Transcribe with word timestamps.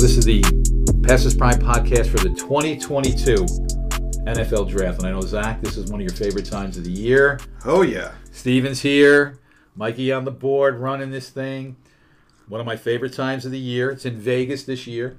this 0.00 0.16
is 0.16 0.24
the 0.24 0.40
Passes 1.06 1.34
Prime 1.34 1.58
podcast 1.58 2.06
for 2.06 2.16
the 2.26 2.30
2022 2.30 3.34
NFL 4.24 4.70
Draft. 4.70 5.00
And 5.00 5.06
I 5.06 5.10
know, 5.10 5.20
Zach, 5.20 5.60
this 5.60 5.76
is 5.76 5.90
one 5.90 6.00
of 6.00 6.06
your 6.06 6.16
favorite 6.16 6.46
times 6.46 6.78
of 6.78 6.84
the 6.84 6.90
year. 6.90 7.38
Oh 7.66 7.82
yeah. 7.82 8.12
Steven's 8.32 8.80
here. 8.80 9.38
Mikey 9.76 10.10
on 10.10 10.24
the 10.24 10.30
board 10.30 10.78
running 10.78 11.10
this 11.10 11.28
thing. 11.28 11.76
One 12.48 12.62
of 12.62 12.66
my 12.66 12.76
favorite 12.76 13.12
times 13.12 13.44
of 13.44 13.52
the 13.52 13.58
year. 13.58 13.90
It's 13.90 14.06
in 14.06 14.16
Vegas 14.16 14.64
this 14.64 14.86
year. 14.86 15.18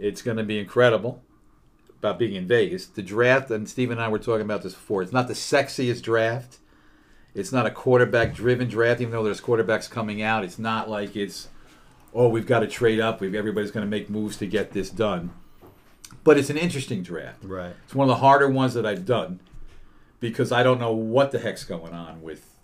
It's 0.00 0.22
going 0.22 0.38
to 0.38 0.42
be 0.42 0.58
incredible 0.58 1.22
about 1.98 2.18
being 2.18 2.34
in 2.34 2.48
Vegas. 2.48 2.86
The 2.86 3.02
draft, 3.02 3.50
and 3.50 3.68
Steven 3.68 3.98
and 3.98 4.04
I 4.06 4.08
were 4.08 4.18
talking 4.18 4.46
about 4.46 4.62
this 4.62 4.72
before, 4.72 5.02
it's 5.02 5.12
not 5.12 5.28
the 5.28 5.34
sexiest 5.34 6.00
draft. 6.00 6.60
It's 7.34 7.52
not 7.52 7.66
a 7.66 7.70
quarterback 7.70 8.32
driven 8.32 8.68
draft, 8.68 9.02
even 9.02 9.12
though 9.12 9.22
there's 9.22 9.42
quarterbacks 9.42 9.90
coming 9.90 10.22
out. 10.22 10.44
It's 10.44 10.58
not 10.58 10.88
like 10.88 11.14
it's, 11.14 11.48
oh, 12.14 12.28
we've 12.28 12.46
got 12.46 12.60
to 12.60 12.66
trade 12.66 13.00
up. 13.00 13.20
We've, 13.20 13.34
everybody's 13.34 13.70
going 13.70 13.86
to 13.86 13.90
make 13.90 14.10
moves 14.10 14.36
to 14.38 14.46
get 14.46 14.72
this 14.72 14.90
done. 14.90 15.32
But 16.24 16.38
it's 16.38 16.50
an 16.50 16.56
interesting 16.56 17.02
draft. 17.02 17.44
Right. 17.44 17.74
It's 17.84 17.94
one 17.94 18.08
of 18.08 18.14
the 18.14 18.20
harder 18.20 18.48
ones 18.48 18.74
that 18.74 18.86
I've 18.86 19.04
done 19.04 19.40
because 20.20 20.52
I 20.52 20.62
don't 20.62 20.78
know 20.78 20.92
what 20.92 21.32
the 21.32 21.38
heck's 21.38 21.64
going 21.64 21.92
on 21.92 22.22
with 22.22 22.56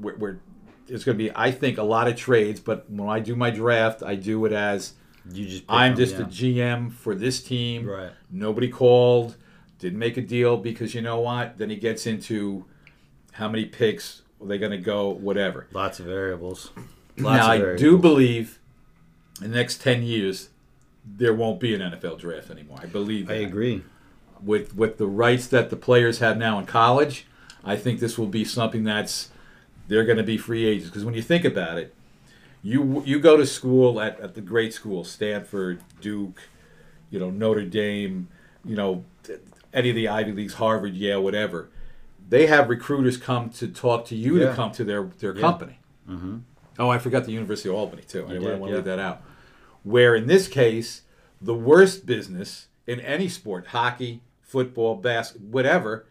where, 0.00 0.14
where 0.14 0.40
it's 0.88 1.04
going 1.04 1.16
to 1.16 1.24
be. 1.24 1.30
I 1.34 1.50
think 1.50 1.78
a 1.78 1.82
lot 1.82 2.08
of 2.08 2.16
trades, 2.16 2.60
but 2.60 2.90
when 2.90 3.08
I 3.08 3.20
do 3.20 3.36
my 3.36 3.50
draft, 3.50 4.02
I 4.02 4.16
do 4.16 4.44
it 4.46 4.52
as 4.52 4.94
You 5.30 5.46
just. 5.46 5.64
I'm 5.68 5.94
them, 5.94 6.04
just 6.04 6.14
yeah. 6.14 6.22
a 6.22 6.24
GM 6.24 6.92
for 6.92 7.14
this 7.14 7.42
team. 7.42 7.86
Right. 7.86 8.10
Nobody 8.30 8.68
called, 8.68 9.36
didn't 9.78 9.98
make 9.98 10.16
a 10.16 10.22
deal 10.22 10.56
because 10.56 10.94
you 10.94 11.02
know 11.02 11.20
what? 11.20 11.58
Then 11.58 11.70
he 11.70 11.76
gets 11.76 12.06
into 12.06 12.64
how 13.32 13.48
many 13.48 13.64
picks 13.64 14.22
are 14.40 14.46
they 14.46 14.58
going 14.58 14.72
to 14.72 14.78
go, 14.78 15.10
whatever. 15.10 15.68
Lots 15.72 16.00
of 16.00 16.06
variables. 16.06 16.70
Lots 17.16 17.38
now 17.38 17.52
of 17.52 17.74
I 17.74 17.76
do 17.76 17.96
believe 17.96 18.58
in 19.42 19.50
the 19.50 19.56
next 19.56 19.80
ten 19.80 20.02
years 20.02 20.48
there 21.06 21.34
won't 21.34 21.60
be 21.60 21.74
an 21.74 21.80
NFL 21.82 22.18
draft 22.18 22.50
anymore. 22.50 22.78
I 22.82 22.86
believe. 22.86 23.30
I 23.30 23.34
agree. 23.34 23.82
with 24.42 24.74
with 24.74 24.96
the 24.98 25.06
rights 25.06 25.46
that 25.48 25.70
the 25.70 25.76
players 25.76 26.18
have 26.20 26.36
now 26.38 26.58
in 26.58 26.66
college, 26.66 27.26
I 27.64 27.76
think 27.76 28.00
this 28.00 28.16
will 28.18 28.26
be 28.28 28.44
something 28.44 28.84
that's 28.84 29.30
they're 29.88 30.04
going 30.04 30.16
to 30.18 30.24
be 30.24 30.38
free 30.38 30.64
agents 30.64 30.88
because 30.88 31.04
when 31.04 31.14
you 31.14 31.22
think 31.22 31.44
about 31.44 31.76
it, 31.78 31.94
you 32.62 33.02
you 33.04 33.20
go 33.20 33.36
to 33.36 33.44
school 33.46 34.00
at, 34.00 34.18
at 34.20 34.34
the 34.34 34.40
great 34.40 34.72
schools, 34.72 35.10
Stanford, 35.10 35.80
Duke, 36.00 36.40
you 37.10 37.18
know 37.18 37.30
Notre 37.30 37.64
Dame, 37.64 38.28
you 38.64 38.76
know 38.76 39.04
any 39.74 39.90
of 39.90 39.96
the 39.96 40.08
Ivy 40.08 40.32
leagues, 40.32 40.54
Harvard, 40.54 40.94
Yale, 40.94 41.22
whatever. 41.22 41.68
They 42.26 42.46
have 42.46 42.70
recruiters 42.70 43.16
come 43.18 43.50
to 43.50 43.68
talk 43.68 44.06
to 44.06 44.16
you 44.16 44.38
Yeah. 44.38 44.48
to 44.50 44.54
come 44.54 44.72
to 44.72 44.84
their 44.84 45.04
their 45.18 45.34
Yeah. 45.34 45.40
company. 45.42 45.78
Mm-hmm. 46.08 46.38
Oh, 46.78 46.88
I 46.88 46.98
forgot 46.98 47.24
the 47.24 47.32
University 47.32 47.68
of 47.68 47.74
Albany 47.76 48.02
too. 48.02 48.24
I 48.26 48.32
You 48.32 48.40
didn't 48.40 48.50
did, 48.50 48.60
want 48.60 48.70
to 48.70 48.72
yeah. 48.72 48.76
leave 48.76 48.84
that 48.86 48.98
out. 48.98 49.22
Where 49.82 50.14
in 50.14 50.26
this 50.26 50.48
case, 50.48 51.02
the 51.40 51.54
worst 51.54 52.06
business 52.06 52.68
in 52.86 53.00
any 53.00 53.28
sport, 53.28 53.68
hockey, 53.68 54.22
football, 54.40 54.96
basketball, 54.96 55.50
whatever, 55.50 56.06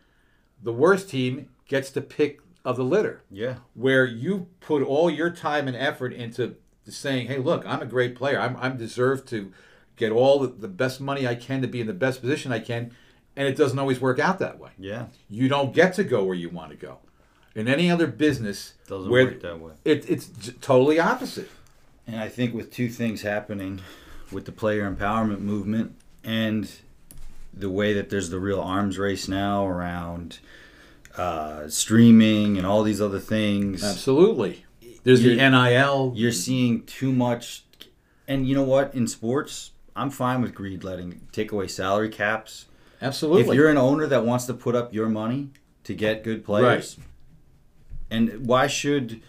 the 0.61 0.73
worst 0.73 1.09
team 1.09 1.49
gets 1.67 1.91
to 1.91 2.01
pick 2.01 2.39
of 2.63 2.77
the 2.77 2.83
litter. 2.83 3.23
Yeah. 3.29 3.55
Where 3.73 4.05
you 4.05 4.47
put 4.61 4.83
all 4.83 5.09
your 5.09 5.29
time 5.29 5.67
and 5.67 5.75
effort 5.75 6.13
into 6.13 6.55
saying, 6.87 7.27
"Hey, 7.27 7.37
look, 7.37 7.65
I'm 7.65 7.81
a 7.81 7.85
great 7.85 8.15
player. 8.15 8.39
I'm 8.39 8.55
I'm 8.57 8.77
deserved 8.77 9.27
to 9.29 9.51
get 9.95 10.11
all 10.11 10.39
the, 10.39 10.47
the 10.47 10.67
best 10.67 11.01
money 11.01 11.27
I 11.27 11.35
can 11.35 11.61
to 11.61 11.67
be 11.67 11.81
in 11.81 11.87
the 11.87 11.93
best 11.93 12.21
position 12.21 12.51
I 12.51 12.59
can," 12.59 12.91
and 13.35 13.47
it 13.47 13.57
doesn't 13.57 13.77
always 13.79 13.99
work 13.99 14.19
out 14.19 14.39
that 14.39 14.59
way. 14.59 14.71
Yeah. 14.77 15.07
You 15.29 15.47
don't 15.49 15.73
get 15.73 15.93
to 15.95 16.03
go 16.03 16.23
where 16.23 16.35
you 16.35 16.49
want 16.49 16.71
to 16.71 16.77
go. 16.77 16.99
In 17.55 17.67
any 17.67 17.91
other 17.91 18.07
business, 18.07 18.73
Doesn't 18.87 19.09
where 19.11 19.25
work 19.25 19.41
that 19.41 19.59
way. 19.59 19.73
it, 19.85 20.09
it's 20.09 20.29
totally 20.61 20.99
opposite. 20.99 21.49
And 22.07 22.17
I 22.19 22.27
think 22.27 22.53
with 22.53 22.71
two 22.71 22.89
things 22.89 23.21
happening 23.21 23.81
with 24.31 24.45
the 24.45 24.51
player 24.51 24.89
empowerment 24.89 25.39
movement 25.39 25.95
and 26.23 26.69
the 27.53 27.69
way 27.69 27.93
that 27.93 28.09
there's 28.09 28.29
the 28.29 28.39
real 28.39 28.59
arms 28.59 28.97
race 28.97 29.27
now 29.27 29.65
around 29.67 30.39
uh, 31.15 31.67
streaming 31.67 32.57
and 32.57 32.65
all 32.65 32.81
these 32.83 32.99
other 32.99 33.19
things, 33.19 33.83
Absolutely. 33.83 34.65
There's 35.03 35.21
the 35.21 35.35
NIL. 35.35 36.13
you're 36.15 36.31
seeing 36.31 36.83
too 36.85 37.11
much. 37.11 37.63
And 38.27 38.47
you 38.47 38.55
know 38.55 38.63
what? 38.63 38.95
In 38.95 39.05
sports, 39.07 39.71
I'm 39.95 40.09
fine 40.09 40.41
with 40.41 40.55
greed 40.55 40.83
letting 40.83 41.27
take 41.31 41.51
away 41.51 41.67
salary 41.67 42.09
caps. 42.09 42.65
Absolutely. 43.01 43.41
If 43.43 43.53
you're 43.53 43.69
an 43.69 43.77
owner 43.77 44.07
that 44.07 44.25
wants 44.25 44.45
to 44.45 44.53
put 44.53 44.75
up 44.75 44.93
your 44.93 45.09
money 45.09 45.49
to 45.83 45.93
get 45.93 46.23
good 46.23 46.45
players, 46.45 46.97
and 48.13 48.45
why 48.45 48.67
should 48.67 49.21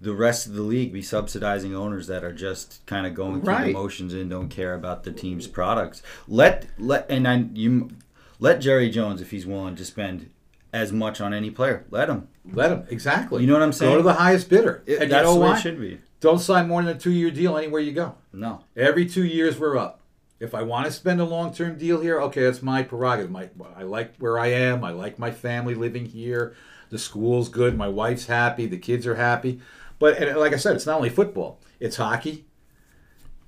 the 0.00 0.14
rest 0.14 0.46
of 0.46 0.54
the 0.54 0.62
league 0.62 0.92
be 0.92 1.02
subsidizing 1.02 1.74
owners 1.74 2.06
that 2.06 2.24
are 2.24 2.32
just 2.32 2.80
kind 2.86 3.06
of 3.06 3.14
going 3.14 3.40
through 3.42 3.52
Right. 3.52 3.66
the 3.66 3.72
motions 3.72 4.14
and 4.14 4.30
don't 4.30 4.48
care 4.48 4.74
about 4.74 5.04
the 5.04 5.12
team's 5.12 5.46
products? 5.46 6.02
Let 6.26 6.66
let 6.78 7.10
and 7.10 7.26
I 7.28 7.44
you 7.54 7.90
let 8.38 8.60
Jerry 8.60 8.88
Jones 8.88 9.20
if 9.20 9.30
he's 9.30 9.46
willing 9.46 9.76
to 9.76 9.84
spend 9.84 10.30
as 10.72 10.92
much 10.92 11.20
on 11.20 11.34
any 11.34 11.50
player. 11.50 11.84
Let 11.90 12.08
him. 12.08 12.28
Let 12.52 12.70
him. 12.70 12.84
Exactly. 12.88 13.42
You 13.42 13.48
know 13.48 13.54
what 13.54 13.62
I'm 13.62 13.72
saying? 13.72 13.92
Go 13.92 13.96
to 13.98 14.02
the 14.02 14.12
highest 14.14 14.48
bidder. 14.48 14.82
It- 14.86 15.02
and 15.02 15.10
that's 15.12 15.28
you 15.28 15.34
know 15.34 15.40
what? 15.40 15.58
it 15.58 15.62
should 15.62 15.80
be. 15.80 15.98
Don't 16.20 16.38
sign 16.38 16.68
more 16.68 16.82
than 16.82 16.94
a 16.96 16.98
two 16.98 17.10
year 17.10 17.30
deal 17.30 17.56
anywhere 17.58 17.80
you 17.80 17.92
go. 17.92 18.14
No. 18.32 18.60
Every 18.76 19.04
two 19.06 19.24
years, 19.24 19.58
we're 19.58 19.76
up. 19.76 20.00
If 20.38 20.54
I 20.54 20.62
want 20.62 20.86
to 20.86 20.92
spend 20.92 21.20
a 21.20 21.24
long 21.24 21.52
term 21.52 21.76
deal 21.76 22.00
here, 22.00 22.20
okay, 22.22 22.44
that's 22.44 22.62
my 22.62 22.82
prerogative. 22.82 23.30
My, 23.30 23.48
I 23.76 23.82
like 23.82 24.16
where 24.18 24.38
I 24.38 24.46
am. 24.48 24.84
I 24.84 24.90
like 24.92 25.18
my 25.18 25.30
family 25.30 25.74
living 25.74 26.06
here. 26.06 26.54
The 26.90 26.98
school's 26.98 27.48
good. 27.48 27.76
My 27.76 27.88
wife's 27.88 28.26
happy. 28.26 28.66
The 28.66 28.78
kids 28.78 29.06
are 29.06 29.14
happy. 29.14 29.60
But 29.98 30.18
and 30.18 30.36
like 30.38 30.52
I 30.52 30.56
said, 30.56 30.76
it's 30.76 30.86
not 30.86 30.96
only 30.96 31.08
football. 31.08 31.60
It's 31.78 31.96
hockey. 31.96 32.44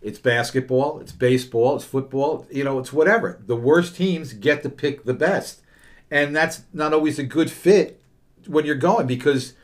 It's 0.00 0.18
basketball. 0.18 0.98
It's 1.00 1.12
baseball. 1.12 1.76
It's 1.76 1.84
football. 1.84 2.46
You 2.50 2.64
know, 2.64 2.78
it's 2.78 2.92
whatever. 2.92 3.40
The 3.46 3.56
worst 3.56 3.96
teams 3.96 4.32
get 4.32 4.62
to 4.62 4.68
pick 4.68 5.04
the 5.04 5.14
best, 5.14 5.62
and 6.10 6.34
that's 6.34 6.62
not 6.72 6.92
always 6.92 7.18
a 7.18 7.24
good 7.24 7.50
fit 7.50 8.00
when 8.46 8.64
you're 8.66 8.74
going 8.74 9.06
because 9.06 9.54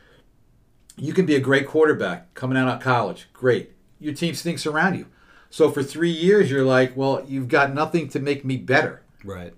you 0.96 1.12
can 1.12 1.26
be 1.26 1.34
a 1.34 1.40
great 1.40 1.66
quarterback 1.66 2.34
coming 2.34 2.56
out 2.58 2.68
of 2.68 2.80
college. 2.80 3.28
Great. 3.32 3.72
Your 4.00 4.14
team 4.14 4.34
stinks 4.34 4.66
around 4.66 4.96
you. 4.96 5.06
So 5.50 5.70
for 5.70 5.82
three 5.82 6.10
years, 6.10 6.50
you're 6.50 6.64
like, 6.64 6.96
well, 6.96 7.24
you've 7.26 7.48
got 7.48 7.72
nothing 7.74 8.08
to 8.10 8.20
make 8.20 8.44
me 8.44 8.56
better, 8.56 9.02
Right. 9.24 9.54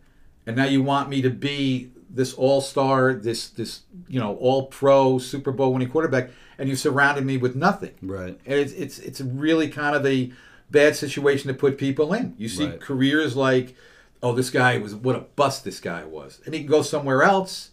and 0.46 0.56
now 0.56 0.64
you 0.66 0.82
want 0.82 1.08
me 1.08 1.20
to 1.22 1.30
be 1.30 1.90
this 2.12 2.34
all 2.34 2.60
star, 2.60 3.14
this 3.14 3.48
this 3.48 3.82
you 4.08 4.18
know 4.20 4.36
all 4.36 4.66
pro 4.66 5.18
Super 5.18 5.52
Bowl 5.52 5.72
winning 5.72 5.88
quarterback, 5.90 6.30
and 6.58 6.68
you 6.68 6.76
surrounded 6.76 7.24
me 7.24 7.36
with 7.36 7.54
nothing. 7.56 7.94
Right. 8.02 8.38
And 8.46 8.58
it's 8.60 8.72
it's 8.72 8.98
it's 8.98 9.20
really 9.20 9.68
kind 9.68 9.94
of 9.94 10.04
a 10.04 10.32
bad 10.70 10.96
situation 10.96 11.48
to 11.48 11.54
put 11.54 11.78
people 11.78 12.12
in. 12.12 12.34
You 12.38 12.48
see 12.48 12.66
Right. 12.66 12.80
careers 12.80 13.36
like, 13.36 13.74
oh, 14.22 14.32
this 14.34 14.50
guy 14.50 14.78
was 14.78 14.94
what 14.94 15.16
a 15.16 15.20
bust 15.20 15.64
this 15.64 15.80
guy 15.80 16.04
was, 16.04 16.40
and 16.44 16.54
he 16.54 16.60
can 16.60 16.70
go 16.70 16.82
somewhere 16.82 17.22
else, 17.22 17.70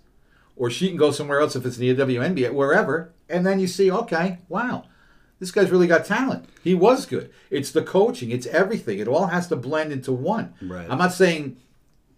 or 0.56 0.70
she 0.70 0.88
can 0.88 0.98
go 0.98 1.12
somewhere 1.12 1.40
else 1.42 1.56
if 1.56 1.66
it's 1.66 1.78
the 1.78 1.94
WNBA, 1.96 2.54
wherever, 2.54 3.12
and 3.30 3.46
then 3.46 3.60
you 3.60 3.68
see, 3.68 3.92
okay, 3.92 4.40
wow, 4.50 4.86
this 5.40 5.52
guy's 5.52 5.70
really 5.70 5.86
got 5.88 6.06
talent. 6.06 6.46
He 6.64 6.74
was 6.74 7.06
good. 7.06 7.32
It's 7.52 7.72
the 7.72 7.84
coaching. 7.84 8.32
It's 8.32 8.48
everything. 8.48 8.98
It 9.00 9.08
all 9.08 9.28
has 9.28 9.48
to 9.50 9.56
blend 9.56 9.92
into 9.92 10.12
one. 10.12 10.54
Right. 10.62 10.88
I'm 10.90 10.98
not 10.98 11.14
saying 11.14 11.58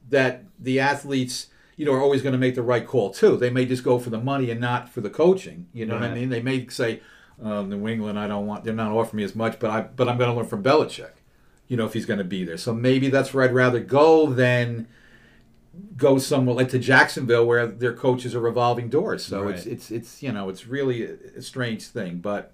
that 0.09 0.43
the 0.57 0.79
athletes, 0.79 1.47
you 1.79 1.85
know, 1.85 1.93
are 1.93 2.01
always 2.01 2.21
going 2.21 2.33
to 2.33 2.37
make 2.37 2.55
the 2.55 2.61
right 2.61 2.85
call 2.85 3.09
too. 3.09 3.37
They 3.37 3.49
may 3.49 3.65
just 3.65 3.85
go 3.85 3.99
for 3.99 4.09
the 4.09 4.19
money 4.19 4.51
and 4.51 4.59
not 4.59 4.89
for 4.89 4.99
the 4.99 5.09
coaching. 5.09 5.67
You 5.71 5.85
know 5.85 5.93
what 5.93 6.03
I 6.03 6.13
mean? 6.13 6.27
They 6.27 6.41
may 6.41 6.67
say, 6.67 6.99
uh, 7.41 7.61
"New 7.61 7.87
England, 7.87 8.19
I 8.19 8.27
don't 8.27 8.45
want. 8.45 8.65
They're 8.65 8.73
not 8.73 8.91
offering 8.91 9.17
me 9.19 9.23
as 9.23 9.33
much, 9.33 9.59
but 9.59 9.69
I, 9.69 9.81
but 9.81 10.09
I'm 10.09 10.17
going 10.17 10.29
to 10.29 10.35
learn 10.35 10.45
from 10.45 10.61
Belichick. 10.61 11.11
You 11.69 11.77
know, 11.77 11.85
if 11.85 11.93
he's 11.93 12.05
going 12.05 12.17
to 12.17 12.25
be 12.25 12.43
there. 12.43 12.57
So 12.57 12.73
maybe 12.73 13.07
that's 13.09 13.33
where 13.33 13.45
I'd 13.45 13.53
rather 13.53 13.79
go 13.79 14.25
than 14.27 14.87
go 15.95 16.17
somewhere 16.17 16.53
like 16.55 16.67
to 16.69 16.79
Jacksonville, 16.79 17.45
where 17.45 17.65
their 17.65 17.93
coaches 17.93 18.35
are 18.35 18.41
revolving 18.41 18.89
doors. 18.89 19.23
So 19.23 19.47
it's 19.47 19.65
Right. 19.65 19.73
it's 19.73 19.89
it's 19.89 20.21
you 20.21 20.33
know, 20.33 20.49
it's 20.49 20.67
really 20.67 21.05
a, 21.05 21.13
a 21.37 21.41
strange 21.41 21.83
thing, 21.87 22.17
but. 22.17 22.51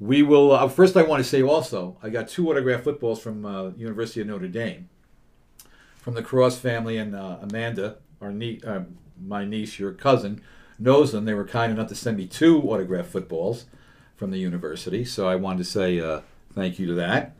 We 0.00 0.20
will. 0.24 0.50
Uh, 0.50 0.66
first, 0.66 0.96
I 0.96 1.02
want 1.02 1.22
to 1.22 1.28
say 1.28 1.42
also, 1.44 1.96
I 2.02 2.08
got 2.10 2.26
two 2.26 2.50
autographed 2.50 2.82
footballs 2.82 3.20
from 3.22 3.46
uh, 3.46 3.68
University 3.76 4.20
of 4.20 4.26
Notre 4.26 4.48
Dame, 4.48 4.88
from 6.00 6.14
the 6.14 6.22
Cross 6.24 6.58
family, 6.58 6.96
and 6.96 7.14
uh, 7.14 7.36
Amanda, 7.40 7.98
our 8.22 8.32
nie- 8.32 8.60
uh, 8.66 8.82
my 9.24 9.44
niece, 9.44 9.78
your 9.78 9.92
cousin, 9.92 10.40
knows 10.78 11.12
them. 11.12 11.24
They 11.24 11.34
were 11.34 11.44
kind 11.46 11.72
enough 11.72 11.88
to 11.88 11.94
send 11.94 12.16
me 12.16 12.26
two 12.26 12.60
autographed 12.62 13.10
footballs 13.10 13.66
from 14.16 14.30
the 14.30 14.38
university, 14.38 15.04
so 15.04 15.28
I 15.28 15.34
wanted 15.36 15.58
to 15.58 15.64
say 15.64 16.00
uh, 16.00 16.20
thank 16.54 16.78
you 16.78 16.86
to 16.86 16.94
that. 16.94 17.36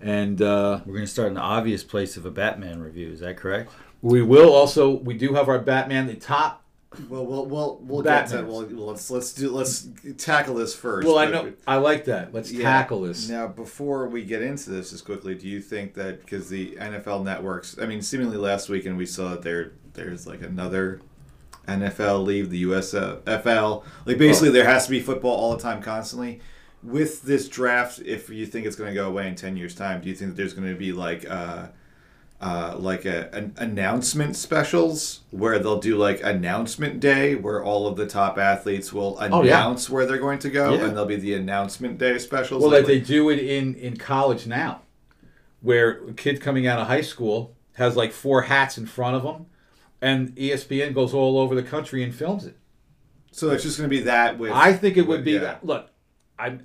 And 0.00 0.40
uh, 0.40 0.80
We're 0.86 0.94
gonna 0.94 1.06
start 1.06 1.28
in 1.28 1.34
the 1.34 1.40
obvious 1.40 1.84
place 1.84 2.16
of 2.16 2.24
a 2.24 2.30
Batman 2.30 2.80
review. 2.80 3.10
Is 3.10 3.20
that 3.20 3.36
correct? 3.36 3.70
we 4.02 4.22
will 4.22 4.52
also. 4.54 4.90
We 4.90 5.14
do 5.14 5.34
have 5.34 5.48
our 5.48 5.58
Batman, 5.58 6.06
the 6.06 6.14
top. 6.14 6.62
Well, 7.08 7.24
we'll 7.26 7.44
we'll 7.46 7.78
we'll 7.82 8.02
get 8.02 8.28
to 8.28 8.36
Batman. 8.42 8.48
well, 8.50 8.86
let's 8.86 9.10
let's 9.10 9.32
do 9.34 9.50
let's 9.50 9.88
tackle 10.16 10.54
this 10.54 10.74
first. 10.74 11.06
Well, 11.06 11.18
I 11.18 11.26
but- 11.26 11.32
know. 11.44 11.52
I 11.66 11.76
like 11.76 12.06
that. 12.06 12.32
Let's 12.32 12.50
Yeah. 12.50 12.62
tackle 12.64 13.02
this. 13.02 13.28
Now, 13.28 13.46
before 13.46 14.08
we 14.08 14.24
get 14.24 14.40
into 14.42 14.70
this 14.70 14.92
as 14.94 15.02
quickly, 15.02 15.34
do 15.34 15.46
you 15.46 15.60
think 15.60 15.92
that 15.94 16.20
because 16.22 16.48
the 16.48 16.76
NFL 16.80 17.22
networks, 17.22 17.76
I 17.80 17.84
mean, 17.86 18.00
seemingly 18.00 18.38
last 18.38 18.68
weekend 18.70 18.96
we 18.96 19.06
saw 19.06 19.30
that 19.30 19.42
there 19.42 19.72
there's 19.94 20.26
like 20.26 20.42
another 20.42 21.00
NFL 21.68 22.24
leave 22.24 22.50
the 22.50 22.64
USFL. 22.64 23.84
Like 24.06 24.18
basically, 24.18 24.50
there 24.50 24.64
has 24.64 24.84
to 24.86 24.90
be 24.90 25.00
football 25.00 25.32
all 25.34 25.56
the 25.56 25.62
time, 25.62 25.82
constantly. 25.82 26.40
with 26.82 27.22
this 27.22 27.48
draft, 27.48 28.00
if 28.00 28.30
you 28.30 28.46
think 28.46 28.66
it's 28.66 28.76
going 28.76 28.88
to 28.90 28.94
go 28.94 29.06
away 29.08 29.28
in 29.28 29.34
ten 29.34 29.56
years' 29.56 29.74
time, 29.74 30.00
do 30.00 30.08
you 30.08 30.14
think 30.14 30.30
that 30.30 30.36
there's 30.36 30.54
going 30.54 30.68
to 30.68 30.74
be 30.78 30.92
like 30.92 31.28
uh, 31.28 31.66
uh, 32.40 32.74
like 32.78 33.04
a, 33.04 33.28
an 33.34 33.52
announcement 33.58 34.34
specials 34.34 35.20
where 35.30 35.58
they'll 35.58 35.78
do 35.78 35.96
like 35.98 36.22
announcement 36.24 36.98
day 36.98 37.34
where 37.34 37.62
all 37.62 37.86
of 37.86 37.96
the 37.96 38.06
top 38.06 38.38
athletes 38.38 38.94
will 38.94 39.18
Oh, 39.20 39.42
yeah. 39.42 39.58
announce 39.58 39.90
where 39.90 40.06
they're 40.06 40.16
going 40.16 40.38
to 40.38 40.48
go, 40.48 40.72
Yeah. 40.72 40.84
and 40.86 40.92
there'll 40.92 41.04
be 41.04 41.16
the 41.16 41.34
announcement 41.34 41.98
day 41.98 42.16
specials. 42.18 42.62
Well, 42.62 42.70
like, 42.70 42.78
like 42.84 42.86
they 42.86 43.00
do 43.00 43.28
it 43.28 43.38
in 43.38 43.74
in 43.74 43.98
college 43.98 44.46
now, 44.46 44.80
where 45.60 46.02
a 46.08 46.12
kid 46.14 46.40
coming 46.40 46.66
out 46.66 46.78
of 46.80 46.86
high 46.86 47.02
school 47.02 47.54
has 47.74 47.94
like 47.96 48.12
four 48.12 48.42
hats 48.42 48.78
in 48.78 48.86
front 48.86 49.16
of 49.16 49.22
him, 49.22 49.44
and 50.00 50.34
ESPN 50.36 50.94
goes 50.94 51.12
all 51.14 51.38
over 51.38 51.54
the 51.54 51.62
country 51.62 52.02
and 52.02 52.14
films 52.14 52.46
it. 52.46 52.56
so 53.32 53.50
it's 53.50 53.62
just 53.62 53.78
going 53.78 53.88
to 53.90 53.96
be 53.96 54.02
that 54.04 54.38
with. 54.38 54.52
I 54.52 54.72
think 54.72 54.96
it 54.96 55.02
would 55.02 55.18
with- 55.18 55.24
be 55.24 55.32
yeah. 55.32 55.38
that. 55.40 55.64
Look, 55.66 55.90
I 56.38 56.58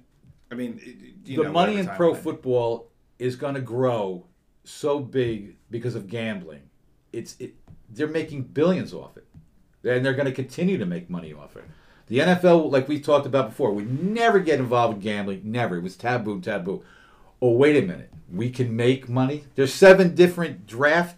I 0.52 0.56
mean, 0.56 0.80
you 1.26 1.38
the 1.38 1.44
know, 1.44 1.52
money 1.52 1.78
in 1.78 1.88
pro 1.88 2.14
football 2.14 2.92
is 3.20 3.36
going 3.36 3.56
to 3.56 3.62
grow 3.62 4.26
so 4.64 5.00
big 5.00 5.58
because 5.70 5.96
of 5.96 6.08
gambling. 6.08 6.62
It's 7.12 7.36
it, 7.40 7.56
they're 7.90 8.08
making 8.08 8.44
billions 8.44 8.94
off 8.94 9.18
it, 9.18 9.26
and 9.84 10.06
they're 10.06 10.14
going 10.14 10.26
to 10.28 10.32
continue 10.32 10.78
to 10.78 10.86
make 10.86 11.10
money 11.10 11.34
off 11.34 11.56
it. 11.56 11.64
The 12.08 12.20
NFL, 12.20 12.72
like 12.72 12.88
we 12.88 13.00
talked 13.00 13.26
about 13.26 13.50
before, 13.50 13.72
would 13.74 14.04
never 14.04 14.40
get 14.40 14.60
involved 14.60 14.96
in 14.96 15.00
gambling. 15.00 15.42
Never. 15.44 15.78
It 15.78 15.82
was 15.84 15.96
taboo, 15.96 16.40
taboo. 16.40 16.84
Oh, 17.42 17.52
wait 17.52 17.76
a 17.84 17.86
minute. 17.86 18.12
We 18.32 18.50
can 18.52 18.76
make 18.76 19.10
money. 19.10 19.46
There's 19.56 19.74
seven 19.74 20.14
different 20.14 20.68
draft. 20.68 21.18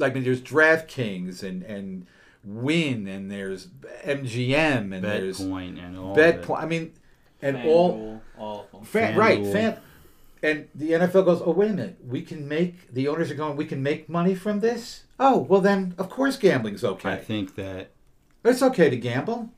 Like 0.00 0.12
I 0.12 0.14
mean, 0.16 0.24
there's 0.24 0.40
DraftKings 0.40 1.42
and 1.42 1.62
and 1.62 2.06
Win 2.44 3.06
and 3.06 3.30
there's 3.30 3.66
MGM 4.04 4.94
and 4.94 5.04
there's 5.04 5.40
Betpoint 5.40 5.84
and 5.84 5.98
all 5.98 6.14
Bet. 6.14 6.44
of. 6.44 6.50
I 6.52 6.66
mean, 6.66 6.92
and 7.42 7.56
all 7.66 7.92
FanDuel, 7.92 8.20
all 8.38 8.60
of 8.60 8.70
them. 8.70 8.84
Fan, 8.84 9.16
right, 9.16 9.40
FanDuel. 9.40 9.52
fan, 9.52 9.80
and 10.42 10.68
the 10.74 10.92
NFL 10.92 11.24
goes, 11.24 11.42
oh 11.44 11.50
wait 11.50 11.70
a 11.70 11.74
minute, 11.74 11.98
we 12.06 12.22
can 12.22 12.48
make 12.48 12.92
the 12.92 13.08
owners 13.08 13.30
are 13.30 13.34
going, 13.34 13.56
we 13.56 13.64
can 13.64 13.82
make 13.82 14.08
money 14.08 14.34
from 14.34 14.60
this. 14.60 15.04
Oh 15.18 15.38
well, 15.38 15.60
then 15.60 15.94
of 15.98 16.08
course 16.08 16.36
gambling's 16.36 16.84
okay. 16.84 17.12
I 17.12 17.16
think 17.16 17.56
that, 17.56 17.90
It's 18.44 18.62
okay 18.62 18.88
to 18.88 18.96
gamble. 18.96 19.50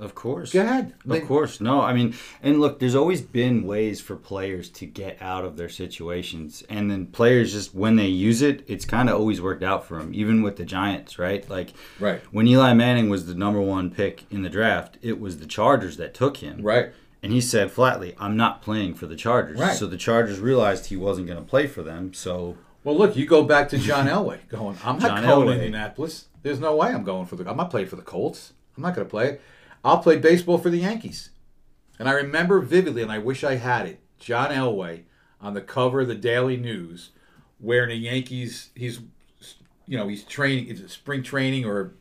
Of 0.00 0.14
course. 0.14 0.52
Go 0.52 0.62
ahead. 0.62 0.94
Of 1.08 1.26
course, 1.28 1.60
no. 1.60 1.80
I 1.80 1.92
mean, 1.92 2.14
and 2.42 2.60
look, 2.60 2.78
there's 2.80 2.94
always 2.94 3.20
been 3.20 3.64
ways 3.64 4.00
for 4.00 4.16
players 4.16 4.68
to 4.70 4.86
get 4.86 5.16
out 5.20 5.44
of 5.44 5.56
their 5.56 5.68
situations, 5.68 6.62
and 6.68 6.90
then 6.90 7.06
players 7.06 7.52
just 7.52 7.74
when 7.74 7.96
they 7.96 8.06
use 8.08 8.42
it, 8.42 8.64
it's 8.66 8.84
kind 8.84 9.08
of 9.08 9.16
always 9.18 9.40
worked 9.40 9.62
out 9.62 9.84
for 9.86 9.98
them. 9.98 10.12
Even 10.14 10.42
with 10.42 10.56
the 10.56 10.64
Giants, 10.64 11.18
right? 11.18 11.48
Like 11.48 11.72
Right. 12.00 12.20
when 12.32 12.46
Eli 12.48 12.74
Manning 12.74 13.08
was 13.08 13.26
the 13.26 13.34
number 13.34 13.60
one 13.60 13.90
pick 13.90 14.24
in 14.30 14.42
the 14.42 14.48
draft, 14.50 14.98
it 15.02 15.20
was 15.20 15.38
the 15.38 15.46
Chargers 15.46 15.96
that 15.98 16.14
took 16.14 16.38
him, 16.38 16.62
Right. 16.62 16.90
and 17.22 17.32
he 17.32 17.40
said 17.40 17.70
flatly, 17.70 18.14
"I'm 18.18 18.36
not 18.36 18.62
playing 18.62 18.94
for 18.94 19.06
the 19.06 19.16
Chargers." 19.16 19.58
Right. 19.60 19.76
So 19.76 19.86
the 19.86 19.96
Chargers 19.96 20.40
realized 20.40 20.86
he 20.86 20.96
wasn't 20.96 21.26
going 21.28 21.38
to 21.38 21.44
play 21.48 21.66
for 21.66 21.82
them. 21.82 22.12
So 22.14 22.56
Well, 22.84 22.96
look, 22.98 23.14
you 23.14 23.26
go 23.26 23.44
back 23.44 23.68
to 23.68 23.78
John 23.78 24.06
Elway 24.08 24.38
going, 24.48 24.76
I'm 24.84 24.98
not 24.98 25.08
John 25.08 25.22
going 25.22 25.46
to 25.46 25.52
Elway. 25.52 25.54
Indianapolis. 25.54 26.26
There's 26.42 26.58
no 26.58 26.74
way 26.74 26.88
I'm 26.88 27.04
going 27.04 27.26
for 27.26 27.36
the. 27.36 27.48
I'm 27.48 27.56
not 27.56 27.70
playing 27.70 27.86
for 27.86 27.94
the 27.94 28.02
Colts. 28.02 28.52
I'm 28.76 28.82
not 28.82 28.96
going 28.96 29.06
to 29.06 29.10
play. 29.10 29.38
I'll 29.84 29.98
play 29.98 30.18
baseball 30.18 30.58
for 30.58 30.70
the 30.70 30.78
Yankees. 30.78 31.30
And 31.98 32.08
I 32.08 32.12
remember 32.12 32.60
vividly, 32.60 33.02
and 33.02 33.12
I 33.12 33.18
wish 33.18 33.44
I 33.44 33.56
had 33.56 33.86
it. 33.86 34.00
John 34.18 34.50
Elway 34.50 35.02
on 35.40 35.54
the 35.54 35.60
cover 35.60 36.00
of 36.00 36.08
the 36.08 36.14
Daily 36.14 36.56
News, 36.56 37.10
wearing 37.60 37.90
a 37.90 37.94
Yankees. 37.94 38.70
He's, 38.74 39.00
you 39.86 39.98
know, 39.98 40.08
he's 40.08 40.24
training. 40.24 40.68
It's 40.68 40.92
spring 40.92 41.22
training, 41.22 41.64
or 41.64 41.94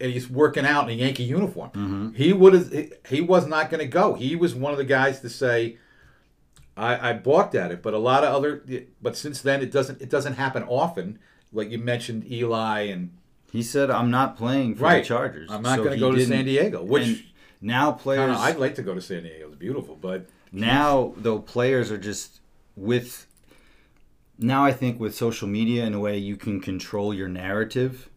and 0.00 0.12
he's 0.12 0.28
working 0.28 0.66
out 0.66 0.84
in 0.84 0.90
a 0.90 1.02
Yankee 1.02 1.24
uniform. 1.24 1.70
Mm-hmm. 1.70 2.14
He 2.14 2.32
would 2.32 2.52
have. 2.54 2.72
He, 2.72 2.90
he 3.08 3.20
was 3.20 3.46
not 3.46 3.70
going 3.70 3.80
to 3.80 3.86
go. 3.86 4.14
He 4.14 4.36
was 4.36 4.54
one 4.54 4.72
of 4.72 4.78
the 4.78 4.84
guys 4.84 5.20
to 5.20 5.28
say. 5.28 5.78
I, 6.76 7.10
I 7.10 7.12
balked 7.14 7.56
at 7.56 7.72
it, 7.72 7.82
but 7.82 7.92
a 7.92 7.98
lot 7.98 8.22
of 8.22 8.32
other, 8.32 8.62
but 9.02 9.16
since 9.16 9.42
then 9.42 9.62
it 9.62 9.72
doesn't 9.72 10.00
it 10.00 10.08
doesn't 10.08 10.34
happen 10.34 10.62
often. 10.62 11.18
Like 11.52 11.70
you 11.70 11.78
mentioned, 11.78 12.30
Eli 12.30 12.82
and 12.82 13.10
he 13.50 13.62
said, 13.62 13.90
"I'm 13.90 14.10
not 14.10 14.36
playing 14.36 14.74
for 14.76 14.84
right. 14.84 15.02
the 15.02 15.08
Chargers. 15.08 15.50
I'm 15.50 15.62
not 15.62 15.76
So 15.76 15.84
going 15.84 15.94
to 15.96 16.00
go 16.00 16.12
to 16.12 16.24
San 16.26 16.44
Diego, 16.44 16.82
which 16.82 17.26
now 17.60 17.92
players. 17.92 18.30
know, 18.32 18.38
I'd 18.38 18.56
like 18.58 18.74
to 18.76 18.82
go 18.82 18.94
to 18.94 19.00
San 19.00 19.22
Diego. 19.22 19.48
It's 19.48 19.56
beautiful, 19.56 19.96
but 20.00 20.28
now 20.52 21.12
though 21.16 21.38
players 21.38 21.90
are 21.90 21.98
just 21.98 22.40
with 22.76 23.26
now 24.38 24.64
i 24.64 24.72
think 24.72 24.98
with 24.98 25.14
social 25.14 25.46
media 25.48 25.84
in 25.84 25.92
a 25.92 26.00
way 26.00 26.16
you 26.16 26.36
can 26.36 26.58
control 26.60 27.12
your 27.12 27.28
narrative 27.28 28.08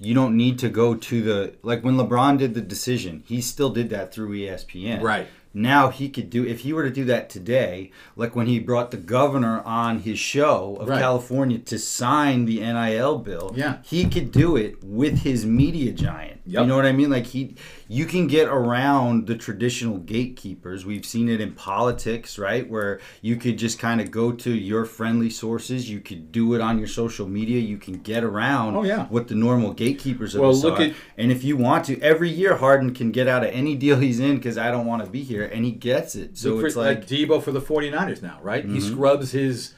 you 0.00 0.14
don't 0.14 0.34
need 0.36 0.58
to 0.58 0.68
go 0.70 0.94
to 0.94 1.20
the 1.20 1.54
like 1.62 1.84
when 1.84 1.96
lebron 1.96 2.38
did 2.38 2.54
the 2.54 2.60
decision 2.62 3.22
he 3.26 3.40
still 3.40 3.68
did 3.70 3.90
that 3.90 4.14
through 4.14 4.30
espn 4.30 5.02
Right. 5.02 5.26
Now 5.56 5.88
he 5.88 6.08
could 6.08 6.28
do 6.28 6.44
if 6.44 6.60
he 6.60 6.72
were 6.72 6.82
to 6.82 6.90
do 6.90 7.04
that 7.04 7.30
today 7.30 7.90
like 8.16 8.34
when 8.34 8.46
he 8.48 8.58
brought 8.58 8.90
the 8.90 8.96
governor 8.96 9.62
on 9.64 10.00
his 10.00 10.18
show 10.18 10.76
of 10.80 10.88
Right. 10.88 11.00
california 11.00 11.58
to 11.60 11.78
sign 11.78 12.44
the 12.44 12.58
nil 12.60 13.18
bill 13.18 13.52
Yeah. 13.56 13.78
he 13.84 14.04
could 14.06 14.32
do 14.32 14.56
it 14.56 14.82
with 14.82 15.20
his 15.20 15.46
media 15.46 15.92
giant 15.92 16.33
Yep. 16.46 16.60
you 16.60 16.66
know 16.66 16.76
what 16.76 16.84
i 16.84 16.92
mean 16.92 17.08
like 17.08 17.24
he 17.26 17.54
you 17.88 18.04
can 18.04 18.26
get 18.26 18.48
around 18.48 19.26
the 19.26 19.34
traditional 19.34 19.96
gatekeepers 19.96 20.84
we've 20.84 21.06
seen 21.06 21.30
it 21.30 21.40
in 21.40 21.52
politics 21.52 22.38
right 22.38 22.68
where 22.68 23.00
you 23.22 23.36
could 23.36 23.56
just 23.56 23.78
kind 23.78 23.98
of 23.98 24.10
go 24.10 24.30
to 24.30 24.50
your 24.52 24.84
friendly 24.84 25.30
sources 25.30 25.88
you 25.88 26.00
could 26.00 26.30
do 26.32 26.52
it 26.54 26.60
on 26.60 26.78
your 26.78 26.86
social 26.86 27.26
media 27.26 27.58
you 27.60 27.78
can 27.78 27.94
get 27.94 28.22
around 28.22 28.76
Oh, 28.76 28.82
yeah. 28.84 29.06
what 29.06 29.28
the 29.28 29.34
normal 29.34 29.72
gatekeepers 29.72 30.34
of 30.34 30.42
Well, 30.42 30.54
look 30.54 30.80
are. 30.80 30.82
at- 30.84 30.94
and 31.16 31.32
if 31.32 31.42
you 31.44 31.56
want 31.56 31.86
to 31.86 31.98
every 32.02 32.28
year 32.28 32.56
harden 32.56 32.92
can 32.92 33.10
get 33.10 33.26
out 33.26 33.42
of 33.42 33.50
any 33.50 33.74
deal 33.74 33.98
he's 33.98 34.20
in 34.20 34.36
because 34.36 34.58
i 34.58 34.70
don't 34.70 34.84
want 34.86 35.02
to 35.02 35.10
be 35.10 35.22
here 35.22 35.44
and 35.46 35.64
he 35.64 35.70
gets 35.70 36.14
it 36.14 36.36
so 36.36 36.60
for- 36.60 36.66
it's 36.66 36.76
like 36.76 37.06
Mm-hmm. 37.06 37.32
Deebo 37.32 37.42
for 37.42 37.52
the 37.52 37.60
49ers 37.60 38.20
now, 38.22 38.38
right? 38.42 38.64
He 38.64 38.80
scrubs 38.80 39.32
his 39.32 39.74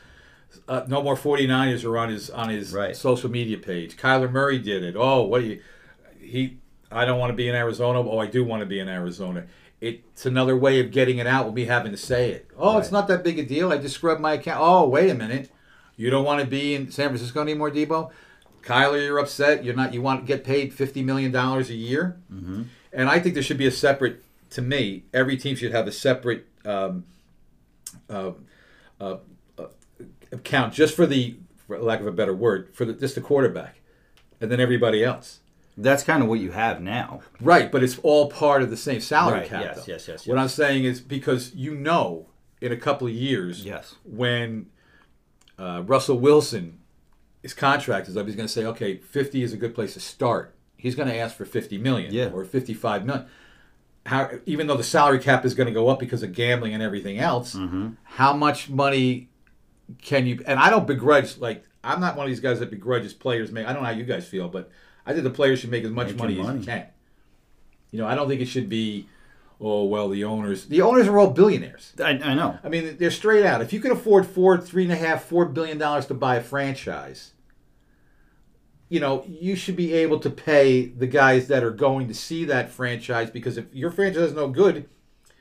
uh, 0.69 0.85
no 0.89 1.03
more 1.03 1.15
49ers 1.17 1.85
are 1.85 1.97
on 1.99 2.09
his 2.09 2.29
on 2.31 2.49
his 2.49 2.73
Right. 2.73 2.97
social 2.97 3.31
media 3.31 3.59
page. 3.59 3.97
Kyler 3.97 4.31
Murray 4.31 4.59
did 4.59 4.83
it. 4.83 4.97
Oh, 4.99 5.23
what 5.23 5.43
do 5.43 5.47
you 5.49 5.61
he 6.27 6.59
I 6.91 7.05
don't 7.05 7.19
want 7.19 7.31
to 7.31 7.37
be 7.37 7.49
in 7.49 7.55
Arizona. 7.55 8.01
Oh, 8.01 8.19
I 8.19 8.27
do 8.27 8.45
want 8.45 8.61
to 8.61 8.67
be 8.67 8.81
in 8.81 8.89
Arizona. 8.89 9.47
It's 9.81 10.25
another 10.25 10.57
way 10.57 10.81
of 10.81 10.91
getting 10.91 11.19
it 11.19 11.27
out 11.27 11.45
with 11.47 11.55
me 11.55 11.67
having 11.67 11.93
to 11.93 11.99
say 11.99 12.31
it. 12.31 12.51
Oh, 12.57 12.79
it's 12.79 12.91
not 12.91 13.09
that 13.09 13.23
big 13.23 13.39
a 13.39 13.45
deal. 13.45 13.73
I 13.73 13.79
just 13.79 13.97
scrubbed 13.97 14.21
my 14.21 14.33
account. 14.35 14.59
Oh, 14.61 14.89
wait 14.89 15.11
a 15.11 15.15
minute. 15.15 15.51
You 15.97 16.09
don't 16.11 16.25
want 16.25 16.41
to 16.41 16.47
be 16.47 16.75
in 16.75 16.91
San 16.91 17.09
Francisco 17.09 17.43
anymore, 17.43 17.71
Deebo? 17.71 18.11
Kyler, 18.63 19.05
you're 19.05 19.19
upset. 19.19 19.65
You're 19.65 19.77
not. 19.77 19.95
You 19.95 20.03
want 20.03 20.21
to 20.21 20.27
get 20.27 20.45
paid 20.45 20.73
fifty 20.73 21.03
million 21.03 21.31
dollars 21.31 21.71
a 21.71 21.75
year, 21.75 22.19
mm-hmm. 22.33 22.63
and 22.93 23.09
I 23.09 23.21
think 23.21 23.35
there 23.35 23.43
should 23.43 23.59
be 23.59 23.67
a 23.67 23.71
separate. 23.71 24.23
To 24.51 24.63
me, 24.63 25.05
every 25.13 25.37
team 25.37 25.57
should 25.57 25.73
have 25.73 25.87
a 25.87 25.93
separate 25.93 26.47
um, 26.65 27.05
uh, 28.09 28.33
uh, 29.01 29.17
uh, 29.59 29.67
account 30.33 30.73
just 30.73 30.95
for 30.95 31.05
the, 31.05 31.37
for 31.67 31.79
lack 31.81 32.01
of 32.01 32.07
a 32.07 32.13
better 32.13 32.35
word, 32.35 32.75
for 32.75 32.85
the, 32.85 32.93
just 32.93 33.17
the 33.17 33.21
quarterback, 33.21 33.81
and 34.41 34.51
then 34.51 34.61
everybody 34.61 35.03
else. 35.03 35.41
That's 35.77 36.03
kind 36.03 36.23
of 36.23 36.29
what 36.29 36.41
you 36.41 36.51
have 36.53 36.81
now 36.81 37.21
Right, 37.41 37.71
but 37.71 37.83
it's 37.83 37.99
all 37.99 38.31
part 38.31 38.63
of 38.63 38.71
the 38.71 38.77
same 38.77 39.01
salary 39.01 39.41
Right, 39.41 39.49
cap. 39.49 39.63
yes, 39.63 39.77
though. 39.77 39.93
yes, 39.93 40.09
yes, 40.09 40.27
What 40.27 40.35
yes. 40.37 40.43
I'm 40.43 40.49
saying 40.49 40.85
is 40.85 41.01
because 41.01 41.55
you 41.55 41.75
know, 41.75 42.29
in 42.61 42.73
a 42.73 42.77
couple 42.77 43.07
of 43.07 43.13
years, 43.13 43.65
Yes. 43.65 43.95
when 44.05 44.67
uh, 45.59 45.83
Russell 45.87 46.19
Wilson, 46.19 46.79
his 47.43 47.55
contract 47.55 48.09
is 48.09 48.17
up, 48.17 48.27
he's 48.27 48.37
going 48.37 48.47
to 48.49 48.53
say, 48.53 48.65
okay, 48.67 48.97
50 48.99 49.43
is 49.43 49.53
a 49.53 49.57
good 49.57 49.75
place 49.75 49.95
to 49.95 50.01
start. 50.01 50.55
He's 50.77 50.95
going 50.95 51.09
to 51.09 51.17
ask 51.17 51.35
for 51.37 51.45
50 51.45 51.79
million 51.79 52.13
Yeah. 52.13 52.31
or 52.33 52.45
55 52.45 53.05
million. 53.07 53.27
How, 54.07 54.31
even 54.47 54.67
though 54.69 54.77
the 54.77 54.85
salary 54.85 55.19
cap 55.19 55.45
is 55.45 55.55
going 55.55 55.67
to 55.67 55.73
go 55.73 55.89
up 55.89 55.99
because 55.99 56.23
of 56.23 56.33
gambling 56.33 56.75
and 56.75 56.83
everything 56.83 57.19
else, 57.19 57.55
Mm-hmm. 57.55 57.89
how 58.05 58.33
much 58.33 58.71
money 58.71 59.29
can 60.03 60.27
you? 60.27 60.43
And 60.47 60.59
I 60.59 60.71
don't 60.71 60.87
begrudge. 60.87 61.39
Like 61.39 61.65
I'm 61.83 62.01
not 62.01 62.17
one 62.17 62.25
of 62.27 62.31
these 62.31 62.41
guys 62.41 62.59
that 62.61 62.71
begrudges 62.71 63.13
players 63.15 63.51
make. 63.53 63.67
I 63.67 63.73
don't 63.73 63.83
know 63.83 63.89
how 63.89 63.95
you 63.95 64.05
guys 64.05 64.27
feel, 64.29 64.49
but 64.49 64.71
I 65.07 65.13
think 65.13 65.25
the 65.25 65.31
players 65.31 65.61
should 65.61 65.71
make 65.71 65.85
as 65.85 65.91
much 65.91 66.09
Making 66.15 66.19
money, 66.19 66.59
as 66.61 66.67
they 66.67 66.73
can. 66.73 66.87
You 67.93 68.01
know, 68.01 68.07
I 68.09 68.15
don't 68.15 68.29
think 68.29 68.41
it 68.41 68.47
should 68.47 68.69
be. 68.69 69.09
Oh 69.61 69.85
well, 69.85 70.09
the 70.11 70.25
owners. 70.25 70.67
The 70.67 70.83
owners 70.83 71.07
are 71.09 71.19
all 71.19 71.31
billionaires. 71.31 71.93
I, 71.99 72.11
I 72.11 72.35
know 72.35 72.59
I 72.63 72.69
mean, 72.69 72.97
they're 72.99 73.11
straight 73.11 73.45
out. 73.47 73.63
If 73.63 73.73
you 73.73 73.81
can 73.81 73.91
afford 73.93 74.27
four, 74.27 74.59
three 74.59 74.83
and 74.83 74.93
a 74.93 74.97
half, 74.97 75.25
four 75.25 75.47
billion 75.47 75.79
dollars 75.79 76.07
to 76.07 76.15
buy 76.15 76.37
a 76.37 76.43
franchise, 76.43 77.33
you 78.89 79.01
know, 79.01 79.25
you 79.27 79.57
should 79.57 79.77
be 79.77 79.95
able 79.95 80.21
to 80.21 80.31
pay 80.31 80.87
the 80.87 81.07
guys 81.07 81.49
that 81.49 81.65
are 81.65 81.71
going 81.71 82.07
to 82.09 82.15
see 82.15 82.45
that 82.45 82.71
franchise 82.71 83.31
because 83.31 83.57
if 83.57 83.73
your 83.75 83.91
franchise 83.91 84.25
is 84.25 84.33
no 84.35 84.49
good, 84.49 84.89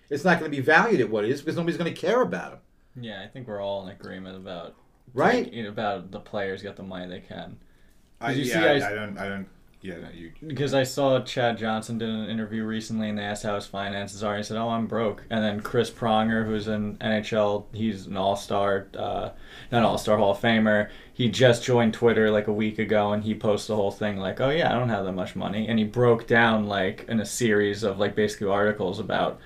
it's 0.09 0.23
not 0.23 0.39
going 0.39 0.49
to 0.49 0.55
be 0.57 0.63
valued 0.63 1.01
at 1.01 1.09
what 1.09 1.25
it 1.25 1.31
is 1.31 1.41
because 1.41 1.57
nobody's 1.57 1.77
going 1.77 1.93
to 1.93 1.99
care 1.99 2.21
about 2.21 2.51
them. 2.51 2.59
Yeah, 3.03 3.21
I 3.21 3.27
think 3.27 3.47
we're 3.47 3.61
all 3.61 3.85
in 3.85 3.91
agreement 3.93 4.37
about 4.37 4.75
Right. 5.13 5.45
taking- 5.45 5.67
about 5.67 6.11
the 6.11 6.19
players 6.19 6.61
get 6.61 6.75
the 6.77 6.83
money 6.83 7.07
they 7.07 7.19
can. 7.19 7.57
I, 8.21 8.31
you 8.31 8.43
yeah, 8.45 8.53
see 8.53 8.59
I, 8.59 8.87
I- 8.87 8.91
I 8.91 8.95
don't. 8.95 9.17
I 9.17 9.27
don't. 9.29 9.47
Yeah, 9.85 9.97
no, 9.97 10.09
you. 10.09 10.31
Because 10.45 10.73
I 10.73 10.81
saw 10.81 11.19
Chad 11.21 11.59
Johnson 11.59 11.99
did 11.99 12.09
an 12.09 12.27
interview 12.27 12.63
recently, 12.63 13.07
and 13.07 13.19
they 13.19 13.23
asked 13.23 13.43
how 13.43 13.53
his 13.53 13.67
finances 13.67 14.23
are. 14.23 14.33
And 14.33 14.43
he 14.43 14.47
said, 14.47 14.57
"Oh, 14.57 14.69
I'm 14.69 14.87
broke." 14.87 15.23
And 15.29 15.43
then 15.43 15.61
Chris 15.61 15.91
Pronger, 15.91 16.43
who's 16.47 16.67
an 16.67 16.97
NHL, 16.99 17.65
he's 17.71 18.07
an 18.07 18.17
All-Star, 18.17 18.87
uh, 18.97 19.29
not 19.71 19.83
All-Star 19.83 20.17
Hall 20.17 20.31
of 20.31 20.41
Famer. 20.41 20.89
He 21.13 21.29
just 21.29 21.63
joined 21.63 21.93
Twitter 21.93 22.31
like 22.31 22.47
a 22.47 22.53
week 22.53 22.79
ago, 22.79 23.13
and 23.13 23.23
he 23.23 23.35
posted 23.35 23.73
the 23.73 23.75
whole 23.75 23.91
thing 23.91 24.17
like, 24.17 24.41
"Oh 24.41 24.49
yeah, 24.49 24.73
I 24.73 24.79
don't 24.79 24.89
have 24.89 25.05
that 25.05 25.13
much 25.13 25.35
money," 25.35 25.67
and 25.67 25.77
he 25.77 25.85
broke 25.85 26.25
down 26.25 26.65
like 26.65 27.05
in 27.07 27.19
a 27.19 27.25
series 27.25 27.83
of 27.83 27.99
like 27.99 28.15
basically 28.15 28.47
articles 28.47 28.99
about 28.99 29.39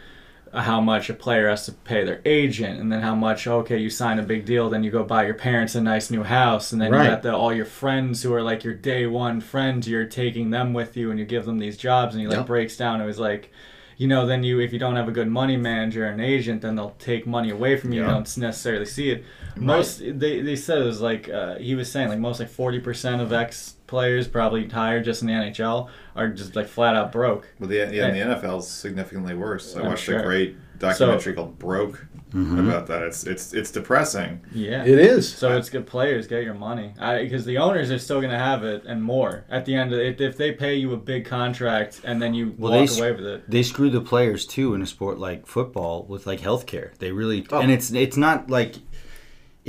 how 0.53 0.81
much 0.81 1.09
a 1.09 1.13
player 1.13 1.47
has 1.49 1.65
to 1.65 1.71
pay 1.71 2.03
their 2.03 2.21
agent, 2.25 2.79
and 2.79 2.91
then 2.91 3.01
how 3.01 3.15
much 3.15 3.45
okay 3.47 3.77
you 3.77 3.89
sign 3.89 4.19
a 4.19 4.23
big 4.23 4.45
deal, 4.45 4.69
then 4.69 4.83
you 4.83 4.91
go 4.91 5.03
buy 5.03 5.25
your 5.25 5.35
parents 5.35 5.75
a 5.75 5.81
nice 5.81 6.09
new 6.09 6.23
house, 6.23 6.71
and 6.71 6.81
then 6.81 6.91
Right. 6.91 7.03
you 7.03 7.09
got 7.11 7.21
the, 7.23 7.35
all 7.35 7.53
your 7.53 7.65
friends 7.65 8.23
who 8.23 8.33
are 8.33 8.41
like 8.41 8.63
your 8.63 8.73
day 8.73 9.05
one 9.07 9.41
friends, 9.41 9.87
you're 9.87 10.05
taking 10.05 10.49
them 10.49 10.73
with 10.73 10.97
you, 10.97 11.11
and 11.11 11.19
you 11.19 11.25
give 11.25 11.45
them 11.45 11.59
these 11.59 11.77
jobs, 11.77 12.15
and 12.15 12.21
he 12.21 12.27
like 12.27 12.37
Yep. 12.37 12.47
breaks 12.47 12.77
down. 12.77 13.01
It 13.01 13.05
was 13.05 13.19
like. 13.19 13.51
You 13.99 14.07
know, 14.07 14.25
then 14.25 14.45
you 14.45 14.61
if 14.61 14.71
you 14.71 14.79
don't 14.79 14.95
have 14.95 15.09
a 15.09 15.11
good 15.11 15.27
money 15.27 15.57
manager 15.57 16.05
and 16.07 16.21
agent, 16.21 16.61
then 16.61 16.75
they'll 16.75 16.95
take 16.99 17.27
money 17.27 17.49
away 17.49 17.75
from 17.75 17.91
you. 17.91 17.99
Yeah. 17.99 18.07
You 18.07 18.13
don't 18.13 18.37
necessarily 18.37 18.85
see 18.85 19.09
it. 19.09 19.25
Most 19.57 19.99
they, 19.99 20.39
they 20.39 20.55
said 20.55 20.77
it 20.77 20.85
was 20.85 21.01
like 21.01 21.27
uh, 21.27 21.55
he 21.55 21.75
was 21.75 21.91
saying 21.91 22.07
like 22.07 22.17
most 22.17 22.39
like 22.39 22.47
forty 22.47 22.79
percent 22.79 23.21
of 23.21 23.33
ex 23.33 23.75
players 23.87 24.25
probably 24.25 24.69
higher 24.69 25.03
just 25.03 25.21
in 25.21 25.27
the 25.27 25.33
NHL 25.33 25.89
are 26.15 26.29
just 26.29 26.55
like 26.55 26.69
flat 26.69 26.95
out 26.95 27.11
broke. 27.11 27.53
Well, 27.59 27.67
the, 27.67 27.75
yeah, 27.75 28.05
and 28.05 28.15
the 28.15 28.37
NFL 28.37 28.59
is 28.59 28.69
significantly 28.69 29.35
worse. 29.35 29.75
I 29.75 29.81
I'm 29.81 29.87
watched 29.87 30.05
sure. 30.05 30.19
a 30.19 30.23
great 30.23 30.55
documentary 30.79 31.33
called 31.33 31.59
"Broke" 31.59 32.07
Mm-hmm. 32.33 32.67
about 32.69 32.87
that. 32.87 33.01
It's 33.03 33.25
it's 33.25 33.53
it's 33.53 33.71
depressing. 33.71 34.41
Yeah, 34.53 34.83
It 34.83 34.99
is. 34.99 35.31
So 35.33 35.57
it's 35.57 35.69
good 35.69 35.87
players 35.87 36.27
get 36.27 36.43
your 36.43 36.53
money 36.53 36.93
because 36.97 37.45
the 37.45 37.57
owners 37.57 37.89
are 37.91 37.97
still 37.99 38.21
gonna 38.21 38.37
have 38.37 38.63
it 38.63 38.83
and 38.85 39.01
more 39.03 39.45
at 39.49 39.65
the 39.65 39.75
end. 39.75 39.93
Of 39.93 39.99
it, 39.99 40.21
if 40.21 40.37
they 40.37 40.51
pay 40.51 40.75
you 40.75 40.93
a 40.93 40.97
big 40.97 41.25
contract 41.25 42.01
and 42.03 42.21
then 42.21 42.33
you 42.33 42.53
Well, 42.57 42.71
walk 42.79 42.89
they 42.89 42.99
away 42.99 43.11
with 43.13 43.25
it, 43.25 43.49
they 43.49 43.63
screw 43.63 43.89
the 43.89 44.01
players 44.01 44.45
too 44.45 44.73
in 44.75 44.81
a 44.81 44.85
sport 44.85 45.17
like 45.17 45.47
football 45.47 46.05
with 46.07 46.27
like 46.27 46.39
healthcare. 46.41 46.95
They 46.99 47.11
really 47.11 47.45
Oh. 47.51 47.59
and 47.61 47.71
it's 47.71 47.91
it's 47.91 48.17
not 48.17 48.49
like 48.49 48.75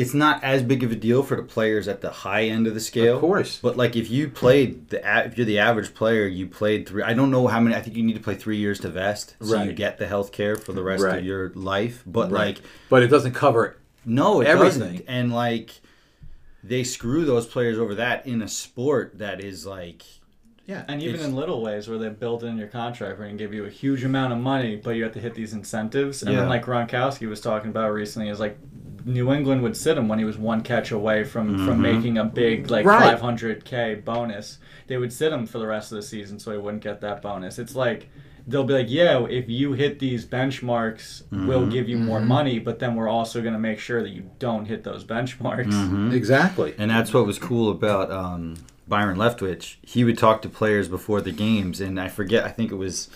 it's 0.00 0.14
not 0.14 0.42
as 0.42 0.62
big 0.62 0.83
of 0.83 0.90
a 0.90 0.95
deal 0.97 1.23
for 1.23 1.37
the 1.37 1.42
players 1.42 1.87
at 1.88 2.00
the 2.00 2.11
high 2.11 2.45
end 2.45 2.66
of 2.66 2.75
the 2.75 2.80
scale. 2.80 3.16
Of 3.16 3.21
course. 3.21 3.59
But 3.61 3.76
like 3.76 3.97
if 3.97 4.11
you 4.11 4.28
played 4.28 4.88
the 4.90 4.99
if 5.26 5.37
you're 5.37 5.45
the 5.45 5.59
average 5.59 5.95
player, 5.95 6.26
you 6.26 6.47
played 6.47 6.88
three. 6.88 7.02
I 7.02 7.12
don't 7.12 7.30
know 7.30 7.47
how 7.49 7.61
many. 7.61 7.75
I 7.76 7.80
think 7.83 7.97
you 7.97 8.02
need 8.02 8.14
to 8.14 8.21
play 8.21 8.35
three 8.35 8.57
years 8.57 8.80
to 8.80 8.88
vest, 8.88 9.37
so 9.42 9.62
you 9.62 9.73
get 9.73 9.99
the 9.99 10.07
health 10.07 10.33
care 10.33 10.57
for 10.57 10.73
the 10.73 10.83
rest 10.83 11.02
Right. 11.04 11.19
of 11.19 11.25
your 11.25 11.50
life. 11.54 12.02
But 12.07 12.30
Right. 12.30 12.47
like 12.57 12.59
But 12.88 13.02
it 13.02 13.09
doesn't 13.09 13.33
cover. 13.35 13.76
no, 14.04 14.40
it 14.40 14.47
Everything. 14.47 14.80
doesn't. 14.80 15.04
And 15.07 15.33
like 15.33 15.71
they 16.64 16.85
screw 16.85 17.25
those 17.25 17.47
players 17.47 17.78
over 17.78 17.95
that 17.97 18.26
in 18.26 18.42
a 18.42 18.49
sport 18.49 19.19
that 19.19 19.40
is 19.42 19.66
like 19.66 20.02
Yeah. 20.66 20.85
and 20.88 21.02
even 21.02 21.21
in 21.21 21.35
little 21.35 21.62
ways 21.62 21.88
where 21.88 21.99
they 21.99 22.09
build 22.11 22.45
in 22.45 22.57
your 22.59 22.69
contract 22.69 23.19
where 23.19 23.28
they 23.28 23.37
give 23.37 23.52
you 23.54 23.64
a 23.64 23.71
huge 23.71 24.04
amount 24.04 24.33
of 24.33 24.38
money, 24.38 24.76
but 24.76 24.90
you 24.90 25.02
have 25.04 25.12
to 25.14 25.21
hit 25.21 25.35
these 25.35 25.52
incentives. 25.52 26.23
And 26.23 26.33
Yeah. 26.33 26.40
then 26.40 26.49
like 26.49 26.64
Gronkowski 26.64 27.28
was 27.28 27.40
talking 27.40 27.71
about 27.71 27.92
recently, 27.92 28.28
is 28.28 28.40
like 28.40 28.59
New 29.11 29.33
England 29.33 29.62
would 29.62 29.76
sit 29.76 29.97
him 29.99 30.09
when 30.09 30.19
he 30.19 30.25
was 30.25 30.38
one 30.38 30.61
catch 30.62 30.90
away 30.90 31.25
from 31.25 31.67
from 31.67 31.81
making 31.83 32.19
a 32.19 32.25
big 32.25 32.71
like 32.71 32.87
Right. 32.87 33.19
500k 33.19 34.05
bonus. 34.05 34.59
They 34.87 34.97
would 34.97 35.12
sit 35.12 35.33
him 35.33 35.47
for 35.47 35.59
the 35.59 35.67
rest 35.67 35.93
of 35.93 35.97
the 35.97 36.02
season 36.02 36.38
so 36.38 36.52
he 36.52 36.59
wouldn't 36.59 36.83
get 36.83 37.00
that 37.02 37.23
bonus. 37.23 37.59
It's 37.59 37.75
like 37.75 38.09
they'll 38.47 38.64
be 38.64 38.75
like, 38.75 38.90
yeah, 38.90 39.25
if 39.26 39.49
you 39.49 39.73
hit 39.75 39.99
these 39.99 40.25
benchmarks, 40.26 41.23
we'll 41.31 41.67
give 41.67 41.88
you 41.88 41.99
more 41.99 42.21
money, 42.21 42.59
but 42.59 42.79
then 42.79 42.97
we're 42.97 43.09
also 43.09 43.40
going 43.40 43.52
to 43.52 43.61
make 43.61 43.79
sure 43.79 44.02
that 44.02 44.11
you 44.11 44.29
don't 44.38 44.64
hit 44.67 44.83
those 44.83 45.05
benchmarks. 45.05 45.73
Mm-hmm. 45.73 46.12
Exactly. 46.12 46.75
And 46.79 46.90
that's 46.90 47.12
what 47.12 47.26
was 47.26 47.38
cool 47.38 47.71
about 47.71 48.11
um, 48.11 48.57
Byron 48.88 49.19
Leftwich. 49.19 49.76
He 49.83 50.05
would 50.05 50.19
talk 50.19 50.43
to 50.43 50.49
players 50.49 50.88
before 50.88 51.21
the 51.21 51.33
games, 51.33 51.81
and 51.81 52.00
I 52.00 52.09
forget. 52.09 52.45
I 52.45 52.49
think 52.49 52.73
it 52.73 52.76
was, 52.76 53.09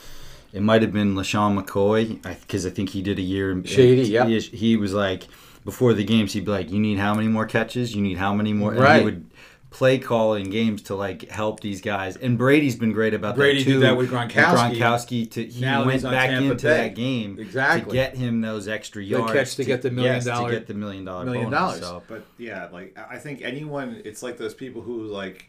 it 0.52 0.62
might 0.62 0.82
have 0.82 0.92
been 0.92 1.14
LeSean 1.14 1.60
McCoy, 1.60 2.22
because 2.40 2.64
I, 2.64 2.70
think 2.70 2.90
he 2.90 3.02
did 3.02 3.18
a 3.18 3.22
year. 3.22 3.60
Shady, 3.64 4.02
yeah. 4.02 4.26
He, 4.26 4.38
he 4.38 4.76
was 4.76 4.92
like, 4.94 5.26
before 5.64 5.94
the 5.94 6.04
games, 6.04 6.33
he'd 6.35 6.44
be 6.44 6.50
like, 6.50 6.71
"You 6.71 6.78
need 6.80 6.99
how 6.99 7.14
many 7.14 7.28
more 7.28 7.47
catches? 7.47 7.94
You 7.94 8.02
need 8.02 8.18
how 8.18 8.35
many 8.35 8.52
more?" 8.52 8.73
And 8.73 8.80
Right. 8.80 8.99
he 9.00 9.04
would 9.04 9.26
play 9.71 9.99
call 9.99 10.35
in 10.35 10.50
games 10.50 10.83
to 10.83 10.94
like 10.94 11.28
help 11.30 11.59
these 11.61 11.80
guys. 11.80 12.16
And 12.16 12.38
Brady's 12.38 12.76
been 12.76 12.92
great 12.92 13.12
about 13.12 13.35
Brady 13.35 13.59
that 13.59 13.64
did 13.64 13.73
too. 13.75 13.80
that 13.80 13.97
with 13.97 14.12
And 14.12 14.30
Gronkowski. 14.30 14.76
Gronkowski 14.78 15.30
to 15.33 15.44
he 15.47 15.61
Now 15.62 15.85
went 15.85 16.02
back 16.04 16.30
Tampa 16.30 16.52
into 16.52 16.66
Bay. 16.66 16.76
that 16.76 16.94
game 16.94 17.38
Exactly. 17.40 17.90
to 17.90 17.92
get 17.92 18.16
him 18.16 18.40
those 18.40 18.68
extra 18.68 19.02
The 19.02 19.09
yards 19.09 19.33
catch 19.33 19.56
to 19.56 19.64
get 19.64 19.83
the 19.83 19.90
million 19.90 20.14
yes, 20.14 20.26
dollar- 20.26 20.50
to 20.50 20.54
get 20.56 20.66
the 20.68 20.75
million 20.75 21.04
dollar 21.04 21.25
million 21.25 21.50
bonus. 21.50 21.59
dollars. 21.59 21.80
So. 21.80 22.02
But 22.06 22.25
yeah, 22.38 22.68
like 22.73 22.97
I 22.97 23.16
I 23.16 23.18
think 23.18 23.42
anyone, 23.42 24.00
it's 24.04 24.23
like 24.23 24.37
those 24.38 24.54
people 24.54 24.83
who 24.83 25.06
like 25.06 25.49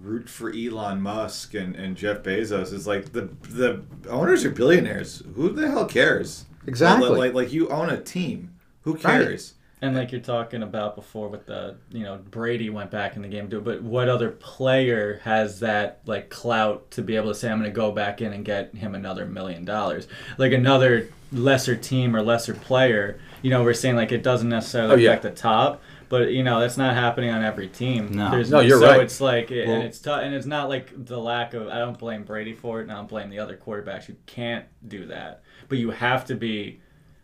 root 0.00 0.28
for 0.28 0.52
Elon 0.54 1.00
Musk 1.02 1.54
and, 1.54 1.74
and 1.74 1.96
Jeff 1.96 2.22
Bezos. 2.22 2.72
Is 2.72 2.86
like 2.86 3.12
the 3.12 3.30
the 3.48 3.80
owners 4.08 4.44
are 4.44 4.50
billionaires. 4.50 5.24
Who 5.34 5.50
the 5.50 5.68
hell 5.68 5.86
cares? 5.86 6.44
Exactly. 6.68 7.08
Like 7.08 7.18
like, 7.18 7.34
like 7.34 7.52
you 7.52 7.68
own 7.70 7.90
a 7.90 8.00
team. 8.00 8.50
Who 8.82 8.94
cares? 8.94 9.54
And 9.82 9.96
like 9.96 10.12
you're 10.12 10.20
talking 10.20 10.62
about 10.62 10.94
before 10.94 11.28
with 11.28 11.46
the, 11.46 11.76
you 11.90 12.02
know, 12.04 12.18
Brady 12.30 12.68
went 12.68 12.90
back 12.90 13.16
in 13.16 13.22
the 13.22 13.28
game 13.28 13.48
too, 13.48 13.62
but 13.62 13.82
what 13.82 14.10
other 14.10 14.30
player 14.30 15.20
has 15.24 15.60
that 15.60 16.00
like 16.04 16.28
clout 16.28 16.90
to 16.92 17.02
be 17.02 17.16
able 17.16 17.28
to 17.28 17.34
say 17.34 17.50
I'm 17.50 17.58
going 17.58 17.70
to 17.70 17.74
go 17.74 17.90
back 17.90 18.20
in 18.20 18.34
and 18.34 18.44
get 18.44 18.74
him 18.74 18.94
another 18.94 19.24
million 19.24 19.64
dollars? 19.64 20.06
Like 20.36 20.52
another 20.52 21.08
lesser 21.32 21.76
team 21.76 22.14
or 22.14 22.20
lesser 22.22 22.52
player, 22.52 23.18
you 23.40 23.48
know, 23.50 23.62
we're 23.62 23.72
saying 23.72 23.96
like 23.96 24.12
it 24.12 24.22
doesn't 24.22 24.50
necessarily 24.50 24.92
Oh, 24.92 24.96
yeah. 24.98 25.10
affect 25.12 25.22
the 25.22 25.30
top, 25.30 25.80
but 26.10 26.30
you 26.30 26.42
know, 26.42 26.60
that's 26.60 26.76
not 26.76 26.94
happening 26.94 27.30
on 27.30 27.42
every 27.42 27.68
team. 27.68 28.10
No. 28.12 28.30
There's, 28.30 28.50
No, 28.50 28.60
you're 28.60 28.80
so 28.80 28.86
right. 28.86 29.00
it's 29.00 29.18
like 29.20 29.50
it, 29.50 29.66
Well- 29.66 29.76
and 29.76 29.84
it's 29.84 29.98
tough 29.98 30.20
and 30.22 30.34
it's 30.34 30.44
not 30.46 30.68
like 30.68 31.06
the 31.06 31.18
lack 31.18 31.54
of 31.54 31.68
I 31.68 31.78
don't 31.78 31.98
blame 31.98 32.24
Brady 32.24 32.52
for 32.52 32.80
it 32.80 32.82
and 32.82 32.92
I 32.92 32.96
don't 32.96 33.08
blame 33.08 33.30
the 33.30 33.38
other 33.38 33.56
quarterbacks 33.56 34.04
who 34.04 34.14
can't 34.26 34.66
do 34.86 35.06
that. 35.06 35.42
But 35.70 35.78
you 35.78 35.90
have 35.90 36.26
to 36.26 36.34
be 36.34 36.79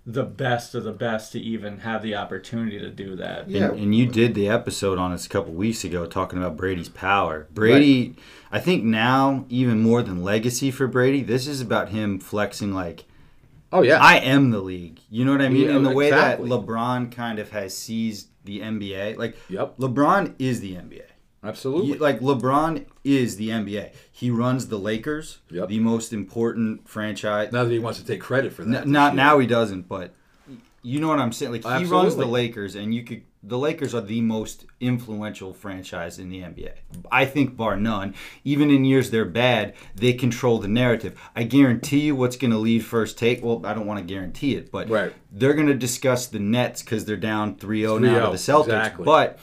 the 0.08 0.22
best 0.22 0.76
of 0.76 0.84
the 0.84 0.92
best 0.92 1.32
to 1.32 1.40
even 1.40 1.80
have 1.80 2.00
the 2.00 2.14
opportunity 2.14 2.78
to 2.78 2.90
do 2.90 3.16
that. 3.16 3.50
Yeah. 3.50 3.70
And, 3.70 3.78
and 3.80 3.94
you 3.94 4.06
did 4.06 4.34
the 4.34 4.48
episode 4.48 4.98
on 4.98 5.10
us 5.12 5.26
a 5.26 5.28
couple 5.28 5.52
weeks 5.52 5.82
ago 5.82 6.06
talking 6.06 6.38
about 6.38 6.56
Brady's 6.56 6.88
power. 6.88 7.48
Brady, 7.52 8.14
I 8.52 8.60
think 8.60 8.84
now, 8.84 9.44
even 9.48 9.82
more 9.82 10.02
than 10.02 10.22
legacy 10.22 10.70
for 10.70 10.86
Brady, 10.86 11.22
this 11.22 11.48
is 11.48 11.60
about 11.60 11.88
him 11.88 12.20
flexing 12.20 12.72
like, 12.72 13.04
Oh 13.72 13.82
yeah. 13.82 13.98
I 14.00 14.18
am 14.18 14.50
the 14.52 14.60
league. 14.60 15.00
You 15.10 15.25
know 15.25 15.32
what 15.32 15.42
I 15.42 15.48
mean? 15.48 15.68
Yeah, 15.68 15.76
In 15.76 15.82
the 15.82 15.90
way 15.90 16.06
exactly. 16.08 16.48
that 16.48 16.54
LeBron 16.54 17.10
kind 17.10 17.40
of 17.40 17.50
has 17.50 17.76
seized 17.76 18.28
the 18.44 18.60
NBA. 18.60 19.16
Like, 19.16 19.36
Yep. 19.48 19.78
LeBron 19.78 20.34
is 20.38 20.60
the 20.60 20.75
NBA. 20.76 21.02
Absolutely. 21.44 21.92
He- 21.92 21.98
like 21.98 22.20
LeBron 22.20 22.86
is 23.04 23.36
the 23.36 23.50
NBA. 23.50 23.90
He 24.10 24.30
runs 24.30 24.68
the 24.68 24.78
Lakers, 24.78 25.38
Yep. 25.50 25.68
the 25.68 25.78
most 25.80 26.12
important 26.12 26.88
franchise. 26.88 27.52
now 27.52 27.64
that 27.64 27.70
he 27.70 27.78
wants 27.78 27.98
to 28.00 28.04
take 28.06 28.20
credit 28.20 28.52
for 28.52 28.64
that. 28.64 28.82
N- 28.86 28.92
not 28.92 29.12
this 29.12 29.16
now 29.16 29.38
he 29.38 29.46
doesn't, 29.46 29.88
but 29.88 30.14
you 30.82 31.00
know 31.00 31.08
what 31.08 31.18
I'm 31.18 31.32
saying. 31.32 31.52
Like 31.52 31.64
he 31.78 31.84
runs 31.84 32.16
the 32.16 32.26
Lakers, 32.26 32.74
and 32.74 32.94
you 32.94 33.02
could. 33.04 33.22
The 33.42 33.58
Lakers 33.58 33.94
are 33.94 34.00
the 34.00 34.20
most 34.22 34.66
influential 34.80 35.52
franchise 35.52 36.18
in 36.18 36.30
the 36.30 36.40
NBA. 36.42 36.72
I 37.12 37.24
think, 37.26 37.56
bar 37.56 37.76
none. 37.76 38.14
Even 38.42 38.70
in 38.70 38.84
years 38.84 39.10
they're 39.10 39.24
bad, 39.24 39.74
they 39.94 40.14
control 40.14 40.58
the 40.58 40.66
narrative. 40.66 41.16
I 41.36 41.44
guarantee 41.44 42.00
you, 42.00 42.16
what's 42.16 42.36
going 42.36 42.50
to 42.50 42.58
lead 42.58 42.84
first 42.84 43.16
take. 43.16 43.44
Well, 43.44 43.64
I 43.64 43.72
don't 43.72 43.86
want 43.86 44.00
to 44.00 44.04
guarantee 44.04 44.56
it, 44.56 44.72
but 44.72 44.88
Right. 44.90 45.12
they're 45.30 45.54
going 45.54 45.68
to 45.68 45.74
discuss 45.74 46.26
the 46.26 46.40
Nets 46.40 46.82
because 46.82 47.04
they're 47.04 47.16
down 47.16 47.54
3-0 47.54 48.00
now 48.00 48.14
to 48.14 48.20
the 48.22 48.26
oh, 48.30 48.32
Celtics. 48.32 48.64
exactly. 48.64 49.04
But 49.04 49.38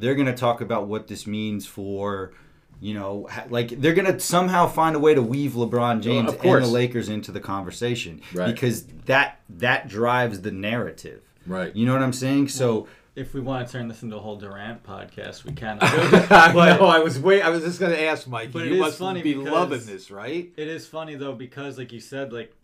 they're 0.00 0.14
going 0.14 0.26
to 0.26 0.36
talk 0.36 0.60
about 0.60 0.86
what 0.88 1.08
this 1.08 1.26
means 1.26 1.66
for. 1.66 2.32
You 2.80 2.94
know, 2.94 3.28
like 3.50 3.70
they're 3.70 3.92
gonna 3.94 4.20
somehow 4.20 4.68
find 4.68 4.94
a 4.94 5.00
way 5.00 5.12
to 5.12 5.20
weave 5.20 5.54
LeBron 5.54 6.00
James 6.00 6.28
of 6.32 6.44
and 6.44 6.62
the 6.62 6.68
Lakers 6.68 7.08
into 7.08 7.32
the 7.32 7.40
conversation 7.40 8.20
Right. 8.32 8.54
because 8.54 8.84
that 9.06 9.40
that 9.48 9.88
drives 9.88 10.42
the 10.42 10.52
narrative. 10.52 11.22
Right. 11.44 11.74
You 11.74 11.86
know 11.86 11.92
what 11.94 12.02
I'm 12.02 12.12
saying? 12.12 12.50
So 12.50 12.86
If 13.16 13.34
we 13.34 13.40
want 13.40 13.66
to 13.66 13.72
turn 13.72 13.88
this 13.88 14.04
into 14.04 14.14
a 14.14 14.20
whole 14.20 14.36
Durant 14.36 14.84
podcast, 14.84 15.42
we 15.42 15.54
can. 15.54 15.78
I 15.82 16.52
but 16.54 16.78
know. 16.78 16.86
I 16.86 17.00
was 17.00 17.18
wait. 17.18 17.42
I 17.42 17.48
was 17.48 17.64
just 17.64 17.80
going 17.80 17.90
to 17.90 18.00
ask 18.00 18.28
Mike. 18.28 18.52
But 18.52 18.60
you 18.60 18.66
it 18.66 18.72
is 18.74 18.80
must 18.80 18.98
funny 19.00 19.22
be 19.22 19.34
loving 19.34 19.84
this, 19.84 20.08
right? 20.12 20.52
it 20.56 20.68
is 20.68 20.86
funny 20.86 21.16
though 21.16 21.32
because, 21.34 21.78
like 21.78 21.90
you 21.90 21.98
said, 21.98 22.32
like 22.32 22.54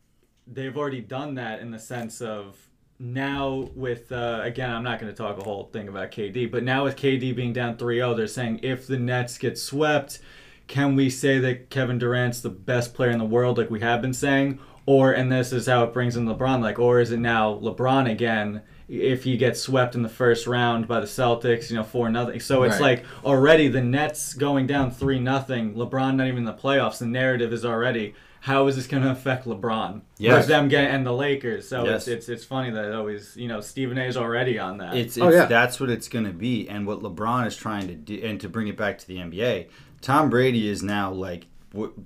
they've 0.47 0.77
already 0.77 1.01
done 1.01 1.35
that 1.35 1.59
in 1.59 1.73
the 1.73 1.81
sense 1.81 2.21
of 2.21 2.57
now 2.99 3.69
with 3.75 4.13
uh, 4.13 4.41
again 4.45 4.71
i'm 4.71 4.83
not 4.85 5.01
going 5.01 5.13
to 5.13 5.17
talk 5.17 5.39
a 5.39 5.43
whole 5.45 5.65
thing 5.73 5.89
about 5.89 6.11
kd 6.11 6.51
but 6.51 6.63
now 6.63 6.85
with 6.85 6.97
kd 6.97 7.35
being 7.35 7.53
down 7.53 7.77
3-0 7.77 8.17
they're 8.17 8.27
saying 8.27 8.61
if 8.63 8.87
the 8.87 8.99
nets 8.99 9.37
get 9.39 9.59
swept 9.59 10.21
can 10.69 10.95
we 10.95 11.11
say 11.11 11.39
that 11.39 11.71
kevin 11.71 11.99
durant's 11.99 12.41
the 12.41 12.49
best 12.51 12.95
player 12.95 13.11
in 13.11 13.19
the 13.19 13.25
world 13.25 13.59
like 13.59 13.71
we 13.71 13.81
have 13.81 14.01
been 14.01 14.15
saying 14.15 14.59
or 14.87 15.13
and 15.13 15.31
this 15.33 15.53
is 15.53 15.67
how 15.67 15.83
it 15.83 15.93
brings 15.93 16.17
in 16.17 16.25
lebron 16.27 16.63
like 16.63 16.79
or 16.79 17.01
is 17.01 17.11
it 17.11 17.19
now 17.19 17.55
lebron 17.57 18.09
again 18.11 18.63
if 18.87 19.25
he 19.25 19.37
gets 19.39 19.61
swept 19.61 19.95
in 19.95 20.03
the 20.03 20.09
first 20.09 20.47
round 20.47 20.87
by 20.87 21.01
the 21.01 21.07
celtics 21.07 21.71
you 21.71 21.77
know 21.77 21.83
4 21.83 22.11
nothing 22.11 22.39
so 22.39 22.63
it's 22.63 22.75
Right. 22.81 22.99
like 22.99 23.05
already 23.25 23.67
the 23.67 23.81
nets 23.83 24.35
going 24.35 24.67
down 24.69 24.91
3 24.93 25.19
nothing 25.19 25.75
lebron 25.75 26.15
not 26.17 26.27
even 26.29 26.39
in 26.39 26.45
the 26.45 26.53
playoffs 26.55 26.99
the 26.99 27.07
narrative 27.07 27.53
is 27.53 27.65
already 27.65 28.15
how 28.45 28.67
is 28.67 28.77
this 28.77 28.87
going 28.87 29.03
to 29.03 29.11
affect 29.11 29.47
LeBron? 29.47 30.03
Yes. 30.19 30.37
With 30.37 30.49
them 30.49 30.69
getting 30.69 30.91
and 30.91 31.07
the 31.07 31.15
Lakers. 31.15 31.67
So 31.67 31.87
Yes. 31.87 32.07
it's, 32.07 32.09
it's 32.09 32.29
it's 32.29 32.45
funny 32.45 32.71
that 32.73 32.85
it 32.85 32.95
always 32.95 33.35
you 33.39 33.49
know 33.49 33.63
Stephen 33.63 33.97
A. 33.97 34.05
is 34.05 34.19
already 34.19 34.59
on 34.59 34.77
that. 34.79 34.95
it's, 34.95 35.17
oh, 35.17 35.29
it's 35.29 35.35
Oh, 35.35 35.39
yeah. 35.41 35.47
that's 35.47 35.81
what 35.81 35.89
it's 35.89 36.09
going 36.09 36.27
to 36.27 36.33
be, 36.33 36.69
and 36.69 36.87
what 36.87 37.01
LeBron 37.01 37.47
is 37.47 37.57
trying 37.57 37.89
to 37.89 37.95
do, 37.95 38.21
and 38.23 38.39
to 38.43 38.51
bring 38.51 38.69
it 38.69 38.77
back 38.77 38.99
to 38.99 39.07
the 39.07 39.17
NBA, 39.17 39.69
Tom 40.03 40.29
Brady 40.29 40.69
is 40.69 40.83
now 40.83 41.11
like. 41.11 41.47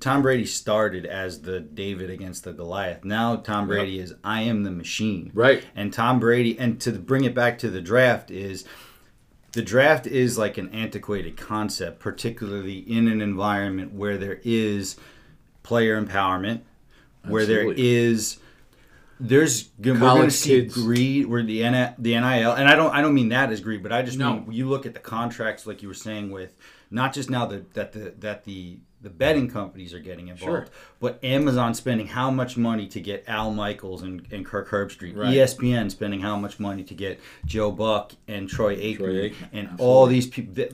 Tom 0.01 0.23
Brady 0.23 0.47
started 0.47 1.05
as 1.05 1.43
the 1.43 1.61
David 1.61 2.09
against 2.09 2.45
the 2.45 2.53
Goliath. 2.55 3.05
Now 3.05 3.37
Tom 3.37 3.67
Brady 3.67 3.99
is 3.99 4.15
I 4.25 4.43
am 4.43 4.63
the 4.63 4.71
machine. 4.71 5.31
Right. 5.35 5.63
And 5.77 5.93
Tom 5.93 6.21
Brady, 6.21 6.59
and 6.59 6.81
to 6.83 6.93
bring 6.93 7.25
it 7.25 7.35
back 7.35 7.59
to 7.59 7.69
the 7.69 7.83
draft 7.83 8.31
is 8.31 8.65
the 9.53 9.61
draft 9.61 10.07
is 10.07 10.39
like 10.39 10.57
an 10.57 10.71
antiquated 10.71 11.37
concept, 11.37 11.99
particularly 11.99 12.79
in 12.79 13.09
an 13.09 13.21
environment 13.21 13.93
where 13.93 14.17
there 14.17 14.41
is 14.45 14.97
player 15.63 16.01
empowerment, 16.03 16.61
where 17.27 17.47
there 17.47 17.71
is 17.73 18.39
there's 19.21 19.65
g- 19.65 19.71
we're 19.91 19.95
going 19.95 19.99
to 20.01 20.07
College 20.07 20.33
see 20.33 20.61
kids. 20.63 20.75
greed 20.75 21.27
where 21.27 21.43
the 21.43 21.65
N- 21.65 21.95
the 21.99 22.13
NIL 22.15 22.53
and 22.53 22.69
I 22.69 22.75
don't 22.77 22.95
I 22.95 23.03
don't 23.03 23.15
mean 23.15 23.31
that 23.31 23.51
as 23.51 23.61
greed, 23.61 23.83
but 23.83 23.93
I 23.93 24.03
just 24.03 24.19
No. 24.19 24.35
mean 24.41 24.53
you 24.53 24.69
look 24.69 24.87
at 24.87 24.95
the 24.95 25.01
contracts 25.01 25.67
like 25.67 25.83
you 25.83 25.89
were 25.89 25.95
saying 25.95 26.31
with 26.31 26.57
not 26.91 27.13
just 27.13 27.29
now 27.29 27.45
the, 27.47 27.65
that 27.75 27.93
the 27.93 28.15
that 28.21 28.45
the 28.45 28.79
the 29.01 29.11
betting 29.11 29.49
companies 29.49 29.95
are 29.95 30.01
getting 30.01 30.27
involved, 30.29 30.67
Sure. 30.67 30.75
but 30.99 31.23
Amazon 31.25 31.73
spending 31.75 32.09
how 32.09 32.31
much 32.33 32.57
money 32.57 32.87
to 32.89 33.01
get 33.01 33.23
Al 33.29 33.53
Michaels 33.53 34.03
and, 34.03 34.27
and 34.33 34.45
Kirk 34.45 34.69
Herbstreit, 34.71 35.17
Right. 35.17 35.35
ESPN 35.35 35.89
spending 35.91 36.21
how 36.21 36.37
much 36.37 36.59
money 36.59 36.83
to 36.83 36.95
get 36.95 37.21
Joe 37.47 37.71
Buck 37.71 38.13
and 38.27 38.49
Troy 38.49 38.75
Aikman, 38.77 38.97
Troy 38.97 39.29
Aikman, 39.31 39.35
and 39.53 39.69
absolutely. 39.69 39.87
all 39.87 40.07
these 40.07 40.27
people. 40.27 40.65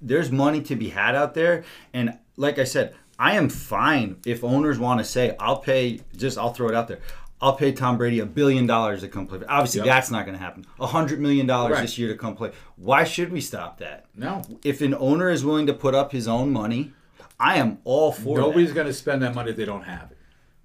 There's 0.00 0.30
money 0.30 0.60
to 0.62 0.76
be 0.76 0.90
had 0.90 1.14
out 1.16 1.34
there, 1.34 1.64
and 1.92 2.16
like 2.36 2.58
I 2.60 2.64
said, 2.64 2.94
I 3.18 3.36
am 3.36 3.48
fine 3.48 4.16
if 4.26 4.42
owners 4.44 4.78
want 4.78 5.00
to 5.00 5.04
say, 5.04 5.36
"I'll 5.38 5.58
pay." 5.58 6.00
Just 6.16 6.36
I'll 6.38 6.52
throw 6.52 6.68
it 6.68 6.74
out 6.74 6.88
there. 6.88 7.00
I'll 7.40 7.54
pay 7.56 7.72
Tom 7.72 7.98
Brady 7.98 8.20
a 8.20 8.26
billion 8.26 8.66
dollars 8.66 9.00
to 9.02 9.08
come 9.08 9.26
play. 9.26 9.38
Obviously, 9.48 9.80
Yep. 9.80 9.86
that's 9.86 10.10
not 10.10 10.24
going 10.24 10.36
to 10.38 10.42
happen. 10.42 10.64
A 10.80 10.86
hundred 10.86 11.20
million 11.20 11.46
dollars 11.46 11.74
Right. 11.74 11.82
this 11.82 11.98
year 11.98 12.08
to 12.08 12.16
come 12.16 12.34
play. 12.36 12.52
Why 12.76 13.04
should 13.04 13.30
we 13.30 13.40
stop 13.40 13.78
that? 13.78 14.06
No. 14.16 14.42
If 14.64 14.80
an 14.80 14.94
owner 14.94 15.28
is 15.30 15.44
willing 15.44 15.66
to 15.66 15.74
put 15.74 15.94
up 15.94 16.12
his 16.12 16.26
own 16.26 16.52
money, 16.52 16.92
I 17.38 17.56
am 17.56 17.78
all 17.84 18.12
for 18.12 18.38
it. 18.38 18.40
Nobody's 18.40 18.72
going 18.72 18.86
to 18.86 18.92
spend 18.94 19.22
that 19.22 19.34
money 19.34 19.50
if 19.50 19.56
they 19.56 19.64
don't 19.66 19.82
have 19.82 20.10
it. 20.12 20.13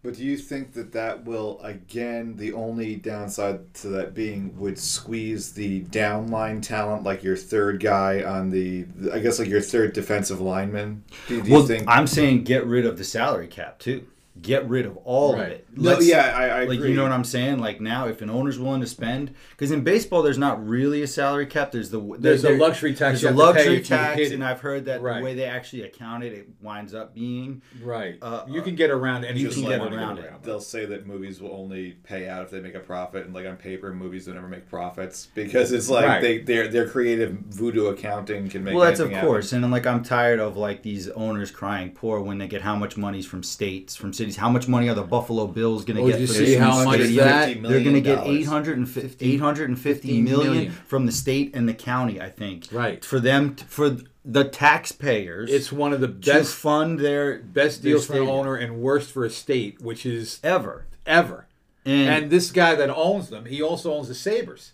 But 0.09 0.17
do 0.17 0.25
you 0.25 0.37
think 0.37 0.73
that 0.73 0.91
that 0.93 1.23
will 1.25 1.61
again 1.61 2.35
the 2.35 2.53
only 2.53 2.95
downside 2.95 3.71
to 3.75 3.89
that 3.89 4.15
being 4.15 4.57
would 4.57 4.79
squeeze 4.79 5.51
the 5.51 5.83
downline 5.83 6.63
talent 6.63 7.03
like 7.03 7.21
your 7.21 7.37
third 7.37 7.79
guy 7.79 8.23
on 8.23 8.49
the 8.49 8.87
I 9.13 9.19
guess 9.19 9.37
like 9.37 9.47
your 9.49 9.61
third 9.61 9.93
defensive 9.93 10.41
lineman? 10.41 11.03
Do, 11.27 11.43
do 11.43 11.47
you 11.47 11.53
Well, 11.53 11.67
think? 11.67 11.83
I'm 11.87 12.07
saying 12.07 12.43
get 12.45 12.65
rid 12.65 12.87
of 12.87 12.97
the 12.97 13.03
salary 13.03 13.45
cap 13.45 13.77
too. 13.77 14.07
Get 14.41 14.67
rid 14.69 14.85
of 14.85 14.97
all 14.97 15.33
Right. 15.35 15.45
of 15.45 15.51
it. 15.51 15.67
Let's- 15.75 16.07
yeah, 16.07 16.33
I, 16.35 16.47
I 16.47 16.63
like 16.65 16.77
agree. 16.77 16.89
you 16.91 16.95
know 16.95 17.03
what 17.03 17.11
I'm 17.11 17.23
saying. 17.23 17.59
Like 17.59 17.81
now, 17.81 18.07
if 18.07 18.21
an 18.21 18.29
owner's 18.29 18.59
willing 18.59 18.81
to 18.81 18.87
spend, 18.87 19.33
because 19.51 19.71
in 19.71 19.81
baseball 19.83 20.21
there's 20.21 20.37
not 20.37 20.65
really 20.67 21.01
a 21.01 21.07
salary 21.07 21.45
cap. 21.45 21.71
There's 21.71 21.89
the 21.89 21.99
There's 22.19 22.43
a 22.45 22.51
luxury 22.51 22.93
tax 22.93 23.21
There's 23.21 23.23
a 23.23 23.27
have 23.27 23.35
to 23.35 23.41
pay 23.53 23.69
luxury 23.69 23.81
tax, 23.81 24.31
and 24.31 24.43
I've 24.43 24.61
heard 24.61 24.85
that 24.85 25.01
Right. 25.01 25.17
the 25.19 25.23
way 25.25 25.33
they 25.35 25.45
actually 25.45 25.83
account 25.83 26.23
it, 26.23 26.33
it 26.33 26.47
winds 26.61 26.93
up 26.93 27.13
being 27.13 27.61
Right. 27.81 28.17
Uh, 28.21 28.45
you 28.47 28.61
can 28.61 28.75
get 28.75 28.89
around 28.89 29.25
any 29.25 29.39
you 29.41 29.47
of 29.47 29.53
can 29.53 29.63
the 29.63 29.69
get 29.69 29.81
around 29.93 30.19
it. 30.19 30.31
They'll 30.43 30.59
say 30.59 30.85
that 30.85 31.05
movies 31.07 31.41
will 31.41 31.53
only 31.53 31.97
pay 32.03 32.27
out 32.29 32.43
if 32.43 32.51
they 32.51 32.59
make 32.59 32.75
a 32.75 32.79
profit, 32.79 33.25
and 33.25 33.33
like 33.33 33.45
on 33.45 33.57
paper, 33.57 33.93
movies 33.93 34.25
don't 34.25 34.37
ever 34.37 34.47
make 34.47 34.69
profits 34.69 35.27
because 35.35 35.71
it's 35.71 35.89
like 35.89 36.05
Right. 36.05 36.21
they 36.21 36.37
their 36.39 36.67
their 36.67 36.87
creative 36.87 37.31
voodoo 37.49 37.87
accounting 37.87 38.47
can 38.49 38.63
make. 38.63 38.73
well, 38.75 38.85
that's 38.85 38.99
of 38.99 39.07
anything 39.07 39.15
happen. 39.15 39.29
course, 39.29 39.51
and 39.53 39.63
then, 39.63 39.71
like 39.71 39.85
I'm 39.87 40.03
tired 40.03 40.39
of 40.39 40.55
like 40.57 40.83
these 40.83 41.09
owners 41.09 41.51
crying 41.51 41.91
poor 41.91 42.19
when 42.21 42.37
they 42.37 42.47
get 42.47 42.61
how 42.61 42.75
much 42.75 42.95
money's 42.97 43.25
from 43.25 43.43
states, 43.43 43.95
from 43.95 44.13
cities. 44.13 44.28
How 44.35 44.49
much 44.49 44.67
money 44.67 44.89
are 44.89 44.93
the 44.95 45.03
Buffalo 45.03 45.47
Bills 45.47 45.85
going 45.85 45.97
to 45.97 46.03
Oh, 46.03 46.07
get 46.07 46.19
you 46.19 46.27
for 46.27 46.33
see 46.33 46.55
how 46.55 46.83
much 46.83 46.99
stadium? 46.99 47.25
that- 47.25 47.61
They're 47.69 47.81
going 47.83 47.95
to 47.95 48.01
get 48.01 48.19
million. 48.23 48.41
850, 48.41 49.33
850 49.35 49.75
15 49.81 50.23
million, 50.23 50.53
million. 50.53 50.71
from 50.71 51.05
the 51.05 51.11
state 51.11 51.51
and 51.53 51.67
the 51.67 51.73
county, 51.73 52.19
I 52.21 52.29
think. 52.29 52.67
Right. 52.71 53.03
For 53.03 53.19
them, 53.19 53.55
for 53.55 53.97
the 54.25 54.43
taxpayers 54.43 55.49
It's 55.51 55.71
one 55.71 55.93
of 55.93 56.01
the 56.01 56.07
best 56.07 56.53
fund 56.55 56.99
their 56.99 57.39
best 57.39 57.81
their 57.83 57.93
deals 57.93 58.05
for 58.05 58.13
an 58.13 58.17
stadium. 58.19 58.35
owner 58.35 58.55
and 58.55 58.81
worst 58.81 59.11
for 59.11 59.25
a 59.25 59.29
state, 59.29 59.81
which 59.81 60.05
is 60.05 60.39
ever. 60.43 60.85
ever. 61.05 61.47
And, 61.85 62.09
And 62.23 62.29
this 62.31 62.51
guy 62.51 62.75
that 62.75 62.89
owns 62.89 63.29
them, 63.29 63.45
he 63.45 63.61
also 63.61 63.93
owns 63.93 64.07
the 64.09 64.15
Sabres. 64.15 64.73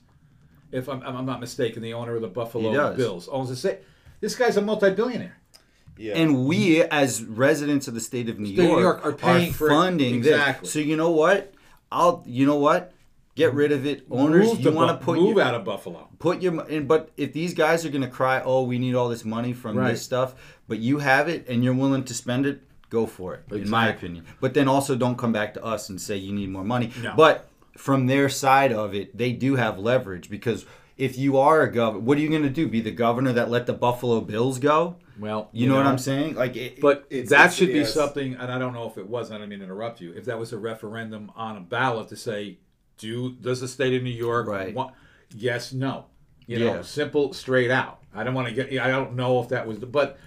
If 0.72 0.90
I'm, 0.90 1.02
I'm 1.04 1.26
not 1.26 1.40
mistaken, 1.40 1.82
the 1.82 1.94
owner 1.94 2.16
of 2.16 2.22
the 2.22 2.28
Buffalo 2.28 2.72
Bills 2.98 3.30
owns 3.30 3.50
the 3.50 3.56
Sa- 3.56 3.78
This 4.20 4.36
guy's 4.36 4.58
a 4.58 4.62
multi-billionaire. 4.62 5.38
Yeah. 5.98 6.14
and 6.16 6.46
we, 6.46 6.82
as 6.84 7.24
residents 7.24 7.88
of 7.88 7.94
the 7.94 8.02
state 8.02 8.28
of 8.30 8.40
New 8.40 8.48
State 8.54 8.64
York, 8.66 8.76
New 8.78 8.82
York 8.82 9.06
are 9.06 9.14
paying 9.14 9.54
for 9.54 9.68
it. 9.68 9.70
funding 9.70 10.16
Exactly. 10.16 10.66
this. 10.66 10.74
So 10.74 10.80
you 10.80 10.96
know 10.98 11.12
what? 11.12 11.54
I'll. 11.92 12.24
You 12.26 12.46
know 12.46 12.58
what? 12.58 12.92
Get 13.36 13.54
rid 13.54 13.72
of 13.74 13.86
it, 13.86 14.06
owners. 14.10 14.48
move 14.48 14.62
you 14.62 14.72
want 14.72 14.92
to 14.92 14.96
Bu- 14.98 15.04
put 15.14 15.20
move 15.20 15.36
your, 15.36 15.42
out 15.46 15.56
of 15.56 15.66
Buffalo. 15.66 16.08
put 16.20 16.42
your 16.42 16.54
mo- 16.54 16.64
in, 16.64 16.88
but 16.88 17.12
if 17.18 17.34
these 17.34 17.54
guys 17.54 17.86
are 17.86 17.90
going 17.90 18.02
to 18.02 18.08
cry, 18.08 18.42
oh, 18.46 18.64
we 18.64 18.80
need 18.80 18.96
all 18.96 19.10
this 19.10 19.26
money 19.26 19.52
from 19.52 19.78
Right. 19.78 19.92
this 19.92 20.02
stuff, 20.02 20.36
but 20.70 20.80
you 20.80 21.00
have 21.00 21.28
it 21.28 21.46
and 21.50 21.62
you're 21.62 21.74
willing 21.74 22.06
to 22.06 22.14
spend 22.14 22.46
it, 22.46 22.62
go 22.90 23.06
for 23.06 23.34
it. 23.36 23.44
In 23.54 23.70
my 23.70 23.90
opinion, 23.90 24.24
but 24.40 24.54
then 24.54 24.70
also 24.70 24.96
don't 24.96 25.18
come 25.18 25.34
back 25.34 25.54
to 25.56 25.64
us 25.66 25.90
and 25.90 26.00
say 26.00 26.16
you 26.16 26.32
need 26.34 26.50
more 26.50 26.64
money. 26.64 26.92
No. 27.04 27.14
But 27.18 27.50
from 27.78 28.06
their 28.08 28.30
side 28.30 28.72
of 28.72 28.96
it, 28.96 29.18
they 29.18 29.34
do 29.34 29.58
have 29.58 29.78
leverage 29.80 30.30
because 30.30 30.66
if 30.98 31.18
you 31.18 31.38
are 31.38 31.62
a 31.62 31.70
governor, 31.70 32.00
what 32.00 32.18
are 32.18 32.22
you 32.22 32.30
going 32.30 32.44
to 32.44 32.50
do? 32.50 32.70
Be 32.70 32.80
the 32.80 32.92
governor 32.92 33.34
that 33.34 33.50
let 33.50 33.66
the 33.66 33.74
Buffalo 33.74 34.22
Bills 34.22 34.60
go? 34.60 34.96
Well, 35.20 35.50
You, 35.54 35.68
know, 35.68 35.76
what 35.76 35.86
I'm 35.86 35.98
saying? 35.98 36.36
Like, 36.36 36.56
it, 36.58 36.82
But 36.82 37.06
It's- 37.10 37.30
that 37.30 37.54
should 37.54 37.70
be 37.70 37.80
yes. 37.80 37.94
something, 37.94 38.34
and 38.36 38.52
I 38.52 38.60
don't 38.60 38.74
know 38.74 38.88
if 38.90 38.98
it 38.98 39.08
was. 39.08 39.32
I 39.32 39.38
don't 39.38 39.48
mean 39.50 39.60
to 39.60 39.66
interrupt 39.66 40.02
you. 40.02 40.12
If 40.14 40.26
that 40.26 40.38
was 40.38 40.52
a 40.52 40.58
referendum 40.58 41.32
on 41.36 41.56
a 41.58 41.62
ballot 41.62 42.10
to 42.10 42.16
say, 42.16 42.58
do 42.98 43.32
does 43.32 43.62
the 43.62 43.68
state 43.68 43.94
of 43.94 44.04
New 44.04 44.10
York 44.10 44.48
Right. 44.48 44.74
want? 44.74 44.94
Yes, 45.36 45.74
no. 45.74 46.06
You 46.48 46.60
know, 46.60 46.82
simple, 46.84 47.34
straight 47.34 47.72
out. 47.72 48.00
I 48.14 48.24
don't 48.24 48.34
want 48.36 48.48
to 48.50 48.54
get. 48.54 48.72
I 48.80 48.90
don't 48.90 49.16
know 49.16 49.42
if 49.42 49.50
that 49.50 49.66
was 49.68 49.80
the. 49.80 49.86
But 49.88 50.18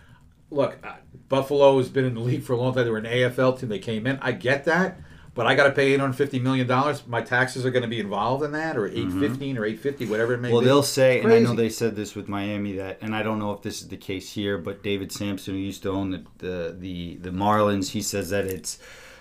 look, 0.51 0.77
uh, 0.85 0.95
Buffalo 1.29 1.79
has 1.79 1.89
been 1.89 2.05
in 2.05 2.15
the 2.15 2.21
league 2.21 2.43
for 2.43 2.55
a 2.55 2.57
long 2.57 2.75
time. 2.75 2.85
They 2.85 2.91
were 2.91 2.99
an 2.99 3.05
AFL 3.07 3.53
team. 3.59 3.69
They 3.69 3.79
came 3.79 4.07
in. 4.07 4.19
I 4.21 4.33
get 4.33 4.65
that. 4.65 4.99
But 5.39 5.47
I 5.47 5.55
got 5.55 5.69
to 5.69 5.71
pay 5.71 5.93
eight 5.93 6.01
hundred 6.01 6.15
fifty 6.15 6.41
million 6.41 6.67
dollars. 6.67 7.07
My 7.07 7.23
taxes 7.23 7.65
are 7.65 7.71
going 7.71 7.85
to 7.85 7.89
be 7.89 8.01
involved 8.01 8.43
in 8.43 8.51
that, 8.51 8.77
or 8.77 8.89
eight 8.89 9.13
fifteen, 9.13 9.57
or 9.57 9.65
eight 9.65 9.79
fifty, 9.79 10.05
whatever 10.05 10.35
it 10.35 10.39
may 10.39 10.51
Well, 10.51 10.63
be. 10.63 10.67
Well, 10.67 10.75
they'll 10.75 10.83
say, 10.83 11.21
and 11.21 11.33
I 11.33 11.39
know 11.39 11.55
they 11.55 11.69
said 11.69 11.95
this 11.95 12.17
with 12.17 12.27
Miami 12.27 12.73
that, 12.73 12.99
and 13.03 13.15
I 13.15 13.23
don't 13.23 13.39
know 13.39 13.53
if 13.53 13.63
this 13.63 13.81
is 13.81 13.87
the 13.87 13.97
case 13.97 14.33
here, 14.33 14.59
but 14.59 14.83
David 14.83 15.13
Samson, 15.13 15.55
who 15.55 15.61
used 15.61 15.85
to 15.85 15.91
own 15.91 16.11
the 16.11 16.25
the 16.39 16.77
the, 16.77 17.17
the 17.19 17.31
Marlins, 17.31 17.91
he 17.91 18.03
says 18.03 18.31
that 18.31 18.47
it's 18.47 18.81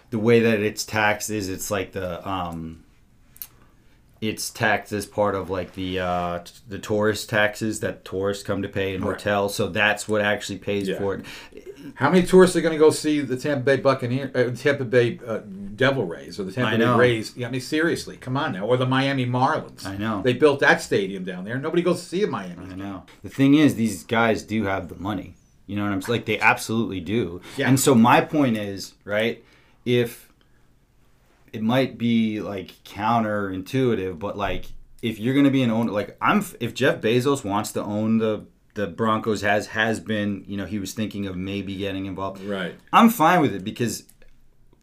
the 0.09 0.17
way 0.17 0.39
that 0.39 0.59
it's 0.59 0.83
taxed 0.83 1.29
is 1.29 1.49
it's 1.49 1.69
like 1.69 1.91
the 1.91 2.27
um, 2.27 2.83
it's 4.19 4.49
taxed 4.49 4.91
as 4.91 5.05
part 5.05 5.35
of 5.35 5.49
like 5.49 5.73
the 5.73 5.99
uh, 5.99 6.39
t- 6.39 6.51
the 6.67 6.79
tourist 6.79 7.29
taxes 7.29 7.79
that 7.81 8.03
tourists 8.03 8.43
come 8.43 8.61
to 8.63 8.69
pay 8.69 8.95
in 8.95 9.03
Right. 9.03 9.13
hotels, 9.13 9.55
so 9.55 9.67
that's 9.67 10.07
what 10.07 10.21
actually 10.21 10.57
pays 10.59 10.87
Yeah. 10.87 10.97
for 10.97 11.15
it. 11.15 11.25
How 11.95 12.09
many 12.09 12.25
tourists 12.25 12.55
are 12.55 12.61
going 12.61 12.73
to 12.73 12.79
go 12.79 12.89
see 12.89 13.21
the 13.21 13.37
Tampa 13.37 13.63
Bay 13.63 13.77
Buccaneer, 13.77 14.31
uh, 14.35 14.55
Tampa 14.55 14.83
Bay 14.83 15.19
uh, 15.25 15.39
Devil 15.75 16.05
Rays, 16.05 16.39
or 16.39 16.43
the 16.43 16.51
Tampa 16.51 16.77
Bay. 16.77 16.97
Rays? 16.97 17.33
I 17.43 17.49
mean, 17.49 17.61
seriously, 17.61 18.17
come 18.17 18.35
on 18.35 18.53
now, 18.53 18.65
or 18.65 18.75
the 18.77 18.85
Miami 18.87 19.25
Marlins. 19.25 19.85
I 19.85 19.95
know. 19.97 20.21
they 20.23 20.33
built 20.33 20.59
that 20.61 20.81
stadium 20.81 21.23
down 21.23 21.45
there. 21.45 21.57
Nobody 21.59 21.81
goes 21.83 22.01
to 22.01 22.05
see 22.07 22.23
a 22.23 22.27
Miami. 22.27 22.71
I 22.73 22.75
know. 22.75 23.03
The 23.23 23.29
thing 23.29 23.53
is, 23.53 23.75
these 23.75 24.03
guys 24.03 24.41
do 24.43 24.63
have 24.65 24.89
the 24.89 24.95
money. 24.95 25.35
You 25.67 25.75
know 25.75 25.83
what 25.83 25.91
I'm 25.91 26.01
saying? 26.01 26.19
Like 26.19 26.25
they 26.25 26.39
absolutely 26.39 26.99
do. 27.01 27.41
Yeah. 27.57 27.69
And 27.69 27.79
so 27.79 27.93
my 27.93 28.21
point 28.21 28.57
is, 28.57 28.93
right? 29.05 29.43
If 29.85 30.26
it 31.53 31.61
might 31.61 31.97
be 31.97 32.41
like 32.41 32.71
counterintuitive, 32.83 34.19
but 34.19 34.37
like 34.37 34.65
if 35.01 35.19
you're 35.19 35.35
gonna 35.35 35.51
be 35.51 35.63
an 35.63 35.71
owner, 35.71 35.91
like 35.91 36.17
I'm, 36.21 36.45
if 36.59 36.73
Jeff 36.73 37.01
Bezos 37.01 37.43
wants 37.43 37.71
to 37.73 37.83
own 37.83 38.17
the 38.17 38.45
the 38.73 38.87
Broncos, 38.87 39.41
has 39.41 39.67
has 39.67 39.99
been, 39.99 40.45
you 40.47 40.55
know, 40.55 40.65
he 40.65 40.79
was 40.79 40.93
thinking 40.93 41.25
of 41.25 41.35
maybe 41.35 41.75
getting 41.75 42.05
involved. 42.05 42.41
Right. 42.41 42.75
I'm 42.93 43.09
fine 43.09 43.41
with 43.41 43.53
it 43.53 43.63
because, 43.63 44.03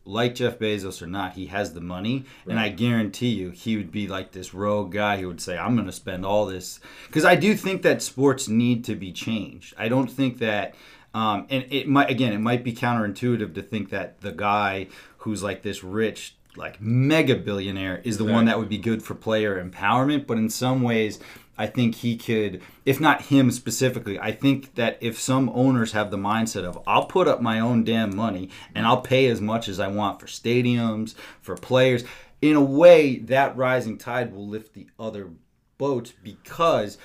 like 0.04 0.34
Jeff 0.34 0.58
Bezos 0.58 1.00
or 1.00 1.06
not, 1.06 1.34
he 1.34 1.46
has 1.46 1.72
the 1.72 1.80
money, 1.80 2.24
and 2.46 2.58
I 2.60 2.68
guarantee 2.68 3.28
you, 3.30 3.50
he 3.50 3.76
would 3.76 3.90
be 3.90 4.06
like 4.06 4.32
this 4.32 4.52
rogue 4.52 4.92
guy 4.92 5.18
who 5.20 5.28
would 5.28 5.40
say, 5.40 5.56
"I'm 5.56 5.74
going 5.74 5.86
to 5.86 5.92
spend 5.92 6.26
all 6.26 6.44
this." 6.46 6.80
Because 7.06 7.24
I 7.24 7.36
do 7.36 7.56
think 7.56 7.82
that 7.82 8.02
sports 8.02 8.48
need 8.48 8.84
to 8.84 8.94
be 8.94 9.12
changed. 9.12 9.74
I 9.78 9.88
don't 9.88 10.10
think 10.10 10.38
that, 10.38 10.74
um, 11.14 11.46
and 11.48 11.64
it 11.70 11.88
might 11.88 12.10
again, 12.10 12.32
it 12.32 12.40
might 12.40 12.64
be 12.64 12.74
counterintuitive 12.74 13.54
to 13.54 13.62
think 13.62 13.90
that 13.90 14.20
the 14.20 14.32
guy 14.32 14.88
who's 15.18 15.42
like 15.42 15.62
this 15.62 15.82
rich. 15.82 16.36
Like 16.56 16.80
mega 16.80 17.36
billionaire 17.36 18.00
is 18.04 18.18
the 18.18 18.24
one 18.24 18.44
that 18.44 18.58
would 18.58 18.68
be 18.68 18.78
good 18.78 19.02
for 19.02 19.14
player 19.14 19.62
empowerment, 19.62 20.26
but 20.26 20.38
in 20.38 20.48
some 20.48 20.82
ways, 20.82 21.18
I 21.56 21.66
think 21.66 21.96
he 21.96 22.16
could, 22.16 22.62
if 22.84 23.00
not 23.00 23.22
him 23.22 23.50
specifically, 23.50 24.18
I 24.18 24.32
think 24.32 24.74
that 24.74 24.98
if 25.00 25.18
some 25.18 25.50
owners 25.54 25.92
have 25.92 26.10
the 26.10 26.16
mindset 26.16 26.64
of, 26.64 26.80
I'll 26.86 27.06
put 27.06 27.28
up 27.28 27.40
my 27.40 27.60
own 27.60 27.84
damn 27.84 28.14
money 28.14 28.50
and 28.74 28.86
I'll 28.86 29.00
pay 29.00 29.26
as 29.26 29.40
much 29.40 29.68
as 29.68 29.78
I 29.78 29.88
want 29.88 30.20
for 30.20 30.26
stadiums, 30.26 31.14
for 31.40 31.56
players, 31.56 32.04
in 32.42 32.56
a 32.56 32.62
way, 32.62 33.16
that 33.20 33.56
rising 33.56 33.98
tide 33.98 34.32
will 34.32 34.46
lift 34.46 34.74
the 34.74 34.88
other 34.98 35.30
boats 35.78 36.12
because 36.22 36.98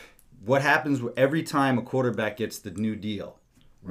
what 0.43 0.61
happens 0.61 1.01
every 1.15 1.43
time 1.43 1.77
a 1.77 1.81
quarterback 1.81 2.37
gets 2.37 2.59
the 2.59 2.71
new 2.71 2.95
deal? 2.95 3.38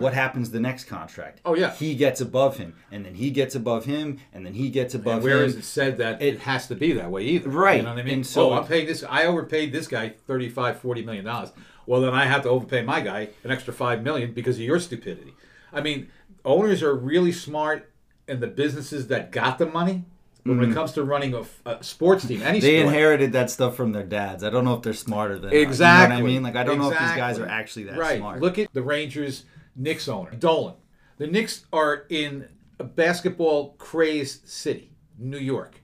What 0.00 0.14
happens 0.14 0.50
the 0.50 0.60
next 0.60 0.84
contract? 0.84 1.40
Oh, 1.44 1.54
yeah. 1.54 1.72
he 1.74 1.94
gets 1.94 2.20
above 2.20 2.56
him, 2.56 2.74
and 2.90 3.04
then 3.04 3.14
he 3.14 3.30
gets 3.30 3.54
above 3.54 3.84
him, 3.84 4.18
and 4.32 4.44
then 4.46 4.54
he 4.54 4.68
gets 4.70 4.94
above 4.94 5.14
And 5.16 5.22
where 5.24 5.38
him. 5.38 5.44
is 5.44 5.56
it 5.56 5.64
said 5.64 5.98
that 5.98 6.20
it, 6.22 6.34
It- 6.34 6.40
has 6.40 6.66
to 6.68 6.74
be 6.74 6.92
that 6.92 7.10
way 7.10 7.24
either? 7.24 7.48
Right. 7.50 7.76
You 7.78 7.82
know 7.82 7.90
what 7.90 7.98
I 7.98 8.02
mean? 8.02 8.14
And 8.14 8.26
so- 8.26 8.50
oh, 8.50 8.54
I'm 8.54 8.66
paying 8.66 8.86
this. 8.86 9.04
I 9.08 9.26
overpaid 9.26 9.72
this 9.72 9.86
guy 9.88 10.10
35, 10.26 10.78
40 10.80 11.02
million 11.04 11.24
dollars. 11.24 11.50
Well, 11.86 12.00
then 12.02 12.12
I 12.14 12.24
have 12.26 12.42
to 12.42 12.48
overpay 12.50 12.82
my 12.82 13.00
guy 13.00 13.28
an 13.44 13.50
extra 13.50 13.72
five 13.72 14.02
million 14.02 14.32
because 14.32 14.56
of 14.56 14.62
your 14.62 14.78
stupidity. 14.78 15.34
I 15.72 15.80
mean, 15.80 16.08
owners 16.44 16.82
are 16.82 16.94
really 16.94 17.32
smart 17.32 17.90
and 18.26 18.40
the 18.40 18.46
businesses 18.46 19.06
that 19.08 19.32
got 19.32 19.58
the 19.58 19.66
money. 19.66 20.04
But 20.44 20.56
when 20.56 20.70
it 20.70 20.74
comes 20.74 20.92
to 20.92 21.02
running 21.02 21.34
a, 21.34 21.44
a 21.66 21.82
sports 21.84 22.26
team, 22.26 22.40
any 22.42 22.58
Mm-hmm. 22.58 22.66
They 22.66 22.78
sport, 22.80 22.86
inherited 22.94 23.32
that 23.32 23.50
stuff 23.50 23.76
from 23.76 23.92
their 23.92 24.02
dads. 24.04 24.42
I 24.42 24.48
don't 24.48 24.64
know 24.64 24.74
if 24.74 24.82
they're 24.82 24.94
smarter 24.94 25.38
than 25.38 25.50
us. 25.50 25.54
Exactly. 25.54 26.16
You 26.16 26.20
know 26.20 26.24
what 26.24 26.30
I 26.30 26.32
mean? 26.34 26.42
Like 26.42 26.56
I 26.56 26.64
don't 26.64 26.78
know 26.78 26.90
if 26.90 26.98
these 26.98 27.12
guys 27.12 27.38
are 27.38 27.46
actually 27.46 27.84
that 27.84 27.98
right. 27.98 28.18
smart. 28.18 28.40
Look 28.40 28.58
at 28.58 28.72
the 28.72 28.80
Rangers 28.82 29.44
Knicks 29.78 30.08
owner, 30.08 30.32
Dolan. 30.32 30.74
The 31.16 31.26
Knicks 31.26 31.64
are 31.72 32.04
in 32.10 32.48
a 32.78 32.84
basketball 32.84 33.74
crazed 33.78 34.48
city, 34.48 34.92
New 35.18 35.38
York. 35.38 35.80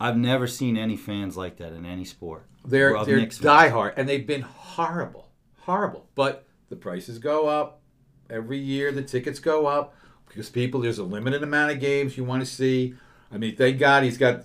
I've 0.00 0.16
never 0.16 0.46
seen 0.46 0.76
any 0.76 0.96
fans 0.96 1.36
like 1.36 1.56
that 1.58 1.72
in 1.72 1.86
any 1.86 2.04
sport. 2.04 2.46
They're 2.64 3.04
they're 3.04 3.18
Knicks 3.18 3.38
diehard, 3.38 3.94
and 3.96 4.08
they've 4.08 4.26
been 4.26 4.42
horrible, 4.42 5.30
horrible. 5.60 6.08
But 6.14 6.46
the 6.68 6.76
prices 6.76 7.18
go 7.18 7.48
up 7.48 7.80
every 8.28 8.58
year. 8.58 8.92
The 8.92 9.02
tickets 9.02 9.38
go 9.38 9.66
up 9.66 9.94
because 10.28 10.50
people. 10.50 10.80
There's 10.80 10.98
a 10.98 11.04
limited 11.04 11.42
amount 11.42 11.72
of 11.72 11.80
games 11.80 12.16
you 12.16 12.24
want 12.24 12.42
to 12.44 12.46
see. 12.46 12.94
I 13.32 13.38
mean, 13.38 13.56
thank 13.56 13.78
God 13.78 14.02
he's 14.02 14.18
got 14.18 14.44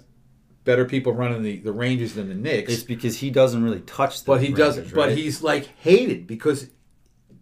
better 0.64 0.86
people 0.86 1.14
running 1.14 1.44
the, 1.44 1.58
the 1.58 1.72
Rangers 1.72 2.14
than 2.14 2.30
the 2.30 2.36
Knicks. 2.36 2.72
It's 2.72 2.84
because 2.84 3.18
he 3.18 3.32
doesn't 3.32 3.64
really 3.64 3.82
touch 3.82 4.24
the 4.24 4.34
but 4.34 4.42
he 4.42 4.52
doesn't. 4.52 4.84
Rangers, 4.84 4.96
But 4.96 5.18
he's 5.18 5.42
like 5.42 5.66
hated 5.78 6.28
because 6.28 6.70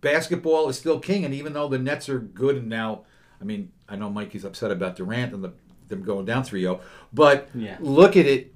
basketball 0.02 0.70
is 0.70 0.78
still 0.78 1.00
king. 1.00 1.26
And 1.26 1.34
even 1.34 1.54
though 1.54 1.68
the 1.68 1.80
Nets 1.80 2.10
are 2.10 2.20
good 2.20 2.56
and 2.56 2.70
now, 2.70 3.04
I 3.42 3.44
mean, 3.44 3.72
I 3.88 3.96
know 3.96 4.10
Mikey's 4.10 4.46
upset 4.46 4.72
about 4.72 4.96
Durant 4.96 5.34
and 5.34 5.44
the, 5.44 5.54
them 5.88 6.04
going 6.04 6.26
down 6.26 6.44
3-0, 6.44 6.80
but 7.14 7.50
Yeah. 7.54 7.78
look 7.80 8.16
at 8.18 8.26
it. 8.26 8.54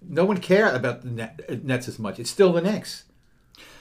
No 0.00 0.24
one 0.24 0.38
cared 0.38 0.74
about 0.74 1.02
the 1.02 1.08
Net, 1.10 1.64
Nets 1.64 1.88
as 1.88 1.98
much. 1.98 2.18
It's 2.18 2.30
still 2.30 2.52
the 2.52 2.60
Knicks. 2.62 3.04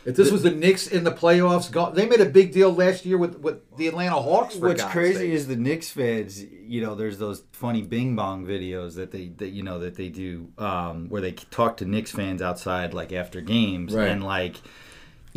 If 0.05 0.15
this 0.15 0.31
was 0.31 0.41
the 0.41 0.51
Knicks 0.51 0.87
in 0.87 1.03
the 1.03 1.11
playoffs, 1.11 1.69
go, 1.69 1.91
they 1.91 2.05
made 2.05 2.21
a 2.21 2.25
big 2.25 2.53
deal 2.53 2.73
last 2.73 3.05
year 3.05 3.17
with, 3.17 3.39
with 3.39 3.57
the 3.75 3.87
Atlanta 3.87 4.15
Hawks. 4.15 4.55
What's 4.55 4.81
God's 4.81 4.91
crazy 4.93 5.19
sake. 5.19 5.31
is 5.31 5.47
the 5.47 5.57
Knicks 5.57 5.89
fans. 5.89 6.41
You 6.43 6.81
know, 6.81 6.95
there's 6.95 7.19
those 7.19 7.43
funny 7.51 7.81
Bing 7.81 8.15
Bong 8.15 8.45
videos 8.45 8.95
that 8.95 9.11
they 9.11 9.27
that 9.37 9.49
you 9.49 9.63
know 9.63 9.79
that 9.79 9.95
they 9.95 10.07
do 10.07 10.47
um, 10.57 11.09
where 11.09 11.21
they 11.21 11.33
talk 11.33 11.75
to 11.77 11.85
Knicks 11.85 12.11
fans 12.11 12.41
outside 12.41 12.93
like 12.93 13.11
after 13.11 13.41
games 13.41 13.93
Right. 13.93 14.07
and 14.07 14.23
like 14.23 14.55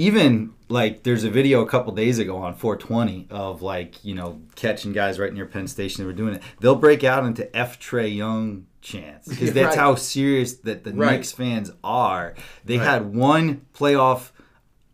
even 0.00 0.54
like 0.70 1.02
there's 1.02 1.24
a 1.24 1.30
video 1.30 1.60
a 1.60 1.66
couple 1.66 1.92
days 1.92 2.18
ago 2.18 2.36
on 2.38 2.54
420 2.54 3.26
of 3.30 3.60
like 3.60 4.02
you 4.04 4.14
know 4.14 4.40
catching 4.56 4.92
guys 4.92 5.18
right 5.18 5.32
near 5.32 5.44
Penn 5.46 5.66
Station. 5.68 6.02
They 6.02 6.06
were 6.06 6.12
doing 6.14 6.34
it. 6.34 6.42
They'll 6.60 6.74
break 6.76 7.04
out 7.04 7.24
into 7.24 7.54
F 7.56 7.78
Trey 7.78 8.08
Young 8.08 8.66
chants 8.80 9.28
because 9.28 9.52
that's 9.52 9.76
right. 9.76 9.78
how 9.78 9.94
serious 9.96 10.54
that 10.58 10.84
the 10.84 10.92
Right. 10.92 11.12
Knicks 11.16 11.32
fans 11.32 11.70
are. 11.84 12.34
They 12.64 12.78
Right. 12.78 12.86
had 12.86 13.14
one 13.14 13.62
playoff 13.76 14.30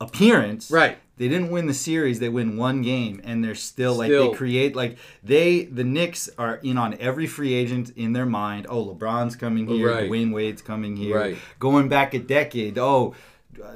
appearance. 0.01 0.71
Right. 0.71 0.99
They 1.19 1.29
didn't 1.29 1.51
win 1.51 1.67
the 1.67 1.73
series. 1.73 2.19
They 2.21 2.29
win 2.29 2.59
one 2.59 2.83
game, 2.83 3.23
and 3.25 3.43
they're 3.43 3.55
still 3.55 3.95
like 3.95 4.09
Still. 4.11 4.33
they 4.33 4.37
create 4.37 4.75
like 4.77 4.99
they 5.23 5.65
the 5.65 5.85
Knicks 5.85 6.29
are 6.37 6.57
in 6.57 6.77
on 6.77 6.95
every 7.01 7.27
free 7.27 7.55
agent 7.55 7.91
in 7.97 8.13
their 8.13 8.27
mind. 8.27 8.67
Oh, 8.69 8.85
LeBron's 8.85 9.37
coming 9.37 9.67
here. 9.67 9.91
Right. 9.95 10.11
Dwyane 10.11 10.33
Wade's 10.33 10.61
coming 10.63 10.97
here. 10.97 11.17
Right. 11.17 11.37
Going 11.59 11.89
back 11.89 12.13
a 12.13 12.19
decade. 12.19 12.77
Oh, 12.77 13.15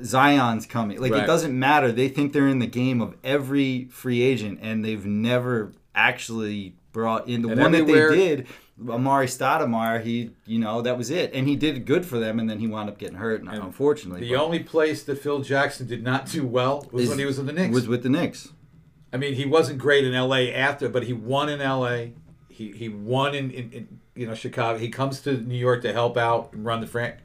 Zion's 0.04 0.66
coming. 0.66 1.00
Like 1.00 1.12
Right. 1.12 1.24
it 1.24 1.26
doesn't 1.26 1.58
matter. 1.58 1.90
They 1.92 2.08
think 2.08 2.32
they're 2.32 2.48
in 2.48 2.58
the 2.58 2.66
game 2.66 3.00
of 3.00 3.14
every 3.24 3.86
free 3.90 4.22
agent, 4.22 4.58
and 4.62 4.84
they've 4.84 5.04
never 5.06 5.72
actually 5.94 6.74
brought 6.92 7.28
in 7.28 7.42
the 7.42 7.48
And 7.50 7.60
one 7.60 7.72
that 7.72 7.86
they 7.86 7.92
did. 8.16 8.46
Amar'e 8.82 9.26
Stoudemire, 9.26 10.02
he, 10.02 10.30
you 10.46 10.58
know, 10.58 10.80
that 10.80 10.96
was 10.96 11.10
it, 11.10 11.32
and 11.34 11.46
he 11.46 11.54
did 11.54 11.84
good 11.84 12.06
for 12.06 12.18
them, 12.18 12.40
and 12.40 12.48
then 12.48 12.60
he 12.60 12.66
wound 12.66 12.88
up 12.88 12.96
getting 12.96 13.16
hurt, 13.18 13.42
And 13.42 13.50
unfortunately. 13.50 14.20
The 14.20 14.36
only 14.36 14.60
place 14.60 15.02
that 15.02 15.18
Phil 15.18 15.40
Jackson 15.42 15.86
did 15.86 16.02
not 16.02 16.24
do 16.30 16.46
well 16.46 16.88
was 16.90 17.04
is- 17.04 17.08
when 17.10 17.18
he 17.18 17.26
was 17.26 17.38
in 17.38 17.44
the 17.46 17.52
Knicks. 17.52 17.74
was 17.74 17.86
with 17.88 18.02
the 18.02 18.08
Knicks. 18.08 18.48
I 19.12 19.18
mean, 19.18 19.34
he 19.34 19.44
wasn't 19.44 19.78
great 19.78 20.04
in 20.06 20.14
L.A. 20.14 20.54
after, 20.54 20.88
but 20.88 21.02
he 21.02 21.12
won 21.12 21.48
in 21.50 21.60
L.A. 21.60 22.12
He 22.48 22.70
he 22.72 22.88
won 22.88 23.34
in, 23.34 23.50
in, 23.50 23.70
in 23.72 23.88
you 24.14 24.26
know 24.26 24.34
Chicago. 24.34 24.78
He 24.78 24.88
comes 24.88 25.20
to 25.22 25.36
New 25.36 25.56
York 25.58 25.82
to 25.82 25.92
help 25.92 26.16
out 26.16 26.52
and 26.52 26.64
run 26.64 26.80
the 26.80 26.86
frank, 26.86 27.16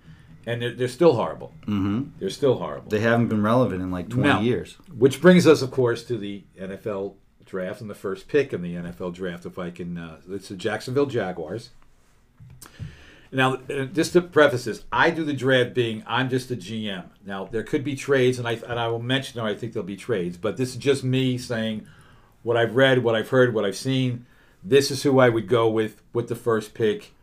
and 0.45 0.61
they're, 0.61 0.73
they're 0.73 0.87
still 0.87 1.13
horrible. 1.13 1.53
Mm-hmm. 1.63 2.03
They're 2.19 2.29
still 2.29 2.55
horrible. 2.57 2.89
They 2.89 2.99
haven't 2.99 3.27
been 3.27 3.41
relevant 3.43 3.81
in 3.81 3.91
like 3.91 4.09
20 4.09 4.27
No. 4.29 4.39
years. 4.41 4.77
Which 4.97 5.21
brings 5.21 5.47
us, 5.47 5.61
of 5.61 5.71
course, 5.71 6.03
to 6.05 6.17
the 6.17 6.43
NFL 6.59 7.15
draft 7.45 7.81
and 7.81 7.89
the 7.89 7.95
first 7.95 8.27
pick 8.27 8.53
in 8.53 8.61
the 8.61 8.75
NFL 8.75 9.13
draft. 9.13 9.45
If 9.45 9.57
I 9.59 9.69
can, 9.71 9.97
uh, 9.97 10.17
it's 10.29 10.49
the 10.49 10.55
Jacksonville 10.55 11.05
Jaguars. 11.07 11.69
Now, 13.31 13.55
uh, 13.69 13.85
just 13.85 14.13
to 14.13 14.21
preface 14.21 14.65
this, 14.65 14.83
I 14.91 15.09
do 15.09 15.23
the 15.25 15.33
draft 15.33 15.73
being 15.73 16.03
I'm 16.07 16.29
just 16.29 16.51
a 16.51 16.55
GM. 16.55 17.05
Now, 17.25 17.45
there 17.45 17.63
could 17.63 17.83
be 17.83 17.95
trades, 17.95 18.39
and 18.39 18.47
I 18.47 18.53
and 18.53 18.79
I 18.79 18.87
will 18.87 19.01
mention 19.01 19.35
there 19.39 19.49
I 19.49 19.55
think 19.55 19.73
there'll 19.73 19.85
be 19.85 19.97
trades, 19.97 20.37
but 20.37 20.57
this 20.57 20.69
is 20.69 20.77
just 20.77 21.03
me 21.03 21.37
saying 21.37 21.85
what 22.43 22.55
I've 22.55 22.75
read, 22.75 23.03
what 23.03 23.15
I've 23.15 23.29
heard, 23.29 23.53
what 23.53 23.65
I've 23.65 23.75
seen. 23.75 24.25
This 24.63 24.89
is 24.89 25.03
who 25.03 25.19
I 25.19 25.29
would 25.29 25.47
go 25.49 25.67
with 25.69 26.01
with 26.13 26.29
the 26.29 26.35
first 26.35 26.73
pick, 26.73 27.13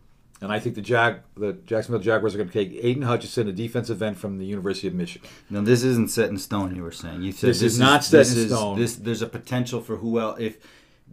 and 0.43 0.53
I 0.53 0.59
think 0.59 0.75
the 0.75 0.83
Jag, 0.83 1.21
the 1.37 1.53
Jacksonville 1.55 2.01
Jaguars 2.03 2.35
are 2.35 2.39
going 2.39 2.51
to 2.51 2.53
take 2.53 2.79
Aidan 2.85 3.05
Hutchinson, 3.05 3.49
a 3.49 3.53
defensive 3.53 4.03
end 4.03 4.19
from 4.19 4.39
the 4.39 4.45
University 4.45 4.89
of 4.89 4.95
Michigan. 4.95 5.29
Now 5.49 5.63
this 5.63 5.83
isn't 5.83 6.11
set 6.11 6.29
in 6.29 6.37
stone. 6.37 6.75
You 6.77 6.83
were 6.83 6.91
saying 6.93 7.23
you 7.23 7.33
said 7.33 7.49
This 7.51 7.63
is 7.63 7.79
not 7.79 8.05
set 8.05 8.19
this 8.19 8.33
in 8.35 8.39
is- 8.41 8.51
stone. 8.51 8.79
This 8.79 8.97
there's 8.97 9.23
a 9.23 9.29
potential 9.29 9.81
for 9.81 9.97
who 9.97 10.19
else 10.21 10.39
if 10.41 10.59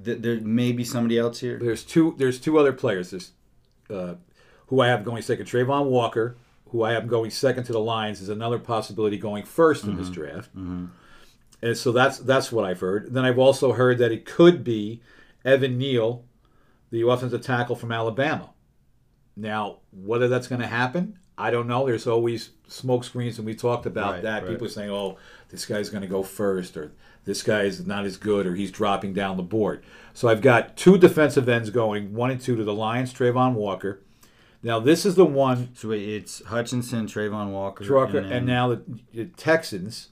th- 0.04 0.22
there 0.22 0.42
may 0.42 0.72
be 0.74 0.84
somebody 0.84 1.18
else 1.18 1.39
here. 1.39 1.58
There's 1.60 1.84
two. 1.86 2.15
There's 2.18 2.39
two 2.39 2.58
other 2.58 2.74
players. 2.74 3.12
There's 3.12 3.32
uh, 3.89 4.15
who 4.68 4.82
I 4.82 4.88
have 4.88 5.04
going 5.06 5.22
second. 5.22 5.46
Travon 5.46 5.86
Walker, 5.86 6.36
who 6.70 6.84
I 6.84 6.92
have 6.92 7.08
going 7.08 7.32
second 7.32 7.63
to 7.65 7.72
the 7.74 7.80
Lions, 7.80 8.22
is 8.22 8.30
another 8.30 8.60
possibility 8.60 9.18
going 9.18 9.44
1st 9.44 9.84
in 9.86 9.96
this 9.98 10.10
draft. 10.10 10.50
And 11.62 11.76
so 11.78 11.92
that's 11.92 12.20
that's 12.20 12.52
what 12.52 12.65
I've 12.65 12.80
heard. 12.80 13.13
Then 13.13 13.26
I've 13.26 13.39
also 13.39 13.74
heard 13.74 13.98
that 13.98 14.12
it 14.12 14.26
could 14.26 14.63
be 14.63 15.02
Evan 15.44 15.78
Neal, 15.78 16.24
the 16.92 17.08
offensive 17.08 17.42
tackle 17.42 17.76
from 17.76 17.92
Alabama. 17.92 18.52
Now, 19.39 19.78
whether 19.91 20.28
that's 20.28 20.47
going 20.47 20.62
to 20.62 20.67
happen, 20.67 21.17
I 21.38 21.52
don't 21.52 21.67
know. 21.67 21.86
There's 21.86 22.08
always 22.08 22.49
smoke 22.67 23.04
screens, 23.06 23.38
and 23.38 23.45
we 23.45 23.56
talked 23.56 23.86
about 23.86 24.15
Right, 24.15 24.23
that. 24.23 24.43
right. 24.43 24.52
People 24.52 24.67
are 24.67 24.69
saying, 24.69 24.89
"Oh, 24.89 25.17
this 25.49 25.65
guy's 25.65 25.89
going 25.89 26.02
to 26.02 26.08
go 26.08 26.21
first, 26.23 26.75
or 26.75 26.91
this 27.23 27.41
guy 27.41 27.62
is 27.62 27.86
not 27.88 28.06
as 28.06 28.17
good, 28.17 28.45
or 28.45 28.56
he's 28.56 28.71
dropping 28.71 29.13
down 29.13 29.38
the 29.38 29.43
board." 29.43 29.82
So 30.13 30.28
I've 30.28 30.41
got 30.41 30.75
two 30.75 30.97
defensive 30.97 31.47
ends 31.47 31.69
going, 31.69 32.13
one 32.13 32.30
and 32.32 32.41
two 32.41 32.58
to 32.58 32.63
the 32.65 32.73
Lions, 32.73 33.13
Travon 33.13 33.54
Walker. 33.54 34.02
Now 34.62 34.82
this 34.82 35.06
is 35.06 35.15
the 35.15 35.25
one, 35.25 35.69
So 35.73 35.91
it's 35.91 36.43
Hutchinson, 36.45 37.06
Travon 37.08 37.52
Walker, 37.52 37.86
Walker, 37.95 38.17
and, 38.17 38.30
then- 38.30 38.45
now 38.45 38.67
the, 38.67 38.82
the 39.13 39.25
Texans 39.25 40.10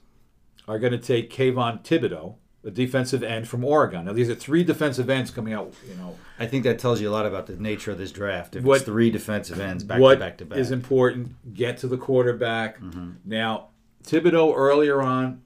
are 0.69 0.79
going 0.79 0.93
to 0.93 0.97
take 0.97 1.29
Kayvon 1.29 1.83
Thibodeaux, 1.83 2.35
a 2.67 2.71
defensive 2.71 3.23
end 3.23 3.47
from 3.47 3.63
Oregon. 3.63 4.05
Now 4.05 4.13
these 4.13 4.29
are 4.29 4.35
three 4.35 4.63
defensive 4.63 5.09
ends 5.09 5.31
coming 5.31 5.53
out. 5.53 5.73
You 5.89 5.95
know, 5.95 6.17
I 6.37 6.45
think 6.47 6.65
that 6.65 6.77
tells 6.79 6.99
you 6.99 7.09
a 7.09 7.13
lot 7.13 7.25
about 7.25 7.47
the 7.47 7.55
nature 7.55 7.91
of 7.91 7.97
this 7.97 8.11
draft. 8.11 8.55
If 8.57 8.63
What- 8.63 8.75
it's 8.77 8.83
three 8.85 9.09
defensive 9.09 9.59
ends 9.59 9.83
back 9.85 9.99
to 10.01 10.15
back 10.17 10.37
to 10.39 10.45
back. 10.45 10.59
is 10.59 10.69
important? 10.71 11.53
Get 11.55 11.77
to 11.79 11.87
the 11.87 11.97
quarterback. 11.97 12.79
Mm-hmm. 12.81 13.09
Now, 13.25 13.69
Thibodeaux 14.03 14.53
earlier 14.55 15.01
on 15.01 15.41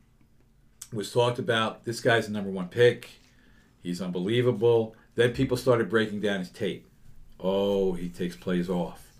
was 0.91 1.11
talked 1.11 1.37
about. 1.39 1.85
This 1.85 2.01
guy's 2.01 2.25
the 2.27 2.33
number 2.33 2.49
one 2.49 2.67
pick. 2.67 3.07
He's 3.83 4.01
unbelievable. 4.01 4.95
Then 5.15 5.31
people 5.33 5.57
started 5.57 5.89
breaking 5.89 6.21
down 6.21 6.39
his 6.39 6.49
tape. 6.49 6.87
Oh, 7.39 7.93
he 7.93 8.09
takes 8.09 8.35
plays 8.35 8.69
off. 8.69 9.11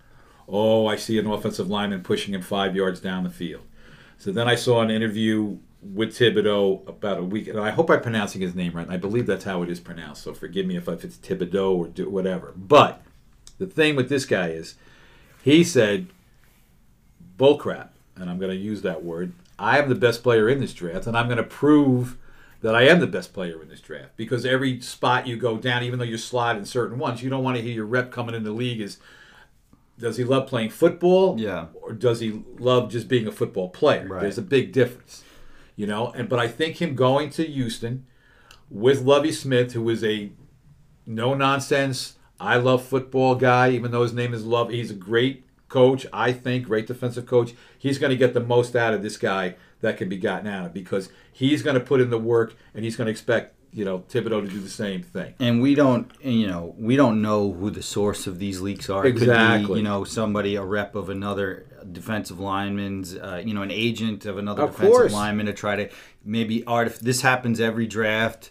Oh, 0.48 0.86
I 0.86 0.96
see 0.96 1.18
an 1.18 1.26
offensive 1.26 1.68
lineman 1.70 2.02
pushing 2.02 2.34
him 2.34 2.42
five 2.42 2.74
yards 2.76 3.00
down 3.00 3.24
the 3.24 3.30
field. 3.30 3.62
So 4.18 4.32
then 4.32 4.48
I 4.48 4.54
saw 4.56 4.80
an 4.82 4.90
interview 4.90 5.58
with 5.82 6.16
Thibodeaux 6.16 6.86
about 6.88 7.18
a 7.18 7.24
week, 7.24 7.48
and 7.48 7.58
I 7.58 7.70
hope 7.70 7.90
I'm 7.90 8.00
pronouncing 8.00 8.40
his 8.40 8.54
name 8.54 8.72
right. 8.72 8.86
And 8.86 8.94
I 8.94 8.96
believe 8.96 9.26
that's 9.26 9.44
how 9.44 9.62
it 9.62 9.70
is 9.70 9.80
pronounced. 9.80 10.22
So 10.22 10.32
forgive 10.32 10.66
me 10.66 10.76
if 10.76 10.88
it's 10.88 11.16
Thibodeau 11.16 11.76
or 11.76 11.88
do, 11.88 12.08
whatever. 12.08 12.52
But 12.56 13.02
the 13.58 13.66
thing 13.66 13.96
with 13.96 14.08
this 14.08 14.24
guy 14.24 14.48
is, 14.48 14.76
he 15.42 15.64
said, 15.64 16.06
bullcrap, 17.36 17.88
and 18.16 18.30
I'm 18.30 18.38
going 18.38 18.52
to 18.52 18.56
use 18.56 18.82
that 18.82 19.02
word. 19.02 19.32
I 19.58 19.78
am 19.78 19.88
the 19.88 19.94
best 19.94 20.22
player 20.22 20.48
in 20.48 20.60
this 20.60 20.72
draft, 20.72 21.06
and 21.06 21.16
I'm 21.16 21.26
going 21.26 21.36
to 21.36 21.42
prove 21.42 22.16
that 22.60 22.76
I 22.76 22.82
am 22.82 23.00
the 23.00 23.08
best 23.08 23.32
player 23.32 23.60
in 23.60 23.68
this 23.68 23.80
draft 23.80 24.16
because 24.16 24.46
every 24.46 24.80
spot 24.80 25.26
you 25.26 25.36
go 25.36 25.56
down, 25.56 25.82
even 25.82 25.98
though 25.98 26.04
you're 26.04 26.18
slide 26.18 26.56
in 26.56 26.64
certain 26.64 26.98
ones, 26.98 27.22
you 27.22 27.28
don't 27.28 27.42
want 27.42 27.56
to 27.56 27.62
hear 27.62 27.72
your 27.72 27.86
rep 27.86 28.12
coming 28.12 28.36
in 28.36 28.44
the 28.44 28.52
league 28.52 28.80
is 28.80 28.98
does 29.98 30.16
he 30.16 30.24
love 30.24 30.46
playing 30.46 30.70
football? 30.70 31.38
Yeah. 31.38 31.66
Or 31.74 31.92
does 31.92 32.20
he 32.20 32.42
love 32.58 32.90
just 32.90 33.08
being 33.08 33.26
a 33.26 33.32
football 33.32 33.68
player? 33.68 34.06
Right. 34.08 34.22
There's 34.22 34.38
a 34.38 34.42
big 34.42 34.72
difference. 34.72 35.22
You 35.76 35.86
know, 35.86 36.12
and 36.12 36.28
but 36.28 36.38
I 36.38 36.48
think 36.48 36.80
him 36.80 36.94
going 36.94 37.30
to 37.30 37.46
Houston 37.46 38.06
with 38.70 39.02
Lovie 39.02 39.32
Smith, 39.32 39.72
who 39.72 39.88
is 39.88 40.04
a 40.04 40.32
no 41.06 41.34
nonsense, 41.34 42.16
I 42.40 42.56
love 42.56 42.84
football 42.84 43.34
guy, 43.34 43.70
even 43.70 43.90
though 43.90 44.02
his 44.02 44.12
name 44.12 44.34
is 44.34 44.44
Love. 44.44 44.70
He's 44.70 44.90
a 44.90 44.94
great 44.94 45.44
coach, 45.68 46.06
I 46.12 46.32
think, 46.32 46.66
great 46.66 46.86
defensive 46.86 47.26
coach. 47.26 47.54
He's 47.78 47.98
going 47.98 48.10
to 48.10 48.16
get 48.16 48.34
the 48.34 48.40
most 48.40 48.76
out 48.76 48.94
of 48.94 49.02
this 49.02 49.16
guy 49.16 49.56
that 49.80 49.96
can 49.96 50.08
be 50.08 50.18
gotten 50.18 50.46
out 50.46 50.66
of 50.66 50.74
because 50.74 51.08
he's 51.32 51.62
going 51.62 51.74
to 51.74 51.80
put 51.80 52.00
in 52.00 52.10
the 52.10 52.18
work 52.18 52.54
and 52.74 52.84
he's 52.84 52.96
going 52.96 53.06
to 53.06 53.10
expect, 53.10 53.54
you 53.72 53.84
know, 53.84 54.00
Thibodeaux 54.00 54.42
to 54.42 54.48
do 54.48 54.60
the 54.60 54.68
same 54.68 55.02
thing. 55.02 55.34
and 55.40 55.62
we 55.62 55.74
don't, 55.74 56.10
you 56.22 56.46
know, 56.46 56.74
we 56.78 56.94
don't 56.96 57.22
know 57.22 57.52
who 57.52 57.70
the 57.70 57.82
source 57.82 58.26
of 58.26 58.38
these 58.38 58.60
leaks 58.60 58.90
are. 58.90 59.06
It 59.06 59.12
could 59.12 59.22
Exactly. 59.22 59.74
be, 59.74 59.78
you 59.80 59.82
know, 59.82 60.04
somebody, 60.04 60.56
a 60.56 60.62
rep 60.62 60.94
of 60.94 61.08
another 61.08 61.64
defensive 61.90 62.38
lineman's, 62.38 63.14
uh, 63.14 63.42
you 63.44 63.54
know, 63.54 63.62
an 63.62 63.70
agent 63.70 64.26
of 64.26 64.36
another 64.38 64.64
Of 64.64 64.72
defensive 64.72 64.92
course. 64.92 65.12
lineman 65.12 65.46
to 65.46 65.52
try 65.54 65.76
to 65.76 65.88
maybe 66.24 66.64
art. 66.66 66.94
This 67.00 67.22
happens 67.22 67.60
every 67.60 67.86
draft. 67.86 68.50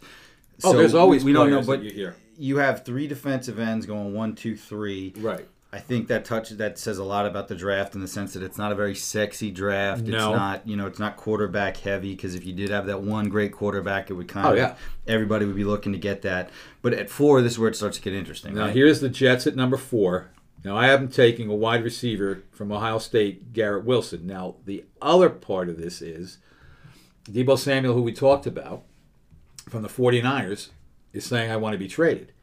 Oh, 0.63 0.71
So 0.71 0.77
there's 0.77 0.95
always 0.95 1.23
we, 1.23 1.31
we 1.31 1.33
don't 1.37 1.49
know, 1.51 1.61
but 1.61 1.83
you 1.83 2.13
you 2.37 2.57
have 2.57 2.83
three 2.83 3.07
defensive 3.07 3.59
ends 3.59 3.85
going 3.85 4.15
one, 4.15 4.33
two, 4.33 4.55
three. 4.55 5.13
Right. 5.17 5.47
I 5.73 5.79
think 5.79 6.07
that 6.09 6.25
touch 6.25 6.49
that 6.49 6.77
says 6.77 6.97
a 6.97 7.03
lot 7.03 7.25
about 7.25 7.47
the 7.47 7.55
draft 7.55 7.95
in 7.95 8.01
the 8.01 8.07
sense 8.07 8.33
that 8.33 8.43
it's 8.43 8.57
not 8.57 8.73
a 8.73 8.75
very 8.75 8.93
sexy 8.93 9.51
draft. 9.51 10.01
No. 10.01 10.31
It's 10.31 10.37
not, 10.37 10.67
you 10.67 10.75
know, 10.75 10.85
it's 10.85 10.99
not 10.99 11.15
quarterback 11.15 11.77
heavy 11.77 12.13
because 12.13 12.35
if 12.35 12.45
you 12.45 12.51
did 12.51 12.69
have 12.71 12.87
that 12.87 13.01
one 13.01 13.29
great 13.29 13.53
quarterback, 13.53 14.09
it 14.09 14.13
would 14.15 14.27
kind 14.27 14.47
Oh, 14.47 14.51
of 14.51 14.57
yeah. 14.57 14.75
everybody 15.07 15.45
would 15.45 15.55
be 15.55 15.63
looking 15.63 15.93
to 15.93 15.97
get 15.97 16.23
that. 16.23 16.49
But 16.81 16.93
at 16.93 17.09
four, 17.09 17.41
this 17.41 17.53
is 17.53 17.59
where 17.59 17.69
it 17.69 17.77
starts 17.77 17.97
to 17.97 18.03
get 18.03 18.13
interesting. 18.13 18.53
Now 18.55 18.65
right? 18.65 18.75
here's 18.75 18.99
the 18.99 19.07
Jets 19.07 19.47
at 19.47 19.55
number 19.55 19.77
four. 19.77 20.31
Now 20.65 20.75
I 20.75 20.89
am 20.89 21.07
taking 21.07 21.49
a 21.49 21.55
wide 21.55 21.85
receiver 21.85 22.43
from 22.51 22.71
Ohio 22.71 22.97
State, 22.99 23.53
Garrett 23.53 23.85
Wilson. 23.85 24.27
Now 24.27 24.55
the 24.65 24.83
other 25.01 25.29
part 25.29 25.69
of 25.69 25.77
this 25.77 26.01
is 26.01 26.37
Deebo 27.29 27.57
Samuel, 27.57 27.93
who 27.93 28.01
we 28.03 28.11
talked 28.11 28.45
about 28.45 28.83
from 29.69 29.83
the 29.83 29.87
49ers, 29.87 30.69
is 31.13 31.23
saying 31.25 31.49
I 31.49 31.55
want 31.55 31.73
to 31.73 31.79
be 31.79 31.87
traded. 31.87 32.33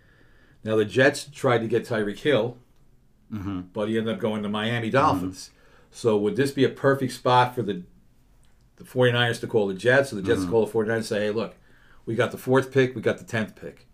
Now 0.65 0.77
the 0.77 0.87
Jets 0.87 1.29
tried 1.31 1.59
to 1.59 1.69
get 1.69 1.87
Tyreek 1.87 2.19
Hill, 2.21 2.57
Mm-hmm. 3.33 3.61
but 3.75 3.89
he 3.89 3.99
ended 3.99 4.15
up 4.15 4.21
going 4.21 4.43
to 4.43 4.49
Miami 4.49 4.89
Dolphins. 4.89 5.51
So 5.91 6.17
would 6.17 6.37
this 6.37 6.51
be 6.51 6.65
a 6.65 6.71
perfect 6.71 7.13
spot 7.13 7.55
for 7.55 7.63
the 7.63 7.83
the 8.77 8.85
49ers 8.85 9.41
to 9.41 9.47
call 9.47 9.67
the 9.67 9.75
Jets, 9.75 10.13
or 10.13 10.17
the 10.17 10.23
Jets 10.23 10.45
to 10.45 10.51
call 10.51 10.65
the 10.65 10.73
49ers 10.73 10.97
and 10.97 11.05
say, 11.05 11.21
hey, 11.27 11.31
look, 11.31 11.57
we 12.07 12.15
got 12.15 12.31
the 12.31 12.39
fourth 12.39 12.73
pick, 12.73 12.95
we 12.95 13.03
got 13.03 13.19
the 13.19 13.25
10th 13.25 13.57
pick. 13.57 13.87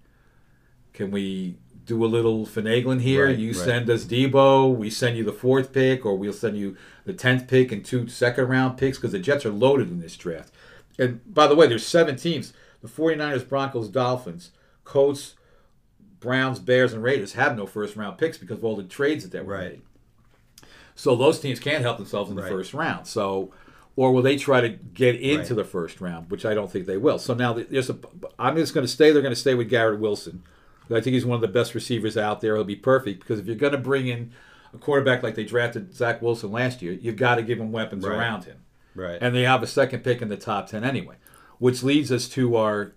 Can 0.93 1.11
we 1.11 1.57
do 1.87 2.05
a 2.05 2.07
little 2.07 2.47
finagling 2.47 3.01
here? 3.01 3.27
Right, 3.27 3.39
you 3.39 3.53
right. 3.53 3.57
send 3.57 3.91
us 3.91 4.05
Deebo, 4.05 4.77
we 4.77 4.91
send 4.91 5.17
you 5.17 5.25
the 5.25 5.33
fourth 5.33 5.73
pick, 5.73 6.05
or 6.05 6.17
we'll 6.17 6.35
send 6.35 6.59
you 6.59 6.77
the 7.07 7.15
10th 7.15 7.49
pick 7.49 7.73
and 7.73 7.85
two 7.85 8.09
second 8.09 8.47
round 8.47 8.77
picks 8.77 8.99
because 8.99 9.13
the 9.13 9.19
Jets 9.19 9.47
are 9.47 9.51
loaded 9.51 9.89
in 9.91 10.01
this 10.01 10.17
draft. 10.17 10.53
And 10.99 11.21
by 11.33 11.47
the 11.47 11.57
way, 11.57 11.67
there's 11.67 11.87
seven 11.87 12.17
teams 12.17 12.53
the 12.83 12.89
49ers, 12.89 13.49
Broncos, 13.49 13.89
Dolphins, 13.89 14.51
Colts, 14.85 15.35
Browns, 16.25 16.59
Bears, 16.59 16.93
and 16.93 17.03
Raiders 17.05 17.35
have 17.35 17.57
no 17.57 17.67
first 17.67 17.95
round 17.95 18.19
picks 18.19 18.37
because 18.37 18.59
of 18.59 18.65
all 18.65 18.75
the 18.75 18.83
trades 18.83 19.23
that 19.23 19.31
they 19.31 19.41
were 19.41 19.55
Right. 19.55 19.71
made. 19.73 19.83
So 20.97 21.15
those 21.15 21.39
teams 21.39 21.61
can't 21.61 21.83
help 21.83 21.99
themselves 21.99 22.31
in 22.31 22.37
the 22.37 22.43
Right. 22.43 22.51
first 22.51 22.75
round. 22.75 23.07
So, 23.07 23.53
or 23.97 24.13
will 24.13 24.23
they 24.23 24.37
try 24.37 24.61
to 24.61 24.69
get 24.71 25.15
into 25.17 25.55
Right. 25.55 25.57
the 25.57 25.65
first 25.65 26.01
round, 26.01 26.31
which 26.31 26.45
I 26.45 26.55
don't 26.55 26.71
think 26.71 26.87
they 26.87 26.97
will. 26.97 27.19
So 27.19 27.35
now 27.35 27.53
there's 27.53 27.91
a. 27.91 27.99
I'm 28.39 28.57
just 28.57 28.75
going 28.75 28.85
to 28.87 28.93
stay. 28.93 29.13
They're 29.13 29.23
going 29.23 29.35
to 29.35 29.41
stay 29.41 29.55
with 29.55 29.69
Garrett 29.69 30.01
Wilson. 30.01 30.43
I 30.91 31.01
think 31.01 31.15
he's 31.15 31.25
one 31.25 31.37
of 31.37 31.41
the 31.41 31.49
best 31.49 31.75
receivers 31.75 32.17
out 32.17 32.41
there. 32.41 32.57
He'll 32.57 32.65
be 32.65 32.77
perfect 32.77 33.21
because 33.21 33.39
if 33.39 33.47
you're 33.47 33.55
going 33.57 33.73
to 33.73 33.79
bring 33.79 34.07
in 34.07 34.33
a 34.75 34.79
quarterback 34.79 35.23
like 35.23 35.35
they 35.35 35.45
drafted 35.45 35.95
Zach 35.95 36.21
Wilson 36.21 36.53
last 36.53 36.83
year, 36.83 36.93
you've 36.93 37.17
got 37.17 37.37
to 37.37 37.43
give 37.43 37.59
him 37.59 37.73
weapons 37.73 38.05
Right. 38.05 38.17
around 38.19 38.45
him. 38.45 38.59
Right. 38.95 39.19
And 39.21 39.35
they 39.35 39.43
have 39.45 39.63
a 39.63 39.67
second 39.67 40.05
pick 40.05 40.21
in 40.23 40.29
the 40.29 40.37
top 40.37 40.69
ten 40.69 40.85
anyway, 40.85 41.17
which 41.59 41.83
leads 41.83 42.11
us 42.13 42.29
to 42.31 42.57
our. 42.57 42.93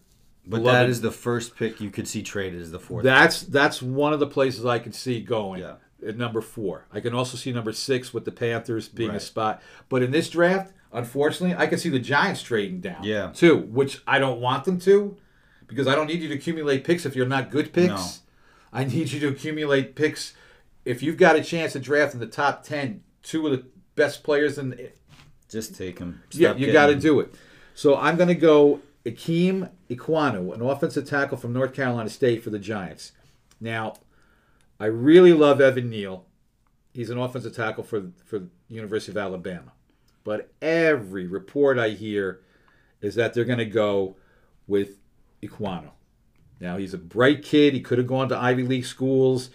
But 0.48 0.58
beloved- 0.58 0.76
that 0.76 0.90
is 0.90 1.02
the 1.02 1.12
first 1.12 1.56
pick 1.56 1.80
you 1.82 1.90
could 1.90 2.08
see 2.08 2.24
traded 2.24 2.62
as 2.62 2.72
the 2.72 2.80
fourth. 2.80 3.04
That's 3.04 3.42
that's 3.44 3.82
one 3.82 4.14
of 4.14 4.20
the 4.20 4.28
places 4.28 4.66
I 4.66 4.80
can 4.80 4.94
see 4.94 5.22
going. 5.22 5.62
Yeah. 5.62 5.76
At 6.08 6.16
number 6.16 6.42
four, 6.42 6.86
I 6.94 7.00
can 7.00 7.16
also 7.16 7.38
see 7.38 7.52
number 7.52 7.74
six 7.74 8.14
with 8.14 8.24
the 8.24 8.32
Panthers 8.32 8.88
being 8.88 9.10
a 9.12 9.20
spot. 9.20 9.64
But 9.90 10.04
in 10.04 10.12
this 10.12 10.30
draft, 10.30 10.72
unfortunately, 10.94 11.56
I 11.58 11.66
can 11.66 11.80
see 11.80 11.90
the 11.90 11.98
Giants 12.00 12.44
trading 12.44 12.82
down. 12.82 13.04
Yeah. 13.04 13.32
Too, 13.34 13.58
which 13.58 14.02
I 14.06 14.20
don't 14.20 14.40
want 14.40 14.66
them 14.66 14.80
to, 14.82 15.18
because 15.68 15.88
I 15.88 15.96
don't 15.96 16.06
need 16.06 16.22
you 16.22 16.28
to 16.30 16.36
accumulate 16.36 16.84
picks 16.84 17.06
if 17.08 17.16
you're 17.16 17.26
not 17.26 17.50
good 17.50 17.74
picks. 17.74 17.88
No. 17.90 18.08
I 18.72 18.84
need 18.84 19.12
you 19.12 19.20
to 19.22 19.30
accumulate 19.30 19.96
picks 19.96 20.36
if 20.86 21.02
you've 21.02 21.18
got 21.18 21.36
a 21.36 21.44
chance 21.44 21.74
to 21.74 21.80
draft 21.80 22.14
in 22.14 22.20
the 22.20 22.28
top 22.28 22.62
ten, 22.64 23.02
two 23.24 23.48
of 23.48 23.52
the 23.54 23.66
best 23.96 24.24
players 24.24 24.60
in. 24.60 24.78
Just 25.50 25.76
take 25.76 25.98
him. 25.98 26.22
Yeah, 26.32 26.54
you 26.54 26.72
got 26.72 26.88
to 26.88 26.96
do 26.96 27.20
it. 27.22 27.34
So 27.74 27.96
I'm 27.98 28.18
going 28.18 28.28
to 28.30 28.36
go 28.36 28.82
Ikem 29.08 29.70
Ekwonu, 29.90 30.54
an 30.54 30.62
offensive 30.62 31.08
tackle 31.08 31.38
from 31.38 31.54
North 31.54 31.74
Carolina 31.74 32.10
State 32.10 32.44
for 32.44 32.50
the 32.50 32.60
Giants. 32.60 33.14
Now, 33.62 33.94
I 34.80 34.86
really 34.86 35.34
love 35.34 35.62
Evan 35.62 35.90
Neal. 35.90 36.26
He's 36.94 37.10
an 37.10 37.18
offensive 37.18 37.56
tackle 37.56 37.84
for 37.84 38.12
for 38.26 38.40
the 38.40 38.50
University 38.68 39.12
of 39.12 39.18
Alabama. 39.18 39.72
But 40.24 40.52
every 40.62 41.26
report 41.26 41.80
I 41.80 41.90
hear 41.90 42.42
is 43.00 43.16
that 43.16 43.34
they're 43.34 43.46
going 43.46 43.60
to 43.60 43.66
go 43.66 44.18
with 44.68 44.98
Iquanu. 45.42 45.92
Now, 46.60 46.76
he's 46.76 46.94
a 46.94 46.98
bright 46.98 47.44
kid. 47.44 47.74
He 47.74 47.80
could 47.80 48.00
have 48.00 48.08
gone 48.08 48.28
to 48.30 48.38
Ivy 48.38 48.64
League 48.64 48.86
schools. 48.86 49.52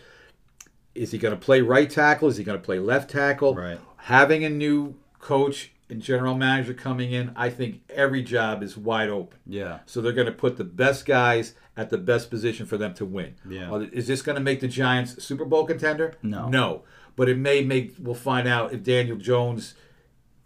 Is 0.95 1.11
he 1.11 1.19
going 1.19 1.35
to 1.35 1.41
play 1.41 1.61
right 1.61 1.91
tackle? 1.91 2.29
Is 2.29 2.37
he 2.37 2.45
going 2.45 2.59
to 2.59 2.65
play 2.65 2.79
left 2.79 3.11
tackle? 3.11 3.55
Right. 3.55 3.79
Having 3.97 4.45
a 4.45 4.51
new 4.51 4.95
coach 5.19 5.72
and 5.93 6.01
general 6.03 6.35
manager 6.35 6.73
coming 6.73 7.13
in, 7.13 7.33
I 7.37 7.51
think 7.51 7.83
every 7.91 8.23
job 8.23 8.63
is 8.63 8.77
wide 8.77 9.11
open. 9.11 9.39
Yeah. 9.47 9.81
So 9.87 10.01
they're 10.01 10.13
going 10.13 10.27
to 10.27 10.33
put 10.33 10.57
the 10.57 10.65
best 10.65 11.05
guys 11.05 11.55
at 11.77 11.91
the 11.91 11.99
best 11.99 12.31
position 12.31 12.67
for 12.67 12.79
them 12.79 12.95
to 12.95 13.05
win. 13.05 13.35
Yeah. 13.49 13.77
Is 13.93 14.07
this 14.07 14.23
going 14.23 14.37
to 14.37 14.43
make 14.43 14.61
the 14.61 14.69
Giants 14.69 15.23
Super 15.23 15.45
Bowl 15.45 15.67
contender? 15.67 16.15
No. 16.23 16.49
No. 16.49 16.83
But 17.15 17.29
it 17.29 17.37
may 17.37 17.63
make. 17.63 17.95
We'll 17.99 18.15
find 18.15 18.49
out 18.49 18.73
if 18.73 18.83
Daniel 18.83 19.19
Jones 19.19 19.75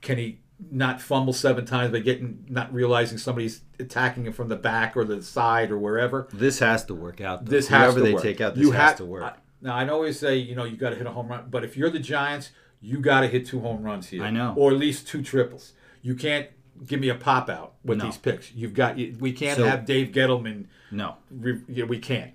can 0.02 0.18
he 0.18 0.40
not 0.70 1.00
fumble 1.00 1.32
seven 1.32 1.64
times 1.64 1.92
by 1.92 2.00
getting 2.00 2.44
not 2.48 2.72
realizing 2.74 3.16
somebody's 3.18 3.60
attacking 3.78 4.26
him 4.26 4.32
from 4.32 4.48
the 4.48 4.56
back 4.56 4.96
or 4.96 5.04
the 5.04 5.22
side 5.22 5.70
or 5.70 5.78
wherever. 5.78 6.28
This 6.32 6.58
has 6.58 6.84
to 6.86 6.94
work 6.94 7.20
out. 7.20 7.44
Though. 7.44 7.52
This 7.52 7.68
has 7.68 7.94
Whoever 7.94 7.98
to 8.00 8.04
they 8.04 8.14
work. 8.14 8.22
take 8.22 8.40
out, 8.40 8.54
this 8.56 8.64
you 8.64 8.72
has 8.72 8.82
have 8.82 8.96
to 8.96 9.04
work. 9.04 9.22
I, 9.22 9.32
now 9.62 9.76
I 9.76 9.88
always 9.88 10.18
say 10.18 10.36
you 10.36 10.56
know 10.56 10.64
you 10.64 10.76
got 10.76 10.90
to 10.90 10.96
hit 10.96 11.06
a 11.06 11.12
home 11.12 11.28
run, 11.28 11.46
but 11.50 11.62
if 11.62 11.76
you're 11.76 11.90
the 11.90 12.00
Giants, 12.00 12.50
you 12.80 12.98
got 13.00 13.20
to 13.22 13.26
hit 13.28 13.46
two 13.46 13.60
home 13.60 13.82
runs 13.82 14.08
here. 14.08 14.22
I 14.22 14.30
know. 14.30 14.54
or 14.56 14.70
at 14.70 14.76
least 14.78 15.08
two 15.08 15.22
triples. 15.22 15.72
You 16.02 16.14
can't 16.14 16.48
give 16.86 17.00
me 17.00 17.08
a 17.08 17.14
pop 17.14 17.48
out 17.48 17.74
with 17.84 17.98
No. 17.98 18.04
these 18.06 18.16
picks. 18.18 18.52
You've 18.52 18.74
got 18.74 18.96
we 18.96 19.32
can't 19.32 19.56
So- 19.58 19.64
have 19.66 19.84
Dave 19.86 20.08
Gettleman. 20.12 20.66
no. 20.90 21.16
Re, 21.30 21.60
yeah, 21.68 21.84
we 21.84 21.98
can't. 21.98 22.32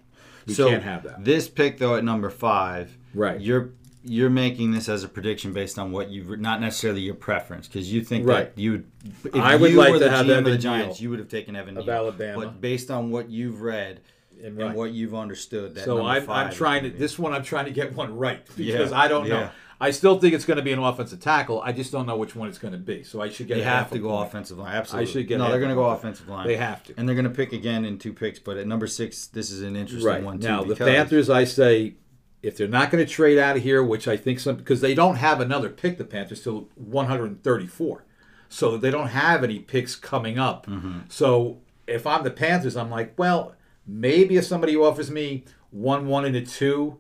We 0.48 0.54
so 0.54 0.70
can't 0.70 0.84
have 0.84 1.04
that. 1.04 1.24
This 1.24 1.48
pick 1.48 1.78
though 1.78 1.96
at 1.96 2.04
number 2.04 2.30
five, 2.30 2.98
Right. 3.14 3.40
You're 3.40 3.72
you're 4.04 4.32
making 4.32 4.72
this 4.72 4.90
as 4.90 5.04
a 5.04 5.08
prediction 5.08 5.54
based 5.54 5.78
on 5.78 5.92
what 5.92 6.10
you've 6.10 6.40
not 6.40 6.60
necessarily 6.60 7.02
your 7.02 7.14
preference 7.14 7.68
because 7.68 7.94
you 7.94 8.02
think 8.04 8.26
Right. 8.28 8.56
that 8.56 8.60
you 8.60 8.72
would. 8.72 8.86
If 9.26 9.36
I 9.36 9.56
would 9.56 9.72
you 9.72 9.78
like 9.78 9.92
were 9.92 10.00
to 10.00 10.06
the 10.06 10.10
have 10.10 10.26
GM 10.26 10.40
of 10.40 10.46
the 10.46 10.58
Giants, 10.58 11.00
you 11.00 11.12
would 11.12 11.20
have 11.20 11.28
taken 11.30 11.56
Evan 11.56 11.78
of 11.78 11.86
Neal. 11.86 11.94
Alabama. 11.94 12.40
But 12.46 12.60
based 12.62 12.90
on 12.90 13.12
what 13.12 13.30
you've 13.30 13.62
read 13.62 14.00
And 14.44 14.58
right. 14.58 14.76
what 14.76 14.92
you've 14.92 15.14
understood, 15.14 15.76
that 15.76 15.86
So 15.86 16.06
I'm, 16.06 16.24
five 16.24 16.48
I'm 16.48 16.54
trying 16.54 16.84
to 16.84 16.90
this 16.90 17.20
one. 17.20 17.34
I'm 17.34 17.44
trying 17.44 17.66
to 17.66 17.72
get 17.72 17.94
one 17.96 18.18
right 18.18 18.46
because 18.46 18.92
Yeah, 18.92 19.00
I 19.00 19.08
don't 19.08 19.28
know. 19.28 19.50
I 19.82 19.90
still 19.90 20.20
think 20.20 20.36
it's 20.36 20.46
going 20.46 20.58
to 20.58 20.64
be 20.64 20.72
an 20.72 20.78
offensive 20.78 21.20
tackle. 21.20 21.60
I 21.64 21.72
just 21.72 21.92
don't 21.92 22.06
know 22.06 22.16
which 22.16 22.36
one 22.36 22.48
it's 22.48 22.60
going 22.60 22.74
to 22.74 22.80
be. 22.80 23.04
So 23.04 23.20
I 23.20 23.30
should 23.30 23.48
get. 23.48 23.56
They 23.56 23.64
have 23.64 23.90
to 23.90 23.98
go 23.98 24.10
point. 24.10 24.28
offensive 24.28 24.60
line. 24.60 24.76
Absolutely. 24.76 25.10
I 25.10 25.12
should 25.12 25.28
get 25.28 25.40
no. 25.40 25.50
They're 25.50 25.60
going 25.60 25.70
to 25.70 25.76
go 25.76 25.90
offensive 25.90 26.30
line. 26.30 26.46
They 26.46 26.56
have 26.56 26.84
to. 26.84 26.94
and 26.98 27.08
they're 27.08 27.16
going 27.16 27.26
to 27.26 27.32
pick 27.32 27.52
again 27.52 27.84
in 27.84 27.98
two 27.98 28.14
picks. 28.14 28.38
But 28.38 28.58
at 28.58 28.68
number 28.68 28.86
six, 28.86 29.26
this 29.26 29.50
is 29.50 29.64
an 29.64 29.76
interesting 29.76 30.08
Right 30.08 30.24
one 30.24 30.40
too. 30.40 30.48
now, 30.48 30.64
the 30.64 30.76
Panthers, 30.76 31.32
I 31.32 31.46
say, 31.46 31.96
if 32.44 32.58
they're 32.58 32.68
not 32.68 32.92
going 32.92 33.04
to 33.04 33.12
trade 33.12 33.40
out 33.40 33.58
of 33.58 33.64
here, 33.64 33.84
which 33.84 34.08
I 34.08 34.18
think 34.18 34.40
some 34.40 34.56
because 34.56 34.82
they 34.82 34.94
don't 34.94 35.16
have 35.16 35.42
another 35.42 35.70
pick, 35.70 35.98
the 35.98 36.06
Panthers 36.06 36.44
till 36.44 36.70
134, 36.76 38.06
so 38.50 38.78
they 38.78 38.92
don't 38.92 39.08
have 39.08 39.44
any 39.44 39.58
picks 39.58 39.96
coming 39.96 40.38
up. 40.38 40.68
Mm-hmm. 40.68 41.00
So 41.10 41.58
if 41.88 42.06
I'm 42.06 42.24
the 42.24 42.30
Panthers, 42.32 42.78
I'm 42.78 42.92
like, 42.92 43.18
well, 43.18 43.56
maybe 43.86 44.38
if 44.38 44.46
somebody 44.46 44.76
offers 44.76 45.12
me 45.12 45.46
one, 45.70 46.08
one, 46.08 46.26
and 46.26 46.36
a 46.36 46.42
two 46.42 46.98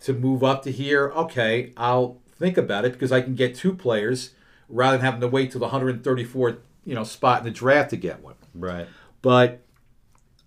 to 0.00 0.12
move 0.12 0.42
up 0.42 0.62
to 0.62 0.72
here, 0.72 1.10
okay, 1.10 1.72
I'll 1.76 2.20
think 2.30 2.56
about 2.56 2.84
it 2.84 2.92
because 2.92 3.12
I 3.12 3.20
can 3.20 3.34
get 3.34 3.54
two 3.54 3.74
players 3.74 4.30
rather 4.68 4.96
than 4.96 5.04
having 5.04 5.20
to 5.20 5.28
wait 5.28 5.52
till 5.52 5.60
the 5.60 5.68
134th, 5.68 6.58
you 6.84 6.94
know, 6.94 7.04
spot 7.04 7.40
in 7.40 7.44
the 7.44 7.50
draft 7.50 7.90
to 7.90 7.96
get 7.96 8.22
one. 8.22 8.36
right. 8.54 8.88
But 9.22 9.62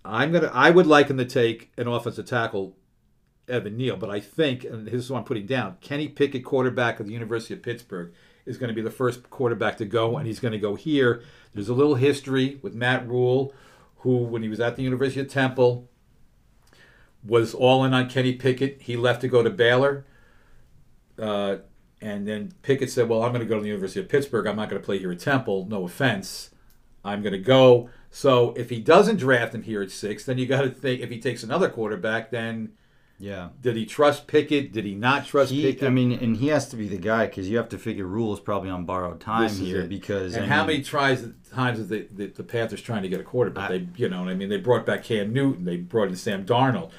I'm 0.04 0.32
gonna. 0.32 0.50
I 0.52 0.70
would 0.70 0.86
like 0.86 1.08
him 1.08 1.16
to 1.18 1.24
take 1.24 1.70
an 1.78 1.86
offensive 1.86 2.26
tackle, 2.26 2.76
Evan 3.48 3.76
Neal. 3.76 3.96
But 3.96 4.10
I 4.10 4.20
think, 4.20 4.64
and 4.64 4.86
this 4.86 4.94
is 4.94 5.10
what 5.10 5.18
I'm 5.18 5.24
putting 5.24 5.46
down: 5.46 5.76
Kenny 5.80 6.08
Pickett, 6.08 6.44
quarterback 6.44 7.00
of 7.00 7.06
the 7.06 7.12
University 7.12 7.54
of 7.54 7.62
Pittsburgh, 7.62 8.12
is 8.44 8.58
going 8.58 8.68
to 8.68 8.74
be 8.74 8.82
the 8.82 8.90
first 8.90 9.30
quarterback 9.30 9.76
to 9.78 9.84
go, 9.84 10.16
and 10.16 10.26
he's 10.26 10.40
going 10.40 10.52
to 10.52 10.58
go 10.58 10.74
here. 10.74 11.22
There's 11.54 11.68
a 11.68 11.74
little 11.74 11.94
history 11.94 12.58
with 12.62 12.74
Matt 12.74 13.08
Rhule, 13.08 13.54
who, 14.04 14.18
when 14.18 14.42
he 14.42 14.50
was 14.50 14.60
at 14.60 14.76
the 14.76 14.82
University 14.82 15.20
of 15.20 15.28
Temple, 15.28 15.88
was 17.24 17.54
all 17.54 17.84
in 17.84 17.94
on 17.94 18.08
Kenny 18.08 18.34
Pickett. 18.34 18.82
He 18.82 18.98
left 18.98 19.22
to 19.22 19.28
go 19.28 19.42
to 19.42 19.48
Baylor. 19.48 20.04
Uh, 21.18 21.56
and 22.02 22.28
then 22.28 22.52
Pickett 22.60 22.90
said, 22.90 23.08
Well, 23.08 23.22
I'm 23.22 23.32
going 23.32 23.40
to 23.40 23.48
go 23.48 23.56
to 23.56 23.62
the 23.62 23.68
University 23.68 24.00
of 24.00 24.10
Pittsburgh. 24.10 24.46
I'm 24.46 24.56
not 24.56 24.68
going 24.68 24.80
to 24.80 24.84
play 24.84 24.98
here 24.98 25.10
at 25.10 25.20
Temple. 25.20 25.66
No 25.70 25.84
offense. 25.84 26.50
I'm 27.02 27.22
going 27.22 27.32
to 27.32 27.38
go. 27.38 27.88
So 28.10 28.52
if 28.58 28.68
he 28.68 28.78
doesn't 28.78 29.16
draft 29.16 29.54
him 29.54 29.62
here 29.62 29.80
at 29.80 29.90
six, 29.90 30.26
then 30.26 30.36
you 30.36 30.44
got 30.46 30.62
to 30.62 30.70
think 30.70 31.00
if 31.00 31.08
he 31.08 31.18
takes 31.18 31.42
another 31.42 31.70
quarterback, 31.70 32.30
then 32.30 32.72
Yeah. 33.18 33.50
did 33.62 33.76
he 33.76 33.86
trust 33.86 34.26
Pickett? 34.26 34.72
Did 34.72 34.84
he 34.84 34.94
not 34.94 35.24
trust 35.24 35.52
He, 35.52 35.62
Pickett? 35.62 35.84
I 35.86 35.90
mean, 35.90 36.12
and 36.12 36.36
he 36.36 36.48
has 36.48 36.68
to 36.70 36.76
be 36.76 36.88
the 36.88 36.98
guy 36.98 37.26
because 37.26 37.48
you 37.48 37.56
have 37.56 37.68
to 37.70 37.78
figure 37.78 38.04
Rhule 38.06 38.34
is 38.34 38.40
probably 38.40 38.70
on 38.70 38.84
borrowed 38.84 39.20
time 39.20 39.44
This 39.44 39.52
is 39.60 39.60
here 39.60 39.84
because. 39.86 40.34
and 40.34 40.44
I 40.44 40.48
how 40.48 40.62
mean, 40.62 40.66
many 40.78 40.82
tries 40.82 41.26
times 41.52 41.78
is 41.78 41.88
the, 41.88 42.06
the, 42.12 42.26
the 42.26 42.42
Panthers 42.42 42.82
trying 42.82 43.02
to 43.02 43.08
get 43.08 43.20
a 43.20 43.24
quarterback? 43.24 43.70
I- 43.70 43.78
they, 43.78 43.88
you 43.96 44.08
know, 44.08 44.28
I 44.28 44.34
mean, 44.34 44.48
they 44.48 44.58
brought 44.58 44.84
back 44.84 45.04
Cam 45.04 45.32
Newton. 45.32 45.64
They 45.64 45.76
brought 45.76 46.08
in 46.08 46.16
Sam 46.16 46.44
Darnold. 46.44 46.90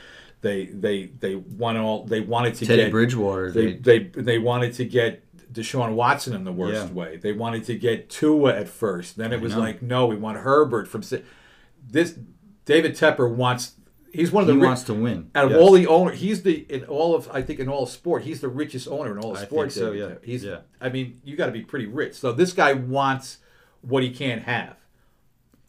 They 0.41 0.65
they 0.67 1.08
they 1.08 1.36
won 1.36 1.75
all. 1.78 2.06
They 2.06 2.19
wanted 2.21 2.56
to 2.56 2.65
Teddy 2.65 2.84
get 2.84 2.91
Bridgewater? 2.91 3.51
They, 3.51 3.73
They, 3.73 3.99
they 3.99 4.21
they 4.21 4.38
wanted 4.39 4.73
to 4.75 4.86
get 4.86 5.23
Deshaun 5.51 5.93
Watson 5.95 6.34
in 6.36 6.43
the 6.43 6.51
worst 6.51 6.88
Yeah. 6.88 6.93
way. 6.93 7.17
They 7.17 7.32
wanted 7.34 7.63
to 7.65 7.75
get 7.75 8.10
Tua 8.10 8.56
at 8.56 8.67
first. 8.67 9.17
Then 9.17 9.34
it 9.34 9.41
was 9.41 9.56
like, 9.56 9.82
no, 9.82 10.06
we 10.08 10.15
want 10.15 10.38
Herbert 10.38 10.88
from. 10.88 11.01
This 11.88 12.17
David 12.65 12.93
Tepper 12.93 13.30
wants. 13.34 13.75
He's 14.15 14.32
one 14.32 14.43
of 14.43 14.47
he 14.49 14.54
the 14.56 14.60
ri- 14.62 14.67
wants 14.67 14.84
to 14.84 14.93
win. 14.93 15.30
out 15.36 15.45
of 15.45 15.51
Yes. 15.51 15.60
all 15.60 15.71
the 15.71 15.88
owner. 15.88 16.12
He's 16.12 16.43
the 16.43 16.65
in 16.69 16.84
all 16.86 17.15
of 17.15 17.30
I 17.32 17.41
think 17.41 17.60
in 17.60 17.67
all 17.69 17.84
of 17.84 17.89
sport. 17.89 18.23
He's 18.23 18.41
the 18.41 18.47
richest 18.49 18.88
owner 18.88 19.12
in 19.12 19.17
all 19.23 19.32
of 19.32 19.38
I 19.38 19.39
think 19.41 19.49
sport. 19.51 19.71
so, 19.71 19.91
yeah. 19.91 20.15
He's. 20.23 20.43
Yeah. 20.43 20.60
I 20.82 20.89
mean, 20.89 21.21
you 21.23 21.36
got 21.36 21.47
to 21.47 21.51
be 21.51 21.62
pretty 21.62 21.86
rich. 21.88 22.13
So 22.15 22.32
this 22.32 22.54
guy 22.54 22.73
wants 22.73 23.38
what 23.82 24.01
he 24.04 24.10
can't 24.12 24.43
have. 24.43 24.75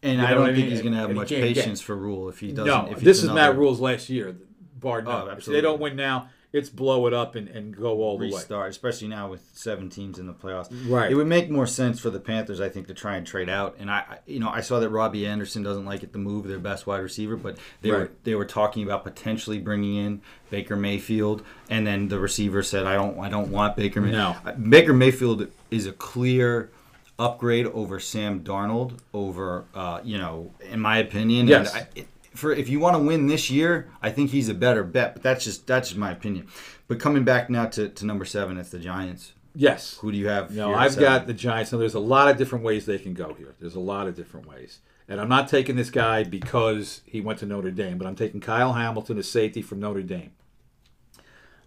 and 0.03 0.19
you 0.19 0.25
I 0.25 0.31
don't 0.31 0.43
I 0.43 0.45
think 0.47 0.57
mean? 0.59 0.69
he's 0.69 0.81
going 0.81 0.93
to 0.93 0.99
have 0.99 1.09
And 1.09 1.17
much 1.17 1.29
can't 1.29 1.41
get- 1.43 1.55
patience 1.55 1.81
for 1.81 1.95
Rhule 1.95 2.29
if 2.29 2.39
he 2.39 2.51
doesn't. 2.51 2.65
No, 2.67 2.87
if 2.91 2.99
this 2.99 3.17
is 3.17 3.23
another- 3.25 3.39
Matt 3.53 3.57
Rhule's 3.57 3.79
last 3.79 4.09
year, 4.09 4.35
bar 4.79 4.99
oh, 4.99 5.09
none. 5.09 5.27
Oh, 5.29 5.31
if 5.37 5.45
they 5.45 5.59
don't 5.61 5.79
win 5.81 5.95
now, 5.95 6.29
it's 6.53 6.69
blow 6.69 7.07
it 7.07 7.13
up 7.13 7.35
and, 7.35 7.47
and 7.49 7.75
go 7.75 8.01
all 8.01 8.17
the 8.17 8.25
way. 8.25 8.31
restart, 8.31 8.69
especially 8.69 9.09
now 9.09 9.29
with 9.29 9.41
seven 9.53 9.89
teams 9.89 10.17
in 10.17 10.27
the 10.27 10.33
playoffs. 10.33 10.69
Right. 10.89 11.11
It 11.11 11.15
would 11.15 11.27
make 11.27 11.49
more 11.49 11.67
sense 11.67 11.99
for 11.99 12.09
the 12.09 12.21
Panthers, 12.21 12.61
I 12.61 12.69
think, 12.69 12.87
to 12.87 12.93
try 12.93 13.17
and 13.17 13.27
trade 13.27 13.49
out. 13.49 13.75
And 13.79 13.91
I, 13.91 14.19
you 14.25 14.39
know, 14.39 14.49
I 14.49 14.61
saw 14.61 14.79
that 14.79 14.89
Robbie 14.89 15.27
Anderson 15.27 15.61
doesn't 15.61 15.85
like 15.85 16.03
it 16.03 16.13
to 16.13 16.19
move 16.19 16.47
their 16.47 16.57
best 16.59 16.87
wide 16.87 16.99
receiver, 16.99 17.35
but 17.35 17.57
they 17.81 17.91
were 17.91 18.11
they 18.23 18.33
were 18.35 18.45
talking 18.45 18.83
about 18.83 19.03
potentially 19.03 19.59
bringing 19.59 19.95
in 19.97 20.21
Baker 20.49 20.77
Mayfield, 20.77 21.43
and 21.69 21.85
then 21.85 22.07
the 22.07 22.17
receiver 22.19 22.63
said, 22.63 22.85
"I 22.85 22.93
don't, 22.95 23.19
I 23.19 23.29
don't 23.29 23.51
want 23.51 23.75
Baker." 23.75 23.99
May-" 23.99 24.11
No. 24.11 24.35
Uh, 24.45 24.53
Baker 24.53 24.93
Mayfield 24.93 25.47
is 25.69 25.85
a 25.85 25.91
clear 25.91 26.71
upgrade 27.19 27.65
over 27.67 27.99
Sam 27.99 28.39
Darnold. 28.41 28.99
Over, 29.13 29.65
uh, 29.75 29.99
you 30.03 30.17
know, 30.17 30.53
in 30.61 30.79
my 30.79 30.99
opinion, 30.99 31.47
Yes. 31.47 31.73
And 31.73 31.83
I, 31.83 31.87
it- 31.99 32.07
for 32.37 32.51
if 32.51 32.69
you 32.69 32.79
want 32.79 32.95
to 32.95 33.01
win 33.01 33.27
this 33.27 33.49
year, 33.49 33.89
I 34.01 34.11
think 34.11 34.31
he's 34.31 34.49
a 34.49 34.53
better 34.53 34.83
bet. 34.83 35.13
But 35.13 35.23
that's 35.23 35.43
just 35.43 35.67
that's 35.67 35.89
just 35.89 35.99
my 35.99 36.11
opinion. 36.11 36.47
But 36.87 36.99
coming 36.99 37.23
back 37.23 37.49
now 37.49 37.65
to, 37.65 37.89
to 37.89 38.05
number 38.05 38.25
seven, 38.25 38.57
it's 38.57 38.69
the 38.69 38.79
Giants. 38.79 39.33
Yes. 39.53 39.97
Who 39.97 40.11
do 40.11 40.17
you 40.17 40.27
have? 40.27 40.51
No, 40.51 40.73
I've 40.73 40.97
got 40.97 41.25
the 41.25 41.33
Giants. 41.33 41.71
Now, 41.71 41.79
there's 41.79 41.95
a 41.95 41.99
lot 41.99 42.29
of 42.29 42.37
different 42.37 42.63
ways 42.63 42.85
they 42.85 42.99
can 42.99 43.13
go 43.13 43.33
here. 43.33 43.55
There's 43.59 43.75
a 43.75 43.79
lot 43.79 44.07
of 44.07 44.15
different 44.15 44.47
ways. 44.47 44.79
And 45.09 45.19
I'm 45.19 45.29
not 45.29 45.47
taking 45.47 45.75
this 45.75 45.89
guy 45.89 46.23
because 46.23 47.01
he 47.05 47.21
went 47.21 47.39
to 47.39 47.45
Notre 47.45 47.71
Dame, 47.71 47.97
but 47.97 48.05
I'm 48.05 48.15
taking 48.15 48.39
Kyle 48.39 48.73
Hamilton, 48.73 49.17
a 49.17 49.23
safety 49.23 49.61
from 49.61 49.79
Notre 49.79 50.03
Dame. 50.03 50.31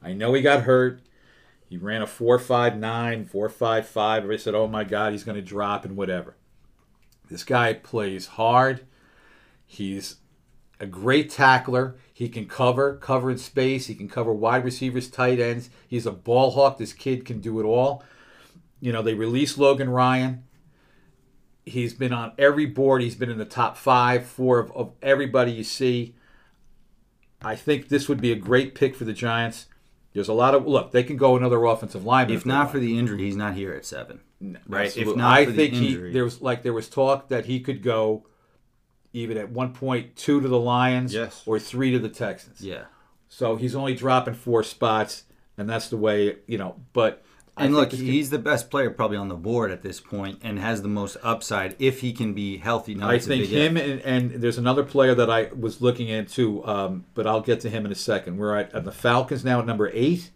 I 0.02 0.12
know 0.12 0.32
he 0.34 0.42
got 0.42 0.62
hurt. 0.62 1.00
He 1.68 1.76
ran 1.76 2.02
a 2.02 2.06
4.59, 2.06 3.30
4.55. 3.30 4.16
Everybody 4.16 4.38
said, 4.38 4.54
oh 4.54 4.68
my 4.68 4.84
God, 4.84 5.12
he's 5.12 5.24
going 5.24 5.36
to 5.36 5.42
drop 5.42 5.84
and 5.84 5.96
whatever. 5.96 6.36
This 7.30 7.44
guy 7.44 7.74
plays 7.74 8.26
hard. 8.26 8.86
He's 9.66 10.16
a 10.80 10.86
great 10.86 11.30
tackler. 11.30 11.96
He 12.12 12.28
can 12.28 12.46
cover, 12.46 12.96
cover 12.96 13.30
in 13.30 13.38
space. 13.38 13.86
He 13.86 13.94
can 13.94 14.08
cover 14.08 14.32
wide 14.32 14.64
receivers, 14.64 15.08
tight 15.08 15.38
ends. 15.38 15.70
He's 15.86 16.06
a 16.06 16.12
ball 16.12 16.52
hawk. 16.52 16.78
This 16.78 16.92
kid 16.92 17.24
can 17.24 17.40
do 17.40 17.60
it 17.60 17.64
all. 17.64 18.02
You 18.80 18.92
know, 18.92 19.02
they 19.02 19.14
released 19.14 19.58
Logan 19.58 19.90
Ryan. 19.90 20.44
He's 21.66 21.92
been 21.92 22.12
on 22.12 22.32
every 22.38 22.66
board. 22.66 23.02
He's 23.02 23.14
been 23.14 23.30
in 23.30 23.38
the 23.38 23.44
top 23.44 23.76
five, 23.76 24.26
four 24.26 24.58
of, 24.58 24.72
of 24.72 24.92
everybody 25.02 25.52
you 25.52 25.62
see. 25.62 26.14
I 27.42 27.54
think 27.56 27.88
this 27.88 28.08
would 28.08 28.20
be 28.20 28.32
a 28.32 28.36
great 28.36 28.74
pick 28.74 28.96
for 28.96 29.04
the 29.04 29.12
Giants. 29.12 29.66
There's 30.12 30.28
a 30.28 30.32
lot 30.32 30.54
of 30.54 30.66
look. 30.66 30.90
They 30.90 31.04
can 31.04 31.16
go 31.16 31.36
another 31.36 31.64
offensive 31.64 32.04
lineman 32.04 32.36
If 32.36 32.44
not 32.44 32.72
for 32.72 32.78
the 32.78 32.98
injury, 32.98 33.22
he's 33.22 33.36
not 33.36 33.54
here 33.54 33.72
at 33.72 33.84
seven. 33.84 34.20
Right. 34.66 34.94
If 34.96 35.14
not 35.14 35.38
I 35.38 35.44
for 35.44 35.52
the 35.52 35.56
think 35.56 35.74
injury. 35.74 36.08
he 36.08 36.14
there 36.14 36.24
was 36.24 36.40
like 36.40 36.62
there 36.62 36.72
was 36.72 36.88
talk 36.88 37.28
that 37.28 37.44
he 37.46 37.60
could 37.60 37.82
go 37.82 38.26
even 39.12 39.36
at 39.36 39.50
one 39.50 39.72
point 39.72 40.16
two 40.16 40.40
to 40.40 40.48
the 40.48 40.58
Lions 40.58 41.12
Yes. 41.14 41.42
or 41.46 41.58
three 41.58 41.90
to 41.92 41.98
the 41.98 42.08
Texans. 42.08 42.60
Yeah. 42.60 42.84
So 43.28 43.56
he's 43.56 43.74
only 43.74 43.94
dropping 43.94 44.34
four 44.34 44.62
spots, 44.62 45.24
and 45.56 45.68
that's 45.68 45.88
the 45.88 45.96
way 45.96 46.36
you 46.46 46.58
know. 46.58 46.76
But 46.92 47.22
And 47.56 47.74
look, 47.74 47.92
he's 47.92 48.30
the 48.30 48.38
best 48.38 48.70
player 48.70 48.90
probably 48.90 49.16
on 49.18 49.28
the 49.28 49.34
board 49.36 49.70
at 49.70 49.82
this 49.82 50.00
point, 50.00 50.38
and 50.42 50.58
has 50.58 50.82
the 50.82 50.88
most 50.88 51.16
upside 51.22 51.76
if 51.78 52.00
he 52.00 52.12
can 52.12 52.32
be 52.34 52.56
healthy. 52.58 52.94
Now, 52.94 53.08
I 53.10 53.18
think 53.18 53.46
him 53.46 53.76
and, 53.76 54.00
and 54.00 54.30
there's 54.42 54.58
another 54.58 54.82
player 54.82 55.14
that 55.14 55.28
I 55.30 55.50
was 55.58 55.80
looking 55.82 56.08
into, 56.08 56.64
um, 56.66 57.04
but 57.14 57.26
I'll 57.26 57.40
get 57.42 57.60
to 57.60 57.70
him 57.70 57.84
in 57.86 57.92
a 57.92 57.96
second. 57.96 58.36
We're 58.38 58.56
at, 58.56 58.72
at 58.74 58.84
the 58.84 58.92
Falcons 58.92 59.44
now 59.44 59.58
at 59.60 59.66
number 59.66 59.90
eight, 59.92 60.30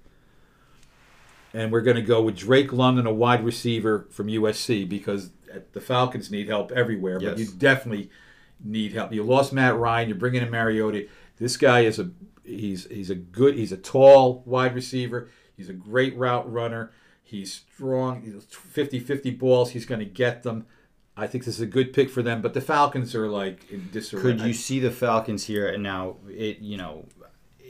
and 1.53 1.71
we're 1.73 1.81
going 1.83 1.97
to 1.97 2.03
go 2.03 2.21
with 2.23 2.37
Drake 2.37 2.73
London, 2.73 3.07
a 3.07 3.13
wide 3.13 3.45
receiver 3.45 4.07
from 4.11 4.27
USC, 4.27 4.89
because 4.89 5.31
the 5.73 5.81
Falcons 5.81 6.31
need 6.31 6.49
help 6.49 6.73
everywhere, 6.73 7.19
but 7.21 7.39
Yes. 7.39 7.39
you 7.39 7.47
definitely 7.59 8.11
need 8.65 8.93
help. 8.93 9.13
You 9.13 9.23
lost 9.23 9.53
Matt 9.53 9.77
Ryan, 9.77 10.09
you're 10.09 10.19
bringing 10.19 10.43
in 10.43 10.51
Mariota. 10.51 11.07
This 11.37 11.57
guy 11.57 11.81
is 11.81 11.99
a 11.99 12.11
he's 12.43 12.87
he's 12.87 13.11
a 13.11 13.15
good 13.15 13.55
he's 13.55 13.73
a 13.73 13.77
tall 13.77 14.43
wide 14.47 14.75
receiver. 14.75 15.29
He's 15.57 15.69
a 15.69 15.75
great 15.75 16.17
route 16.17 16.51
runner. 16.51 16.93
He's 17.23 17.65
strong. 17.75 18.23
He's 18.23 18.35
50-50 18.35 19.39
balls. 19.39 19.71
He's 19.71 19.87
going 19.87 20.01
to 20.01 20.05
get 20.05 20.43
them. 20.43 20.67
I 21.17 21.27
think 21.27 21.45
this 21.45 21.55
is 21.55 21.61
a 21.61 21.67
good 21.67 21.93
pick 21.93 22.11
for 22.11 22.23
them, 22.23 22.43
but 22.43 22.55
the 22.55 22.61
Falcons 22.61 23.15
are 23.15 23.29
like 23.29 23.71
in 23.71 23.89
disarray. 23.93 24.23
Could 24.23 24.41
you 24.41 24.53
see 24.53 24.81
the 24.81 24.91
Falcons 24.91 25.45
here? 25.45 25.69
And 25.69 25.83
now 25.83 26.17
it, 26.29 26.59
you 26.59 26.77
know, 26.77 27.07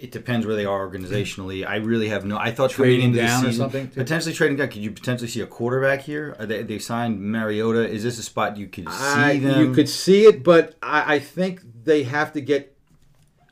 it 0.05 0.13
depends 0.13 0.47
where 0.47 0.55
they 0.55 0.67
are 0.67 0.87
organizationally. 0.87 1.67
I 1.67 1.77
really 1.77 2.09
have 2.09 2.27
no. 2.27 2.37
I 2.37 2.51
thought 2.53 2.71
Trading 2.71 3.07
into 3.07 3.19
down 3.23 3.43
the 3.43 3.49
or 3.49 3.53
something, 3.53 3.89
too? 3.89 3.95
Potentially 4.01 4.35
trading 4.35 4.59
down. 4.59 4.69
Could 4.69 4.83
you 4.83 4.91
potentially 4.91 5.29
see 5.29 5.41
a 5.41 5.47
quarterback 5.47 6.03
here? 6.03 6.37
Are 6.39 6.45
they, 6.45 6.63
they 6.63 6.79
signed 6.79 7.21
Mariota. 7.21 7.89
Is 7.89 8.03
this 8.03 8.19
a 8.19 8.23
spot 8.23 8.59
you 8.59 8.67
could 8.67 8.87
see 8.89 8.95
I, 9.03 9.39
them? 9.39 9.61
you 9.61 9.73
could 9.73 9.89
see 9.89 10.25
it, 10.25 10.45
but 10.45 10.75
I, 10.83 11.15
I 11.15 11.19
think 11.21 11.63
they 11.85 12.03
have 12.03 12.35
to 12.35 12.43
get. 12.43 12.77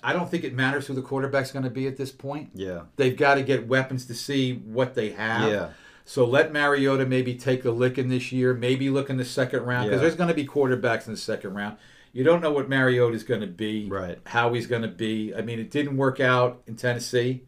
I 0.05 0.13
don't 0.13 0.31
think 0.31 0.45
it 0.45 0.53
matters 0.53 0.87
who 0.87 0.95
the 0.95 1.01
quarterback's 1.01 1.53
going 1.53 1.65
to 1.65 1.71
be 1.71 1.87
at 1.87 1.97
this 1.97 2.11
point. 2.13 2.51
Yeah. 2.55 2.83
They've 2.97 3.17
got 3.17 3.37
to 3.37 3.43
get 3.43 3.67
weapons 3.67 4.05
to 4.07 4.15
see 4.15 4.53
what 4.53 4.95
they 4.95 5.11
have. 5.11 5.51
Yeah. 5.51 5.69
So 6.05 6.27
let 6.27 6.53
Mariota 6.53 7.07
maybe 7.07 7.35
take 7.37 7.65
a 7.65 7.71
lick 7.71 7.97
in 7.97 8.09
this 8.09 8.33
year, 8.33 8.53
maybe 8.53 8.91
look 8.91 9.09
in 9.09 9.17
the 9.17 9.25
second 9.25 9.63
round 9.63 9.87
because 9.87 10.01
Yeah. 10.01 10.03
there's 10.03 10.17
going 10.17 10.29
to 10.29 10.35
be 10.35 10.45
quarterbacks 10.45 11.07
in 11.07 11.13
the 11.13 11.19
second 11.19 11.55
round. 11.55 11.77
You 12.13 12.25
don't 12.25 12.43
know 12.43 12.53
what 12.53 12.69
Mariota 12.69 13.15
is 13.15 13.25
going 13.25 13.41
to 13.41 13.47
be, 13.47 13.89
Right. 13.89 14.19
How 14.27 14.53
he's 14.53 14.67
going 14.67 14.83
to 14.83 14.89
be. 14.89 15.35
I 15.35 15.41
mean, 15.41 15.59
it 15.59 15.71
didn't 15.71 15.97
work 15.97 16.21
out 16.21 16.63
in 16.67 16.77
Tennessee. 16.77 17.45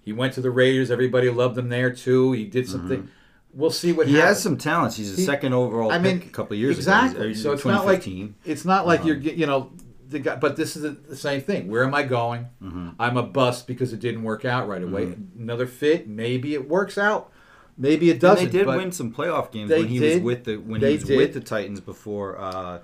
He 0.00 0.12
went 0.12 0.34
to 0.34 0.42
the 0.42 0.50
Raiders. 0.50 0.90
Everybody 0.90 1.30
loved 1.30 1.56
him 1.56 1.70
there 1.70 1.90
too. 1.90 2.32
He 2.32 2.44
did 2.44 2.68
something. 2.68 3.08
We'll 3.54 3.70
see 3.70 3.92
what 3.92 4.06
Mm-hmm. 4.06 4.14
He 4.16 4.20
happens. 4.20 4.36
has 4.38 4.42
some 4.42 4.58
talents. 4.58 4.96
He's 4.96 5.14
a 5.14 5.16
He- 5.16 5.24
second 5.24 5.54
overall 5.54 5.90
I 5.90 5.98
mean, 5.98 6.18
a 6.18 6.20
couple 6.26 6.54
of 6.54 6.60
years 6.60 6.76
exactly. 6.76 7.18
ago. 7.20 7.28
He's- 7.28 7.42
So 7.42 7.52
it's 7.52 7.64
not 7.64 7.86
like 7.86 8.06
it's 8.44 8.64
not 8.66 8.86
like 8.86 9.00
Uh-huh. 9.00 9.08
you're 9.08 9.16
you 9.18 9.46
know 9.46 9.72
the 10.06 10.18
guy. 10.18 10.36
But 10.36 10.56
this 10.56 10.76
is 10.76 10.82
the, 10.82 10.90
the 10.90 11.16
same 11.16 11.40
thing. 11.40 11.70
Where 11.70 11.84
am 11.84 11.94
I 11.94 12.02
going? 12.02 12.48
Mm-hmm. 12.62 12.88
I'm 12.98 13.16
a 13.16 13.22
bust 13.22 13.66
because 13.66 13.92
it 13.94 14.00
didn't 14.00 14.22
work 14.24 14.44
out 14.44 14.68
right 14.68 14.82
away. 14.82 15.14
Another 15.38 15.66
fit, 15.66 16.06
maybe 16.08 16.52
it 16.52 16.68
works 16.68 16.98
out. 16.98 17.32
Maybe 17.78 18.10
it 18.10 18.20
doesn't. 18.20 18.44
they 18.52 18.58
did 18.58 18.66
win 18.66 18.92
some 18.92 19.12
playoff 19.14 19.50
games 19.50 19.70
when 19.70 19.88
he 19.88 19.98
did. 19.98 20.16
was 20.22 20.22
with 20.24 20.44
the 20.44 20.56
when 20.58 20.80
he 20.82 20.92
was 20.92 21.04
did. 21.04 21.16
with 21.16 21.32
the 21.32 21.40
Titans 21.40 21.80
before 21.80 22.38
uh, 22.38 22.80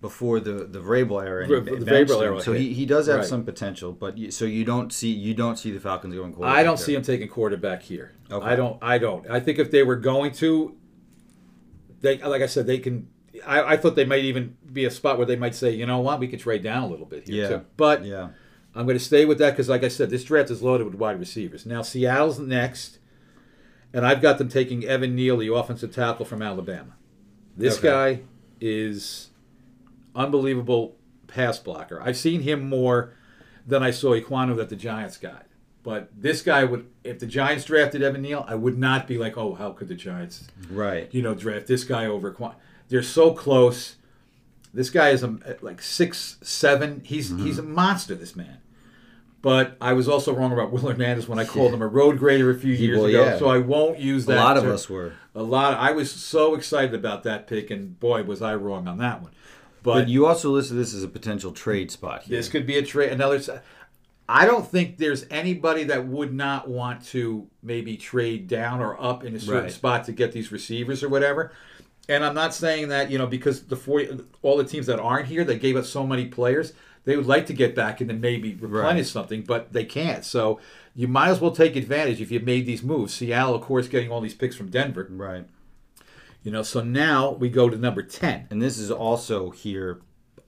before 0.00 0.40
the 0.40 0.64
the 0.64 0.80
Vrabel 0.80 1.22
era. 1.24 1.44
and 1.44 1.66
The- 1.66 1.76
he 1.76 1.84
Vrabel 1.84 2.22
era 2.22 2.40
So 2.40 2.52
he, 2.52 2.72
he 2.72 2.86
does 2.86 3.06
have 3.06 3.18
Right. 3.20 3.26
some 3.26 3.44
potential, 3.44 3.92
but 3.92 4.16
you, 4.16 4.30
so 4.30 4.44
you 4.46 4.64
don't 4.64 4.92
see 4.92 5.10
you 5.12 5.34
don't 5.34 5.56
see 5.58 5.70
the 5.70 5.80
Falcons 5.80 6.14
going 6.14 6.32
quarterback. 6.32 6.58
I 6.58 6.62
don't 6.62 6.76
there. 6.78 6.84
see 6.86 6.94
him 6.94 7.02
taking 7.02 7.28
quarterback 7.28 7.82
here. 7.82 8.12
Okay. 8.30 8.46
I 8.46 8.56
don't. 8.56 8.78
I 8.82 8.98
don't. 8.98 9.28
I 9.30 9.40
think 9.40 9.58
if 9.58 9.70
they 9.70 9.82
were 9.82 9.96
going 9.96 10.32
to, 10.34 10.74
they 12.00 12.18
like 12.18 12.42
I 12.42 12.46
said, 12.46 12.66
they 12.66 12.78
can. 12.78 13.08
I, 13.46 13.74
I 13.74 13.76
thought 13.76 13.94
they 13.94 14.04
might 14.04 14.24
even 14.24 14.56
be 14.72 14.84
a 14.84 14.90
spot 14.90 15.16
where 15.16 15.26
they 15.26 15.36
might 15.36 15.54
say, 15.54 15.70
you 15.70 15.86
know 15.86 16.00
what, 16.00 16.18
we 16.18 16.28
could 16.28 16.40
trade 16.40 16.62
down 16.62 16.82
a 16.82 16.88
little 16.88 17.06
bit 17.06 17.28
here. 17.28 17.42
Yeah. 17.42 17.48
Too. 17.48 17.64
But 17.76 18.04
Yeah. 18.04 18.30
I'm 18.74 18.86
going 18.86 18.98
to 18.98 19.04
stay 19.04 19.24
with 19.24 19.38
that 19.38 19.50
because, 19.50 19.68
like 19.68 19.82
I 19.82 19.88
said, 19.88 20.10
this 20.10 20.22
draft 20.24 20.48
is 20.50 20.62
loaded 20.62 20.84
with 20.86 20.94
wide 20.94 21.18
receivers. 21.18 21.66
Now 21.66 21.82
Seattle's 21.82 22.38
next, 22.38 22.98
and 23.92 24.06
I've 24.06 24.20
got 24.22 24.38
them 24.38 24.48
taking 24.48 24.84
Evan 24.84 25.14
Neal, 25.16 25.36
the 25.38 25.52
offensive 25.52 25.92
tackle 25.92 26.24
from 26.24 26.40
Alabama. 26.40 26.94
This 27.56 27.78
Okay. 27.78 27.88
guy 27.88 28.22
is 28.60 29.29
unbelievable 30.24 30.96
pass 31.26 31.58
blocker. 31.58 32.00
I've 32.02 32.16
seen 32.16 32.42
him 32.42 32.68
more 32.68 33.14
than 33.66 33.82
I 33.82 33.90
saw 33.90 34.10
Ekwonu 34.18 34.56
that 34.56 34.68
the 34.68 34.76
Giants 34.76 35.16
got. 35.16 35.46
But 35.82 36.10
this 36.16 36.42
guy 36.42 36.64
would, 36.64 36.86
if 37.04 37.18
the 37.20 37.26
Giants 37.26 37.64
drafted 37.64 38.02
Evan 38.02 38.22
Neal, 38.22 38.44
I 38.46 38.54
would 38.54 38.76
not 38.78 39.06
be 39.06 39.16
like, 39.16 39.38
oh, 39.38 39.54
how 39.54 39.70
could 39.72 39.88
the 39.88 39.94
Giants, 39.94 40.48
Right. 40.70 41.08
you 41.12 41.22
know, 41.22 41.34
draft 41.34 41.66
this 41.68 41.84
guy 41.84 42.04
over 42.06 42.30
Quan? 42.30 42.54
They're 42.88 43.02
so 43.02 43.32
close. 43.32 43.96
This 44.74 44.90
guy 44.90 45.08
is 45.10 45.22
a, 45.22 45.38
like 45.62 45.80
six 45.80 46.36
seven. 46.42 47.00
He's 47.04 47.30
Mm-hmm. 47.30 47.44
he's 47.46 47.58
a 47.58 47.62
monster. 47.62 48.14
This 48.14 48.36
man. 48.36 48.58
But 49.42 49.76
I 49.80 49.94
was 49.94 50.06
also 50.06 50.34
wrong 50.34 50.52
about 50.52 50.70
Will 50.70 50.82
Hernandez 50.90 51.26
when 51.26 51.38
I 51.38 51.44
called 51.54 51.72
him 51.72 51.80
a 51.80 51.86
road 51.86 52.18
grader 52.18 52.50
a 52.50 52.54
few 52.58 52.74
years 52.74 52.98
well, 52.98 53.06
ago. 53.06 53.24
yeah. 53.24 53.38
So 53.38 53.48
I 53.48 53.58
won't 53.58 53.98
use 53.98 54.26
that. 54.26 54.36
A 54.36 54.40
lot 54.40 54.56
of 54.58 54.64
us 54.66 54.90
were. 54.90 55.14
A 55.34 55.42
lot. 55.42 55.78
I 55.78 55.92
was 55.92 56.10
so 56.10 56.54
excited 56.54 56.94
about 56.94 57.22
that 57.22 57.46
pick, 57.46 57.70
and 57.70 57.98
boy, 57.98 58.22
was 58.24 58.42
I 58.42 58.54
wrong 58.54 58.86
on 58.86 58.98
that 58.98 59.22
one. 59.22 59.32
But, 59.82 59.94
But 59.94 60.08
you 60.08 60.26
also 60.26 60.50
listed 60.50 60.76
this 60.76 60.94
as 60.94 61.02
a 61.02 61.08
potential 61.08 61.52
trade 61.52 61.90
spot 61.90 62.22
here. 62.24 62.36
this 62.36 62.48
could 62.48 62.66
be 62.66 62.76
a 62.78 62.82
trade. 62.82 63.12
Another. 63.12 63.62
I 64.28 64.46
don't 64.46 64.66
think 64.66 64.98
there's 64.98 65.26
anybody 65.30 65.84
that 65.84 66.06
would 66.06 66.32
not 66.32 66.68
want 66.68 67.04
to 67.06 67.48
maybe 67.62 67.96
trade 67.96 68.46
down 68.46 68.80
or 68.80 69.00
up 69.02 69.24
in 69.24 69.34
a 69.34 69.40
certain 69.40 69.62
Right. 69.64 69.72
spot 69.72 70.04
to 70.04 70.12
get 70.12 70.32
these 70.32 70.52
receivers 70.52 71.02
or 71.02 71.08
whatever. 71.08 71.52
And 72.08 72.24
I'm 72.24 72.34
not 72.34 72.54
saying 72.54 72.88
that 72.88 73.10
you 73.10 73.18
know 73.18 73.26
because 73.26 73.62
the 73.62 73.76
four, 73.76 74.02
all 74.42 74.56
the 74.56 74.64
teams 74.64 74.86
that 74.86 75.00
aren't 75.00 75.26
here 75.26 75.44
that 75.44 75.56
gave 75.60 75.76
us 75.76 75.88
so 75.88 76.06
many 76.06 76.26
players, 76.26 76.72
they 77.04 77.16
would 77.16 77.26
like 77.26 77.46
to 77.46 77.52
get 77.52 77.74
back 77.74 78.00
and 78.00 78.08
then 78.10 78.20
maybe 78.20 78.54
replenish 78.54 78.96
Right. 78.98 79.06
something, 79.06 79.42
but 79.42 79.72
they 79.72 79.84
can't. 79.84 80.24
So 80.24 80.60
you 80.94 81.08
might 81.08 81.28
as 81.30 81.40
well 81.40 81.50
take 81.52 81.74
advantage 81.74 82.20
if 82.20 82.30
you 82.30 82.38
made 82.40 82.66
these 82.66 82.82
moves. 82.82 83.14
Seattle, 83.14 83.54
of 83.54 83.62
course, 83.62 83.88
getting 83.88 84.10
all 84.12 84.20
these 84.20 84.34
picks 84.34 84.54
from 84.54 84.68
Denver. 84.70 85.08
Right. 85.10 85.44
You 86.42 86.50
know, 86.50 86.62
so 86.62 86.80
now 86.82 87.32
we 87.32 87.48
go 87.50 87.68
to 87.68 87.76
number 87.76 88.02
ten. 88.02 88.46
And 88.50 88.60
this 88.62 88.78
is 88.78 88.90
also 88.90 89.50
here 89.50 90.00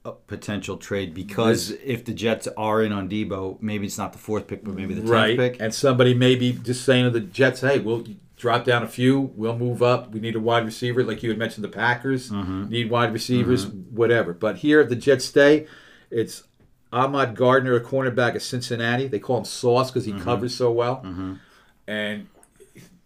a 0.05 0.11
potential 0.11 0.75
trade 0.77 1.13
because 1.13 1.71
if 1.83 2.03
the 2.03 2.13
Jets 2.13 2.47
are 2.57 2.81
in 2.83 2.91
on 2.91 3.07
Deebo, 3.07 3.61
maybe 3.61 3.85
it's 3.85 3.97
not 3.97 4.11
the 4.11 4.19
fourth 4.19 4.47
pick, 4.47 4.63
but 4.63 4.73
maybe 4.73 4.93
the 4.93 5.01
tenth 5.01 5.11
right. 5.11 5.37
pick. 5.37 5.61
And 5.61 5.73
somebody 5.73 6.13
maybe 6.13 6.51
just 6.53 6.83
saying 6.83 7.05
to 7.05 7.09
the 7.11 7.21
Jets, 7.21 7.61
"Hey, 7.61 7.79
we'll 7.79 8.05
drop 8.35 8.65
down 8.65 8.83
a 8.83 8.87
few. 8.87 9.31
We'll 9.35 9.57
move 9.57 9.81
up. 9.83 10.11
We 10.11 10.19
need 10.19 10.35
a 10.35 10.39
wide 10.39 10.65
receiver, 10.65 11.03
like 11.03 11.23
you 11.23 11.29
had 11.29 11.37
mentioned. 11.37 11.63
The 11.63 11.69
Packers 11.69 12.29
Mm-hmm. 12.31 12.69
need 12.69 12.89
wide 12.89 13.13
receivers, 13.13 13.67
whatever." 13.67 14.33
But 14.33 14.57
here, 14.57 14.81
at 14.81 14.89
the 14.89 14.95
Jets 14.97 15.25
stay. 15.25 15.67
It's 16.11 16.43
Ahmad 16.91 17.35
Gardner, 17.35 17.75
a 17.75 17.81
cornerback 17.81 18.35
of 18.35 18.43
Cincinnati. 18.43 19.07
They 19.07 19.19
call 19.19 19.37
him 19.37 19.45
Sauce 19.45 19.89
because 19.89 20.05
he 20.05 20.11
Mm-hmm. 20.11 20.23
covers 20.23 20.53
so 20.55 20.71
well. 20.71 21.05
And 21.87 22.27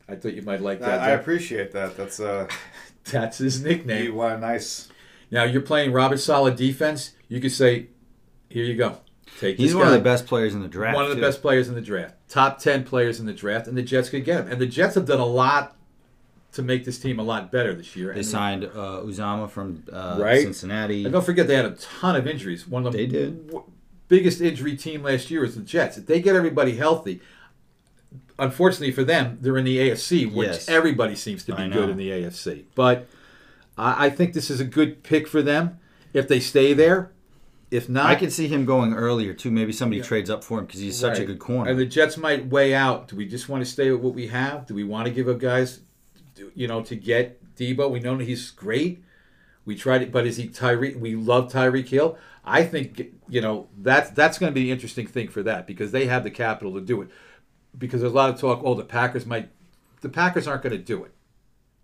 I 0.10 0.16
thought 0.16 0.34
you 0.34 0.42
might 0.42 0.62
like 0.62 0.80
that. 0.80 1.02
I 1.02 1.10
appreciate 1.12 1.72
that. 1.74 1.98
That's 1.98 2.20
uh, 2.20 2.48
That's 3.12 3.38
his 3.38 3.62
nickname. 3.64 4.04
you 4.04 4.14
want 4.14 4.36
a 4.36 4.38
nice. 4.40 4.90
Now 5.32 5.44
you're 5.44 5.62
playing 5.62 5.92
Robert 5.92 6.18
Saleh 6.18 6.56
defense. 6.56 7.12
You 7.28 7.40
could 7.42 7.52
say, 7.52 7.88
"Here 8.50 8.64
you 8.66 8.76
go, 8.76 9.00
take 9.40 9.58
He's 9.58 9.70
this 9.72 9.76
one 9.76 9.88
of 9.88 9.94
the 9.94 10.00
best 10.00 10.26
players 10.28 10.54
in 10.56 10.62
the 10.62 10.68
draft. 10.70 10.96
One 10.96 11.04
of 11.06 11.10
the 11.10 11.16
too. 11.16 11.22
best 11.22 11.42
players 11.42 11.68
in 11.68 11.76
the 11.76 11.82
draft, 11.82 12.16
top 12.30 12.60
ten 12.60 12.84
players 12.84 13.20
in 13.20 13.26
the 13.26 13.34
draft, 13.34 13.68
and 13.68 13.78
the 13.78 13.82
Jets 13.82 14.10
could 14.10 14.24
get 14.26 14.42
him. 14.46 14.52
And 14.52 14.62
the 14.62 14.66
Jets 14.68 14.96
have 14.96 15.06
done 15.06 15.20
a 15.20 15.26
lot 15.26 15.76
to 16.54 16.62
make 16.62 16.86
this 16.86 16.98
team 16.98 17.20
a 17.20 17.24
lot 17.24 17.52
better 17.52 17.74
this 17.76 17.96
year. 17.96 18.14
They 18.14 18.20
And 18.20 18.26
signed 18.28 18.64
uh, 18.64 19.02
Uzomah 19.04 19.50
from 19.50 19.84
uh, 19.92 20.18
Right. 20.20 20.42
Cincinnati. 20.42 21.04
And 21.04 21.12
don't 21.14 21.24
forget, 21.26 21.46
they 21.48 21.56
had 21.56 21.66
a 21.66 21.72
ton 21.76 22.16
of 22.16 22.26
injuries. 22.26 22.66
One 22.68 22.86
of 22.88 22.94
the 22.94 22.98
They 23.00 23.06
did. 23.06 23.48
w- 23.48 23.66
biggest 24.08 24.40
injury 24.42 24.76
team 24.78 25.04
last 25.04 25.30
year 25.30 25.42
was 25.42 25.56
the 25.56 25.62
Jets. 25.62 25.98
If 25.98 26.06
they 26.08 26.22
get 26.22 26.36
everybody 26.38 26.78
healthy, 26.78 27.20
unfortunately 28.40 28.92
for 28.92 29.04
them, 29.04 29.38
they're 29.42 29.58
in 29.58 29.66
the 29.66 29.78
AFC, 29.78 30.32
which 30.32 30.48
Yes. 30.50 30.70
everybody 30.70 31.16
seems 31.16 31.44
to 31.46 31.56
be 31.56 31.68
good 31.70 31.90
in 31.90 31.98
the 31.98 32.10
AFC. 32.10 32.66
But 32.76 33.08
I, 33.78 34.08
I 34.08 34.10
think 34.10 34.34
this 34.34 34.50
is 34.50 34.60
a 34.60 34.66
good 34.66 35.04
pick 35.04 35.28
for 35.28 35.42
them 35.42 35.80
if 36.14 36.28
they 36.28 36.40
stay 36.40 36.74
there. 36.74 37.12
If 37.70 37.90
not, 37.90 38.06
I 38.06 38.16
can 38.16 38.30
see 38.32 38.48
him 38.48 38.64
going 38.64 38.94
earlier 38.94 39.34
too. 39.34 39.52
Maybe 39.52 39.74
somebody 39.74 40.02
trades 40.02 40.30
up 40.30 40.42
for 40.44 40.60
him 40.60 40.66
because 40.66 40.80
he's 40.80 40.98
such 40.98 41.20
a 41.20 41.26
good 41.26 41.40
corner. 41.40 41.70
And 41.70 41.78
the 41.78 41.86
Jets 41.86 42.16
might 42.16 42.48
weigh 42.48 42.74
out. 42.74 43.10
Do 43.10 43.18
we 43.18 43.26
just 43.28 43.50
want 43.50 43.62
to 43.64 43.70
stay 43.70 43.92
with 43.92 44.00
what 44.00 44.14
we 44.14 44.28
have? 44.28 44.66
Do 44.66 44.74
we 44.74 44.86
want 44.86 45.06
to 45.08 45.12
give 45.12 45.28
up 45.28 45.40
guys, 45.40 45.82
you 46.56 46.68
know, 46.68 46.82
to 46.84 46.96
get 46.96 47.56
Deebo? 47.58 47.92
We 47.92 48.00
know 48.00 48.18
he's 48.20 48.52
great. 48.52 49.04
We 49.66 49.76
tried 49.76 50.02
it, 50.02 50.14
but 50.14 50.26
is 50.26 50.38
he 50.38 50.48
Tyreek? 50.48 50.98
We 50.98 51.16
love 51.16 51.52
Tyreek 51.52 51.90
Hill. 51.90 52.18
I 52.46 52.64
think 52.64 53.02
you 53.28 53.42
know 53.42 53.68
that's 53.78 54.12
that's 54.12 54.40
going 54.40 54.50
to 54.50 54.56
be 54.56 54.64
the 54.64 54.72
interesting 54.72 55.06
thing 55.06 55.28
for 55.28 55.44
that 55.44 55.68
because 55.68 55.92
they 55.92 56.06
have 56.06 56.24
the 56.24 56.32
capital 56.32 56.74
to 56.76 56.80
do 56.80 57.02
it. 57.02 57.10
Because 57.78 58.02
there's 58.02 58.14
a 58.14 58.16
lot 58.16 58.30
of 58.30 58.40
talk. 58.40 58.62
Oh, 58.64 58.74
the 58.74 58.84
Packers 58.84 59.26
might. 59.26 59.50
The 60.02 60.10
Packers 60.10 60.48
aren't 60.48 60.64
going 60.64 60.78
to 60.78 60.84
do 60.84 61.04
it. 61.04 61.12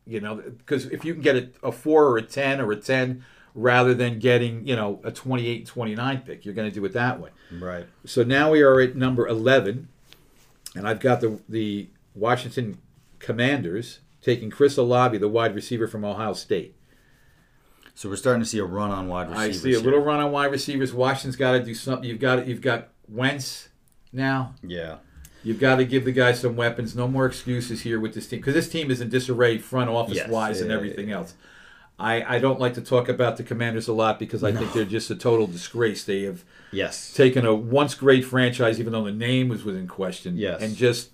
You 0.05 0.19
know, 0.19 0.35
because 0.35 0.85
if 0.87 1.05
you 1.05 1.13
can 1.13 1.21
get 1.21 1.35
a, 1.35 1.49
a 1.67 1.71
four 1.71 2.05
or 2.07 2.17
a 2.17 2.21
ten 2.21 2.59
or 2.59 2.71
a 2.71 2.75
ten 2.75 3.23
rather 3.55 3.93
than 3.93 4.19
getting 4.19 4.65
you 4.67 4.75
know 4.75 4.99
a 5.03 5.11
28 5.11 5.65
29 5.65 6.21
pick, 6.21 6.45
you're 6.45 6.53
going 6.53 6.69
to 6.69 6.73
do 6.73 6.83
it 6.85 6.93
that 6.93 7.19
way. 7.19 7.29
right. 7.51 7.85
So 8.05 8.23
now 8.23 8.51
we 8.51 8.61
are 8.61 8.81
at 8.81 8.95
number 8.95 9.27
11, 9.27 9.87
and 10.75 10.87
I've 10.87 10.99
got 10.99 11.21
the 11.21 11.39
the 11.47 11.89
Washington 12.15 12.79
Commanders 13.19 13.99
taking 14.21 14.49
Chris 14.49 14.77
Olave, 14.77 15.17
the 15.17 15.29
wide 15.29 15.55
receiver 15.55 15.87
from 15.87 16.03
Ohio 16.03 16.33
State. 16.33 16.75
So 17.95 18.09
we're 18.09 18.15
starting 18.15 18.41
to 18.41 18.47
see 18.47 18.57
a 18.57 18.65
run 18.65 18.89
on 18.89 19.07
wide 19.07 19.29
I 19.29 19.51
see 19.51 19.73
a 19.73 19.79
little 19.79 19.99
run 19.99 20.19
on 20.19 20.31
wide 20.31 20.51
receivers. 20.51 20.93
Washington's 20.93 21.35
got 21.35 21.51
to 21.51 21.63
do 21.63 21.75
something. 21.75 22.09
You've 22.09 22.19
got 22.19 22.47
you've 22.47 22.61
got 22.61 22.89
Wentz 23.07 23.69
now. 24.11 24.55
Yeah. 24.63 24.97
You've 25.43 25.59
got 25.59 25.75
to 25.77 25.85
give 25.85 26.05
the 26.05 26.11
guy 26.11 26.31
some 26.31 26.55
weapons. 26.55 26.95
No 26.95 27.07
more 27.07 27.25
excuses 27.25 27.81
here 27.81 27.99
with 27.99 28.13
this 28.13 28.27
team 28.27 28.39
because 28.39 28.53
this 28.53 28.69
team 28.69 28.89
is 28.89 29.01
in 29.01 29.09
disarray 29.09 29.57
front 29.57 29.89
office 29.89 30.15
Yes. 30.15 30.29
wise 30.29 30.61
and 30.61 30.71
everything 30.71 31.09
yeah, 31.09 31.17
else. 31.17 31.33
I, 31.99 32.35
I 32.35 32.39
don't 32.39 32.59
like 32.59 32.73
to 32.75 32.81
talk 32.81 33.07
about 33.09 33.37
the 33.37 33.43
Commanders 33.43 33.87
a 33.87 33.93
lot 33.93 34.17
because 34.19 34.43
I 34.43 34.51
think 34.51 34.73
they're 34.73 34.83
just 34.85 35.11
a 35.11 35.15
total 35.15 35.45
disgrace. 35.47 36.03
They 36.03 36.23
have 36.23 36.43
Yes. 36.71 37.13
taken 37.13 37.45
a 37.45 37.53
once 37.53 37.93
great 37.93 38.25
franchise, 38.25 38.79
even 38.79 38.93
though 38.93 39.03
the 39.03 39.11
name 39.11 39.47
was 39.49 39.63
within 39.63 39.87
question, 39.87 40.37
Yes. 40.37 40.61
and 40.61 40.75
just 40.75 41.11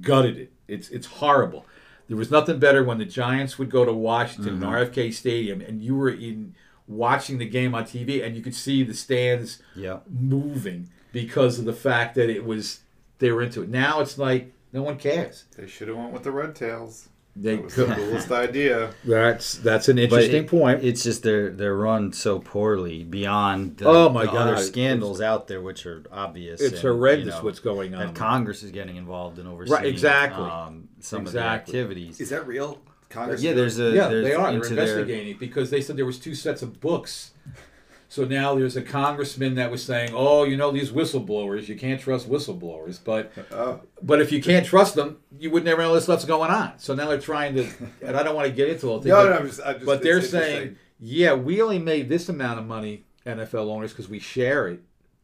gutted 0.00 0.36
it. 0.36 0.52
It's 0.68 0.88
it's 0.90 1.06
horrible. 1.06 1.64
There 2.08 2.16
was 2.16 2.30
nothing 2.30 2.58
better 2.58 2.82
when 2.84 2.98
the 2.98 3.04
Giants 3.04 3.58
would 3.58 3.70
go 3.70 3.84
to 3.84 3.92
Washington, 3.92 4.56
Mm-hmm. 4.60 4.64
RFK 4.64 5.10
Stadium, 5.14 5.60
and 5.60 5.80
you 5.82 5.94
were 5.94 6.10
in 6.10 6.54
watching 6.88 7.38
the 7.38 7.46
game 7.48 7.74
on 7.74 7.84
TV, 7.84 8.22
and 8.24 8.34
you 8.36 8.42
could 8.42 8.54
see 8.54 8.82
the 8.82 8.94
stands 8.94 9.62
Yeah. 9.76 9.98
moving 10.08 10.88
because 11.12 11.58
of 11.60 11.64
the 11.64 11.72
fact 11.72 12.14
that 12.16 12.28
it 12.28 12.44
was 12.44 12.80
they 13.20 13.30
were 13.30 13.42
into 13.42 13.62
it. 13.62 13.68
Now 13.68 14.00
it's 14.00 14.18
like 14.18 14.52
no 14.72 14.82
one 14.82 14.96
cares. 14.98 15.44
They 15.56 15.66
should 15.68 15.86
have 15.88 15.96
went 15.96 16.12
with 16.12 16.24
the 16.24 16.32
Red 16.32 16.54
Tails. 16.56 17.08
They 17.36 17.54
That 17.56 17.64
was 17.64 17.74
the 17.76 17.84
coolest 17.94 18.32
idea. 18.32 18.90
That's 19.04 19.54
that's 19.58 19.88
an 19.88 19.98
interesting 19.98 20.44
it- 20.44 20.50
point. 20.50 20.82
It's 20.82 21.04
just 21.04 21.22
they're 21.22 21.50
they're 21.50 21.76
run 21.76 22.12
so 22.12 22.40
poorly 22.40 23.04
beyond 23.04 23.76
the, 23.78 23.86
Oh, 23.86 24.08
my 24.08 24.24
the 24.26 24.32
other 24.32 24.56
God. 24.56 24.64
scandals 24.64 25.20
out 25.20 25.46
there, 25.46 25.60
which 25.62 25.86
are 25.86 26.02
obvious. 26.10 26.60
it's 26.60 26.72
and, 26.72 26.82
horrendous 26.82 27.26
you 27.26 27.30
know, 27.30 27.44
what's 27.44 27.60
going 27.60 27.94
on. 27.94 28.04
that 28.08 28.14
Congress 28.16 28.64
is 28.64 28.72
getting 28.72 28.96
involved 28.96 29.38
in 29.38 29.46
overseeing 29.46 29.78
Right, 29.80 29.86
exactly. 29.86 30.44
um, 30.44 30.88
some 30.98 31.22
Exactly. 31.22 31.28
of 31.28 31.32
the 31.32 31.40
activities. 31.84 32.20
Is 32.20 32.30
that 32.30 32.46
real? 32.48 32.80
Congress? 33.10 33.42
yeah, 33.42 33.52
there's 33.54 33.78
a 33.78 33.90
yeah, 33.90 34.08
there's 34.08 34.24
they 34.24 34.34
are. 34.34 34.46
They're 34.52 34.56
into 34.62 34.74
their- 34.74 34.84
investigating 34.84 35.36
because 35.38 35.70
they 35.70 35.80
said 35.80 35.96
there 35.96 36.06
was 36.06 36.18
two 36.18 36.34
sets 36.34 36.62
of 36.62 36.80
books. 36.80 37.30
So 38.10 38.24
now 38.24 38.56
there's 38.56 38.76
a 38.76 38.82
congressman 38.82 39.54
that 39.54 39.70
was 39.70 39.84
saying, 39.84 40.10
"Oh, 40.12 40.42
you 40.42 40.56
know 40.56 40.72
these 40.72 40.90
whistleblowers. 40.90 41.68
You 41.68 41.76
can't 41.76 42.00
trust 42.00 42.28
whistleblowers." 42.28 42.98
But 43.02 43.30
Oh, 43.52 43.82
but 44.02 44.20
if 44.20 44.32
you 44.32 44.42
can't 44.42 44.66
trust 44.66 44.96
them, 44.96 45.18
you 45.38 45.48
would 45.52 45.64
never 45.64 45.80
know 45.80 45.94
this 45.94 46.04
stuff's 46.04 46.24
going 46.24 46.50
on. 46.50 46.72
So 46.78 46.92
now 46.96 47.06
they're 47.06 47.20
trying 47.20 47.54
to, 47.54 47.68
and 48.02 48.16
I 48.16 48.24
don't 48.24 48.34
want 48.34 48.48
to 48.48 48.52
get 48.52 48.68
into 48.68 48.88
all 48.88 48.98
the 48.98 49.04
thing, 49.04 49.12
no, 49.16 49.22
but, 49.22 49.30
no, 49.30 49.36
I'm 49.36 49.46
just, 49.46 49.60
I'm 49.64 49.74
just, 49.74 49.86
but 49.86 50.02
they're 50.02 50.22
saying, 50.22 50.76
"Yeah, 50.98 51.34
we 51.34 51.62
only 51.62 51.78
made 51.78 52.08
this 52.08 52.28
amount 52.28 52.58
of 52.58 52.66
money, 52.66 53.04
NFL 53.24 53.70
owners, 53.70 53.92
because 53.92 54.08
we 54.08 54.18
share 54.18 54.66
it." 54.66 54.82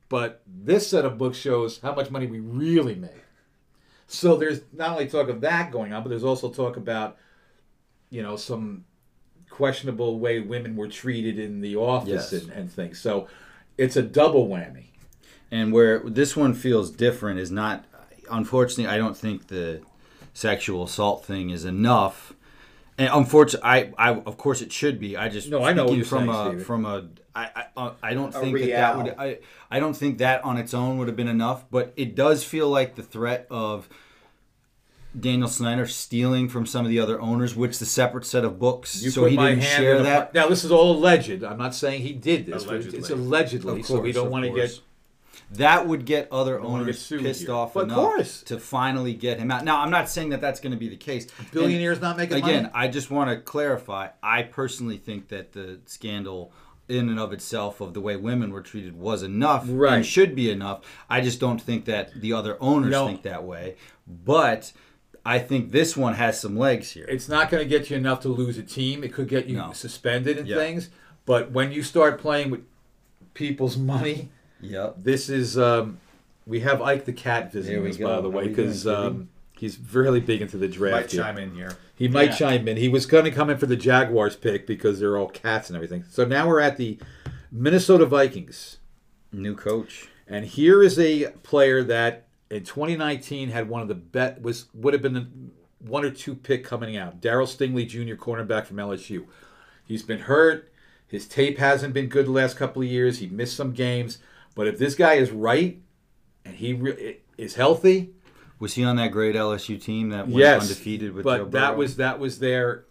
But 0.08 0.42
this 0.46 0.86
set 0.86 1.04
of 1.04 1.18
books 1.18 1.38
shows 1.38 1.80
how 1.80 1.92
much 1.92 2.12
money 2.12 2.28
we 2.28 2.38
really 2.38 2.94
made. 2.94 3.22
So 4.06 4.36
there's 4.36 4.60
not 4.72 4.90
only 4.90 5.08
talk 5.08 5.28
of 5.28 5.40
that 5.40 5.72
going 5.72 5.92
on, 5.92 6.04
but 6.04 6.10
there's 6.10 6.22
also 6.22 6.50
talk 6.50 6.76
about, 6.76 7.16
you 8.10 8.22
know, 8.22 8.36
some 8.36 8.84
questionable 9.56 10.18
way 10.18 10.38
women 10.38 10.76
were 10.76 10.86
treated 10.88 11.38
in 11.38 11.62
the 11.62 11.74
office 11.76 12.30
Yes. 12.30 12.42
and, 12.42 12.52
and 12.52 12.70
things. 12.70 13.00
So 13.00 13.26
it's 13.78 13.96
a 13.96 14.02
double 14.02 14.46
whammy. 14.48 14.88
And 15.50 15.72
where 15.72 16.00
this 16.00 16.36
one 16.36 16.52
feels 16.52 16.90
different 16.90 17.40
is 17.40 17.50
not, 17.50 17.84
unfortunately, 18.30 18.92
I 18.94 18.98
don't 18.98 19.16
think 19.16 19.46
the 19.46 19.80
sexual 20.34 20.84
assault 20.84 21.24
thing 21.24 21.48
is 21.50 21.64
enough. 21.64 22.34
And 22.98 23.08
unfortunately, 23.10 23.66
I, 23.66 23.92
I 23.98 24.10
of 24.14 24.36
course 24.36 24.60
it 24.60 24.72
should 24.72 24.98
be. 25.00 25.16
I 25.16 25.28
just 25.30 25.48
No, 25.48 25.62
I 25.64 25.72
know 25.72 25.86
from 26.04 26.26
saying, 26.28 26.60
a 26.60 26.64
from 26.64 26.84
a 26.84 27.08
I 27.34 27.44
I, 27.54 27.64
uh, 27.76 28.14
don't 28.14 28.34
A 28.34 28.40
think 28.40 28.58
that 28.58 28.70
that 28.70 28.96
would 28.96 29.14
I 29.18 29.38
I 29.70 29.80
don't 29.80 29.96
think 29.96 30.18
that 30.18 30.44
on 30.44 30.56
its 30.58 30.72
own 30.74 30.98
would 30.98 31.08
have 31.08 31.16
been 31.16 31.28
enough. 31.28 31.64
But 31.70 31.92
it 31.96 32.14
does 32.14 32.44
feel 32.44 32.68
like 32.68 32.94
the 32.94 33.02
threat 33.02 33.46
of 33.50 33.88
Daniel 35.18 35.48
Snyder 35.48 35.86
stealing 35.86 36.48
from 36.48 36.66
some 36.66 36.84
of 36.84 36.90
the 36.90 37.00
other 37.00 37.20
owners, 37.20 37.56
which 37.56 37.78
the 37.78 37.86
separate 37.86 38.24
set 38.26 38.44
of 38.44 38.58
books, 38.58 39.02
You 39.02 39.10
so 39.10 39.24
he 39.24 39.36
didn't 39.36 39.62
share 39.62 39.92
in 39.92 39.98
the 39.98 40.02
that. 40.04 40.34
Now 40.34 40.48
this 40.48 40.64
is 40.64 40.70
all 40.70 40.92
alleged. 40.96 41.42
I'm 41.42 41.58
not 41.58 41.74
saying 41.74 42.02
he 42.02 42.12
did 42.12 42.46
this. 42.46 42.64
Allegedly. 42.64 42.98
It's 42.98 43.10
allegedly, 43.10 43.80
Of 43.80 43.86
so 43.86 44.00
we 44.00 44.12
don't 44.12 44.30
want 44.30 44.44
to 44.44 44.52
get. 44.52 44.78
That 45.52 45.86
would 45.86 46.04
get 46.06 46.28
other 46.32 46.58
owners 46.60 47.08
get 47.08 47.20
pissed 47.20 47.42
here. 47.42 47.52
off 47.52 47.74
But 47.74 47.84
of 47.84 47.86
enough 47.90 47.98
course. 47.98 48.42
to 48.44 48.58
finally 48.58 49.14
get 49.14 49.38
him 49.38 49.50
out. 49.50 49.64
Now, 49.64 49.80
I'm 49.80 49.90
not 49.90 50.08
saying 50.08 50.30
that 50.30 50.40
that's 50.40 50.58
going 50.58 50.72
to 50.72 50.78
be 50.78 50.88
the 50.88 50.96
case. 50.96 51.28
Billionaires 51.52 52.00
not 52.00 52.16
making 52.16 52.38
Again, 52.38 52.62
money. 52.64 52.74
I 52.74 52.88
just 52.88 53.10
want 53.12 53.30
to 53.30 53.36
clarify. 53.36 54.08
I 54.22 54.42
personally 54.42 54.96
think 54.96 55.28
that 55.28 55.52
the 55.52 55.78
scandal, 55.86 56.52
in 56.88 57.08
and 57.08 57.20
of 57.20 57.32
itself, 57.32 57.80
of 57.80 57.94
the 57.94 58.00
way 58.00 58.16
women 58.16 58.50
were 58.50 58.60
treated, 58.62 58.98
was 58.98 59.22
enough 59.22 59.64
Right. 59.68 59.94
and 59.94 60.06
should 60.06 60.34
be 60.34 60.50
enough. 60.50 60.80
I 61.08 61.20
just 61.20 61.38
don't 61.38 61.62
think 61.62 61.84
that 61.84 62.20
the 62.20 62.32
other 62.32 62.56
owners 62.60 62.90
No. 62.90 63.06
think 63.06 63.22
that 63.22 63.44
way. 63.44 63.76
But 64.06 64.72
I 65.26 65.40
think 65.40 65.72
this 65.72 65.96
one 65.96 66.14
has 66.14 66.40
some 66.40 66.56
legs 66.56 66.92
here. 66.92 67.04
It's 67.08 67.28
not 67.28 67.50
going 67.50 67.62
to 67.62 67.68
get 67.68 67.90
you 67.90 67.96
enough 67.96 68.20
to 68.20 68.28
lose 68.28 68.58
a 68.58 68.62
team. 68.62 69.02
It 69.02 69.12
could 69.12 69.28
get 69.28 69.46
you 69.46 69.56
No. 69.56 69.72
suspended 69.72 70.38
and 70.38 70.46
Yeah. 70.46 70.56
things. 70.56 70.88
But 71.26 71.50
when 71.50 71.72
you 71.72 71.82
start 71.82 72.20
playing 72.20 72.50
with 72.50 72.60
people's 73.34 73.76
money, 73.76 74.30
Yep. 74.60 74.98
this 75.02 75.28
is. 75.28 75.58
Um, 75.58 75.98
we 76.46 76.60
have 76.60 76.80
Ike 76.80 77.04
the 77.06 77.12
cat 77.12 77.50
There 77.50 77.60
visiting 77.60 77.86
us, 77.88 77.96
go. 77.96 78.06
by 78.06 78.20
the 78.20 78.30
way, 78.30 78.46
because 78.46 78.86
um, 78.86 79.28
he's 79.58 79.78
really 79.92 80.20
big 80.20 80.40
into 80.42 80.56
the 80.56 80.68
draft. 80.68 81.10
He 81.10 81.18
might 81.18 81.24
here. 81.26 81.34
chime 81.34 81.38
in 81.38 81.54
here. 81.56 81.76
He 81.96 82.06
might 82.08 82.28
Yeah. 82.30 82.36
chime 82.36 82.68
in. 82.68 82.76
He 82.76 82.88
was 82.88 83.04
going 83.06 83.24
to 83.24 83.32
come 83.32 83.50
in 83.50 83.58
for 83.58 83.66
the 83.66 83.74
Jaguars 83.76 84.36
pick 84.36 84.64
because 84.66 85.00
they're 85.00 85.16
all 85.18 85.28
cats 85.28 85.68
and 85.70 85.76
everything. 85.76 86.04
So 86.08 86.24
now 86.24 86.46
we're 86.46 86.60
at 86.60 86.76
the 86.76 86.98
Minnesota 87.50 88.06
Vikings. 88.06 88.78
New 89.32 89.56
coach. 89.56 90.06
And 90.28 90.44
here 90.44 90.82
is 90.84 90.98
a 91.00 91.32
player 91.42 91.82
that 91.82 92.25
in 92.50 92.64
2019 92.64 93.48
had 93.50 93.68
one 93.68 93.82
of 93.82 93.88
the 93.88 93.94
bet 93.94 94.40
was 94.42 94.66
would 94.74 94.92
have 94.94 95.02
been 95.02 95.14
the 95.14 95.26
one 95.78 96.04
or 96.04 96.10
two 96.10 96.34
pick 96.34 96.64
coming 96.64 96.96
out. 96.96 97.20
Daryl 97.20 97.46
Stingley 97.46 97.86
Jr., 97.86 98.14
cornerback 98.14 98.66
from 98.66 98.76
LSU. 98.78 99.26
He's 99.84 100.02
been 100.02 100.20
hurt. 100.20 100.72
His 101.08 101.26
tape 101.28 101.58
hasn't 101.58 101.94
been 101.94 102.08
good 102.08 102.26
the 102.26 102.30
last 102.32 102.56
couple 102.56 102.82
of 102.82 102.88
years. 102.88 103.18
He 103.18 103.28
missed 103.28 103.56
some 103.56 103.72
games. 103.72 104.18
But 104.54 104.66
if 104.66 104.78
this 104.78 104.94
guy 104.94 105.14
is 105.14 105.30
right 105.30 105.80
and 106.44 106.56
he 106.56 106.72
re- 106.72 107.18
is 107.38 107.54
healthy, 107.54 108.10
Was 108.58 108.74
he 108.74 108.82
on 108.84 108.96
that 108.96 109.12
great 109.12 109.36
LSU 109.36 109.80
team 109.80 110.08
that 110.10 110.26
went 110.26 110.38
yes, 110.38 110.62
undefeated 110.62 111.12
with 111.12 111.24
but 111.24 111.36
Joe 111.38 111.44
that 111.50 111.76
was 111.76 111.96
that 111.96 112.18
was 112.18 112.38
their. 112.38 112.86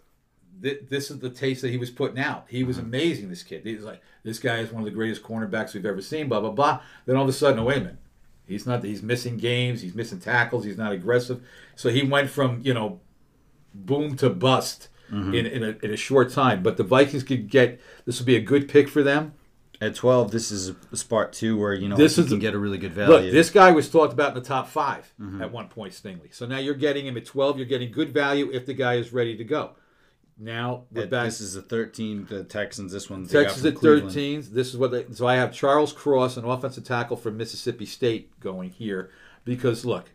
thi- 0.62 0.78
This 0.88 1.10
is 1.10 1.18
the 1.18 1.28
taste 1.28 1.60
that 1.62 1.70
he 1.70 1.76
was 1.76 1.90
putting 1.90 2.18
out. 2.18 2.46
He 2.48 2.60
Mm-hmm. 2.60 2.68
was 2.68 2.78
amazing. 2.78 3.28
This 3.28 3.42
kid. 3.42 3.62
He 3.66 3.74
was 3.74 3.84
like, 3.84 4.00
this 4.22 4.38
guy 4.38 4.58
is 4.58 4.70
one 4.72 4.80
of 4.82 4.84
the 4.86 4.94
greatest 4.94 5.22
cornerbacks 5.22 5.74
we've 5.74 5.84
ever 5.84 6.00
seen. 6.00 6.28
Blah 6.28 6.40
blah 6.40 6.50
blah. 6.52 6.80
Then 7.04 7.16
all 7.16 7.24
of 7.24 7.28
a 7.28 7.32
sudden, 7.32 7.58
oh 7.58 7.64
wait 7.64 7.78
a 7.78 7.80
minute, 7.80 7.96
he's 8.46 8.66
not. 8.66 8.82
He's 8.84 9.02
missing 9.02 9.36
games. 9.36 9.80
He's 9.82 9.94
missing 9.94 10.20
tackles. 10.20 10.64
He's 10.64 10.78
not 10.78 10.92
aggressive. 10.92 11.42
So 11.74 11.88
he 11.90 12.02
went 12.02 12.30
from 12.30 12.60
you 12.64 12.74
know, 12.74 13.00
boom 13.74 14.16
to 14.16 14.30
bust 14.30 14.88
Mm-hmm. 15.12 15.34
in 15.34 15.46
in 15.46 15.62
a, 15.62 15.76
in 15.84 15.92
a 15.92 15.96
short 15.96 16.32
time. 16.32 16.64
But 16.64 16.76
the 16.78 16.82
Vikings 16.82 17.22
could 17.22 17.48
get 17.48 17.80
this 18.06 18.18
would 18.18 18.26
be 18.26 18.34
a 18.34 18.40
good 18.40 18.68
pick 18.68 18.88
for 18.88 19.04
them. 19.04 19.34
At 19.80 19.94
12, 19.94 20.32
this 20.32 20.50
is 20.50 20.72
a 20.90 20.96
spot 20.96 21.32
too 21.32 21.56
where 21.56 21.74
you 21.74 21.86
know 21.88 21.94
This 21.96 22.16
you 22.18 22.24
can 22.24 22.32
the- 22.32 22.38
get 22.40 22.54
a 22.54 22.58
really 22.58 22.76
good 22.78 22.92
value. 22.92 23.12
Look, 23.26 23.30
this 23.32 23.48
guy 23.50 23.70
was 23.70 23.88
talked 23.88 24.12
about 24.12 24.30
in 24.36 24.42
the 24.42 24.48
top 24.48 24.66
5 24.66 25.12
Mm-hmm. 25.20 25.42
at 25.42 25.52
one 25.52 25.68
point, 25.68 25.92
Stingley. 25.92 26.34
So 26.34 26.44
now 26.44 26.58
you're 26.58 26.74
getting 26.74 27.06
him 27.06 27.16
at 27.16 27.24
12. 27.24 27.56
You're 27.58 27.66
getting 27.66 27.92
good 27.92 28.12
value 28.12 28.50
if 28.52 28.66
the 28.66 28.74
guy 28.74 28.94
is 28.94 29.12
ready 29.12 29.36
to 29.36 29.44
go. 29.44 29.76
Now 30.38 30.84
we're 30.92 31.04
At- 31.04 31.10
back. 31.10 31.24
this 31.26 31.40
is 31.40 31.54
the 31.54 31.62
13. 31.62 32.26
The 32.28 32.44
Texans. 32.44 32.92
This 32.92 33.08
one. 33.08 33.24
they 33.24 33.32
got 33.32 33.42
Texas 33.44 33.64
at 33.64 33.74
Cleveland. 33.76 34.12
13. 34.12 34.44
This 34.52 34.68
is 34.68 34.76
what 34.76 34.90
they. 34.90 35.06
So 35.12 35.26
I 35.26 35.36
have 35.36 35.52
Charles 35.52 35.92
Cross, 35.92 36.36
an 36.36 36.44
offensive 36.44 36.84
tackle 36.84 37.16
from 37.16 37.36
Mississippi 37.36 37.86
State, 37.86 38.38
going 38.40 38.70
here 38.70 39.10
because 39.44 39.84
look, 39.86 40.10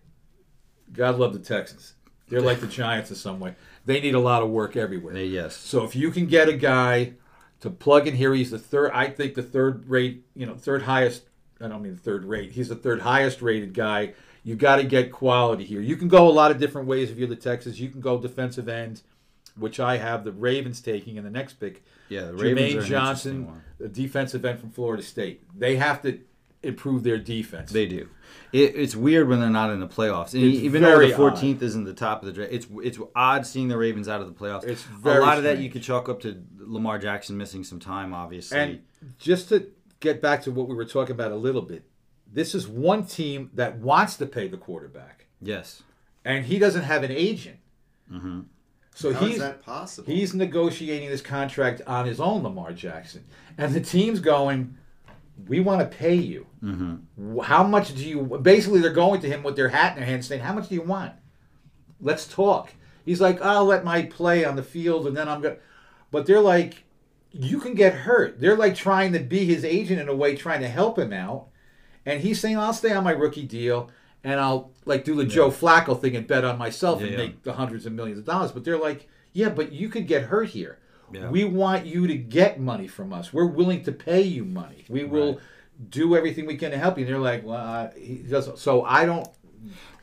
God 0.93 1.17
love 1.17 1.33
the 1.33 1.39
Texans. 1.39 1.93
They're 2.29 2.41
like 2.41 2.59
the 2.59 2.67
Giants 2.81 3.09
in 3.09 3.15
some 3.15 3.39
way. 3.39 3.55
They 3.85 3.99
need 3.99 4.13
a 4.13 4.19
lot 4.19 4.43
of 4.43 4.49
work 4.49 4.77
everywhere. 4.77 5.13
They- 5.13 5.25
yes. 5.25 5.55
So 5.57 5.83
if 5.83 5.95
you 5.95 6.11
can 6.11 6.27
get 6.27 6.47
a 6.47 6.53
guy 6.53 7.13
to 7.61 7.69
plug 7.69 8.07
in 8.07 8.15
here, 8.15 8.33
he's 8.33 8.51
the 8.51 8.59
third. 8.59 8.91
I 8.93 9.07
think 9.07 9.33
the 9.33 9.43
third 9.43 9.87
rate, 9.89 10.25
you 10.35 10.45
know, 10.45 10.53
third 10.55 10.83
highest. 10.83 11.23
I 11.59 11.67
don't 11.67 11.81
mean 11.81 11.93
the 11.93 11.99
third 11.99 12.25
rate. 12.25 12.51
He's 12.51 12.69
the 12.69 12.75
third 12.75 13.01
highest 13.01 13.41
rated 13.41 13.73
guy. 13.73 14.13
You 14.43 14.55
got 14.55 14.77
to 14.77 14.83
get 14.83 15.11
quality 15.11 15.63
here. 15.63 15.81
You 15.81 15.95
can 15.95 16.07
go 16.07 16.27
a 16.27 16.31
lot 16.31 16.49
of 16.51 16.57
different 16.57 16.87
ways 16.87 17.11
if 17.11 17.17
you're 17.17 17.27
the 17.27 17.35
Texans. 17.35 17.79
You 17.79 17.89
can 17.89 18.01
go 18.01 18.19
defensive 18.19 18.67
end, 18.67 19.01
which 19.55 19.79
I 19.79 19.97
have 19.97 20.23
the 20.23 20.31
Ravens 20.31 20.81
taking 20.81 21.17
in 21.17 21.23
the 21.23 21.29
next 21.29 21.53
pick. 21.53 21.83
Yeah, 22.09 22.25
the 22.25 22.33
Ravens 22.33 22.85
Jermaine 22.85 22.87
Johnson, 22.87 23.61
a 23.83 23.87
defensive 23.87 24.43
end 24.45 24.59
from 24.59 24.71
Florida 24.71 25.03
State. 25.03 25.43
They 25.57 25.77
have 25.77 26.01
to 26.03 26.19
improve 26.63 27.03
their 27.03 27.17
defense. 27.17 27.71
They 27.71 27.85
do. 27.85 28.09
It, 28.51 28.75
it's 28.75 28.95
weird 28.95 29.27
when 29.27 29.39
they're 29.39 29.49
not 29.49 29.71
in 29.71 29.79
the 29.79 29.87
playoffs. 29.87 30.33
And 30.33 30.43
It's 30.43 30.61
even 30.61 30.81
though 30.81 30.99
the 30.99 31.13
14th 31.13 31.61
isn't 31.61 31.83
the 31.85 31.93
top 31.93 32.21
of 32.21 32.27
the 32.27 32.33
draft, 32.33 32.51
it's 32.51 32.67
it's 32.83 32.99
odd 33.15 33.45
seeing 33.45 33.67
the 33.67 33.77
Ravens 33.77 34.07
out 34.07 34.21
of 34.21 34.27
the 34.27 34.33
playoffs. 34.33 34.63
It's 34.65 34.85
a 34.85 34.89
very 34.89 35.19
lot 35.19 35.37
of 35.37 35.43
that 35.45 35.59
you 35.59 35.69
could 35.69 35.83
chalk 35.83 36.09
up 36.09 36.21
to 36.21 36.43
Lamar 36.59 36.99
Jackson 36.99 37.37
missing 37.37 37.63
some 37.63 37.79
time, 37.79 38.13
obviously. 38.13 38.57
And 38.59 38.81
just 39.17 39.49
to 39.49 39.67
get 39.99 40.21
back 40.21 40.43
to 40.43 40.51
what 40.51 40.67
we 40.67 40.75
were 40.75 40.85
talking 40.85 41.13
about 41.13 41.31
a 41.31 41.35
little 41.35 41.61
bit, 41.61 41.83
this 42.31 42.53
is 42.53 42.67
one 42.67 43.05
team 43.05 43.49
that 43.53 43.77
wants 43.77 44.17
to 44.17 44.25
pay 44.25 44.47
the 44.47 44.57
quarterback, 44.57 45.25
yes, 45.41 45.83
and 46.25 46.45
he 46.45 46.59
doesn't 46.59 46.83
have 46.83 47.03
an 47.03 47.11
agent. 47.11 47.57
Mm-hmm. 48.11 48.41
So 48.93 49.13
How 49.13 49.25
is 49.25 49.31
he's 49.31 49.39
that 49.39 49.63
possible? 49.63 50.11
he's 50.13 50.33
negotiating 50.33 51.09
this 51.09 51.21
contract 51.21 51.81
on 51.87 52.05
his 52.05 52.19
own, 52.19 52.43
Lamar 52.43 52.73
Jackson, 52.73 53.23
and 53.57 53.73
the 53.73 53.81
team's 53.81 54.19
going. 54.19 54.77
We 55.47 55.59
want 55.59 55.79
to 55.79 55.97
pay 55.97 56.13
you. 56.15 56.45
Mm-hmm. 56.63 57.39
How 57.39 57.63
much 57.63 57.95
do 57.95 58.03
you? 58.07 58.21
Basically, 58.41 58.79
they're 58.79 58.91
going 58.91 59.21
to 59.21 59.27
him 59.27 59.41
with 59.43 59.55
their 59.55 59.69
hat 59.69 59.93
in 59.93 59.99
their 59.99 60.05
hand, 60.05 60.23
saying, 60.23 60.41
"How 60.41 60.53
much 60.53 60.69
do 60.69 60.75
you 60.75 60.81
want? 60.83 61.13
Let's 61.99 62.27
talk." 62.27 62.73
He's 63.05 63.21
like, 63.21 63.41
"I'll 63.41 63.65
let 63.65 63.83
my 63.83 64.03
play 64.03 64.45
on 64.45 64.55
the 64.55 64.63
field, 64.63 65.07
and 65.07 65.15
then 65.17 65.27
I'm 65.27 65.41
gonna." 65.41 65.57
But 66.11 66.25
they're 66.27 66.41
like, 66.41 66.83
"You 67.31 67.59
can 67.59 67.73
get 67.73 67.93
hurt." 67.93 68.39
They're 68.39 68.57
like 68.57 68.75
trying 68.75 69.13
to 69.13 69.19
be 69.19 69.45
his 69.45 69.63
agent 69.65 69.99
in 69.99 70.09
a 70.09 70.15
way, 70.15 70.35
trying 70.35 70.61
to 70.61 70.67
help 70.67 70.99
him 70.99 71.13
out, 71.13 71.47
and 72.05 72.21
he's 72.21 72.39
saying, 72.39 72.57
"I'll 72.57 72.73
stay 72.73 72.91
on 72.91 73.03
my 73.05 73.11
rookie 73.13 73.47
deal, 73.47 73.89
and 74.23 74.39
I'll 74.39 74.71
like 74.85 75.03
do 75.03 75.15
the 75.15 75.25
Joe 75.25 75.49
Flacco 75.49 75.99
thing 75.99 76.15
and 76.15 76.27
bet 76.27 76.43
on 76.45 76.57
myself 76.57 77.01
and 77.01 77.11
make 77.17 77.43
the 77.43 77.53
hundreds 77.53 77.85
of 77.85 77.93
millions 77.93 78.19
of 78.19 78.25
dollars." 78.25 78.51
But 78.51 78.63
they're 78.63 78.77
like, 78.77 79.07
"Yeah, 79.33 79.49
but 79.49 79.71
you 79.71 79.89
could 79.89 80.07
get 80.07 80.23
hurt 80.23 80.49
here." 80.49 80.77
We 81.29 81.43
want 81.43 81.85
you 81.85 82.07
to 82.07 82.15
get 82.15 82.59
money 82.59 82.87
from 82.87 83.11
us. 83.11 83.33
We're 83.33 83.45
willing 83.45 83.83
to 83.83 83.91
pay 83.91 84.21
you 84.21 84.45
money. 84.45 84.85
We 84.87 85.03
will 85.03 85.39
do 85.89 86.15
everything 86.15 86.45
we 86.45 86.55
can 86.55 86.71
to 86.71 86.77
help 86.77 86.97
you. 86.97 87.05
And 87.05 87.13
they're 87.13 87.19
like, 87.19 87.43
well, 87.43 87.91
he 87.97 88.15
doesn't. 88.17 88.59
So 88.59 88.83
I 88.85 89.05
don't. 89.05 89.27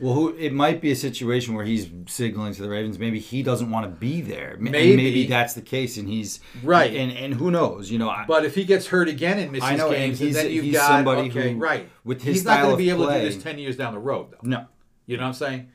Well, 0.00 0.14
who, 0.14 0.34
it 0.36 0.52
might 0.52 0.80
be 0.80 0.90
a 0.92 0.96
situation 0.96 1.54
where 1.54 1.64
he's 1.64 1.90
signaling 2.06 2.54
to 2.54 2.62
the 2.62 2.68
Ravens. 2.68 2.98
Maybe 2.98 3.18
he 3.18 3.42
doesn't 3.42 3.70
want 3.70 3.84
to 3.86 3.90
be 3.90 4.20
there. 4.20 4.52
And 4.54 4.62
Maybe. 4.62 4.96
maybe 4.96 5.26
that's 5.26 5.54
the 5.54 5.62
case, 5.62 5.96
and 5.96 6.08
he's 6.08 6.40
Right. 6.62 6.94
And 6.94 7.10
and 7.12 7.34
who 7.34 7.50
knows? 7.50 7.90
You 7.90 7.98
know, 7.98 8.08
I, 8.08 8.24
But 8.28 8.44
if 8.44 8.54
he 8.54 8.64
gets 8.64 8.86
hurt 8.86 9.08
again 9.08 9.38
and 9.38 9.50
misses 9.52 9.76
know, 9.78 9.88
and 9.88 9.96
games, 9.96 10.18
he's- 10.20 10.34
then 10.34 10.50
you've 10.50 10.64
he's 10.64 10.74
got 10.74 10.86
somebody 10.88 11.28
okay, 11.30 11.52
who, 11.54 11.58
right. 11.58 11.88
with 12.04 12.22
his 12.22 12.36
he's 12.36 12.44
not 12.44 12.60
going 12.62 12.72
to 12.72 12.76
be 12.78 12.90
able 12.90 13.06
play- 13.06 13.22
to 13.22 13.28
do 13.28 13.34
this 13.34 13.42
ten 13.42 13.58
years 13.58 13.76
down 13.76 13.92
the 13.94 13.98
road, 14.00 14.30
though. 14.30 14.38
no. 14.48 14.66
You 15.06 15.16
know 15.16 15.22
what 15.24 15.28
I'm 15.28 15.34
saying? 15.34 15.68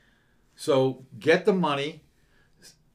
So 0.55 1.05
get 1.19 1.45
the 1.45 1.53
money 1.53 2.03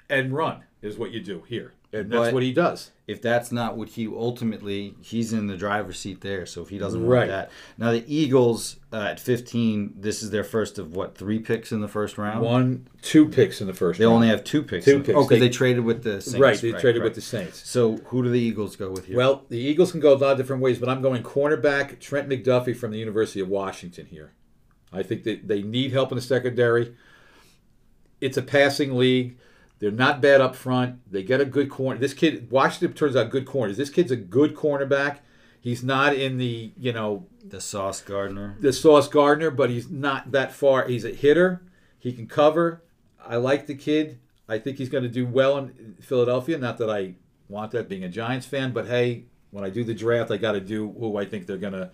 and 0.09 0.32
run 0.32 0.62
is 0.80 0.97
what 0.97 1.11
you 1.11 1.20
do 1.20 1.43
here, 1.49 1.74
and 1.93 2.11
that's 2.11 2.26
But- 2.26 2.34
what 2.34 2.43
he 2.43 2.53
does. 2.53 2.91
if 3.07 3.22
that's 3.22 3.51
not 3.51 3.78
what 3.78 3.89
he 3.91 4.07
ultimately 4.07 4.95
he's 5.01 5.32
in 5.32 5.47
the 5.47 5.57
driver's 5.57 5.99
seat 5.99 6.20
there 6.20 6.45
so 6.45 6.61
if 6.61 6.68
he 6.68 6.76
doesn't 6.76 7.07
Right. 7.07 7.20
want 7.20 7.28
that 7.30 7.51
now 7.78 7.91
the 7.93 8.05
eagles 8.07 8.76
uh, 8.93 8.97
at 9.12 9.18
15 9.20 9.95
this 9.99 10.22
is 10.22 10.28
their 10.30 10.45
first 10.45 10.78
of 10.78 10.95
what 10.95 11.16
three 11.16 11.39
picks 11.39 11.72
in 11.72 11.80
the 11.80 11.89
first 11.89 12.18
round 12.18 12.45
One, 12.45 12.86
two 13.01 13.26
picks 13.26 13.62
in 13.62 13.66
the 13.66 13.72
first. 13.72 13.99
they 13.99 14.05
round. 14.05 14.16
only 14.16 14.28
have 14.28 14.45
two 14.45 14.62
picks 14.62 14.84
Two 14.84 14.99
picks. 15.03 15.16
oh 15.16 15.22
because 15.22 15.28
They- 15.41 15.47
they, 15.47 15.49
traded 15.49 15.84
with 15.84 16.03
the 16.03 16.20
Saints. 16.20 16.39
right. 16.39 16.59
They 16.61 16.72
traded 16.72 16.97
right. 17.01 17.05
with 17.05 17.14
the 17.14 17.22
Saints. 17.22 17.66
so 17.66 17.97
who 18.07 18.22
do 18.22 18.28
the 18.28 18.39
eagles 18.39 18.76
go 18.76 18.91
with 18.91 19.07
here 19.07 19.16
Well, 19.16 19.47
the 19.49 19.57
Eagles 19.59 19.91
can 19.93 20.01
go 20.01 20.12
a 20.12 20.16
lot 20.16 20.32
of 20.32 20.36
different 20.36 20.61
ways, 20.61 20.78
but 20.78 20.91
I'm 20.91 21.01
going 21.01 21.22
cornerback 21.22 22.01
Trent 22.01 22.28
McDuffie 22.28 22.76
from 22.76 22.91
the 22.91 22.99
University 22.99 23.41
of 23.41 23.49
Washington 23.49 24.05
here. 24.07 24.32
I 24.93 25.03
think 25.03 25.24
that 25.24 25.49
they 25.49 25.62
need 25.62 25.93
help 25.93 26.12
in 26.12 26.16
the 26.16 26.22
secondary. 26.22 26.95
It's 28.20 28.36
a 28.36 28.43
passing 28.43 28.97
league. 28.97 29.36
They're 29.78 29.90
not 29.90 30.20
bad 30.20 30.40
up 30.40 30.56
front. 30.56 31.00
They 31.10 31.22
get 31.22 31.40
a 31.40 31.44
good 31.44 31.70
corner. 31.70 31.98
This 31.98 32.14
kid, 32.14 32.50
Washington 32.50 32.96
turns 32.96 33.14
out 33.16 33.30
good 33.30 33.46
corners. 33.46 33.76
This 33.76 33.90
kid's 33.90 34.10
a 34.10 34.16
good 34.16 34.54
cornerback. 34.54 35.18
He's 35.60 35.82
not 35.82 36.14
in 36.14 36.38
the, 36.38 36.72
you 36.76 36.92
know, 36.92 37.26
the 37.44 37.60
sauce 37.60 38.00
gardner 38.00 38.56
the 38.60 38.72
Sauce 38.72 39.08
Gardner, 39.08 39.50
but 39.50 39.70
he's 39.70 39.88
not 39.88 40.32
that 40.32 40.52
far. 40.52 40.86
He's 40.86 41.04
a 41.04 41.10
hitter. 41.10 41.62
He 41.98 42.12
can 42.12 42.26
cover. 42.26 42.82
I 43.24 43.36
like 43.36 43.66
the 43.66 43.74
kid. 43.74 44.18
I 44.48 44.58
think 44.58 44.78
he's 44.78 44.88
going 44.88 45.04
to 45.04 45.10
do 45.10 45.26
well 45.26 45.58
in 45.58 45.96
Philadelphia. 46.00 46.58
Not 46.58 46.78
that 46.78 46.90
I 46.90 47.14
want 47.48 47.72
that 47.72 47.88
being 47.88 48.04
a 48.04 48.08
Giants 48.08 48.46
fan, 48.46 48.72
but 48.72 48.86
hey, 48.86 49.24
when 49.50 49.64
I 49.64 49.70
do 49.70 49.84
the 49.84 49.94
draft, 49.94 50.30
I 50.30 50.36
got 50.36 50.52
to 50.52 50.60
do 50.60 50.94
who 50.98 51.16
I 51.16 51.24
think 51.24 51.46
they're 51.46 51.56
going 51.56 51.72
to. 51.72 51.90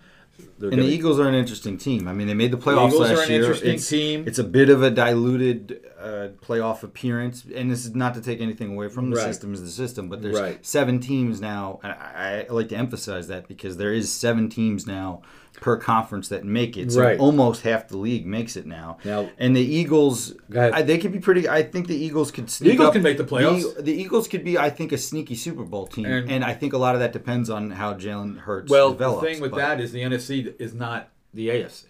They're 0.57 0.69
and 0.69 0.79
the 0.79 0.85
Eagles 0.85 1.19
are 1.19 1.27
an 1.27 1.35
interesting 1.35 1.77
team. 1.77 2.07
I 2.07 2.13
mean, 2.13 2.27
they 2.27 2.33
made 2.33 2.51
the 2.51 2.57
playoffs 2.57 2.93
are 2.93 3.15
last 3.15 3.29
year. 3.29 3.51
it's, 3.51 3.89
team. 3.89 4.25
It's 4.27 4.39
a 4.39 4.43
bit 4.43 4.69
of 4.69 4.83
a 4.83 4.89
diluted 4.89 5.81
uh, 5.99 6.29
playoff 6.45 6.83
appearance, 6.83 7.43
and 7.53 7.69
this 7.71 7.85
is 7.85 7.95
not 7.95 8.13
to 8.15 8.21
take 8.21 8.39
anything 8.41 8.73
away 8.73 8.89
from 8.89 9.09
the 9.09 9.17
Right. 9.17 9.25
system 9.25 9.53
is 9.53 9.61
the 9.61 9.69
system, 9.69 10.07
but 10.07 10.21
there's 10.21 10.39
Right. 10.39 10.65
seven 10.65 10.99
teams 10.99 11.41
now. 11.41 11.79
And 11.83 11.91
I, 11.93 12.45
I 12.49 12.53
like 12.53 12.69
to 12.69 12.75
emphasize 12.77 13.27
that 13.27 13.47
because 13.47 13.77
there 13.77 13.93
is 13.93 14.11
seven 14.11 14.49
teams 14.49 14.85
now 14.85 15.21
per 15.61 15.77
conference 15.77 16.27
that 16.29 16.43
make 16.43 16.77
it. 16.77 16.91
So 16.91 17.01
Right. 17.01 17.17
almost 17.19 17.61
half 17.63 17.87
the 17.87 17.97
league 17.97 18.25
makes 18.25 18.55
it 18.55 18.65
now. 18.65 18.97
Now- 19.05 19.29
and 19.37 19.55
the 19.55 19.61
Eagles, 19.61 20.33
I, 20.55 20.81
they 20.81 20.97
could 20.97 21.11
be 21.11 21.19
pretty. 21.19 21.47
I 21.49 21.63
think 21.63 21.87
the 21.87 21.95
Eagles 21.95 22.31
could 22.31 22.49
sneak 22.49 22.73
Eagles 22.73 22.87
up- 22.87 22.93
can 22.93 23.03
make 23.03 23.17
the 23.17 23.23
playoffs. 23.23 23.75
The, 23.77 23.81
the 23.83 23.93
Eagles 23.93 24.27
could 24.27 24.43
be, 24.43 24.57
I 24.57 24.69
think, 24.69 24.91
a 24.91 24.97
sneaky 24.97 25.35
Super 25.35 25.63
Bowl 25.63 25.87
team, 25.87 26.05
And- 26.05 26.29
and, 26.31 26.43
I 26.43 26.53
think 26.53 26.73
a 26.73 26.77
lot 26.77 26.95
of 26.95 27.01
that 27.01 27.13
depends 27.13 27.49
on 27.49 27.71
how 27.71 27.93
Jalen 27.93 28.39
Hurts 28.39 28.69
well, 28.69 28.91
develops. 28.91 29.21
the 29.21 29.27
thing 29.33 29.41
with 29.41 29.51
but 29.51 29.57
that 29.57 29.79
is 29.81 29.91
the 29.91 30.01
NFC 30.01 30.53
is 30.59 30.73
not 30.73 31.09
the 31.33 31.49
AFC. 31.49 31.85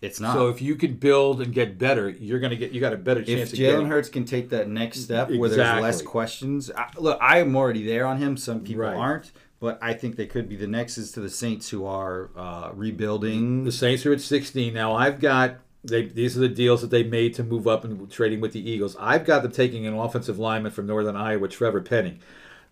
it's 0.00 0.20
not. 0.20 0.34
So 0.34 0.48
if 0.48 0.62
you 0.62 0.76
can 0.76 0.94
build 0.94 1.40
and 1.42 1.52
get 1.52 1.76
better, 1.78 2.08
you're 2.08 2.38
going 2.38 2.50
to 2.50 2.56
get 2.56 2.70
you 2.72 2.80
got 2.80 2.92
a 2.92 2.96
better 2.96 3.22
chance 3.24 3.52
if. 3.52 3.58
Jalen 3.58 3.88
Hurts 3.88 4.08
can 4.08 4.24
take 4.24 4.50
that 4.50 4.68
next 4.68 5.00
step 5.00 5.28
where 5.30 5.48
there's 5.48 5.82
less 5.82 6.02
questions, 6.02 6.70
I, 6.76 6.86
look, 6.96 7.18
I 7.20 7.38
am 7.40 7.56
already 7.56 7.84
there 7.84 8.06
on 8.06 8.18
him. 8.18 8.36
Some 8.36 8.60
people 8.60 8.82
Right. 8.84 8.94
aren't, 8.96 9.32
but 9.60 9.78
I 9.82 9.92
think 9.94 10.16
they 10.16 10.26
could 10.26 10.48
be. 10.48 10.56
The 10.56 10.66
next 10.66 10.98
is 10.98 11.12
to 11.12 11.20
the 11.20 11.30
Saints, 11.30 11.70
who 11.70 11.84
are 11.84 12.30
uh, 12.36 12.70
rebuilding. 12.74 13.64
The 13.64 13.72
Saints 13.72 14.06
are 14.06 14.12
at 14.12 14.20
16 14.20 14.72
now. 14.72 14.94
I've 14.94 15.20
got 15.20 15.56
they 15.84 16.06
these 16.06 16.36
are 16.36 16.40
the 16.40 16.48
deals 16.48 16.80
that 16.80 16.90
they 16.90 17.02
made 17.02 17.34
to 17.34 17.44
move 17.44 17.66
up 17.66 17.84
and 17.84 18.10
trading 18.10 18.40
with 18.40 18.52
the 18.52 18.70
Eagles. 18.70 18.96
I've 18.98 19.24
got 19.24 19.42
them 19.42 19.52
taking 19.52 19.86
an 19.86 19.94
offensive 19.94 20.38
lineman 20.38 20.72
from 20.72 20.86
Northern 20.86 21.16
Iowa, 21.16 21.48
Trevor 21.48 21.80
Penning. 21.80 22.20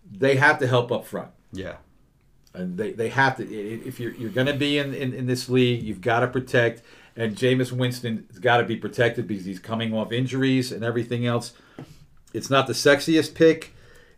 They 0.09 0.35
have 0.37 0.59
to 0.59 0.67
help 0.67 0.91
up 0.91 1.05
front. 1.05 1.31
Yeah, 1.51 1.77
And 2.53 2.77
they, 2.77 2.91
they 2.91 3.09
have 3.09 3.37
to 3.37 3.43
if 3.43 3.99
you're 3.99 4.13
you're 4.13 4.31
going 4.31 4.47
to 4.47 4.53
be 4.53 4.77
in, 4.77 4.93
in, 4.93 5.13
in 5.13 5.25
this 5.27 5.49
league, 5.49 5.83
you've 5.83 6.01
got 6.01 6.21
to 6.21 6.27
protect. 6.27 6.81
And 7.15 7.35
Jameis 7.35 7.71
Winston 7.71 8.27
has 8.29 8.37
got 8.37 8.57
to 8.57 8.63
be 8.63 8.75
protected 8.75 9.27
because 9.27 9.45
he's 9.45 9.59
coming 9.59 9.93
off 9.93 10.11
injuries 10.11 10.71
and 10.71 10.83
everything 10.83 11.25
else. 11.25 11.53
It's 12.31 12.49
not 12.49 12.67
the 12.67 12.73
sexiest 12.73 13.33
pick. 13.33 13.73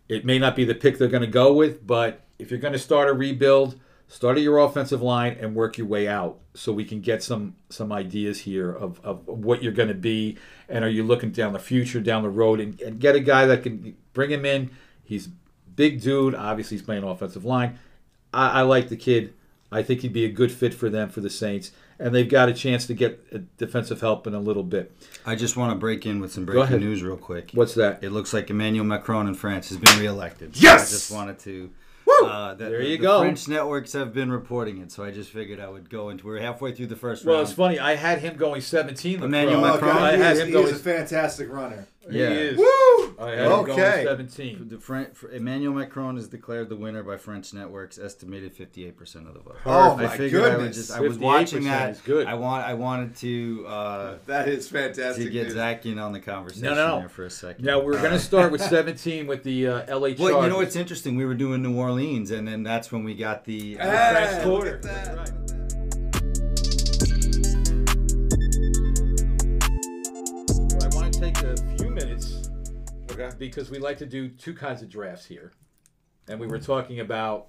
It 0.09 0.25
may 0.25 0.37
not 0.37 0.55
be 0.55 0.65
the 0.65 0.75
pick 0.75 0.97
they're 0.97 1.07
going 1.07 1.21
to 1.21 1.27
go 1.27 1.53
with, 1.53 1.85
but 1.87 2.25
if 2.39 2.49
you're 2.49 2.59
going 2.59 2.73
to 2.73 2.79
start 2.79 3.09
a 3.09 3.13
rebuild, 3.13 3.77
start 4.09 4.37
at 4.37 4.43
your 4.43 4.57
offensive 4.57 5.01
line 5.01 5.37
and 5.39 5.55
work 5.55 5.77
your 5.77 5.85
way 5.85 6.07
out 6.07 6.39
so 6.55 6.73
we 6.73 6.83
can 6.83 6.99
get 6.99 7.21
some 7.23 7.55
some 7.69 7.91
ideas 7.91 8.41
here 8.41 8.71
of, 8.71 8.99
of 9.05 9.25
what 9.27 9.63
you're 9.63 9.71
going 9.71 9.87
to 9.87 9.93
be 9.93 10.35
and 10.67 10.83
are 10.83 10.89
you 10.89 11.03
looking 11.03 11.31
down 11.31 11.53
the 11.53 11.59
future 11.59 12.01
down 12.01 12.23
the 12.23 12.29
road 12.29 12.59
and, 12.59 12.81
and 12.81 12.99
get 12.99 13.15
a 13.15 13.19
guy 13.19 13.45
that 13.45 13.63
can 13.63 13.95
bring 14.13 14.31
him 14.31 14.45
in 14.45 14.71
he's 15.03 15.27
a 15.27 15.29
big 15.75 16.01
dude 16.01 16.33
obviously 16.35 16.75
he's 16.75 16.85
playing 16.85 17.03
offensive 17.03 17.45
line 17.45 17.77
I, 18.33 18.49
I 18.49 18.61
like 18.63 18.89
the 18.89 18.97
kid 18.97 19.33
i 19.71 19.83
think 19.83 20.01
he'd 20.01 20.11
be 20.11 20.25
a 20.25 20.31
good 20.31 20.51
fit 20.51 20.73
for 20.73 20.89
them 20.89 21.09
for 21.09 21.21
the 21.21 21.29
saints 21.29 21.71
and 21.99 22.15
they've 22.15 22.29
got 22.29 22.49
a 22.49 22.53
chance 22.53 22.87
to 22.87 22.95
get 22.95 23.57
defensive 23.57 24.01
help 24.01 24.25
in 24.25 24.33
a 24.33 24.39
little 24.39 24.63
bit 24.63 24.91
I 25.25 25.35
just 25.35 25.55
want 25.55 25.71
to 25.71 25.77
break 25.77 26.05
in 26.05 26.19
with 26.19 26.31
some 26.33 26.45
breaking 26.45 26.79
news 26.79 27.03
real 27.03 27.17
quick. 27.17 27.51
what's 27.53 27.75
that 27.75 28.03
It 28.03 28.09
looks 28.09 28.33
like 28.33 28.49
Emmanuel 28.49 28.85
Macron 28.85 29.27
in 29.27 29.35
France 29.35 29.69
has 29.69 29.77
been 29.77 29.99
reelected. 29.99 30.55
So 30.55 30.61
Yes! 30.63 30.89
I 30.89 30.95
just 30.95 31.11
wanted 31.11 31.39
to. 31.39 31.69
Woo! 32.21 32.27
Uh, 32.27 32.53
that 32.55 32.69
There 32.69 32.79
the, 32.79 32.87
you 32.87 32.97
the 32.97 33.03
go. 33.03 33.19
French 33.19 33.47
networks 33.47 33.93
have 33.93 34.13
been 34.13 34.31
reporting 34.31 34.79
it, 34.79 34.91
so 34.91 35.03
I 35.03 35.11
just 35.11 35.31
figured 35.31 35.59
I 35.59 35.69
would 35.69 35.89
go 35.89 36.09
into. 36.09 36.25
We're 36.27 36.39
halfway 36.39 36.73
through 36.73 36.87
the 36.87 36.95
first 36.95 37.25
well 37.25 37.35
round. 37.35 37.47
it's 37.47 37.55
funny 37.55 37.79
i 37.79 37.95
had 37.95 38.19
him 38.19 38.37
going 38.37 38.61
17 38.61 39.23
Emmanuel 39.23 39.61
Macron. 39.61 39.93
Macron. 39.93 40.03
I 40.03 40.15
he 40.15 40.21
had 40.21 40.33
is, 40.33 40.39
him 40.41 40.47
he 40.47 40.53
going 40.53 40.67
is 40.67 40.71
a 40.73 40.75
fantastic 40.83 41.51
runner. 41.51 41.87
Yeah. 42.11 42.29
He 42.29 42.35
is. 42.35 42.57
Woo! 42.57 43.15
I 43.19 43.31
had 43.31 43.39
him 43.39 43.65
going 43.65 43.71
Okay. 43.71 44.03
17. 44.05 44.67
The 44.69 44.77
Fran- 44.77 45.11
Emmanuel 45.31 45.73
Macron 45.73 46.17
is 46.17 46.27
declared 46.29 46.69
the 46.69 46.75
winner 46.77 47.03
by 47.03 47.17
French 47.17 47.53
networks, 47.53 47.97
estimated 47.99 48.55
58% 48.55 49.27
of 49.27 49.33
the 49.33 49.39
vote. 49.41 49.57
Oh, 49.65 49.93
I 49.97 50.03
my 50.03 50.17
figured 50.17 50.41
I 50.43 50.49
would 50.51 50.57
goodness. 50.57 50.77
just 50.77 50.91
I 50.91 51.01
was 51.01 51.17
watching 51.17 51.63
58% 51.63 51.65
that. 51.65 51.89
is 51.91 52.01
good. 52.01 52.27
I 52.27 52.33
want 52.35 52.65
I 52.65 52.73
wanted 52.75 53.15
to 53.17 53.65
uh, 53.67 54.15
That 54.27 54.47
is 54.47 54.69
fantastic. 54.69 55.25
to 55.25 55.29
get 55.29 55.43
news. 55.47 55.53
Zach 55.53 55.85
in 55.85 55.99
on 55.99 56.13
the 56.13 56.19
conversation 56.21 56.63
No, 56.67 56.75
no. 56.75 56.99
there 56.99 57.09
for 57.09 57.25
a 57.25 57.29
second. 57.29 57.65
Now 57.65 57.79
we're 57.81 57.99
going 57.99 58.11
to 58.11 58.19
start 58.19 58.51
with 58.51 58.61
17 58.69 59.27
with 59.27 59.43
the 59.43 59.67
uh, 59.67 59.71
LA 59.97 60.07
Chargers. 60.09 60.19
Well, 60.19 60.43
you 60.43 60.49
know 60.49 60.57
what's 60.57 60.75
interesting? 60.77 61.17
We 61.17 61.25
were 61.25 61.33
doing 61.35 61.61
New 61.61 61.75
Orleans, 61.77 62.31
and 62.31 62.47
then 62.47 62.63
that's 62.63 62.91
when 62.91 63.03
we 63.03 63.15
got 63.15 63.43
the. 63.45 63.77
uh, 63.79 63.85
Ah, 63.85 64.11
French 64.13 64.45
look 64.45 64.55
Quarter. 64.55 64.75
at 64.75 64.81
that. 64.83 65.05
That's 65.15 65.31
right. 65.31 65.48
Because 73.39 73.71
we 73.71 73.79
like 73.79 73.97
to 73.99 74.05
do 74.05 74.27
two 74.29 74.53
kinds 74.53 74.81
of 74.81 74.89
drafts 74.89 75.25
here. 75.25 75.51
And 76.27 76.39
we 76.39 76.45
were 76.45 76.59
talking 76.59 76.99
about 76.99 77.47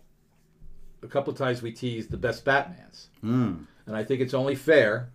a 1.03 1.07
couple 1.09 1.33
of 1.33 1.39
times 1.39 1.61
we 1.61 1.73
teased 1.73 2.11
the 2.11 2.17
best 2.17 2.45
Batmans. 2.45 3.09
mm, 3.23 3.67
And 3.87 3.97
I 3.97 4.05
think 4.05 4.21
it's 4.21 4.33
only 4.35 4.55
fair. 4.55 5.11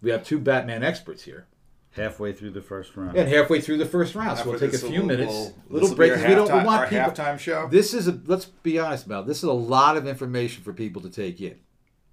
We 0.00 0.10
have 0.10 0.24
two 0.24 0.38
Batman 0.38 0.82
experts 0.82 1.22
here. 1.24 1.46
halfway 1.94 2.32
through 2.32 2.50
the 2.50 2.62
first 2.62 2.96
round. 2.96 3.18
And 3.18 3.28
halfway 3.28 3.60
through 3.60 3.76
the 3.76 3.84
first 3.84 4.14
round, 4.14 4.38
so 4.38 4.48
we'll 4.48 4.58
take 4.58 4.72
a 4.72 4.78
few 4.78 5.00
we'll- 5.00 5.04
minutes, 5.06 5.30
we'll- 5.30 5.54
little 5.82 5.94
break. 5.94 6.12
be 6.12 6.14
'cause 6.14 6.24
our 6.24 6.28
we 6.30 6.34
don't 6.34 6.48
we 6.48 6.64
want 6.64 6.80
our 6.80 6.86
people. 6.88 7.04
halftime 7.10 7.38
show. 7.38 7.68
This 7.70 7.92
is 7.92 8.08
a. 8.08 8.18
Let's 8.24 8.46
be 8.46 8.78
honest 8.78 9.04
about 9.04 9.24
it. 9.24 9.26
this. 9.26 9.38
Is 9.38 9.42
a 9.44 9.52
lot 9.52 9.98
of 9.98 10.06
information 10.06 10.64
for 10.64 10.72
people 10.72 11.02
to 11.02 11.10
take 11.10 11.42
in. 11.42 11.56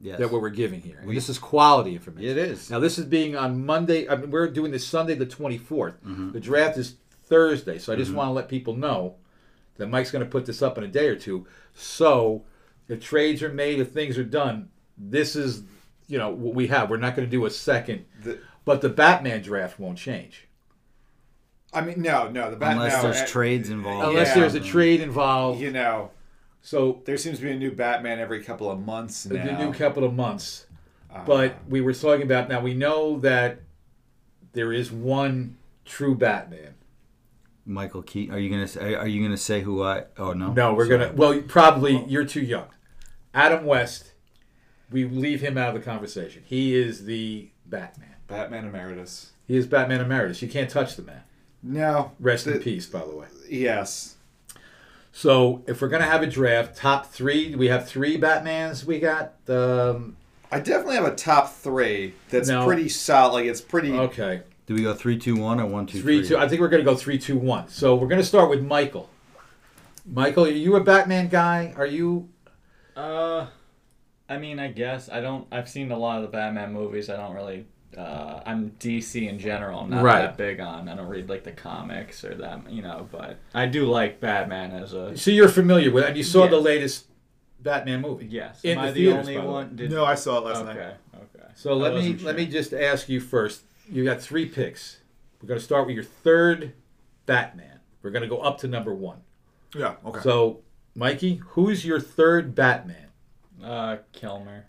Yes. 0.02 0.20
That 0.20 0.32
what 0.34 0.42
we're 0.42 0.50
giving 0.50 0.82
here. 0.82 1.02
We- 1.06 1.16
this 1.16 1.30
is 1.30 1.40
quality 1.40 1.94
information. 1.94 2.30
It 2.30 2.38
is. 2.38 2.70
Now 2.70 2.80
this 2.80 3.00
is 3.00 3.06
being 3.06 3.38
on 3.38 3.66
Monday. 3.66 4.06
I 4.10 4.18
mean, 4.18 4.32
we're 4.32 4.50
doing 4.50 4.72
this 4.72 4.86
Sunday 4.86 5.16
the 5.16 5.26
24th. 5.26 5.94
Mm-hmm. 6.06 6.32
The 6.32 6.40
draft 6.42 6.78
is 6.78 6.96
Thursday, 7.30 7.78
so 7.78 7.94
I 7.94 7.96
just 7.96 8.12
want 8.14 8.28
to 8.30 8.34
let 8.34 8.50
people 8.50 8.76
know 8.76 9.16
that 9.78 9.88
Mike's 9.88 10.12
going 10.12 10.24
to 10.26 10.30
put 10.30 10.46
this 10.46 10.62
up 10.62 10.78
in 10.78 10.84
a 10.84 10.88
day 10.88 11.08
or 11.08 11.16
two. 11.16 11.46
So 11.74 12.44
if 12.88 13.00
trades 13.02 13.42
are 13.44 13.50
made, 13.54 13.80
if 13.80 13.92
things 13.92 14.18
are 14.18 14.24
done, 14.24 14.70
this 14.98 15.36
is 15.36 15.64
you 16.08 16.18
know 16.18 16.30
what 16.32 16.56
we 16.56 16.68
have. 16.68 16.90
We're 16.90 16.98
not 16.98 17.16
going 17.16 17.28
to 17.28 17.32
do 17.32 17.46
a 17.46 17.50
second, 17.52 18.06
The- 18.24 18.40
but 18.66 18.82
the 18.82 18.90
Batman 18.90 19.42
draft 19.42 19.80
won't 19.80 19.98
change 19.98 20.46
I 21.72 21.82
mean, 21.82 22.02
no, 22.02 22.28
no. 22.30 22.50
The 22.50 22.58
Bat- 22.58 22.74
Unless 22.78 22.96
no, 22.96 23.02
there's 23.04 23.22
uh, 23.22 23.28
trades 23.28 23.70
involved. 23.70 24.08
unless 24.08 24.30
Yeah. 24.30 24.42
there's 24.42 24.56
a 24.56 24.60
trade 24.60 25.02
involved. 25.02 25.62
You 25.62 25.70
know, 25.72 26.10
So 26.64 27.02
there 27.06 27.16
seems 27.18 27.38
to 27.38 27.44
be 27.44 27.52
a 27.52 27.56
new 27.56 27.72
Batman 27.72 28.18
every 28.20 28.44
couple 28.44 28.72
of 28.72 28.80
months 28.84 29.24
the 29.26 29.36
now. 29.38 29.58
new 29.66 29.72
couple 29.74 30.04
of 30.04 30.14
months. 30.16 30.66
Uh, 31.14 31.24
But 31.26 31.58
we 31.70 31.80
were 31.82 31.94
talking 31.94 32.24
about 32.24 32.50
now 32.50 32.60
we 32.60 32.74
know 32.74 33.20
that 33.20 33.60
there 34.54 34.74
is 34.74 34.92
one 34.92 35.58
true 35.86 36.16
Batman. 36.16 36.74
Michael 37.70 38.02
Keaton. 38.02 38.34
Are 38.36 38.40
you 38.40 38.50
gonna 38.50 38.68
say, 38.68 38.96
Are 38.96 39.08
you 39.08 39.22
gonna 39.24 39.38
say 39.38 39.62
who 39.62 39.84
I? 39.84 40.06
Oh 40.18 40.34
no. 40.34 40.52
No, 40.52 40.74
we're 40.74 40.88
Sorry. 40.88 40.98
gonna. 41.00 41.14
Well, 41.14 41.42
probably 41.48 42.04
you're 42.06 42.26
too 42.26 42.42
young. 42.42 42.68
Adam 43.34 43.66
West. 43.66 44.12
We 44.92 45.06
leave 45.06 45.42
him 45.42 45.56
out 45.58 45.70
of 45.70 45.76
the 45.76 45.82
conversation. 45.88 46.42
He 46.46 46.76
is 46.76 47.06
the 47.06 47.50
Batman. 47.68 48.16
Batman 48.28 48.66
emeritus. 48.66 49.32
He 49.48 49.56
is 49.56 49.68
Batman 49.68 50.02
emeritus. 50.02 50.42
You 50.42 50.48
can't 50.50 50.70
touch 50.70 50.96
the 50.96 51.04
man. 51.04 51.22
No. 51.62 52.12
Rest 52.20 52.48
in 52.48 52.60
peace, 52.60 52.88
by 52.88 53.00
the 53.06 53.16
way. 53.16 53.28
Yes. 53.50 54.16
So, 55.12 55.64
if 55.68 55.82
we're 55.82 55.90
gonna 55.90 56.06
have 56.06 56.22
a 56.24 56.28
draft, 56.28 56.76
top 56.78 57.08
three. 57.12 57.54
We 57.56 57.68
have 57.68 57.88
three 57.88 58.20
Batmans. 58.20 58.86
We 58.86 59.00
got. 59.00 59.34
Um, 59.48 60.18
I 60.52 60.60
definitely 60.60 60.96
have 60.96 61.06
a 61.06 61.16
top 61.16 61.54
three 61.54 62.16
that's 62.30 62.50
No. 62.50 62.66
pretty 62.66 62.90
solid. 62.90 63.34
Like 63.34 63.46
it's 63.46 63.62
pretty. 63.62 63.92
okay, 63.92 64.42
Do 64.70 64.76
we 64.76 64.84
go 64.84 64.94
three, 64.94 65.18
two, 65.18 65.36
one, 65.36 65.60
or 65.60 65.66
one, 65.66 65.88
two, 65.88 66.00
three, 66.00 66.20
three? 66.20 66.28
two. 66.30 66.38
I 66.38 66.48
think 66.48 66.62
we're 66.62 66.68
gonna 66.70 66.84
go 66.84 66.94
three, 66.96 67.18
two, 67.18 67.36
one. 67.40 67.68
So 67.70 67.96
we're 67.96 68.08
gonna 68.08 68.22
start 68.22 68.52
with 68.52 68.64
Michael. 68.64 69.10
Michael, 70.06 70.46
are 70.46 70.50
you 70.50 70.76
a 70.76 70.84
Batman 70.84 71.28
guy? 71.28 71.74
Are 71.76 71.88
you? 71.88 72.30
Uh, 72.96 73.48
I 74.30 74.38
mean, 74.38 74.60
I 74.60 74.68
guess 74.68 75.10
I 75.10 75.22
don't. 75.22 75.48
I've 75.52 75.68
seen 75.68 75.92
a 75.92 75.98
lot 75.98 76.18
of 76.18 76.22
the 76.22 76.28
Batman 76.28 76.72
movies. 76.72 77.10
I 77.10 77.16
don't 77.18 77.34
really. 77.34 77.66
Uh, 77.98 78.42
I'm 78.46 78.70
DC 78.80 79.28
in 79.28 79.40
general. 79.40 79.80
I'm 79.80 79.90
not 79.90 80.04
Right. 80.04 80.22
that 80.22 80.38
big 80.38 80.60
on. 80.60 80.88
I 80.88 80.96
don't 80.96 81.08
read 81.08 81.30
like 81.30 81.44
the 81.44 81.52
comics 81.52 82.24
or 82.24 82.36
that, 82.36 82.70
you 82.72 82.84
know. 82.84 83.10
But 83.12 83.40
I 83.56 83.66
do 83.66 83.88
like 83.88 84.20
Batman 84.20 84.70
as 84.70 84.94
a. 84.94 85.18
So 85.18 85.32
you're 85.32 85.50
familiar 85.50 85.90
with, 85.90 86.04
and 86.06 86.16
you 86.16 86.22
saw 86.24 86.46
the 86.46 86.60
latest 86.62 87.08
Batman 87.60 88.02
movie. 88.02 88.28
Yes. 88.28 88.64
In 88.64 88.78
Am 88.78 88.84
the 88.84 88.90
I 88.90 88.92
the 88.92 89.00
theaters, 89.06 89.20
only 89.28 89.36
by 89.36 89.42
the 89.42 89.48
way. 89.48 89.52
one? 89.54 89.76
Did, 89.76 89.90
No, 89.90 90.06
I 90.06 90.14
saw 90.14 90.38
it 90.38 90.46
last 90.46 90.58
okay. 90.58 90.66
night. 90.68 90.78
Okay. 90.78 90.94
Okay. 91.40 91.46
So 91.56 91.74
let 91.74 91.94
me 91.94 92.12
wasn't 92.12 92.22
let 92.22 92.36
me 92.36 92.46
just 92.46 92.72
ask 92.72 93.10
you 93.10 93.20
first. 93.20 93.64
You 93.90 94.04
got 94.06 94.22
three 94.22 94.46
picks. 94.46 95.00
We're 95.42 95.48
going 95.48 95.60
to 95.60 95.64
start 95.66 95.86
with 95.88 95.96
your 95.96 96.04
third 96.04 96.74
Batman. 97.26 97.80
We're 98.02 98.12
going 98.12 98.24
to 98.24 98.28
go 98.30 98.40
up 98.40 98.60
to 98.60 98.68
number 98.68 98.94
one. 98.94 99.20
Yeah. 99.76 99.96
Okay. 100.06 100.20
So, 100.22 100.60
Mikey, 100.96 101.42
who's 101.50 101.86
your 101.86 102.00
third 102.00 102.56
Batman? 102.56 103.08
Uh, 103.64 103.98
Kilmer. 104.12 104.66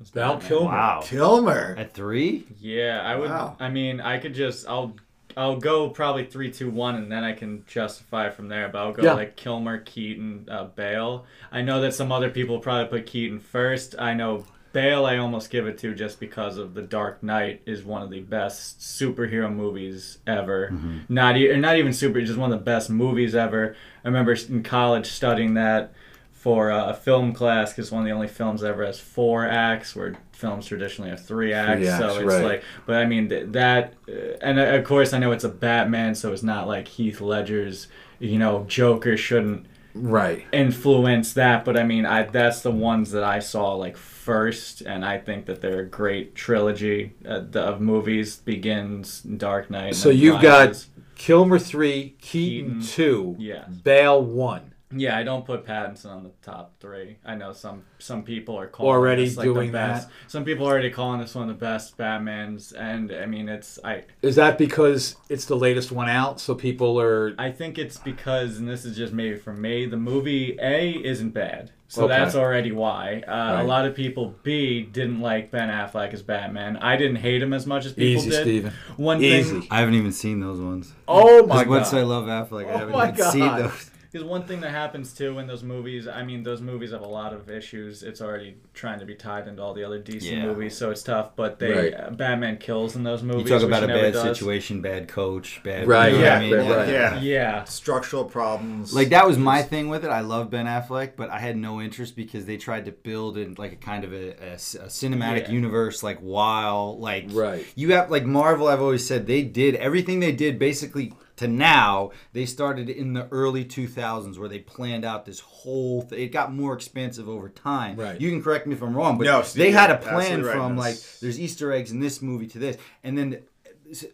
It's 0.00 0.10
Val 0.10 0.34
Batman. 0.34 0.48
Kilmer. 0.48 0.64
Wow. 0.70 1.00
Kilmer. 1.02 1.74
At 1.78 1.92
three? 1.94 2.46
Yeah, 2.60 3.02
I 3.04 3.16
would. 3.16 3.30
Wow. 3.30 3.56
I 3.58 3.68
mean, 3.68 4.00
I 4.00 4.18
could 4.18 4.34
just. 4.34 4.66
I'll. 4.68 4.94
I'll 5.36 5.56
go 5.56 5.88
probably 5.90 6.24
three, 6.24 6.50
two, 6.50 6.68
one, 6.68 6.96
and 6.96 7.12
then 7.12 7.22
I 7.22 7.32
can 7.32 7.64
justify 7.68 8.28
from 8.28 8.48
there. 8.48 8.68
But 8.70 8.78
I'll 8.78 8.92
go 8.92 9.02
Yeah. 9.04 9.12
like 9.12 9.36
Kilmer, 9.36 9.78
Keaton, 9.78 10.48
uh, 10.50 10.64
Bale. 10.64 11.26
I 11.52 11.62
know 11.62 11.80
that 11.82 11.94
some 11.94 12.10
other 12.10 12.28
people 12.28 12.58
probably 12.58 12.86
put 12.98 13.06
Keaton 13.06 13.38
first. 13.38 13.94
I 14.00 14.14
know 14.14 14.46
Bale. 14.72 15.06
I 15.06 15.16
almost 15.16 15.50
give 15.50 15.66
it 15.66 15.78
to 15.78 15.94
just 15.94 16.20
because 16.20 16.56
of 16.58 16.74
The 16.74 16.82
Dark 16.82 17.22
Knight 17.22 17.62
is 17.66 17.82
one 17.82 18.02
of 18.02 18.10
the 18.10 18.20
best 18.20 18.80
superhero 18.80 19.52
movies 19.54 20.18
ever. 20.26 20.72
Not 21.08 21.36
e- 21.36 21.50
or 21.50 21.56
not 21.56 21.76
even 21.76 21.92
super, 21.92 22.20
just 22.20 22.38
one 22.38 22.52
of 22.52 22.58
the 22.58 22.64
best 22.64 22.90
movies 22.90 23.34
ever. 23.34 23.74
I 24.04 24.08
remember 24.08 24.34
in 24.48 24.62
college 24.62 25.06
studying 25.06 25.54
that 25.54 25.92
for 26.32 26.70
a 26.70 26.94
film 26.94 27.32
class 27.32 27.72
because 27.72 27.90
one 27.90 28.02
of 28.02 28.06
the 28.06 28.12
only 28.12 28.28
films 28.28 28.62
ever 28.62 28.86
has 28.86 29.00
four 29.00 29.44
acts, 29.46 29.96
where 29.96 30.14
films 30.32 30.66
traditionally 30.66 31.10
have 31.10 31.24
three 31.24 31.52
acts. 31.52 31.88
acts, 31.88 31.98
so 31.98 32.20
it's 32.20 32.24
right. 32.32 32.44
like, 32.44 32.64
but 32.86 32.96
I 32.96 33.06
mean 33.06 33.28
th- 33.28 33.46
that, 33.52 33.94
uh, 34.08 34.36
and 34.40 34.58
uh, 34.60 34.62
of 34.62 34.84
course 34.84 35.12
I 35.12 35.18
know 35.18 35.32
it's 35.32 35.42
a 35.42 35.48
Batman, 35.48 36.14
so 36.14 36.32
it's 36.32 36.44
not 36.44 36.68
like 36.68 36.86
Heath 36.86 37.20
Ledger's, 37.20 37.88
you 38.20 38.38
know, 38.38 38.64
Joker 38.68 39.16
shouldn't 39.16 39.66
Right. 39.94 40.44
influence 40.52 41.32
that. 41.34 41.64
But 41.64 41.76
I 41.76 41.82
mean, 41.84 42.06
I 42.06 42.22
that's 42.24 42.62
the 42.62 42.70
ones 42.70 43.10
that 43.12 43.24
I 43.24 43.38
saw 43.40 43.74
like 43.74 43.96
first, 43.96 44.82
and 44.82 45.04
I 45.04 45.18
think 45.18 45.46
that 45.46 45.60
they're 45.60 45.80
a 45.80 45.86
great 45.86 46.34
trilogy 46.34 47.14
uh, 47.26 47.40
the, 47.50 47.60
of 47.62 47.80
movies. 47.80 48.36
Begins, 48.36 49.20
Dark 49.22 49.70
Knight. 49.70 49.94
So 49.94 50.10
you've 50.10 50.42
got 50.42 50.68
Rises. 50.68 50.88
Kilmer 51.16 51.58
three, 51.58 52.16
Keaton, 52.20 52.80
Keaton. 52.80 52.86
two, 52.86 53.36
Yeah. 53.38 53.64
Bale 53.82 54.22
one. 54.22 54.72
Yeah, 54.90 55.18
I 55.18 55.22
don't 55.22 55.44
put 55.44 55.66
Pattinson 55.66 56.06
on 56.06 56.22
the 56.24 56.30
top 56.40 56.72
three. 56.80 57.18
I 57.24 57.34
know 57.34 57.52
some 57.52 57.82
some 57.98 58.22
people 58.22 58.58
are 58.58 58.66
calling 58.66 58.90
Already 58.90 59.24
this, 59.26 59.36
like, 59.36 59.44
doing 59.44 59.66
the 59.66 59.72
best. 59.78 60.08
that? 60.08 60.14
Some 60.30 60.44
people 60.44 60.66
are 60.66 60.70
already 60.72 60.88
calling 60.90 61.20
this 61.20 61.34
one 61.34 61.48
of 61.50 61.58
the 61.58 61.62
best 61.62 61.98
Batmans, 61.98 62.72
and 62.74 63.12
I 63.12 63.26
mean 63.26 63.48
it's 63.50 63.78
I 63.84 64.04
Is 64.22 64.36
that 64.36 64.56
because 64.56 65.16
it's 65.28 65.44
the 65.44 65.56
latest 65.56 65.92
one 65.92 66.08
out, 66.08 66.40
so 66.40 66.54
people 66.54 66.98
are? 66.98 67.34
I 67.38 67.50
think 67.50 67.76
it's 67.78 67.98
because, 67.98 68.56
and 68.58 68.66
this 68.66 68.86
is 68.86 68.96
just 68.96 69.12
maybe 69.12 69.36
for 69.36 69.52
me, 69.52 69.84
the 69.84 69.98
movie 69.98 70.56
A 70.62 70.92
isn't 71.04 71.30
bad. 71.34 71.70
So 71.90 72.04
Okay. 72.04 72.16
that's 72.18 72.34
already 72.34 72.72
why. 72.72 73.22
Uh, 73.26 73.30
Right. 73.30 73.60
A 73.60 73.64
lot 73.64 73.84
of 73.86 73.94
people 73.94 74.34
B 74.42 74.82
didn't 74.82 75.20
like 75.20 75.50
Ben 75.50 75.68
Affleck 75.70 76.12
as 76.14 76.22
Batman. 76.22 76.76
I 76.78 76.96
didn't 76.96 77.16
hate 77.16 77.42
him 77.42 77.52
as 77.54 77.66
much 77.66 77.84
as 77.86 77.92
people 77.92 78.22
Easy, 78.22 78.30
did. 78.30 78.42
Steven. 78.42 78.72
One 78.96 79.22
Easy. 79.22 79.60
thing, 79.60 79.68
I 79.70 79.80
haven't 79.80 79.94
even 79.94 80.12
seen 80.12 80.40
those 80.40 80.60
ones. 80.60 80.92
Oh 81.06 81.46
my 81.46 81.62
As 81.62 81.66
much 81.68 81.82
as 81.82 81.94
I 81.94 82.02
love 82.02 82.24
Affleck, 82.24 82.66
I 82.68 82.72
Oh 82.72 82.78
haven't 82.78 82.94
my 82.94 83.08
even 83.10 83.24
seen 83.30 83.56
those. 83.56 83.90
Because 84.10 84.26
one 84.26 84.44
thing 84.44 84.60
that 84.60 84.70
happens 84.70 85.12
too 85.12 85.38
in 85.38 85.46
those 85.46 85.62
movies, 85.62 86.08
I 86.08 86.22
mean, 86.22 86.42
those 86.42 86.60
movies 86.60 86.92
have 86.92 87.02
a 87.02 87.06
lot 87.08 87.32
of 87.32 87.50
issues. 87.50 88.02
It's 88.02 88.20
already 88.20 88.56
trying 88.74 89.00
to 89.00 89.06
be 89.06 89.14
tied 89.14 89.46
into 89.48 89.62
all 89.62 89.74
the 89.74 89.84
other 89.84 89.98
DC 89.98 90.30
Yeah. 90.30 90.46
movies, 90.46 90.76
so 90.76 90.90
it's 90.90 91.02
tough. 91.02 91.36
But 91.36 91.58
they 91.58 91.72
Right. 91.72 91.94
uh, 91.94 92.10
Batman 92.10 92.56
kills 92.56 92.96
in 92.96 93.02
those 93.04 93.22
movies. 93.22 93.44
You 93.50 93.58
talk 93.58 93.62
about 93.66 93.84
a 93.84 93.88
bad 93.88 94.12
does. 94.14 94.22
situation, 94.38 94.80
bad 94.80 95.08
coach, 95.08 95.60
bad. 95.62 95.86
Right, 95.86 96.12
you 96.12 96.18
know 96.18 96.24
yeah, 96.24 96.34
I 96.36 96.40
mean? 96.40 96.54
right, 96.54 96.76
right. 96.76 96.88
Yeah. 96.88 97.20
Yeah. 97.20 97.64
Structural 97.64 98.24
problems. 98.24 98.94
Like 98.94 99.10
that 99.10 99.26
was 99.26 99.36
my 99.38 99.62
thing 99.62 99.88
with 99.88 100.04
it. 100.04 100.08
I 100.10 100.20
love 100.20 100.50
Ben 100.50 100.66
Affleck, 100.66 101.12
but 101.16 101.30
I 101.30 101.38
had 101.38 101.56
no 101.56 101.80
interest 101.80 102.16
because 102.16 102.46
they 102.46 102.56
tried 102.56 102.84
to 102.86 102.92
build 102.92 103.36
in 103.36 103.54
like 103.58 103.72
a 103.72 103.76
kind 103.76 104.04
of 104.04 104.12
a, 104.12 104.30
a 104.52 104.58
c- 104.58 104.78
a 104.78 104.86
cinematic 104.86 105.48
Yeah. 105.48 105.52
universe. 105.52 106.02
Like 106.02 106.18
while 106.20 106.98
like 106.98 107.26
Right. 107.30 107.66
you 107.74 107.92
have 107.92 108.10
like 108.10 108.24
Marvel. 108.24 108.68
I've 108.68 108.80
always 108.80 109.06
said 109.06 109.26
they 109.26 109.42
did 109.42 109.74
everything 109.76 110.20
they 110.20 110.32
did 110.32 110.58
basically 110.58 111.12
to 111.38 111.48
now. 111.48 112.10
They 112.32 112.46
started 112.46 112.88
in 112.88 113.12
the 113.14 113.26
early 113.30 113.64
2000s 113.64 114.38
where 114.38 114.48
they 114.48 114.58
planned 114.60 115.04
out 115.04 115.24
this 115.24 115.40
whole. 115.40 116.02
Th- 116.02 116.20
it 116.28 116.32
got 116.32 116.52
more 116.52 116.74
expansive 116.74 117.28
over 117.28 117.48
time. 117.48 117.96
Right. 117.96 118.20
You 118.20 118.30
can 118.30 118.42
correct 118.42 118.66
me 118.66 118.74
if 118.74 118.82
I'm 118.82 118.94
wrong, 118.96 119.18
but 119.18 119.24
No, 119.24 119.42
Steve, 119.42 119.62
they 119.62 119.70
had 119.72 119.90
a 119.90 119.96
plan 119.96 120.42
right 120.44 120.54
from 120.54 120.72
in 120.72 120.76
like 120.76 120.96
there's 121.20 121.40
Easter 121.40 121.72
eggs 121.72 121.90
in 121.90 122.00
this 122.00 122.20
movie 122.22 122.46
to 122.48 122.58
this, 122.58 122.76
and 123.02 123.16
then. 123.16 123.42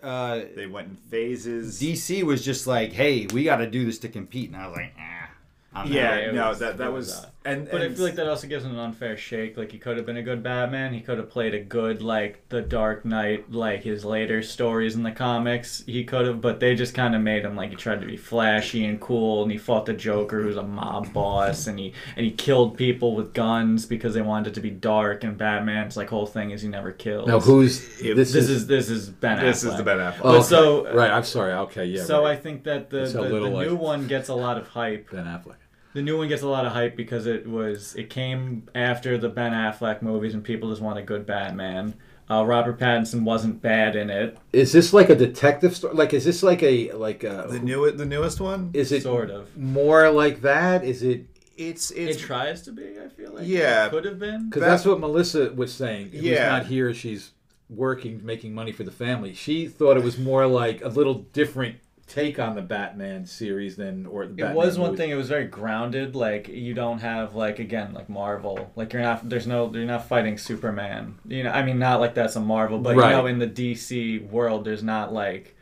Uh, 0.05 0.43
they 0.55 0.67
went 0.67 0.87
in 0.89 0.95
phases. 0.95 1.81
DC 1.81 2.23
was 2.23 2.45
just 2.45 2.65
like, 2.65 2.93
"Hey, 2.93 3.27
we 3.33 3.43
got 3.43 3.57
to 3.57 3.69
do 3.69 3.85
this 3.85 3.99
to 4.01 4.09
compete," 4.09 4.51
and 4.53 4.57
I 4.57 4.69
was 4.69 4.77
like, 4.77 4.93
"Ah." 4.97 5.31
I'm 5.75 5.91
Yeah, 5.93 6.27
out. 6.29 6.35
no, 6.35 6.49
was- 6.51 6.59
that 6.61 6.79
that 6.79 6.93
was 6.93 7.07
was, 7.09 7.17
uh, 7.25 7.31
and 7.45 7.69
But 7.71 7.83
I 7.83 7.89
feel 7.91 8.05
like 8.05 8.15
that 8.15 8.29
also 8.29 8.47
gives 8.47 8.65
him 8.65 8.73
an 8.73 8.79
unfair 8.79 9.17
shake. 9.17 9.57
Like 9.57 9.71
he 9.73 9.79
could 9.79 9.97
have 9.97 10.07
been 10.07 10.17
a 10.17 10.23
good 10.23 10.43
Batman. 10.43 10.95
He 10.95 11.01
could 11.01 11.19
have 11.19 11.29
played 11.29 11.55
a 11.55 11.61
good 11.61 12.01
like 12.03 12.49
the 12.49 12.63
Dark 12.63 13.05
Knight, 13.05 13.53
like 13.53 13.83
his 13.83 14.05
later 14.05 14.43
stories 14.43 14.95
in 14.95 15.03
the 15.03 15.11
comics. 15.13 15.85
He 15.87 16.05
could 16.05 16.27
have, 16.27 16.41
but 16.41 16.61
they 16.61 16.75
just 16.75 16.95
kind 16.95 17.15
of 17.15 17.21
made 17.21 17.45
him 17.45 17.57
like 17.57 17.71
he 17.71 17.77
tried 17.77 18.01
to 18.01 18.07
be 18.07 18.17
flashy 18.17 18.85
and 18.85 19.01
cool, 19.01 19.43
and 19.43 19.53
he 19.53 19.59
fought 19.59 19.87
the 19.87 19.93
Joker, 19.93 20.43
who's 20.43 20.57
a 20.57 20.63
mob 20.63 21.13
boss, 21.13 21.67
and 21.67 21.79
he 21.79 21.93
and 22.17 22.25
he 22.25 22.31
killed 22.33 22.77
people 22.77 23.15
with 23.15 23.35
guns 23.35 23.85
because 23.87 24.15
they 24.15 24.23
wanted 24.23 24.49
it 24.51 24.55
to 24.55 24.61
be 24.61 24.71
dark. 24.71 25.23
And 25.25 25.37
Batman's 25.37 25.97
like 25.97 26.09
whole 26.09 26.27
thing 26.27 26.51
is 26.51 26.63
he 26.63 26.69
never 26.69 26.93
kills. 26.93 27.27
Now 27.29 27.41
who's 27.41 28.01
It- 28.01 28.17
this? 28.17 28.33
this 28.33 28.49
is 28.49 28.67
this 28.67 28.89
is 28.89 29.09
Ben 29.11 29.39
this 29.41 29.63
Affleck. 29.65 29.71
is 29.71 29.77
the 29.77 29.83
Ben 29.83 29.99
Affleck. 29.99 30.21
Oh, 30.23 30.35
okay. 30.37 30.43
so- 30.45 30.93
right. 30.95 31.11
I'm 31.11 31.25
sorry. 31.25 31.53
Okay. 31.53 31.85
Yeah. 31.85 32.05
so 32.05 32.23
right. 32.25 32.33
I 32.33 32.37
think 32.41 32.65
that 32.65 32.91
the, 32.91 33.03
It's 33.03 33.13
the, 33.13 33.23
the 33.23 33.29
little 33.29 33.51
like- 33.51 33.67
new 33.69 33.77
one 33.77 34.07
gets 34.07 34.29
a 34.29 34.35
lot 34.35 34.57
of 34.57 34.69
hype. 34.69 35.11
Ben 35.11 35.25
Affleck. 35.27 35.57
The 35.95 36.03
new 36.03 36.19
one 36.19 36.29
gets 36.29 36.43
a 36.43 36.49
lot 36.49 36.67
of 36.67 36.73
hype 36.73 36.97
because 36.97 37.27
it 37.27 37.47
was 37.49 37.95
it 37.95 38.11
came 38.11 38.69
after 38.75 39.17
the 39.17 39.29
Ben 39.29 39.53
Affleck 39.53 40.03
movies 40.03 40.35
and 40.35 40.43
people 40.45 40.69
just 40.71 40.83
want 40.83 40.99
a 40.99 41.03
good 41.03 41.25
Batman. 41.25 41.95
Uh, 42.29 42.43
Robert 42.45 42.79
Pattinson 42.81 43.23
wasn't 43.23 43.61
bad 43.61 43.95
in 43.97 44.09
it, 44.09 44.39
Is 44.53 44.73
this 44.73 44.95
like 44.95 45.11
a 45.11 45.15
detective 45.15 45.77
story? 45.77 45.95
Like, 45.95 46.15
is 46.15 46.25
this 46.25 46.43
like 46.43 46.63
a 46.63 46.91
like 46.93 47.23
a? 47.23 47.47
the 47.51 47.59
new 47.61 47.91
the 47.93 48.07
newest 48.07 48.41
one. 48.41 48.71
is 48.73 48.93
it 48.93 49.03
sort 49.03 49.31
of. 49.31 49.57
more 49.57 50.11
like 50.11 50.41
that? 50.41 50.85
Is 50.85 51.03
it? 51.03 51.27
It's 51.57 51.91
It 51.93 52.19
tries 52.19 52.63
to 52.63 52.73
be. 52.73 52.95
I 52.99 53.09
feel 53.09 53.33
like 53.35 53.47
Yeah. 53.47 53.87
it 53.87 53.91
could 53.91 54.07
have 54.07 54.19
been. 54.19 54.49
Because 54.49 54.63
that's 54.63 54.85
what 54.85 54.99
Melissa 55.01 55.53
was 55.53 55.73
saying. 55.73 56.11
Who's 56.11 56.23
Yeah. 56.23 56.49
not 56.49 56.67
here. 56.67 56.93
She's 56.95 57.33
working, 57.69 58.25
making 58.25 58.55
money 58.55 58.73
for 58.73 58.83
the 58.85 58.91
family. 58.91 59.35
She 59.35 59.69
thought 59.69 59.97
it 59.97 60.03
was 60.03 60.19
more 60.19 60.47
like 60.47 60.83
a 60.83 60.89
little 60.89 61.15
different 61.33 61.77
take 62.07 62.39
on 62.39 62.55
the 62.55 62.63
Batman 62.63 63.25
series 63.27 63.77
than 63.77 64.07
or 64.07 64.27
the 64.27 64.33
It 64.33 64.37
Batman 64.37 64.55
was 64.57 64.79
one 64.79 64.91
movies. 64.91 64.99
thing. 65.01 65.11
It 65.11 65.15
was 65.15 65.29
very 65.29 65.47
grounded. 65.47 66.15
Like 66.15 66.49
you 66.49 66.75
don't 66.75 66.99
have 67.01 67.35
like 67.35 67.59
again 67.59 67.93
like 67.95 68.09
Marvel. 68.09 68.71
Like 68.77 68.93
you're 68.93 69.03
not. 69.03 69.29
There's 69.29 69.47
no. 69.47 69.73
You're 69.73 69.85
not 69.85 70.07
fighting 70.09 70.39
Superman. 70.39 71.19
You 71.27 71.45
know. 71.45 71.51
I 71.51 71.63
mean, 71.63 71.79
not 71.79 72.01
like 72.01 72.15
that's 72.15 72.37
a 72.37 72.41
Marvel, 72.41 72.79
but 72.79 72.97
Right. 72.97 73.11
you 73.11 73.17
know, 73.17 73.27
in 73.27 73.39
the 73.39 73.47
DC 73.49 74.29
world, 74.31 74.65
there's 74.65 74.83
not 74.83 75.13
like 75.13 75.57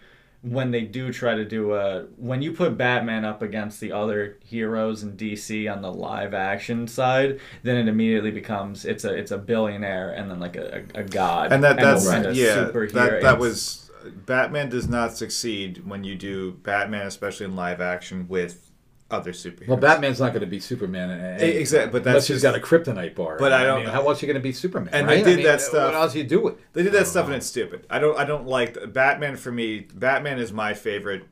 when 0.44 0.72
they 0.72 0.80
do 0.80 1.12
try 1.12 1.36
to 1.36 1.44
do 1.44 1.72
a 1.74 2.00
when 2.16 2.42
you 2.42 2.50
put 2.50 2.76
Batman 2.76 3.24
up 3.24 3.42
against 3.42 3.78
the 3.78 3.92
other 3.92 4.38
heroes 4.44 5.04
in 5.04 5.16
DC 5.16 5.72
on 5.72 5.82
the 5.82 5.92
live 5.92 6.34
action 6.34 6.88
side, 6.88 7.38
then 7.62 7.76
it 7.76 7.86
immediately 7.86 8.32
becomes 8.32 8.84
it's 8.84 9.04
a 9.04 9.14
it's 9.14 9.30
a 9.30 9.38
billionaire 9.38 10.10
and 10.10 10.28
then 10.28 10.40
like 10.40 10.56
a, 10.56 10.82
a, 10.96 11.02
a 11.02 11.04
god 11.04 11.52
and 11.52 11.62
that 11.62 11.78
a- 11.78 11.84
that's 11.84 12.08
and 12.08 12.26
a 12.26 12.34
yeah 12.34 12.56
superhero. 12.56 12.90
that 12.90 13.10
that 13.10 13.34
It's- 13.34 13.38
was 13.38 13.81
Batman 14.26 14.68
does 14.68 14.88
not 14.88 15.16
succeed 15.16 15.86
when 15.86 16.04
you 16.04 16.14
do 16.16 16.52
Batman, 16.62 17.06
especially 17.06 17.46
in 17.46 17.56
live 17.56 17.80
action 17.80 18.26
with 18.28 18.68
other 19.10 19.32
superheroes. 19.32 19.68
Well, 19.68 19.76
Batman's 19.76 20.20
not 20.20 20.30
going 20.30 20.40
to 20.40 20.46
be 20.46 20.58
Superman. 20.58 21.10
And, 21.10 21.42
E- 21.42 21.46
exact- 21.58 21.92
but 21.92 22.02
that's 22.02 22.12
unless 22.14 22.26
he's 22.28 22.40
just- 22.40 22.42
got 22.42 22.54
a 22.54 22.58
kryptonite 22.60 23.14
bar. 23.14 23.36
But 23.38 23.52
I 23.52 23.62
don't- 23.64 23.80
mean, 23.82 23.90
how 23.90 24.08
else 24.08 24.22
are 24.22 24.26
you 24.26 24.32
going 24.32 24.40
to 24.42 24.46
be 24.48 24.52
Superman? 24.52 24.88
And 24.94 25.06
right? 25.06 25.16
they 25.16 25.20
I 25.20 25.24
did 25.24 25.36
mean, 25.36 25.46
that 25.46 25.60
stuff- 25.60 25.92
What 25.92 26.00
else 26.00 26.14
you 26.14 26.24
do 26.24 26.48
it? 26.48 26.56
They 26.72 26.82
did 26.82 26.92
that 26.92 27.06
stuff 27.06 27.24
and 27.26 27.32
uh-huh. 27.32 27.36
it's 27.38 27.46
stupid. 27.46 27.86
I 27.90 27.98
don't 27.98 28.18
I 28.18 28.24
don't 28.24 28.46
like 28.46 28.92
Batman 28.92 29.36
for 29.36 29.52
me. 29.52 29.80
Batman 29.94 30.38
is 30.38 30.50
my 30.52 30.72
favorite 30.72 31.24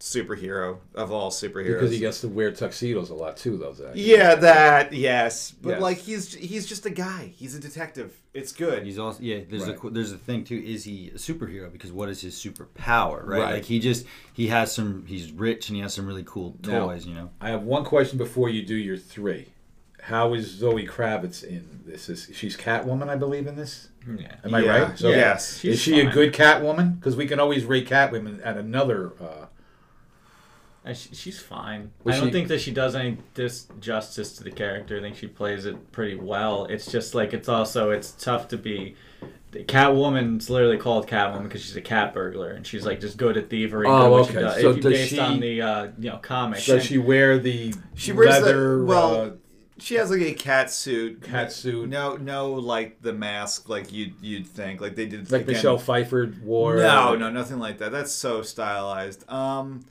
superhero 0.00 0.78
of 0.94 1.10
all 1.12 1.30
superheroes. 1.30 1.74
Because 1.74 1.90
he 1.90 1.98
gets 1.98 2.20
to 2.20 2.28
wear 2.28 2.52
tuxedos 2.52 3.10
a 3.10 3.14
lot 3.14 3.36
too, 3.36 3.56
though. 3.56 3.72
Zach. 3.72 3.92
yeah, 3.94 4.34
that 4.36 4.92
yes, 4.92 5.50
but 5.50 5.70
Yes. 5.70 5.80
like 5.80 5.98
he's 5.98 6.34
he's 6.34 6.66
just 6.66 6.86
a 6.86 6.90
guy. 6.90 7.32
He's 7.36 7.54
a 7.54 7.60
detective. 7.60 8.16
It's 8.34 8.52
good. 8.52 8.84
He's 8.84 8.98
also 8.98 9.22
yeah. 9.22 9.40
There's 9.48 9.66
Right. 9.66 9.76
a 9.84 9.90
there's 9.90 10.12
a 10.12 10.18
thing 10.18 10.44
too. 10.44 10.62
Is 10.64 10.84
he 10.84 11.08
a 11.14 11.18
superhero? 11.18 11.70
Because 11.72 11.90
what 11.92 12.08
is 12.08 12.20
his 12.20 12.34
superpower? 12.36 13.26
Right? 13.26 13.40
Right. 13.40 13.54
Like 13.54 13.64
he 13.64 13.78
just 13.80 14.06
he 14.32 14.48
has 14.48 14.72
some. 14.72 15.04
He's 15.06 15.32
rich 15.32 15.68
and 15.68 15.76
he 15.76 15.82
has 15.82 15.94
some 15.94 16.06
really 16.06 16.24
cool 16.24 16.56
Now- 16.64 16.86
toys. 16.86 17.04
You 17.06 17.14
know. 17.14 17.30
I 17.40 17.50
have 17.50 17.62
one 17.62 17.84
question 17.84 18.18
before 18.18 18.48
you 18.48 18.62
do 18.64 18.74
your 18.76 18.96
three. 18.96 19.48
How 20.02 20.32
is 20.32 20.46
Zoe 20.48 20.86
Kravitz 20.86 21.42
in 21.44 21.80
this? 21.84 22.08
Is 22.08 22.30
she's 22.32 22.56
Catwoman, 22.56 23.08
I 23.08 23.16
believe, 23.16 23.46
in 23.46 23.56
this? 23.56 23.88
yeah. 24.18 24.36
Am 24.44 24.54
I 24.54 24.60
Yeah. 24.62 24.78
right? 24.84 24.98
So 24.98 25.10
Yes. 25.10 25.56
Is 25.56 25.58
She's 25.60 25.80
she 25.80 26.00
a 26.00 26.10
good 26.10 26.32
Catwoman? 26.32 26.98
Because 26.98 27.14
we 27.16 27.26
can 27.26 27.38
always 27.40 27.64
rate 27.66 27.86
Catwoman 27.88 28.40
at 28.44 28.56
another. 28.56 29.12
Uh, 29.20 29.46
she- 30.92 31.14
She's 31.14 31.40
fine. 31.40 31.90
Was 32.04 32.14
I 32.16 32.18
don't 32.18 32.28
she- 32.28 32.32
think 32.32 32.48
that 32.48 32.60
she 32.60 32.70
does 32.70 32.94
any 32.94 33.18
dis- 33.34 33.66
justice 33.80 34.36
to 34.38 34.44
the 34.44 34.50
character. 34.50 34.96
I 34.98 35.00
think 35.00 35.16
she 35.16 35.26
plays 35.26 35.66
it 35.66 35.92
pretty 35.92 36.14
well. 36.16 36.64
It's 36.66 36.90
just 36.90 37.14
like 37.14 37.32
it's 37.34 37.48
also 37.48 37.90
it's 37.90 38.12
tough 38.12 38.48
to 38.48 38.56
be. 38.56 38.94
Catwoman's 39.52 40.50
literally 40.50 40.76
called 40.76 41.06
Catwoman 41.08 41.44
because 41.44 41.62
she's 41.62 41.76
a 41.76 41.80
cat 41.80 42.12
burglar 42.14 42.50
and 42.50 42.66
she's 42.66 42.84
like 42.84 43.00
just 43.00 43.16
good 43.16 43.36
at 43.36 43.48
thievery. 43.50 43.86
Oh, 43.88 43.98
good 43.98 44.04
at 44.04 44.10
what 44.10 44.26
she 44.26 44.30
okay. 44.32 44.40
does. 44.40 44.60
So 44.60 44.70
if 44.70 44.76
you, 44.76 44.82
does 44.82 44.92
based 44.92 45.10
she- 45.10 45.18
on 45.18 45.40
the 45.40 45.62
uh, 45.62 45.88
you 45.98 46.10
know 46.10 46.18
comics. 46.18 46.66
does 46.66 46.84
she 46.84 46.98
wear 46.98 47.38
the 47.38 47.74
She 47.94 48.12
wears 48.12 48.34
the- 48.36 48.40
leather 48.46 48.84
well, 48.84 49.20
uh, 49.22 49.30
she 49.78 49.94
has 49.94 50.10
like 50.10 50.20
a 50.20 50.34
cat 50.34 50.70
suit. 50.70 51.22
cat 51.22 51.52
suit, 51.52 51.88
No, 51.88 52.16
no, 52.16 52.52
like 52.52 53.00
the 53.00 53.12
mask, 53.12 53.68
like 53.68 53.92
you'd 53.92 54.14
you'd 54.20 54.46
think, 54.46 54.80
like 54.80 54.96
they 54.96 55.06
did. 55.06 55.30
like 55.32 55.42
again- 55.42 55.54
Michelle 55.54 55.78
Pfeiffer 55.78 56.32
wore? 56.42 56.76
No, 56.76 57.14
no, 57.16 57.30
nothing 57.30 57.58
like 57.58 57.78
that. 57.78 57.90
That's 57.92 58.12
so 58.12 58.42
stylized. 58.42 59.28
Um, 59.30 59.84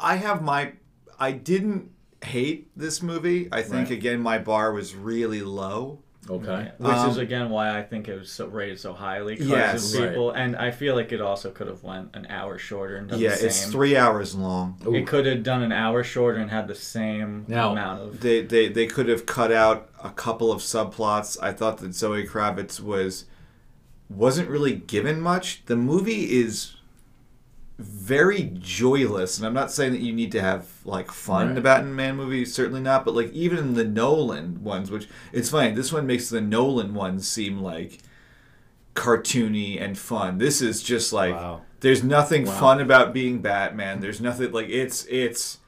I 0.00 0.16
have 0.16 0.42
my. 0.42 0.72
I 1.18 1.32
didn't 1.32 1.90
hate 2.24 2.70
this 2.76 3.02
movie. 3.02 3.48
I 3.52 3.62
think 3.62 3.88
Right. 3.88 3.98
again 3.98 4.20
my 4.20 4.38
bar 4.38 4.72
was 4.72 4.94
really 4.94 5.42
low. 5.42 6.00
Okay. 6.30 6.72
Which 6.76 6.90
is 6.92 7.16
Um, 7.16 7.18
again 7.20 7.48
why 7.48 7.78
I 7.78 7.82
think 7.82 8.06
it 8.06 8.18
was 8.18 8.30
so 8.30 8.48
rated 8.48 8.78
so 8.78 8.92
highly 8.92 9.34
because 9.36 9.48
Yes. 9.48 9.94
of 9.94 10.08
people, 10.10 10.30
and 10.32 10.56
I 10.56 10.70
feel 10.72 10.94
like 10.94 11.10
it 11.10 11.22
also 11.22 11.50
could 11.50 11.68
have 11.68 11.82
went 11.82 12.10
an 12.14 12.26
hour 12.28 12.58
shorter 12.58 12.96
and 12.96 13.08
done 13.08 13.18
yeah, 13.18 13.30
the 13.30 13.36
same. 13.36 13.46
it's 13.46 13.64
three 13.66 13.96
hours 13.96 14.34
long. 14.34 14.78
Ooh. 14.86 14.94
It 14.94 15.06
could 15.06 15.24
have 15.26 15.42
done 15.42 15.62
an 15.62 15.72
hour 15.72 16.04
shorter 16.04 16.38
and 16.38 16.50
had 16.50 16.68
the 16.68 16.74
same 16.74 17.44
Now, 17.48 17.72
amount 17.72 18.00
of. 18.02 18.20
They 18.20 18.42
they 18.42 18.68
they 18.68 18.86
could 18.86 19.08
have 19.08 19.24
cut 19.26 19.50
out 19.52 19.88
a 20.04 20.10
couple 20.10 20.52
of 20.52 20.60
subplots. 20.60 21.38
I 21.42 21.52
thought 21.52 21.78
that 21.78 21.94
Zoe 21.94 22.26
Kravitz 22.26 22.78
was 22.78 23.24
wasn't 24.10 24.48
really 24.50 24.74
given 24.74 25.20
much. 25.20 25.62
The 25.66 25.76
movie 25.76 26.38
is 26.40 26.74
very 27.78 28.50
joyless, 28.58 29.38
and 29.38 29.46
I'm 29.46 29.54
not 29.54 29.70
saying 29.70 29.92
that 29.92 30.00
you 30.00 30.12
need 30.12 30.32
to 30.32 30.40
have 30.40 30.66
like 30.84 31.12
fun 31.12 31.42
in 31.42 31.48
Right. 31.48 31.54
the 31.54 31.60
Batman 31.60 32.16
movie, 32.16 32.44
certainly 32.44 32.80
not. 32.80 33.04
But 33.04 33.14
like 33.14 33.32
even 33.32 33.58
in 33.58 33.74
the 33.74 33.84
Nolan 33.84 34.64
ones, 34.64 34.90
which 34.90 35.08
it's 35.32 35.50
funny, 35.50 35.72
this 35.74 35.92
one 35.92 36.06
makes 36.06 36.28
the 36.28 36.40
Nolan 36.40 36.92
ones 36.94 37.28
seem 37.28 37.60
like 37.60 38.00
cartoony 38.94 39.80
and 39.80 39.96
fun. 39.96 40.38
This 40.38 40.60
is 40.60 40.82
just 40.82 41.12
like 41.12 41.34
Wow. 41.34 41.60
there's 41.80 42.02
nothing 42.02 42.46
Wow. 42.46 42.58
fun 42.58 42.80
about 42.80 43.12
being 43.14 43.40
Batman. 43.40 44.00
There's 44.00 44.20
nothing 44.20 44.50
like 44.52 44.68
it's 44.68 45.04
it's 45.06 45.58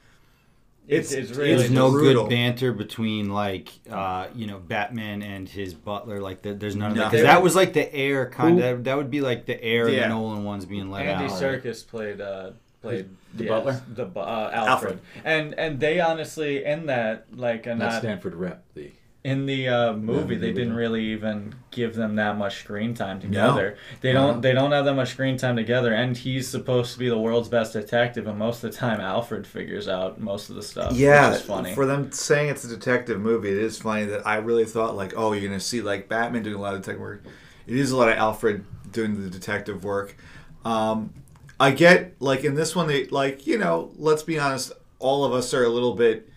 It's, 0.91 1.11
it's- 1.11 1.29
it's 1.29 1.37
really 1.37 1.55
There's 1.55 1.71
no 1.71 1.89
brutal. 1.91 2.23
good 2.23 2.29
banter 2.29 2.71
between 2.73 3.29
like 3.31 3.69
uh, 3.89 4.27
you 4.35 4.45
know 4.47 4.59
Batman 4.59 5.21
and 5.21 5.47
his 5.47 5.73
butler. 5.73 6.19
Like 6.19 6.41
there, 6.41 6.53
there's 6.53 6.75
none 6.75 6.91
of 6.91 6.97
that 6.97 7.11
because 7.11 7.25
that 7.25 7.41
was 7.41 7.55
like 7.55 7.73
the 7.73 7.93
air 7.93 8.29
kind 8.29 8.59
of. 8.59 8.83
That 8.83 8.97
would 8.97 9.09
be 9.09 9.21
like 9.21 9.45
the 9.45 9.61
air 9.63 9.87
in 9.87 9.93
Yeah. 9.95 10.01
the 10.03 10.09
Nolan 10.09 10.43
ones 10.43 10.65
being 10.65 10.91
let 10.91 11.05
Andy 11.05 11.25
out. 11.25 11.39
Serkis 11.41 11.87
played 11.87 12.19
uh, 12.21 12.51
played 12.81 13.09
The 13.35 13.45
yes, 13.45 13.49
butler? 13.49 13.81
the 13.93 14.19
uh, 14.19 14.51
Alfred. 14.53 14.69
Alfred. 14.69 14.99
and 15.23 15.53
and 15.57 15.79
they 15.79 15.99
honestly 16.01 16.65
in 16.65 16.87
that 16.87 17.27
like 17.35 17.65
Not 17.67 17.77
not 17.77 17.93
Stanford 18.01 18.35
Rep. 18.35 18.63
The 18.73 18.91
in 19.23 19.45
the 19.45 19.67
uh, 19.67 19.93
movie 19.93 20.35
the 20.35 20.47
they 20.47 20.53
didn't 20.53 20.73
really 20.73 21.03
even 21.11 21.53
give 21.69 21.93
them 21.93 22.15
that 22.15 22.37
much 22.37 22.59
screen 22.59 22.95
time 22.95 23.19
together. 23.19 23.77
They 24.01 24.13
don't 24.13 24.41
they 24.41 24.53
don't 24.53 24.71
have 24.71 24.85
that 24.85 24.95
much 24.95 25.09
screen 25.09 25.37
time 25.37 25.55
together, 25.55 25.93
and 25.93 26.17
he's 26.17 26.47
supposed 26.47 26.93
to 26.93 26.99
be 26.99 27.07
the 27.07 27.19
world's 27.19 27.47
best 27.47 27.73
detective, 27.73 28.25
and 28.25 28.39
most 28.39 28.63
of 28.63 28.71
the 28.71 28.77
time 28.77 28.99
Alfred 28.99 29.45
figures 29.45 29.87
out 29.87 30.19
most 30.19 30.49
of 30.49 30.55
the 30.55 30.63
stuff. 30.63 30.93
Yeah, 30.93 31.35
funny. 31.37 31.75
for 31.75 31.85
them 31.85 32.11
saying 32.11 32.49
it's 32.49 32.63
a 32.63 32.67
detective 32.67 33.19
movie, 33.19 33.49
it 33.49 33.57
is 33.57 33.79
funny 33.79 34.05
that 34.05 34.25
I 34.25 34.37
really 34.37 34.65
thought 34.65 34.95
like, 34.95 35.13
oh, 35.15 35.33
you're 35.33 35.47
gonna 35.47 35.59
see 35.59 35.81
like 35.81 36.09
Batman 36.09 36.41
doing 36.41 36.55
a 36.55 36.61
lot 36.61 36.73
of 36.73 36.81
detective 36.81 37.01
work. 37.01 37.23
It 37.67 37.75
is 37.75 37.91
a 37.91 37.97
lot 37.97 38.09
of 38.09 38.17
Alfred 38.17 38.65
doing 38.91 39.21
the 39.21 39.29
detective 39.29 39.83
work. 39.83 40.17
Um, 40.65 41.13
I 41.59 41.71
get 41.71 42.19
like 42.19 42.43
in 42.43 42.55
this 42.55 42.75
one, 42.75 42.87
they 42.87 43.05
like 43.05 43.45
you 43.45 43.59
know, 43.59 43.91
let's 43.97 44.23
be 44.23 44.39
honest, 44.39 44.71
all 44.97 45.25
of 45.25 45.31
us 45.31 45.53
are 45.53 45.63
a 45.63 45.69
little 45.69 45.93
bit 45.93 46.27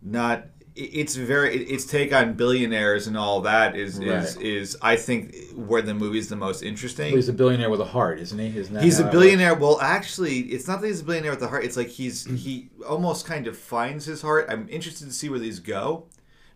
not. 0.00 0.46
It- 0.76 0.90
It's 0.92 1.14
very 1.14 1.56
its 1.64 1.84
take 1.84 2.12
on 2.12 2.34
billionaires 2.34 3.06
and 3.06 3.16
all 3.16 3.40
that 3.42 3.76
is 3.76 3.98
is 3.98 4.36
Right. 4.36 4.44
is 4.44 4.76
I 4.82 4.96
think 4.96 5.34
where 5.54 5.82
the 5.82 5.94
movie's 5.94 6.28
the 6.28 6.36
most 6.36 6.62
interesting. 6.62 7.14
he's 7.14 7.28
a 7.28 7.32
billionaire 7.32 7.70
with 7.70 7.80
a 7.80 7.84
heart, 7.86 8.18
isn't 8.20 8.38
he? 8.38 8.58
Isn't 8.58 8.80
He's 8.82 8.98
a 8.98 9.04
billionaire. 9.04 9.54
Well, 9.54 9.78
actually, 9.80 10.40
it's 10.40 10.66
not 10.66 10.80
that 10.80 10.88
he's 10.88 11.00
a 11.00 11.04
billionaire 11.04 11.30
with 11.32 11.42
a 11.42 11.48
heart. 11.48 11.64
It's 11.64 11.76
like 11.76 11.88
he's 11.88 12.24
he 12.26 12.68
almost 12.88 13.24
kind 13.26 13.46
of 13.46 13.56
finds 13.56 14.04
his 14.06 14.22
heart. 14.22 14.46
I'm 14.48 14.66
interested 14.68 15.06
to 15.06 15.12
see 15.14 15.28
where 15.28 15.38
these 15.38 15.60
go, 15.60 16.06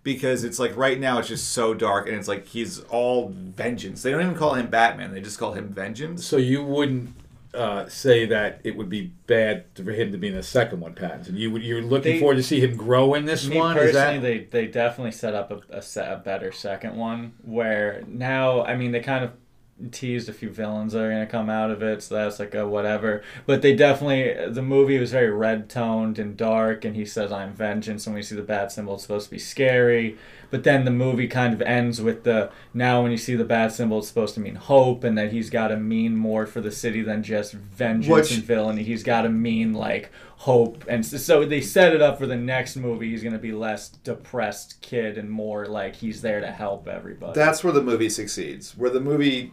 because 0.03 0.43
it's 0.45 0.59
like 0.59 0.77
right 0.77 0.99
now 0.99 1.19
it's 1.19 1.29
just 1.29 1.51
so 1.53 1.73
dark, 1.75 2.09
and 2.09 2.17
it's 2.17 2.29
like 2.29 2.47
he's 2.47 2.81
all 2.91 3.29
vengeance. 3.57 4.03
They 4.03 4.11
don't 4.11 4.23
even 4.23 4.35
call 4.35 4.55
him 4.55 4.69
Batman. 4.69 5.13
They 5.13 5.21
just 5.21 5.39
call 5.39 5.53
him 5.53 5.69
Vengeance. 5.69 6.25
So 6.27 6.37
you 6.39 6.63
wouldn't 6.65 7.11
uh, 7.55 7.89
say 7.89 8.27
that 8.27 8.61
it 8.65 8.77
would 8.77 8.89
be 8.91 9.13
bad 9.27 9.65
for 9.75 9.93
him 9.93 10.13
to 10.13 10.19
be 10.19 10.29
in 10.29 10.35
the 10.35 10.43
second 10.43 10.81
one, 10.81 10.95
Pattinson. 10.95 11.35
You 11.37 11.51
would, 11.51 11.63
you're 11.63 11.81
looking 11.83 12.13
They- 12.15 12.19
forward 12.21 12.37
to 12.37 12.43
see 12.43 12.61
him 12.61 12.77
grow 12.77 13.15
in 13.15 13.25
this 13.25 13.49
one. 13.49 13.75
personally, 13.75 13.89
Is 13.89 13.95
that 13.95 14.21
they 14.23 14.39
they 14.65 14.67
definitely 14.67 15.13
set 15.13 15.35
up 15.35 15.51
a, 15.51 15.79
a, 15.79 15.83
se- 15.83 16.07
a 16.13 16.17
better 16.17 16.53
second 16.53 16.97
one. 16.97 17.33
Where 17.43 18.03
now, 18.07 18.63
I 18.65 18.77
mean, 18.77 18.93
they 18.93 19.01
kind 19.01 19.25
of 19.25 19.33
teased 19.93 20.29
a 20.29 20.33
few 20.33 20.51
villains 20.51 20.93
that 20.93 21.01
are 21.05 21.09
gonna 21.11 21.25
come 21.25 21.49
out 21.49 21.71
of 21.71 21.83
it, 21.85 22.03
so 22.03 22.17
that's 22.17 22.41
like 22.41 22.53
a 22.55 22.67
whatever. 22.67 23.23
But 23.47 23.63
they 23.63 23.75
definitely 23.77 24.53
the 24.53 24.61
movie 24.63 24.99
was 24.99 25.13
very 25.13 25.31
red 25.31 25.69
toned 25.71 26.19
and 26.19 26.37
dark, 26.37 26.85
and 26.85 26.97
he 26.97 27.05
says 27.05 27.31
I'm 27.33 27.53
vengeance, 27.55 28.07
and 28.07 28.17
you 28.17 28.23
see 28.23 28.35
the 28.35 28.43
bat 28.43 28.73
symbol, 28.73 28.95
it's 28.95 29.05
supposed 29.05 29.27
to 29.27 29.31
be 29.31 29.39
scary. 29.39 30.17
But 30.51 30.65
then 30.65 30.85
the 30.85 30.91
movie 30.91 31.29
kind 31.29 31.53
of 31.53 31.61
ends 31.63 32.01
with 32.01 32.25
the 32.25 32.51
now 32.73 33.03
when 33.03 33.11
you 33.11 33.19
see 33.19 33.35
the 33.35 33.45
bat 33.45 33.73
symbol, 33.73 33.99
it's 33.99 34.09
supposed 34.09 34.35
to 34.35 34.41
mean 34.41 34.55
hope, 34.55 35.05
and 35.05 35.17
that 35.19 35.31
he's 35.33 35.51
got 35.51 35.69
to 35.69 35.77
mean 35.77 36.17
more 36.17 36.47
for 36.47 36.61
the 36.61 36.71
city 36.73 37.03
than 37.03 37.23
just 37.23 37.53
vengeance 37.53 38.11
Which- 38.13 38.35
and 38.35 38.45
villainy. 38.45 38.83
He's 38.83 39.03
got 39.03 39.23
to 39.23 39.29
mean 39.29 39.75
like 39.75 40.11
hope, 40.39 40.85
and 40.89 41.05
so, 41.05 41.17
so 41.17 41.45
they 41.45 41.61
set 41.61 41.93
it 41.95 42.01
up 42.01 42.19
for 42.19 42.27
the 42.27 42.37
next 42.37 42.77
movie. 42.77 43.11
He's 43.11 43.23
gonna 43.23 43.39
be 43.39 43.53
less 43.53 43.89
depressed 43.89 44.81
kid 44.81 45.19
and 45.19 45.31
more 45.31 45.67
like 45.67 45.97
he's 45.97 46.23
there 46.23 46.41
to 46.41 46.51
help 46.51 46.89
everybody. 46.89 47.39
That's 47.39 47.63
where 47.63 47.73
the 47.73 47.83
movie 47.83 48.09
succeeds. 48.09 48.77
Where 48.77 48.91
the 48.91 49.01
movie 49.01 49.53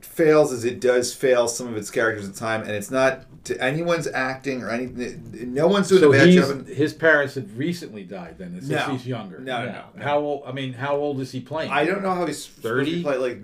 fails 0.00 0.52
is 0.52 0.64
it 0.64 0.80
does 0.80 1.14
fail 1.14 1.48
some 1.48 1.66
of 1.68 1.76
its 1.76 1.90
characters 1.90 2.28
at 2.28 2.34
the 2.34 2.38
time, 2.38 2.62
and 2.62 2.70
it's 2.70 2.90
not 2.90 3.24
to 3.46 3.60
anyone's 3.62 4.06
acting 4.06 4.62
or 4.62 4.70
anything. 4.70 5.52
No 5.54 5.66
one's 5.66 5.88
doing 5.88 6.00
So 6.02 6.08
a 6.12 6.12
bad 6.12 6.30
job. 6.30 6.50
in- 6.68 6.74
his 6.74 6.92
parents 6.94 7.34
had 7.34 7.56
recently 7.56 8.04
died 8.04 8.36
then, 8.38 8.52
since 8.60 8.68
No. 8.68 8.78
he's 8.92 9.06
younger. 9.06 9.38
No, 9.40 9.58
Yeah. 9.58 9.64
no, 9.66 9.82
no. 9.96 10.04
How 10.04 10.18
old? 10.18 10.42
I 10.46 10.52
mean, 10.52 10.74
how 10.74 10.96
old 10.96 11.20
is 11.20 11.32
he 11.32 11.40
playing? 11.40 11.70
I 11.70 11.84
don't 11.84 12.02
know 12.02 12.12
how 12.14 12.26
he's 12.26 12.46
30? 12.46 13.02
Play 13.02 13.16
like, 13.16 13.42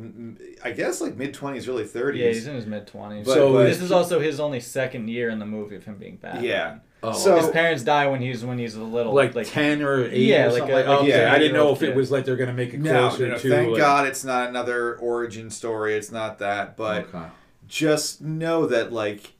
I 0.64 0.70
guess 0.72 1.00
like 1.00 1.16
mid 1.16 1.34
twenties, 1.34 1.66
really 1.66 1.84
thirties. 1.84 2.20
yeah, 2.22 2.28
he's 2.28 2.46
in 2.46 2.54
his 2.54 2.66
mid 2.66 2.86
twenties. 2.86 3.26
So 3.26 3.52
but- 3.52 3.64
this 3.64 3.80
is 3.80 3.90
also 3.90 4.20
his 4.20 4.38
only 4.40 4.60
second 4.60 5.08
year 5.08 5.30
in 5.30 5.38
the 5.38 5.46
movie 5.46 5.76
of 5.76 5.84
him 5.84 5.96
being 5.96 6.16
Batman. 6.16 6.44
yeah. 6.44 6.74
Oh. 7.04 7.12
So 7.12 7.34
his 7.36 7.48
parents 7.48 7.82
die 7.82 8.06
when 8.06 8.20
he's 8.20 8.44
when 8.44 8.58
he's 8.58 8.76
a 8.76 8.82
little 8.82 9.12
like, 9.12 9.34
like 9.34 9.48
ten 9.50 9.82
or 9.82 10.04
eight 10.04 10.18
Yeah, 10.18 10.44
or 10.46 10.50
like 10.50 10.58
something 10.58 10.72
a- 10.74 10.78
like, 10.78 10.86
uh, 10.86 11.00
like 11.00 11.08
yeah, 11.08 11.32
I 11.32 11.38
didn't 11.38 11.54
know 11.54 11.62
eight-year-old 11.72 11.82
if 11.82 11.88
it 11.88 11.96
was 11.96 12.12
like 12.12 12.24
they're 12.24 12.36
gonna 12.36 12.52
make 12.52 12.74
it 12.74 12.80
no, 12.80 13.08
closer 13.08 13.24
no, 13.26 13.32
no, 13.32 13.38
to. 13.38 13.50
thank 13.50 13.70
like, 13.72 13.78
God 13.80 14.06
it's 14.06 14.22
not 14.24 14.48
another 14.50 14.94
origin 14.98 15.50
story. 15.50 15.94
It's 15.96 16.12
not 16.12 16.38
that, 16.38 16.76
but 16.76 17.08
Okay. 17.12 17.24
just 17.66 18.20
know 18.22 18.66
that 18.66 18.92
like 18.92 19.32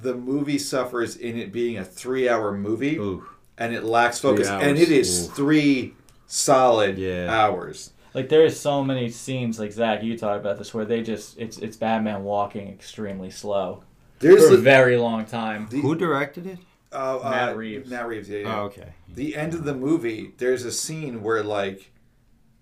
the 0.00 0.14
movie 0.14 0.58
suffers 0.58 1.16
in 1.16 1.36
it 1.38 1.52
being 1.52 1.76
a 1.78 1.84
three-hour 1.84 2.52
movie, 2.56 2.96
Ooh. 2.96 3.26
and 3.58 3.74
it 3.74 3.84
lacks 3.84 4.18
focus, 4.18 4.48
and 4.48 4.78
it 4.78 4.90
is 4.90 5.26
Ooh. 5.28 5.32
three 5.32 5.94
solid 6.26 6.96
Yeah. 6.98 7.28
hours. 7.30 7.90
like 8.14 8.28
there 8.28 8.44
is 8.44 8.58
so 8.58 8.82
many 8.84 9.10
scenes 9.10 9.58
like 9.58 9.72
Zach 9.72 10.02
you 10.02 10.16
talk 10.18 10.38
about 10.40 10.58
this 10.58 10.72
where 10.74 10.84
they 10.84 11.02
just 11.02 11.38
it's 11.38 11.58
it's 11.58 11.76
Batman 11.76 12.24
walking 12.24 12.68
extremely 12.68 13.30
slow 13.30 13.84
There's 14.18 14.46
for 14.48 14.54
a 14.54 14.56
the, 14.56 14.62
very 14.62 14.96
long 14.96 15.24
time. 15.26 15.66
the 15.70 15.80
Who 15.80 15.94
directed 15.94 16.46
it? 16.46 16.58
uh, 16.92 17.20
uh, 17.22 17.30
Matt 17.30 17.56
Reeves. 17.56 17.88
Matt 17.90 18.06
Reeves, 18.06 18.28
yeah, 18.28 18.38
yeah. 18.40 18.60
Oh, 18.60 18.64
okay. 18.64 18.92
the 19.14 19.34
end 19.36 19.54
of 19.54 19.64
the 19.64 19.74
movie, 19.74 20.32
there's 20.38 20.64
a 20.64 20.72
scene 20.72 21.22
where 21.22 21.42
like 21.42 21.90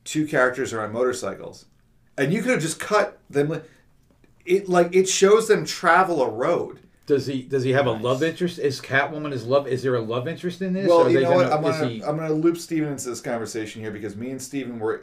two 0.05 0.27
characters 0.27 0.73
are 0.73 0.83
on 0.83 0.93
motorcycles, 0.93 1.67
and 2.17 2.33
you 2.33 2.43
could 2.43 2.53
have 2.53 2.63
just 2.63 2.79
cut 2.81 3.19
them. 3.29 3.61
It 4.45 4.69
like 4.69 4.95
it 4.95 5.09
shows 5.09 5.49
them 5.49 5.65
travel 5.65 6.23
a 6.23 6.29
road. 6.29 6.81
Does 7.11 7.27
he 7.27 7.43
does 7.43 7.65
he 7.65 7.73
have 7.73 7.89
a 7.89 7.91
love 7.91 8.23
interest? 8.23 8.61
Is 8.61 8.81
Catwoman 8.81 9.33
his 9.33 9.45
love? 9.45 9.67
Is 9.67 9.83
there 9.83 9.97
a 9.97 10.01
love 10.01 10.29
interest 10.29 10.63
in 10.63 10.73
this? 10.73 10.89
Well, 10.89 11.11
you 11.11 11.21
know 11.21 11.33
what? 11.33 11.49
gonna- 11.51 11.57
I'm 11.57 11.63
gonna 11.63 11.89
he- 11.89 12.05
I'm 12.05 12.17
gonna 12.17 12.33
loop 12.33 12.57
Steven 12.57 12.93
into 12.93 13.09
this 13.09 13.21
conversation 13.21 13.83
here 13.83 13.91
because 13.91 14.15
me 14.15 14.31
and 14.31 14.41
Steven 14.41 14.79
were 14.79 15.03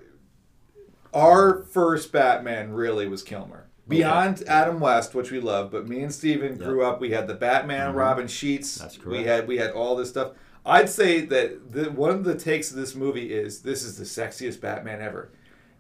our 1.14 1.64
first 1.64 2.14
Batman 2.14 2.72
really 2.72 3.10
was 3.10 3.24
Kilmer. 3.24 3.68
Beyond 3.90 4.44
Adam 4.48 4.80
West, 4.80 5.16
which 5.16 5.32
we 5.32 5.42
love, 5.42 5.70
but 5.70 5.90
me 5.90 6.02
and 6.02 6.14
Steven 6.14 6.56
grew 6.58 6.82
up. 6.82 7.02
We 7.02 7.12
had 7.12 7.28
the 7.28 7.34
Batman, 7.34 7.90
mm-hmm. 7.90 7.98
Robin 7.98 8.28
Sheets. 8.28 8.76
That's 8.78 8.96
correct. 8.96 9.12
We 9.12 9.24
had 9.26 9.48
we 9.50 9.58
had 9.58 9.72
all 9.72 9.98
this 9.98 10.08
stuff. 10.08 10.32
I'd 10.66 10.90
say 10.90 11.22
that 11.26 11.74
the, 11.74 11.92
one 11.92 12.12
of 12.12 12.24
the 12.24 12.36
takes 12.36 12.70
of 12.72 12.78
this 12.78 12.96
movie 12.96 13.34
is 13.34 13.64
this 13.64 13.84
is 13.84 13.98
the 13.98 14.06
sexiest 14.06 14.62
Batman 14.62 15.02
ever. 15.02 15.30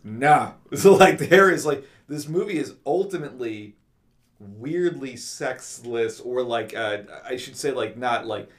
Nah, 0.03 0.51
so 0.73 0.93
like 0.93 1.19
there 1.19 1.49
is 1.49 1.65
like 1.65 1.85
this 2.09 2.27
movie 2.27 2.57
is 2.57 2.73
ultimately 2.85 3.77
weirdly 4.39 5.15
sexless 5.15 6.19
or 6.19 6.43
like 6.43 6.75
uh, 6.75 6.99
I 7.25 7.37
should 7.37 7.55
say 7.55 7.71
like 7.71 7.97
not 7.97 8.25
like 8.27 8.49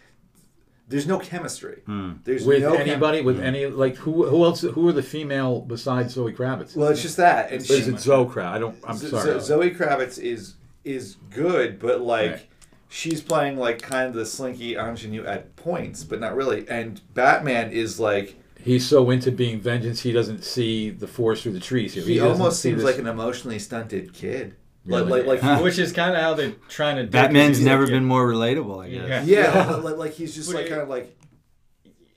there's 0.89 1.07
no 1.07 1.19
chemistry. 1.19 1.83
There's 2.25 2.47
with 2.47 2.63
no 2.63 2.73
chem- 2.77 2.89
anybody 2.89 3.21
with 3.21 3.41
any 3.41 3.67
like 3.67 3.97
who 3.97 4.25
who 4.27 4.45
else 4.45 4.63
who 4.63 4.89
are 4.89 4.93
the 4.93 5.03
female 5.03 5.61
besides 5.61 6.15
Zoe 6.15 6.33
Kravitz? 6.33 6.75
well, 6.77 6.89
it's 6.89 7.03
just 7.03 7.19
that. 7.19 7.51
And 7.53 7.61
Or 7.61 7.75
is 7.75 7.89
it 7.89 8.01
Zoe 8.01 8.25
Kravitz? 8.27 8.47
I 8.53 8.59
don't. 8.59 8.77
I'm 8.87 8.97
Z- 8.97 9.09
sorry. 9.11 9.39
Z- 9.41 9.47
Zoe 9.47 9.71
Kravitz 9.71 10.19
is 10.19 10.55
is 10.85 11.17
good, 11.31 11.79
but 11.79 12.01
like 12.01 12.31
Right. 12.31 12.47
she's 12.89 13.21
playing 13.21 13.59
like 13.59 13.83
kind 13.83 14.09
of 14.09 14.15
the 14.15 14.25
slinky 14.25 14.77
ingenue 14.77 15.25
at 15.27 15.55
points, 15.57 16.05
but 16.05 16.21
not 16.21 16.35
really. 16.35 16.67
And 16.69 17.01
Batman 17.15 17.71
is 17.71 18.01
like 18.01 18.37
He's 18.61 18.87
so 18.89 19.09
into 19.11 19.31
being 19.31 19.61
vengeance, 19.61 20.01
he 20.01 20.11
doesn't 20.13 20.43
see 20.43 20.91
the 20.91 21.07
forest 21.07 21.43
through 21.45 21.53
the 21.53 21.61
trees. 21.61 21.95
Here, 21.95 22.03
he, 22.03 22.17
doesn't 22.17 22.33
almost 22.33 22.61
see 22.61 22.71
seems 22.71 22.83
this- 22.83 22.91
like 22.93 22.99
an 22.99 23.07
emotionally 23.07 23.59
stunted 23.59 24.13
kid. 24.15 24.57
Really? 24.89 25.23
Like 25.23 25.27
like 25.27 25.43
like 25.43 25.63
Which 25.63 25.79
is 25.79 25.93
kind 25.93 26.15
of 26.17 26.21
how 26.23 26.35
they're 26.35 26.53
trying 26.69 26.97
to. 26.97 27.03
do 27.03 27.09
it, 27.09 27.13
'cause 27.13 27.23
Batman's 27.23 27.61
never 27.61 27.83
like- 27.85 27.93
been 27.93 28.05
more 28.05 28.27
relatable, 28.27 28.85
I 28.85 28.89
guess. 28.91 29.27
Yeah. 29.27 29.65
yeah, 29.67 29.71
like, 29.77 29.97
like 29.97 30.13
he's 30.15 30.35
just 30.35 30.49
But 30.51 30.57
like 30.57 30.67
it- 30.67 30.71
kind 30.71 30.81
of 30.83 30.89
like 30.89 31.15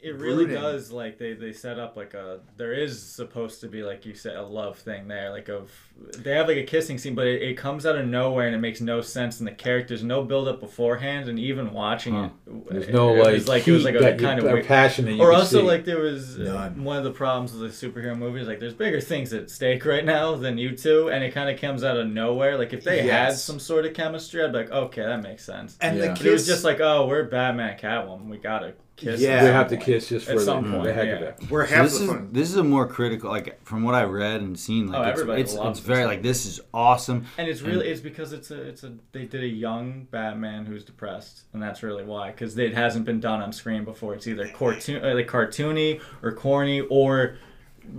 It 0.01 0.15
really 0.15 0.45
brooding. 0.45 0.61
does. 0.61 0.91
Like 0.91 1.17
they, 1.17 1.33
they 1.33 1.51
set 1.53 1.77
up 1.79 1.95
like 1.97 2.13
a 2.13 2.39
there 2.57 2.73
is 2.73 3.01
supposed 3.01 3.61
to 3.61 3.67
be 3.67 3.83
like 3.83 4.05
you 4.05 4.13
said 4.15 4.35
a 4.35 4.43
love 4.43 4.77
thing 4.79 5.07
there. 5.07 5.29
Like 5.31 5.49
of 5.49 5.69
they 6.17 6.31
have 6.31 6.47
like 6.47 6.57
a 6.57 6.63
kissing 6.63 6.97
scene, 6.97 7.15
but 7.15 7.25
it, 7.27 7.41
it 7.41 7.57
comes 7.57 7.85
out 7.85 7.95
of 7.97 8.05
nowhere 8.07 8.45
and 8.47 8.55
it 8.55 8.59
makes 8.59 8.81
no 8.81 9.01
sense. 9.01 9.39
And 9.39 9.47
the 9.47 9.51
characters 9.53 10.03
no 10.03 10.23
build 10.23 10.47
up 10.47 10.59
beforehand, 10.59 11.29
and 11.29 11.39
even 11.39 11.71
watching 11.73 12.13
Huh. 12.13 12.29
it, 12.47 12.69
There's 12.69 12.87
it, 12.87 12.93
no 12.93 13.15
it 13.15 13.19
like 13.23 13.33
was 13.33 13.47
like 13.47 13.67
it 13.67 13.71
was 13.71 13.83
like 13.83 13.95
a 13.95 13.99
that 13.99 14.19
kind 14.19 14.39
you, 14.39 14.45
of 14.47 14.51
or 14.51 14.55
weird. 14.55 14.65
passion 14.67 15.05
that 15.05 15.13
you 15.13 15.21
Or 15.21 15.31
also 15.33 15.61
see. 15.61 15.65
like 15.67 15.85
there 15.85 15.99
was 15.99 16.39
uh, 16.39 16.43
None. 16.43 16.83
one 16.83 16.97
of 16.97 17.03
the 17.03 17.11
problems 17.11 17.53
with 17.53 17.79
the 17.79 17.87
superhero 17.87 18.17
movies. 18.17 18.47
Like 18.47 18.59
there's 18.59 18.73
bigger 18.73 18.99
things 19.01 19.33
at 19.33 19.49
stake 19.49 19.85
right 19.85 20.05
now 20.05 20.35
than 20.35 20.57
you 20.57 20.75
two, 20.75 21.09
and 21.09 21.23
it 21.23 21.33
kind 21.33 21.49
of 21.49 21.59
comes 21.59 21.83
out 21.83 21.97
of 21.97 22.07
nowhere. 22.07 22.57
Like 22.57 22.73
if 22.73 22.83
they 22.83 23.03
had 23.07 23.33
some 23.35 23.59
sort 23.59 23.85
of 23.85 23.93
chemistry, 23.93 24.43
I'd 24.43 24.51
be 24.51 24.59
like, 24.59 24.71
okay, 24.71 25.03
that 25.03 25.21
makes 25.23 25.43
sense. 25.45 25.77
and 25.81 25.97
Yeah. 25.97 26.07
the 26.07 26.13
kiss 26.13 26.25
it 26.25 26.31
was 26.31 26.47
just 26.47 26.63
like, 26.63 26.79
oh, 26.79 27.07
we're 27.07 27.23
Batman, 27.23 27.77
Catwoman, 27.77 28.27
we 28.27 28.37
gotta 28.37 28.73
kiss. 28.97 29.19
Yeah. 29.19 29.37
at 29.37 29.43
we 29.45 29.49
have 29.49 29.69
to 29.69 29.77
kiss 29.77 30.09
just 30.09 30.27
for 30.27 30.33
the, 30.35 30.41
some 30.41 30.69
the 30.71 30.77
point, 30.77 30.93
heck 30.95 31.07
yeah. 31.07 31.13
of 31.15 31.21
it. 31.23 31.49
we're 31.49 31.65
So 31.65 31.75
half 31.75 31.85
this 31.85 31.97
the 31.97 32.03
is 32.03 32.09
fun. 32.09 32.29
this 32.31 32.49
is 32.49 32.55
a 32.57 32.63
more 32.63 32.85
critical 32.87 33.29
like 33.31 33.63
from 33.65 33.83
what 33.83 33.95
I 33.95 34.03
read 34.03 34.41
and 34.41 34.59
seen 34.59 34.87
like 34.87 34.97
Oh, 34.99 35.09
it's 35.09 35.11
everybody 35.19 35.41
it's, 35.41 35.53
loves 35.55 35.79
it's 35.79 35.87
very 35.91 36.05
like 36.05 36.21
this 36.21 36.45
is 36.45 36.59
awesome. 36.73 37.25
And 37.37 37.47
it's 37.47 37.61
really 37.61 37.87
it's 37.87 38.01
because 38.01 38.33
it's 38.33 38.51
a 38.51 38.61
it's 38.61 38.83
a 38.83 38.93
they 39.11 39.25
did 39.25 39.43
a 39.43 39.47
young 39.47 40.07
Batman 40.11 40.65
who's 40.65 40.83
depressed, 40.83 41.43
and 41.53 41.61
that's 41.61 41.83
really 41.83 42.03
why 42.03 42.31
because 42.31 42.57
it 42.57 42.73
hasn't 42.73 43.05
been 43.05 43.19
done 43.19 43.41
on 43.41 43.51
screen 43.51 43.83
before. 43.83 44.13
It's 44.15 44.27
either 44.27 44.47
cartoon 44.47 45.03
uh, 45.03 45.13
like 45.13 45.27
cartoony 45.27 46.01
or 46.21 46.31
corny 46.31 46.81
or 46.81 47.37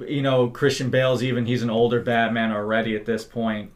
you 0.07 0.23
know 0.23 0.49
Christian 0.49 0.91
Bale's 0.91 1.23
even 1.23 1.47
he's 1.47 1.63
an 1.63 1.71
older 1.71 2.01
Batman 2.01 2.53
already 2.53 2.97
at 2.97 3.07
this 3.07 3.25
point. 3.25 3.71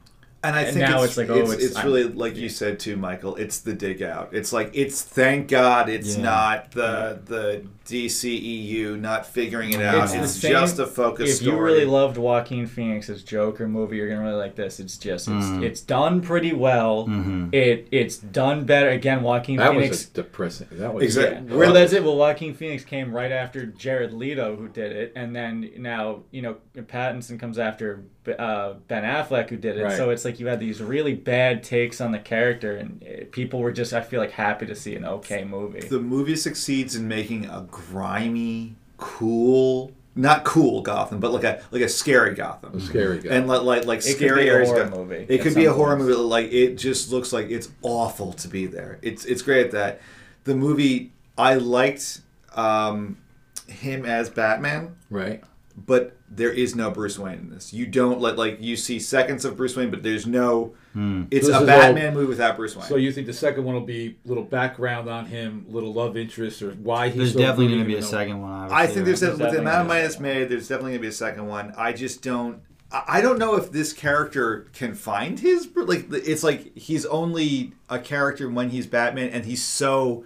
And 0.44 0.54
I 0.54 0.62
And 0.62 0.76
think 0.76 0.88
now 0.88 1.02
it's, 1.02 1.16
it's 1.16 1.16
like, 1.16 1.30
oh, 1.30 1.40
it's, 1.40 1.52
it's- 1.54 1.70
it's 1.70 1.84
really 1.84 2.04
like 2.04 2.36
you 2.36 2.48
said 2.48 2.78
too, 2.78 2.96
Michael. 2.96 3.34
It's 3.36 3.58
the 3.60 3.72
dig 3.72 4.00
out. 4.02 4.28
It's 4.32 4.52
like 4.52 4.70
it's 4.74 5.02
thank 5.02 5.48
God 5.48 5.88
it's 5.88 6.16
Yeah. 6.16 6.22
not 6.22 6.70
the 6.72 7.18
the 7.24 7.64
DCEU 7.86 8.98
not 9.00 9.26
figuring 9.26 9.72
it 9.72 9.80
out. 9.80 10.04
It's 10.04 10.14
It's, 10.14 10.32
same- 10.32 10.52
just 10.52 10.78
a 10.78 10.86
focus 10.86 11.30
if 11.30 11.36
story. 11.36 11.56
you 11.56 11.62
really 11.62 11.84
loved 11.84 12.16
Joaquin 12.16 12.66
Phoenix's 12.66 13.22
Joker 13.22 13.66
movie, 13.68 13.96
you're 13.96 14.08
gonna 14.08 14.22
really 14.22 14.34
like 14.36 14.54
this. 14.56 14.80
It's 14.80 14.96
just 14.96 15.28
it's 15.28 15.46
Mhm. 15.46 15.62
it's 15.62 15.80
done 15.80 16.20
pretty 16.20 16.52
well. 16.52 17.06
Mhm. 17.06 17.52
It 17.54 17.88
it's 17.90 18.18
done 18.18 18.64
better. 18.64 18.90
Again, 18.90 19.22
Joaquin 19.22 19.56
That 19.56 19.70
Phoenix. 19.72 19.86
That 19.86 19.90
was 19.90 20.06
depressing. 20.06 20.68
That 20.72 20.94
was 20.94 21.04
exactly. 21.04 21.48
Yeah. 21.50 21.56
Well, 21.56 21.72
that's 21.72 21.92
it. 21.92 22.04
Well, 22.04 22.16
Joaquin 22.16 22.54
Phoenix 22.54 22.84
came 22.84 23.12
right 23.12 23.32
after 23.32 23.66
Jared 23.66 24.12
Leto, 24.12 24.56
who 24.56 24.68
did 24.68 24.92
it, 24.92 25.12
and 25.16 25.34
then 25.34 25.70
now 25.78 26.20
you 26.30 26.42
know 26.42 26.56
Pattinson 26.76 27.38
comes 27.38 27.58
after 27.58 28.02
uh, 28.28 28.74
Ben 28.88 29.04
Affleck, 29.04 29.50
who 29.50 29.56
did 29.56 29.76
it. 29.78 29.84
Right. 29.84 29.96
So 29.96 30.10
it's 30.10 30.24
like 30.24 30.40
you 30.40 30.46
had 30.46 30.60
these 30.60 30.80
really 30.82 31.14
bad 31.14 31.62
takes 31.62 32.00
on 32.00 32.12
the 32.12 32.18
character, 32.18 32.76
and 32.76 33.02
uh, 33.04 33.24
people 33.30 33.60
were 33.60 33.72
just 33.72 33.92
I 33.92 34.00
feel 34.00 34.20
like 34.20 34.32
happy 34.32 34.66
to 34.66 34.74
see 34.74 34.94
an 34.96 35.04
okay 35.04 35.44
movie. 35.44 35.80
the 35.80 36.00
movie 36.00 36.36
succeeds 36.36 36.94
in 36.96 37.06
making 37.08 37.44
a 37.46 37.66
grimy, 37.70 38.76
cool, 38.96 39.92
not 40.14 40.44
cool 40.44 40.80
Gotham, 40.82 41.20
but 41.20 41.32
like 41.32 41.44
a 41.44 41.62
like 41.70 41.82
a 41.82 41.88
scary 41.88 42.34
Gotham. 42.34 42.76
a 42.76 42.80
scary 42.80 43.18
guy. 43.20 43.34
And 43.34 43.46
like 43.46 43.62
like, 43.62 43.84
like 43.84 43.98
It 44.00 44.16
could 44.18 44.28
scary 44.28 44.44
be 44.44 44.48
a 44.48 44.64
horror 44.64 44.84
Gotham. 44.84 44.98
movie 45.08 45.26
It 45.28 45.42
could 45.42 45.54
be 45.54 45.66
a 45.66 45.72
horror 45.72 45.96
points. 45.96 46.08
movie. 46.08 46.20
Like 46.22 46.52
it 46.52 46.76
just 46.76 47.10
looks 47.12 47.32
like 47.32 47.50
it's 47.50 47.68
awful 47.82 48.32
to 48.34 48.48
be 48.48 48.66
there. 48.66 48.98
It's 49.02 49.24
it's 49.24 49.42
great 49.42 49.66
at 49.66 49.72
that. 49.72 50.00
The 50.44 50.54
movie 50.54 51.12
I 51.38 51.54
liked 51.54 52.20
um, 52.54 53.18
him 53.66 54.06
as 54.06 54.30
Batman. 54.30 54.96
right. 55.10 55.42
But 55.76 56.16
there 56.30 56.50
is 56.50 56.74
no 56.74 56.90
Bruce 56.90 57.18
Wayne 57.18 57.38
in 57.38 57.50
this. 57.50 57.72
You 57.72 57.86
don't 57.86 58.20
let 58.20 58.38
like 58.38 58.58
you 58.60 58.76
see 58.76 58.98
seconds 58.98 59.44
of 59.44 59.56
Bruce 59.56 59.76
Wayne, 59.76 59.90
but 59.90 60.02
there's 60.02 60.26
no. 60.26 60.74
Hmm. 60.94 61.24
It's 61.30 61.46
This 61.46 61.54
a 61.54 61.60
is 61.60 61.66
Batman 61.66 62.14
movie 62.14 62.26
without 62.26 62.56
Bruce 62.56 62.74
Wayne. 62.74 62.86
So 62.86 62.96
you 62.96 63.12
think 63.12 63.26
the 63.26 63.34
second 63.34 63.64
one 63.64 63.74
will 63.74 63.82
be 63.82 64.16
little 64.24 64.42
background 64.42 65.08
on 65.08 65.26
him, 65.26 65.66
little 65.68 65.92
love 65.92 66.16
interest, 66.16 66.62
or 66.62 66.72
why 66.72 67.08
he's 67.08 67.16
There's 67.16 67.32
so 67.34 67.38
definitely 67.40 67.68
going 67.68 67.80
to 67.80 67.84
be 67.84 67.92
even 67.92 68.04
a 68.04 68.06
second 68.06 68.40
one. 68.40 68.50
I 68.50 68.64
obviously, 68.64 68.94
think 68.94 69.06
there's 69.06 69.22
right? 69.22 69.28
a, 69.28 69.44
with 69.44 69.52
the 69.52 69.60
amount 69.60 69.80
of 69.82 69.86
money 69.88 70.00
a 70.00 70.02
that's 70.04 70.18
made, 70.18 70.48
there's 70.48 70.68
definitely 70.68 70.92
gonna 70.92 71.02
be 71.02 71.08
a 71.08 71.12
second 71.12 71.46
one. 71.46 71.74
I 71.76 71.92
just 71.92 72.22
don't. 72.22 72.62
I 72.90 73.02
I 73.08 73.20
don't 73.20 73.38
know 73.38 73.56
if 73.56 73.70
this 73.70 73.92
character 73.92 74.66
can 74.72 74.94
find 74.94 75.38
his 75.38 75.68
like. 75.76 76.06
It's 76.10 76.42
like 76.42 76.76
he's 76.76 77.04
only 77.04 77.74
a 77.90 77.98
character 77.98 78.48
when 78.48 78.70
he's 78.70 78.86
Batman, 78.86 79.28
and 79.30 79.44
he's 79.44 79.62
so 79.62 80.24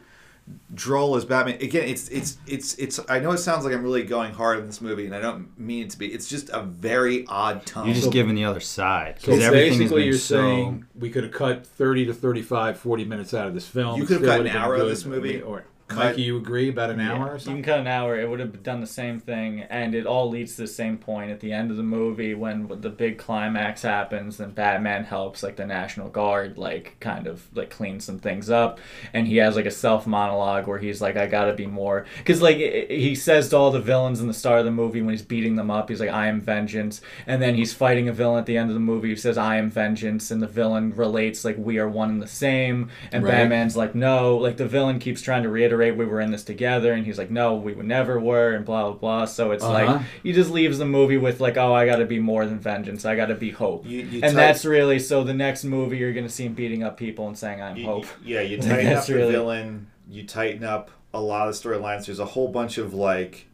droll 0.75 1.17
as 1.17 1.25
Batman. 1.25 1.57
Again, 1.57 1.89
it's 1.89 2.09
it's 2.09 2.39
it's 2.47 2.75
it's. 2.75 3.01
I 3.09 3.19
know 3.19 3.33
it 3.33 3.39
sounds 3.39 3.65
like 3.65 3.75
I'm 3.75 3.83
really 3.83 4.03
going 4.03 4.33
hard 4.33 4.59
in 4.59 4.67
this 4.67 4.81
movie, 4.81 5.07
and 5.07 5.15
I 5.15 5.21
don't 5.21 5.59
mean 5.59 5.85
it 5.85 5.91
to 5.91 5.99
be. 5.99 6.09
It's 6.09 6.29
just 6.29 6.51
a 6.51 6.63
very 6.63 7.27
odd 7.27 7.67
tone. 7.67 7.87
You're 7.87 7.95
just 7.95 8.13
giving 8.13 8.35
the 8.35 8.45
other 8.45 8.61
side 8.61 9.21
So 9.21 9.27
because 9.27 9.45
everything 9.45 9.79
basically, 9.79 10.05
you're 10.05 10.15
so. 10.15 10.41
saying 10.41 10.87
we 10.95 11.11
could 11.11 11.25
have 11.25 11.33
cut 11.33 11.67
30 11.67 12.07
to 12.07 12.15
35, 12.15 12.79
40 12.79 13.05
minutes 13.05 13.35
out 13.35 13.47
of 13.47 13.55
this 13.55 13.67
film. 13.67 14.01
You 14.01 14.07
could 14.07 14.21
have 14.21 14.27
cut 14.27 14.41
an 14.41 14.47
been 14.47 14.57
hour 14.57 14.77
of 14.77 14.89
this 14.89 15.05
movie. 15.05 15.41
Or, 15.41 15.65
Cut- 15.91 16.05
Mikey, 16.05 16.23
you 16.23 16.37
agree 16.37 16.69
about 16.69 16.91
an 16.91 17.01
hour 17.01 17.35
or 17.35 17.39
something? 17.39 17.57
You 17.59 17.63
can 17.63 17.73
cut 17.73 17.81
an 17.81 17.87
hour. 17.89 18.19
It 18.19 18.29
would 18.31 18.41
have 18.41 18.63
done 18.63 18.81
the 18.81 18.87
same 18.87 19.19
thing, 19.19 19.63
and 19.69 19.95
it 19.95 20.07
all 20.07 20.31
leads 20.31 20.55
to 20.57 20.63
the 20.63 20.69
same 20.69 20.97
point 20.99 21.31
at 21.31 21.41
the 21.41 21.53
end 21.53 21.71
of 21.71 21.77
the 21.77 21.83
movie 21.83 22.33
when 22.35 22.69
the 22.81 22.91
big 22.91 23.19
climax 23.19 23.83
happens. 23.83 24.39
and 24.41 24.55
Batman 24.55 25.05
helps 25.05 25.43
like 25.43 25.57
the 25.57 25.67
National 25.67 26.09
Guard, 26.09 26.57
like 26.57 26.97
kind 27.01 27.27
of 27.27 27.47
like 27.55 27.71
clean 27.71 27.99
some 28.01 28.19
things 28.19 28.49
up, 28.49 28.79
and 29.13 29.27
he 29.27 29.37
has 29.39 29.57
like 29.57 29.67
a 29.67 29.71
self 29.71 30.07
monologue 30.07 30.67
where 30.67 30.79
he's 30.79 31.01
like, 31.03 31.17
"I 31.17 31.27
gotta 31.27 31.53
be 31.55 31.67
more," 31.67 32.07
because 32.19 32.41
like 32.41 32.57
he 32.59 33.15
says 33.15 33.49
to 33.51 33.57
all 33.57 33.71
the 33.73 33.81
villains 33.81 34.21
in 34.21 34.29
the 34.29 34.35
start 34.35 34.61
of 34.61 34.65
the 34.65 34.71
movie 34.71 35.03
when 35.03 35.11
he's 35.11 35.23
beating 35.23 35.57
them 35.57 35.71
up, 35.71 35.89
he's 35.89 36.01
like, 36.01 36.11
"I 36.11 36.29
am 36.29 36.41
vengeance," 36.41 37.01
and 37.27 37.43
then 37.43 37.55
he's 37.57 37.73
fighting 37.75 38.09
a 38.09 38.13
villain 38.13 38.39
at 38.39 38.47
the 38.47 38.57
end 38.57 38.71
of 38.71 38.75
the 38.75 38.81
movie 38.81 39.09
who 39.09 39.17
says, 39.17 39.37
"I 39.37 39.57
am 39.57 39.71
vengeance," 39.71 40.31
and 40.31 40.41
the 40.41 40.47
villain 40.47 40.95
relates 40.95 41.45
like, 41.45 41.57
"We 41.59 41.79
are 41.79 41.89
one 41.89 42.11
and 42.11 42.23
the 42.23 42.27
same," 42.29 42.91
and 43.13 43.25
Right. 43.25 43.33
Batman's 43.33 43.77
like, 43.77 43.95
"No," 43.95 44.37
like 44.37 44.57
the 44.57 44.67
villain 44.69 44.99
keeps 45.01 45.21
trying 45.23 45.43
to 45.43 45.49
reiterate, 45.49 45.80
"We 45.97 46.05
were 46.05 46.21
in 46.21 46.31
this 46.31 46.45
together," 46.45 46.93
and 46.93 47.07
he's 47.07 47.17
like, 47.19 47.31
"No, 47.31 47.55
we 47.57 47.73
would 47.73 47.87
never 47.87 48.21
were," 48.21 48.53
and 48.53 48.65
blah 48.65 48.85
blah 48.85 48.93
blah. 48.93 49.25
So 49.25 49.51
it's 49.53 49.65
Uh-huh. 49.65 49.73
like 49.73 50.01
he 50.23 50.33
just 50.33 50.51
leaves 50.51 50.79
the 50.79 50.85
movie 50.85 51.17
with 51.17 51.41
like, 51.41 51.57
"Oh, 51.57 51.73
I 51.73 51.87
got 51.87 51.97
to 51.97 52.05
be 52.05 52.19
more 52.19 52.45
than 52.47 52.59
vengeance. 52.59 53.05
I 53.07 53.17
got 53.17 53.27
to 53.27 53.35
be 53.35 53.51
hope." 53.51 53.87
You- 53.87 54.01
you 54.01 54.21
and 54.23 54.23
type- 54.23 54.35
that's 54.35 54.65
really 54.65 54.99
so. 54.99 55.25
The 55.25 55.35
next 55.35 55.65
movie, 55.65 55.97
you're 55.97 56.13
gonna 56.13 56.29
see 56.29 56.45
him 56.45 56.53
beating 56.55 56.83
up 56.83 56.97
people 56.99 57.27
and 57.27 57.37
saying, 57.39 57.63
"I'm 57.63 57.77
You- 57.77 57.87
hope." 57.87 58.07
you- 58.25 58.35
yeah, 58.37 58.41
you 58.43 58.59
Like, 58.59 58.67
tighten 58.69 58.87
up 58.89 58.95
that's 58.95 59.07
the 59.07 59.15
really- 59.15 59.33
villain. 59.33 59.87
You 60.11 60.25
tighten 60.27 60.65
up 60.65 60.91
a 61.15 61.21
lot 61.21 61.49
of 61.49 61.55
storylines. 61.55 62.07
There's 62.07 62.19
a 62.21 62.25
whole 62.27 62.49
bunch 62.49 62.77
of 62.79 62.93
like. 62.95 63.47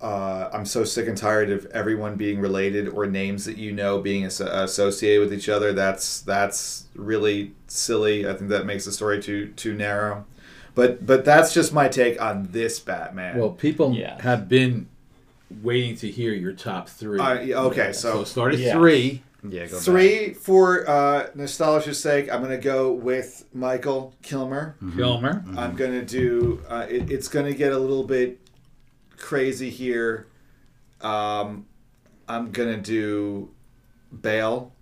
Uh, 0.00 0.50
I'm 0.52 0.66
so 0.66 0.84
sick 0.84 1.08
and 1.08 1.16
tired 1.16 1.48
of 1.50 1.64
everyone 1.66 2.16
being 2.16 2.38
related 2.38 2.88
or 2.88 3.06
names 3.06 3.46
that 3.46 3.56
you 3.56 3.72
know 3.72 4.00
being 4.00 4.24
as- 4.24 4.40
associated 4.40 5.20
with 5.20 5.32
each 5.32 5.48
other. 5.48 5.72
That's 5.72 6.20
that's 6.20 6.86
really 6.94 7.52
silly. 7.68 8.28
I 8.28 8.34
think 8.34 8.50
that 8.50 8.66
makes 8.66 8.84
the 8.84 8.92
story 8.92 9.22
too 9.22 9.46
too 9.56 9.72
narrow. 9.72 10.26
But 10.74 11.06
but 11.06 11.24
that's 11.24 11.54
just 11.54 11.72
my 11.72 11.88
take 11.88 12.20
on 12.20 12.48
this 12.50 12.80
Batman. 12.80 13.38
Well, 13.38 13.50
people 13.50 13.92
Yeah. 13.94 14.20
have 14.22 14.48
been 14.48 14.88
waiting 15.62 15.94
to 15.96 16.10
hear 16.10 16.32
your 16.32 16.52
top 16.52 16.88
three. 16.88 17.18
Uh, 17.20 17.40
yeah, 17.40 17.56
okay, 17.60 17.92
so 17.92 18.18
so 18.18 18.24
start 18.24 18.54
at 18.54 18.60
Yeah. 18.60 18.72
three. 18.72 19.22
yeah, 19.48 19.66
go 19.66 19.78
three 19.78 20.32
for 20.34 20.88
uh, 20.88 21.26
nostalgia's 21.34 22.00
sake. 22.00 22.32
I'm 22.32 22.42
gonna 22.42 22.58
go 22.58 22.92
with 22.92 23.44
Michael 23.52 24.14
Kilmer. 24.22 24.74
Kilmer. 24.96 25.44
I'm 25.56 25.76
gonna 25.76 26.04
do. 26.04 26.62
Uh, 26.68 26.86
it, 26.88 27.10
it's 27.10 27.28
gonna 27.28 27.52
get 27.54 27.72
a 27.72 27.78
little 27.78 28.04
bit 28.04 28.40
crazy 29.16 29.70
here. 29.70 30.26
Um, 31.00 31.66
I'm 32.28 32.50
gonna 32.50 32.78
do 32.78 33.50
Bale 34.22 34.72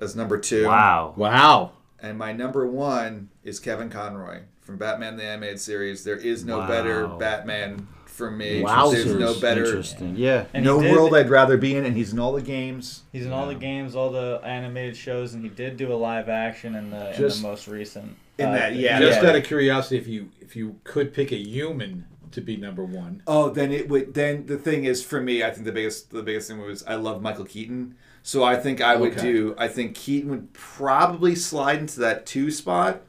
as 0.00 0.14
number 0.16 0.38
two. 0.38 0.66
Wow. 0.66 1.12
Wow. 1.16 1.72
And 2.00 2.16
my 2.18 2.32
number 2.32 2.66
one 2.66 3.28
is 3.44 3.60
Kevin 3.60 3.90
Conroy 3.90 4.42
from 4.62 4.76
Batman 4.78 5.16
the 5.16 5.24
Animated 5.24 5.60
Series. 5.60 6.04
There 6.04 6.16
is 6.16 6.44
no 6.44 6.58
Wow. 6.58 6.68
better 6.68 7.06
Batman 7.08 7.86
for 8.06 8.30
me. 8.30 8.62
Wowzers. 8.62 8.92
There's 9.04 9.16
no 9.16 9.34
better. 9.40 9.64
Interesting. 9.64 10.16
Yeah. 10.16 10.44
And 10.54 10.64
no 10.64 10.80
did- 10.80 10.92
world 10.92 11.14
I'd 11.14 11.30
rather 11.30 11.56
be 11.56 11.74
in, 11.74 11.84
and 11.84 11.96
he's 11.96 12.12
in 12.12 12.18
all 12.18 12.32
the 12.32 12.42
games. 12.42 13.02
He's 13.12 13.26
in 13.26 13.32
all 13.32 13.46
the 13.46 13.54
games, 13.54 13.94
all 13.96 14.10
the 14.10 14.40
animated 14.44 14.96
shows, 14.96 15.34
and 15.34 15.42
he 15.42 15.48
did 15.48 15.76
do 15.76 15.92
a 15.92 15.96
live 15.96 16.28
action 16.28 16.74
in 16.74 16.90
the, 16.90 17.14
in 17.16 17.28
the 17.28 17.38
most 17.42 17.66
recent. 17.68 18.16
In 18.38 18.48
uh, 18.48 18.52
that, 18.52 18.74
yeah. 18.76 18.98
Just 19.00 19.22
yeah. 19.22 19.28
out 19.30 19.36
of 19.36 19.44
curiosity, 19.44 19.96
if 19.98 20.06
you 20.06 20.30
if 20.40 20.54
you 20.56 20.76
could 20.84 21.12
pick 21.12 21.32
a 21.32 21.36
human 21.36 22.06
to 22.30 22.40
be 22.40 22.56
number 22.56 22.82
one, 22.84 23.22
Oh, 23.26 23.50
then 23.50 23.72
it 23.72 23.88
would. 23.90 24.14
Then 24.14 24.46
the 24.46 24.56
thing 24.56 24.84
is, 24.84 25.02
for 25.04 25.20
me, 25.20 25.42
I 25.44 25.50
think 25.50 25.64
the 25.66 25.72
biggest 25.72 26.10
the 26.10 26.22
biggest 26.22 26.48
thing 26.48 26.58
was 26.58 26.82
I 26.84 26.94
love 26.94 27.20
Michael 27.20 27.44
Keaton. 27.44 27.94
So 28.22 28.42
I 28.44 28.56
think 28.56 28.80
I 28.80 28.94
would 28.96 29.12
Okay. 29.12 29.22
do. 29.32 29.54
I 29.58 29.66
think 29.68 29.94
Keaton 29.96 30.30
would 30.30 30.52
probably 30.52 31.34
slide 31.34 31.78
into 31.80 31.98
that 32.00 32.24
two 32.24 32.50
spot. 32.50 33.02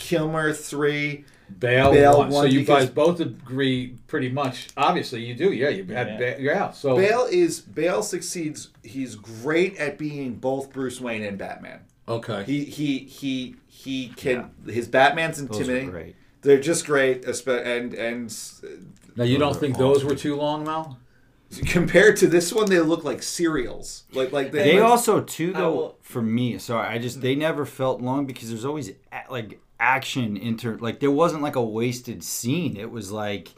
Kilmer 0.00 0.52
three. 0.52 1.24
Bale, 1.58 1.90
Bale 1.92 2.18
one. 2.18 2.30
So 2.32 2.44
you 2.44 2.64
guys 2.64 2.88
both 2.88 3.18
agree 3.20 3.96
pretty 4.06 4.28
much. 4.28 4.68
Obviously, 4.76 5.24
you 5.24 5.34
do. 5.34 5.52
Yeah, 5.52 5.68
you 5.68 5.84
had 5.84 6.08
Yeah. 6.08 6.16
Ba- 6.18 6.36
yeah. 6.40 6.70
So 6.70 6.96
Bale 6.96 7.26
is 7.30 7.60
Bale 7.60 8.02
succeeds. 8.02 8.68
He's 8.84 9.16
great 9.16 9.76
at 9.76 9.98
being 9.98 10.34
both 10.34 10.72
Bruce 10.72 11.00
Wayne 11.00 11.24
and 11.24 11.36
Batman. 11.36 11.80
okay. 12.08 12.44
He 12.44 12.64
he 12.64 12.98
he 13.00 13.56
he 13.66 14.08
can. 14.16 14.50
His 14.66 14.86
Batman's 14.88 15.38
Those 15.38 15.50
are 15.58 15.60
intimidating. 15.62 15.90
great. 15.90 16.16
They're 16.42 16.60
just 16.60 16.86
great. 16.86 17.24
And 17.26 17.94
and 17.94 18.32
now 19.16 19.24
you 19.24 19.36
don't 19.38 19.56
think 19.56 19.76
those 19.76 20.04
were 20.04 20.14
too 20.14 20.36
long, 20.36 20.64
Mel? 20.64 20.98
compared 21.66 22.16
to 22.18 22.28
this 22.28 22.52
one, 22.52 22.70
they 22.70 22.78
look 22.78 23.02
like 23.02 23.24
cereals. 23.24 24.04
Like 24.12 24.30
like 24.30 24.52
they. 24.52 24.62
They 24.62 24.80
like- 24.80 24.88
also 24.88 25.20
too 25.20 25.52
though 25.52 25.72
will- 25.74 25.98
for 26.00 26.22
me. 26.22 26.58
Sorry, 26.58 26.86
I 26.86 26.98
just 26.98 27.20
they 27.20 27.34
never 27.34 27.66
felt 27.66 28.00
long 28.00 28.24
because 28.24 28.48
there's 28.50 28.64
always 28.64 28.92
like 29.28 29.60
action 29.80 30.36
inter 30.36 30.76
like 30.80 31.00
there 31.00 31.10
wasn't 31.10 31.42
like 31.42 31.56
a 31.56 31.64
wasted 31.64 32.22
scene. 32.22 32.76
It 32.76 32.90
was 32.90 33.10
like 33.10 33.48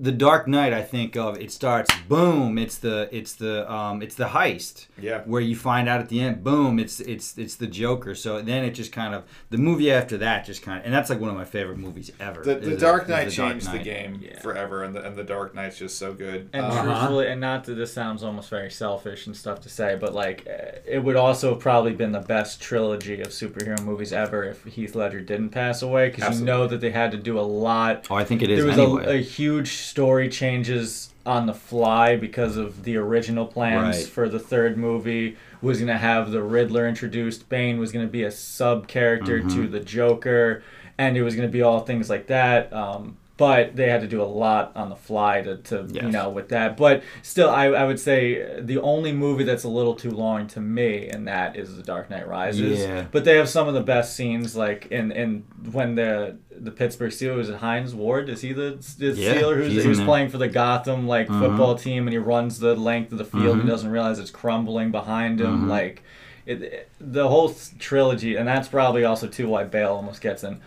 the 0.00 0.12
Dark 0.12 0.48
Knight. 0.48 0.72
I 0.72 0.82
think 0.82 1.16
of 1.16 1.38
it 1.40 1.52
starts 1.52 1.94
boom. 2.08 2.58
It's 2.58 2.78
the 2.78 3.08
it's 3.12 3.34
the 3.34 3.70
um 3.72 4.02
it's 4.02 4.14
the 4.14 4.26
heist. 4.26 4.86
Yeah. 5.00 5.22
Where 5.24 5.40
you 5.40 5.56
find 5.56 5.88
out 5.88 6.00
at 6.00 6.08
the 6.08 6.20
end, 6.20 6.42
boom, 6.44 6.78
it's 6.78 7.00
it's 7.00 7.36
it's 7.38 7.56
the 7.56 7.66
Joker. 7.66 8.14
So 8.14 8.40
then 8.42 8.64
it 8.64 8.70
just 8.72 8.92
kind 8.92 9.14
of 9.14 9.24
the 9.50 9.58
movie 9.58 9.90
after 9.92 10.16
that 10.18 10.44
just 10.44 10.62
kind 10.62 10.78
of 10.80 10.84
and 10.84 10.94
that's 10.94 11.10
like 11.10 11.20
one 11.20 11.30
of 11.30 11.36
my 11.36 11.44
favorite 11.44 11.78
movies 11.78 12.10
ever. 12.20 12.42
The, 12.42 12.56
the 12.56 12.76
Dark 12.76 13.04
is 13.04 13.08
Knight 13.08 13.28
The 13.30 13.36
Dark 13.36 13.50
changed 13.52 13.72
the 13.72 13.78
game 13.78 14.20
Yeah. 14.22 14.40
forever, 14.40 14.82
and 14.84 14.94
the 14.94 15.02
and 15.04 15.16
the 15.16 15.24
Dark 15.24 15.54
Knight's 15.54 15.78
just 15.78 15.98
so 15.98 16.12
good. 16.12 16.48
And 16.52 16.64
Uh-huh. 16.66 16.82
truthfully, 16.82 17.28
and 17.28 17.40
not 17.40 17.64
that 17.64 17.74
this 17.74 17.92
sounds 17.92 18.22
almost 18.22 18.50
very 18.50 18.70
selfish 18.70 19.26
and 19.26 19.36
stuff 19.36 19.60
to 19.62 19.68
say, 19.68 19.96
but 20.00 20.14
like 20.14 20.46
uh, 20.48 20.78
it 20.86 21.02
would 21.02 21.16
also 21.16 21.50
have 21.54 21.60
probably 21.60 21.92
been 21.92 22.12
the 22.12 22.20
best 22.20 22.60
trilogy 22.60 23.20
of 23.20 23.28
superhero 23.28 23.82
movies 23.84 24.12
ever 24.12 24.44
if 24.44 24.64
Heath 24.64 24.94
Ledger 24.94 25.20
didn't 25.20 25.50
pass 25.50 25.82
away, 25.82 26.10
because 26.10 26.40
you 26.40 26.46
know 26.46 26.66
that 26.66 26.80
they 26.80 26.90
had 26.90 27.10
to 27.12 27.16
do 27.18 27.38
a 27.38 27.42
lot. 27.42 28.06
Oh, 28.10 28.14
I 28.16 28.24
think 28.24 28.42
it 28.42 28.50
is 28.50 28.58
There 28.58 28.66
was 28.66 28.78
anyway. 28.78 29.04
a, 29.06 29.18
a 29.18 29.22
huge 29.22 29.73
story 29.78 30.28
changes 30.28 31.10
on 31.26 31.46
the 31.46 31.54
fly 31.54 32.16
because 32.16 32.56
of 32.56 32.84
the 32.84 32.96
original 32.96 33.46
plans 33.46 33.96
Right. 33.96 34.06
for 34.06 34.28
the 34.28 34.38
third 34.38 34.76
movie 34.76 35.36
was 35.62 35.78
going 35.78 35.88
to 35.88 35.96
have 35.98 36.30
the 36.30 36.42
Riddler 36.42 36.86
introduced. 36.86 37.48
Bane 37.48 37.78
was 37.78 37.92
going 37.92 38.04
to 38.06 38.10
be 38.12 38.24
a 38.24 38.30
sub 38.30 38.86
character 38.86 39.38
Mm-hmm. 39.38 39.48
to 39.62 39.66
the 39.68 39.80
Joker, 39.80 40.62
and 40.98 41.16
it 41.16 41.22
was 41.22 41.34
going 41.34 41.48
to 41.48 41.52
be 41.52 41.62
all 41.62 41.80
things 41.80 42.10
like 42.10 42.26
that. 42.26 42.72
Um, 42.72 43.16
but 43.36 43.74
they 43.74 43.88
had 43.88 44.00
to 44.00 44.06
do 44.06 44.22
a 44.22 44.24
lot 44.24 44.70
on 44.76 44.90
the 44.90 44.96
fly 44.96 45.42
to, 45.42 45.56
to 45.56 45.88
you 45.92 46.02
know 46.02 46.30
with 46.30 46.50
that. 46.50 46.76
But 46.76 47.02
still, 47.22 47.50
I, 47.50 47.64
I 47.66 47.84
would 47.84 47.98
say 47.98 48.60
the 48.60 48.80
only 48.80 49.12
movie 49.12 49.42
that's 49.44 49.64
a 49.64 49.68
little 49.68 49.94
too 49.94 50.12
long 50.12 50.46
to 50.48 50.60
me, 50.60 51.08
and 51.08 51.26
that 51.26 51.56
is 51.56 51.76
The 51.76 51.82
Dark 51.82 52.10
Knight 52.10 52.28
Rises. 52.28 52.80
Yeah. 52.80 53.06
But 53.10 53.24
they 53.24 53.36
have 53.36 53.48
some 53.48 53.66
of 53.66 53.74
the 53.74 53.80
best 53.82 54.14
scenes, 54.14 54.54
like 54.54 54.86
in, 54.92 55.10
in 55.10 55.44
when 55.72 55.96
the 55.96 56.36
the 56.56 56.70
Pittsburgh 56.70 57.10
Steelers 57.10 57.48
it 57.48 57.56
Hines 57.56 57.92
Ward? 57.96 58.28
Is 58.28 58.40
he 58.40 58.52
the, 58.52 58.78
the 58.98 59.08
Yeah, 59.10 59.34
Steeler 59.34 59.56
who's 59.56 59.82
he 59.82 59.88
was 59.88 60.00
playing 60.00 60.28
for 60.28 60.38
the 60.38 60.46
Gotham 60.48 61.08
like 61.08 61.26
Mhm. 61.26 61.40
football 61.40 61.74
team, 61.74 62.06
and 62.06 62.12
he 62.12 62.18
runs 62.18 62.60
the 62.60 62.76
length 62.76 63.10
of 63.10 63.18
the 63.18 63.24
field 63.24 63.56
Mhm. 63.56 63.60
and 63.60 63.68
doesn't 63.68 63.90
realize 63.90 64.20
it's 64.20 64.30
crumbling 64.30 64.92
behind 64.92 65.40
him. 65.40 65.64
Mhm. 65.64 65.68
Like 65.68 66.04
it, 66.46 66.88
the 67.00 67.26
whole 67.26 67.52
trilogy, 67.80 68.36
and 68.36 68.46
that's 68.46 68.68
probably 68.68 69.04
also 69.04 69.26
too 69.26 69.48
why 69.48 69.64
Bale 69.64 69.92
almost 69.94 70.20
gets 70.20 70.44
an 70.44 70.60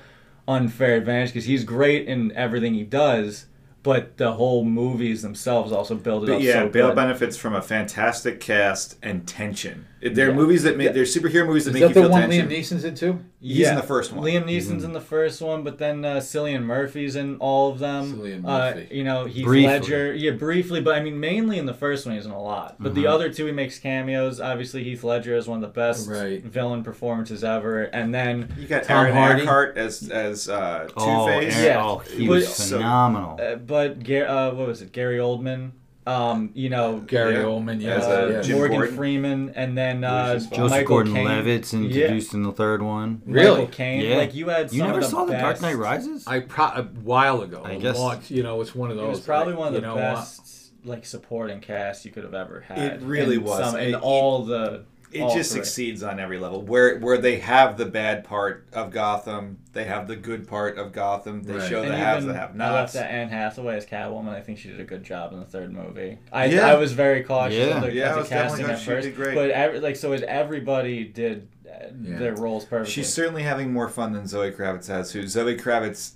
unfair 0.47 0.95
advantage 0.95 1.29
because 1.29 1.45
he's 1.45 1.63
great 1.63 2.07
in 2.07 2.31
everything 2.33 2.73
he 2.73 2.83
does. 2.83 3.47
But 3.83 4.17
the 4.17 4.33
whole 4.33 4.65
movies 4.65 5.21
themselves 5.21 5.71
also 5.71 5.95
build 5.95 6.23
it 6.23 6.27
But 6.27 6.35
up 6.37 6.41
yeah, 6.41 6.53
so 6.53 6.69
Bale 6.69 6.87
good. 6.87 6.95
benefits 6.95 7.37
from 7.37 7.55
a 7.55 7.61
fantastic 7.61 8.41
cast 8.41 8.97
and 9.01 9.25
tension. 9.25 9.87
They're 9.99 10.29
Yeah. 10.29 10.33
movies 10.35 10.61
that 10.63 10.77
make 10.77 10.93
they're 10.93 11.03
superhero 11.05 11.47
movies 11.47 11.65
that 11.65 11.71
Is 11.71 11.73
make 11.73 11.81
that 11.81 11.87
you 11.89 11.93
the 11.95 12.01
feel 12.01 12.09
one 12.11 12.21
tension. 12.29 12.47
Liam 12.47 12.51
Neeson's 12.51 12.83
in 12.83 12.93
too? 12.95 13.19
He's 13.41 13.67
in 13.67 13.75
the 13.75 13.81
first 13.81 14.13
one. 14.13 14.23
Liam 14.23 14.43
Neeson's 14.45 14.83
in 14.83 14.93
the 14.93 15.01
first 15.01 15.41
one, 15.41 15.63
but 15.63 15.79
then 15.79 16.05
uh, 16.05 16.17
Cillian 16.17 16.63
Murphy's 16.63 17.15
in 17.15 17.37
all 17.37 17.71
of 17.71 17.79
them. 17.79 18.13
Cillian 18.19 18.45
Uh, 18.45 18.75
Murphy. 18.75 18.87
you 18.95 19.03
know, 19.03 19.25
Heath 19.25 19.45
Briefly. 19.45 19.67
Ledger. 19.67 20.13
Yeah, 20.13 20.31
briefly, 20.31 20.81
but 20.81 20.95
I 20.95 21.01
mean, 21.01 21.19
mainly 21.19 21.57
in 21.57 21.65
the 21.65 21.73
first 21.73 22.05
one, 22.05 22.13
he's 22.15 22.25
in 22.27 22.31
a 22.31 22.39
lot. 22.41 22.75
But 22.79 22.93
the 22.93 23.05
Mhm. 23.05 23.09
other 23.09 23.29
two, 23.33 23.47
he 23.47 23.51
makes 23.51 23.79
cameos. 23.79 24.39
Obviously, 24.39 24.83
Heath 24.83 25.03
Ledger 25.03 25.35
is 25.35 25.47
one 25.47 25.63
of 25.63 25.69
the 25.73 25.79
best 25.79 26.07
Right. 26.09 26.43
villain 26.43 26.83
performances 26.83 27.43
ever. 27.43 27.83
And 27.83 28.13
then, 28.13 28.49
You 28.59 28.67
got 28.67 28.83
Tom 28.83 29.05
Aaron 29.05 29.15
Hardy. 29.15 29.41
Eckhart 29.41 29.77
as 29.77 30.09
as 30.11 30.47
uh, 30.47 30.85
Two 30.89 30.93
Oh, 30.97 31.25
Face. 31.27 31.55
Aaron- 31.55 31.65
Yeah. 31.65 31.83
oh, 31.83 31.97
he 32.15 32.27
But- 32.27 32.33
was 32.33 32.47
So- 32.53 32.77
phenomenal. 32.77 33.39
uh, 33.41 33.55
but 33.55 34.03
Gar- 34.03 34.27
uh, 34.27 34.53
what 34.53 34.67
was 34.67 34.81
it? 34.83 34.91
Gary 34.91 35.17
Oldman. 35.17 35.71
Um, 36.07 36.51
you 36.53 36.69
know, 36.69 36.99
Gary 36.99 37.33
Yeah. 37.35 37.41
Oldman, 37.43 37.81
yeah. 37.81 37.95
Uh, 37.97 38.27
yeah. 38.27 38.41
Jim 38.41 38.57
Morgan 38.57 38.77
Gordon. 38.77 38.95
Freeman, 38.95 39.51
and 39.55 39.77
then 39.77 40.03
uh, 40.05 40.35
Joseph 40.39 40.69
Michael 40.69 40.87
Gordon-Levitt's 41.03 41.71
Caine. 41.71 41.85
introduced 41.85 42.33
in 42.33 42.43
the 42.43 42.51
third 42.53 42.81
one. 42.81 43.21
Really? 43.25 43.49
Michael 43.61 43.67
Caine. 43.73 44.01
Yeah. 44.05 44.17
Like 44.17 44.33
you 44.33 44.47
had. 44.47 44.71
You 44.71 44.83
never 44.83 44.99
of 44.99 45.03
the 45.03 45.09
saw 45.09 45.25
The 45.25 45.33
Dark 45.33 45.61
Knight 45.61 45.75
Rises? 45.75 46.25
I 46.25 46.39
pro- 46.39 46.65
a 46.67 46.83
while 47.03 47.41
ago. 47.41 47.61
I 47.65 47.73
a 47.73 47.79
guess- 47.79 47.97
long- 47.97 48.21
you 48.29 48.41
know 48.43 48.61
it's 48.61 48.73
one 48.73 48.89
of 48.89 48.95
those. 48.97 49.05
It 49.05 49.09
was 49.09 49.19
probably 49.19 49.53
like, 49.53 49.59
one 49.59 49.67
of 49.69 49.73
you 49.75 49.81
the 49.81 49.87
know 49.87 49.95
what? 49.95 50.01
best 50.15 50.71
like 50.85 51.05
supporting 51.05 51.59
cast 51.59 52.05
you 52.05 52.11
could 52.11 52.23
have 52.23 52.33
ever 52.33 52.61
had. 52.61 52.77
It 52.77 53.01
really 53.01 53.35
in 53.35 53.43
was. 53.43 53.59
Some, 53.59 53.75
in 53.77 53.89
It- 53.95 54.01
all 54.01 54.43
the 54.45 54.83
it 55.21 55.33
just 55.33 55.51
three. 55.51 55.61
succeeds 55.63 56.03
on 56.03 56.19
every 56.19 56.37
level. 56.39 56.61
Where 56.61 56.97
where 56.99 57.17
they 57.17 57.39
have 57.39 57.77
the 57.77 57.85
bad 57.85 58.23
part 58.23 58.67
of 58.73 58.91
Gotham, 58.91 59.59
they 59.73 59.83
have 59.85 60.07
the 60.07 60.15
good 60.15 60.47
part 60.47 60.77
of 60.77 60.91
Gotham. 60.93 61.43
They 61.43 61.53
Right. 61.53 61.69
show 61.69 61.81
the 61.81 61.87
And 61.87 61.95
haves 61.95 62.23
even 62.25 62.35
and 62.35 62.39
have 62.59 62.59
I 62.61 62.73
left 62.73 62.93
that 62.93 63.11
Anne 63.11 63.29
Hathaway 63.29 63.75
as 63.77 63.85
Catwoman. 63.85 64.29
I 64.29 64.41
think 64.41 64.57
she 64.59 64.69
did 64.69 64.79
a 64.79 64.83
good 64.83 65.03
job 65.03 65.33
in 65.33 65.39
the 65.39 65.45
third 65.45 65.71
movie. 65.73 66.17
I 66.31 66.45
Yeah. 66.45 66.67
I 66.67 66.75
was 66.75 66.93
very 66.93 67.23
cautious 67.23 67.57
Yeah. 67.67 67.77
of 67.77 67.83
the, 67.83 67.93
Yeah, 67.93 68.13
the 68.15 68.23
casting 68.23 68.65
at 68.65 68.79
first, 68.79 69.13
great. 69.15 69.35
but 69.35 69.49
every, 69.51 69.79
like 69.79 69.95
so, 69.95 70.11
as 70.13 70.21
everybody 70.23 71.03
did 71.05 71.47
uh, 71.67 71.87
Yeah. 72.01 72.17
their 72.17 72.35
roles 72.35 72.65
perfectly. 72.65 72.93
She's 72.93 73.13
certainly 73.13 73.43
having 73.43 73.71
more 73.73 73.89
fun 73.89 74.13
than 74.13 74.25
Zoe 74.27 74.51
Kravitz 74.51 74.87
has. 74.87 75.11
Who 75.11 75.27
Zoe 75.27 75.55
Kravitz 75.57 76.13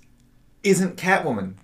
isn't 0.62 0.96
Catwoman. 0.96 1.54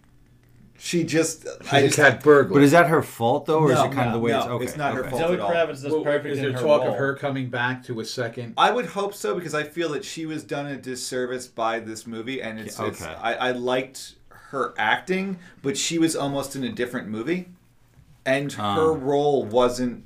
She 0.81 1.03
just 1.03 1.45
I 1.73 1.81
She's 1.83 1.97
just 1.97 1.99
a 1.99 2.03
cat. 2.13 2.23
But 2.25 2.63
is 2.63 2.71
that 2.71 2.87
her 2.87 3.03
fault 3.03 3.47
though, 3.47 3.59
or 3.59 3.73
is 3.73 3.79
it 3.81 3.91
kind 3.93 4.09
of 4.09 4.13
the 4.13 4.19
no, 4.19 4.19
way 4.21 4.33
it's 4.33 4.47
okay? 4.47 4.65
it's 4.65 4.77
not 4.77 4.95
her 4.95 5.03
fault. 5.11 5.21
Zoe 5.23 5.35
at 5.35 5.41
all. 5.41 5.51
Kravitz 5.51 5.83
does 5.83 5.93
Well, 5.93 6.03
perfect 6.05 6.27
is 6.33 6.39
in 6.39 6.45
there 6.45 6.53
her 6.53 6.59
talk 6.61 6.83
role. 6.83 6.91
of 6.93 6.97
her 6.99 7.15
coming 7.17 7.49
back 7.51 7.83
to 7.87 7.99
a 7.99 8.05
second? 8.05 8.55
I 8.57 8.71
would 8.71 8.87
hope 8.87 9.13
so 9.13 9.35
because 9.35 9.55
I 9.55 9.65
feel 9.65 9.89
that 9.91 10.05
she 10.05 10.25
was 10.25 10.45
done 10.45 10.67
a 10.67 10.77
disservice 10.77 11.49
by 11.49 11.81
this 11.81 12.07
movie, 12.07 12.41
and 12.41 12.61
it's, 12.61 12.79
it's 12.79 13.03
Okay. 13.03 13.13
I, 13.21 13.35
I 13.35 13.51
liked 13.51 14.15
her 14.29 14.73
acting, 14.79 15.41
but 15.63 15.77
she 15.77 15.99
was 15.99 16.15
almost 16.15 16.55
in 16.55 16.63
a 16.63 16.71
different 16.71 17.09
movie, 17.09 17.49
and 18.25 18.53
her 18.53 18.63
Ah. 18.63 18.97
role 19.01 19.45
wasn't 19.45 20.05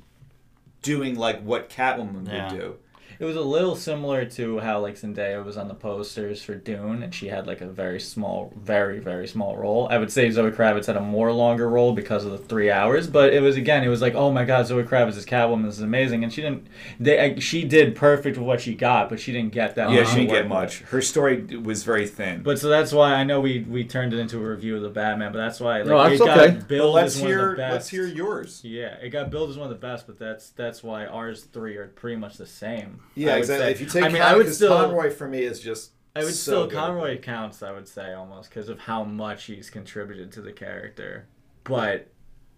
doing 0.81 1.15
like 1.15 1.41
what 1.43 1.69
Catwoman 1.69 2.27
Yeah. 2.27 2.51
would 2.51 2.59
do. 2.59 2.75
It 3.19 3.25
was 3.25 3.35
a 3.35 3.41
little 3.41 3.75
similar 3.75 4.25
to 4.25 4.59
how 4.59 4.79
like 4.79 4.95
Zendaya 4.95 5.43
was 5.43 5.57
on 5.57 5.67
the 5.67 5.73
posters 5.73 6.41
for 6.43 6.55
Dune, 6.55 7.03
and 7.03 7.13
she 7.13 7.27
had 7.27 7.47
like 7.47 7.61
a 7.61 7.67
very 7.67 7.99
small, 7.99 8.53
very 8.55 8.99
very 8.99 9.27
small 9.27 9.55
role. 9.57 9.87
I 9.89 9.97
would 9.97 10.11
say 10.11 10.29
Zoe 10.31 10.51
Kravitz 10.51 10.85
had 10.87 10.97
a 10.97 11.01
more 11.01 11.31
longer 11.31 11.69
role 11.69 11.93
because 11.93 12.25
of 12.25 12.31
the 12.31 12.37
three 12.37 12.71
hours, 12.71 13.07
but 13.07 13.33
it 13.33 13.41
was 13.41 13.55
again, 13.57 13.83
it 13.83 13.89
was 13.89 14.01
like, 14.01 14.15
oh 14.15 14.31
my 14.31 14.45
god, 14.45 14.67
Zoe 14.67 14.83
Kravitz 14.83 15.17
is 15.17 15.25
Catwoman, 15.25 15.65
this 15.65 15.75
is 15.75 15.81
amazing, 15.81 16.23
and 16.23 16.31
she 16.33 16.41
didn't, 16.41 16.67
they, 16.99 17.39
she 17.39 17.63
did 17.63 17.95
perfect 17.95 18.37
with 18.37 18.45
what 18.47 18.61
she 18.61 18.75
got, 18.75 19.09
but 19.09 19.19
she 19.19 19.31
didn't 19.31 19.53
get 19.53 19.75
that. 19.75 19.89
Yeah, 19.91 20.01
much 20.01 20.09
she 20.09 20.15
didn't 20.17 20.29
get 20.31 20.47
much. 20.47 20.79
Her 20.81 21.01
story 21.01 21.41
was 21.57 21.83
very 21.83 22.07
thin. 22.07 22.43
But 22.43 22.59
so 22.59 22.69
that's 22.69 22.91
why 22.91 23.13
I 23.13 23.23
know 23.23 23.39
we 23.41 23.61
we 23.69 23.83
turned 23.83 24.13
it 24.13 24.19
into 24.19 24.37
a 24.37 24.49
review 24.49 24.75
of 24.75 24.81
the 24.81 24.89
Batman, 24.89 25.31
but 25.31 25.39
that's 25.39 25.59
why 25.59 25.79
like, 25.79 25.87
No, 25.87 26.03
that's 26.03 26.15
it 26.21 26.25
got 26.25 26.37
okay. 26.39 26.59
billed 26.67 26.93
But 26.93 27.01
let's 27.01 27.15
as 27.15 27.21
one 27.21 27.31
of 27.31 27.37
hear 27.37 27.51
the 27.51 27.57
best. 27.57 27.73
let's 27.73 27.89
hear 27.89 28.05
yours. 28.07 28.61
Yeah, 28.63 28.95
it 29.01 29.09
got 29.09 29.29
billed 29.29 29.49
as 29.49 29.57
one 29.57 29.65
of 29.65 29.69
the 29.69 29.79
best, 29.87 30.07
but 30.07 30.17
that's 30.19 30.49
that's 30.51 30.83
why 30.83 31.05
ours 31.05 31.43
three 31.43 31.75
are 31.77 31.87
pretty 31.87 32.17
much 32.17 32.37
the 32.37 32.45
same. 32.45 32.99
Yeah, 33.15 33.35
I 33.35 33.37
exactly. 33.37 33.71
If 33.71 33.81
you 33.81 33.87
take 33.87 34.03
I 34.03 34.07
mean, 34.09 34.21
Con- 34.21 34.31
I 34.33 34.35
would 34.35 34.45
'cause 34.47 34.55
still, 34.55 34.75
Conroy 34.75 35.09
for 35.11 35.27
me 35.27 35.39
is 35.43 35.59
just 35.59 35.91
I 36.15 36.19
would 36.23 36.33
so 36.33 36.51
still 36.51 36.67
good. 36.67 36.75
Conroy 36.77 37.19
counts. 37.19 37.61
I 37.63 37.71
would 37.71 37.87
say 37.87 38.13
almost 38.13 38.49
because 38.49 38.69
of 38.69 38.79
how 38.79 39.03
much 39.03 39.45
he's 39.45 39.69
contributed 39.69 40.31
to 40.33 40.41
the 40.41 40.51
character. 40.51 41.27
But 41.63 42.07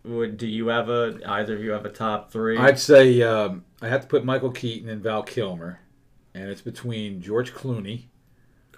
would 0.03 0.38
do 0.38 0.47
you 0.47 0.68
have 0.68 0.89
a 0.89 1.20
either 1.26 1.56
of 1.56 1.64
you 1.64 1.72
have 1.72 1.86
a 1.86 1.89
top 1.89 2.32
three? 2.32 2.58
I'd 2.58 2.80
say 2.80 3.22
um, 3.22 3.66
I 3.82 3.88
have 3.88 4.01
to 4.01 4.08
put 4.08 4.24
Michael 4.26 4.51
Keaton 4.51 4.89
and 4.89 5.01
Val 5.01 5.24
Kilmer, 5.24 5.80
and 6.34 6.49
it's 6.49 6.62
between 6.62 7.22
George 7.22 7.53
Clooney. 7.53 8.06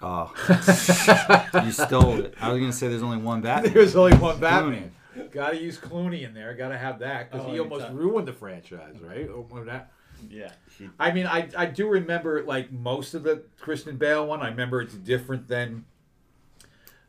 Oh, 0.00 0.32
you 1.64 1.72
stole 1.72 2.20
it. 2.20 2.34
I 2.40 2.50
was 2.52 2.60
gonna 2.60 2.72
say 2.72 2.88
there's 2.88 3.02
only 3.02 3.18
one 3.18 3.40
Batman. 3.40 3.72
There's 3.72 3.96
only 3.96 4.16
one 4.16 4.38
Batman. 4.40 4.92
Got 5.32 5.50
to 5.50 5.60
use 5.60 5.76
Clooney 5.78 6.22
in 6.24 6.32
there. 6.32 6.54
Got 6.54 6.68
to 6.68 6.78
have 6.78 7.00
that 7.00 7.30
because 7.32 7.44
Oh, 7.46 7.50
he 7.52 7.58
almost 7.58 7.86
thought- 7.86 7.94
ruined 7.96 8.28
the 8.28 8.32
franchise, 8.32 8.94
right? 9.02 9.28
Or 9.28 9.64
that. 9.64 9.90
Yeah. 10.30 10.52
I 10.98 11.10
mean, 11.12 11.26
I 11.26 11.48
I 11.56 11.66
do 11.66 11.88
remember 11.88 12.42
like 12.44 12.70
most 12.72 13.14
of 13.14 13.22
the 13.22 13.42
Kristen 13.60 13.96
Bale 13.96 14.26
one. 14.26 14.40
I 14.40 14.48
remember 14.48 14.80
it's 14.80 14.94
different 14.94 15.48
than. 15.48 15.84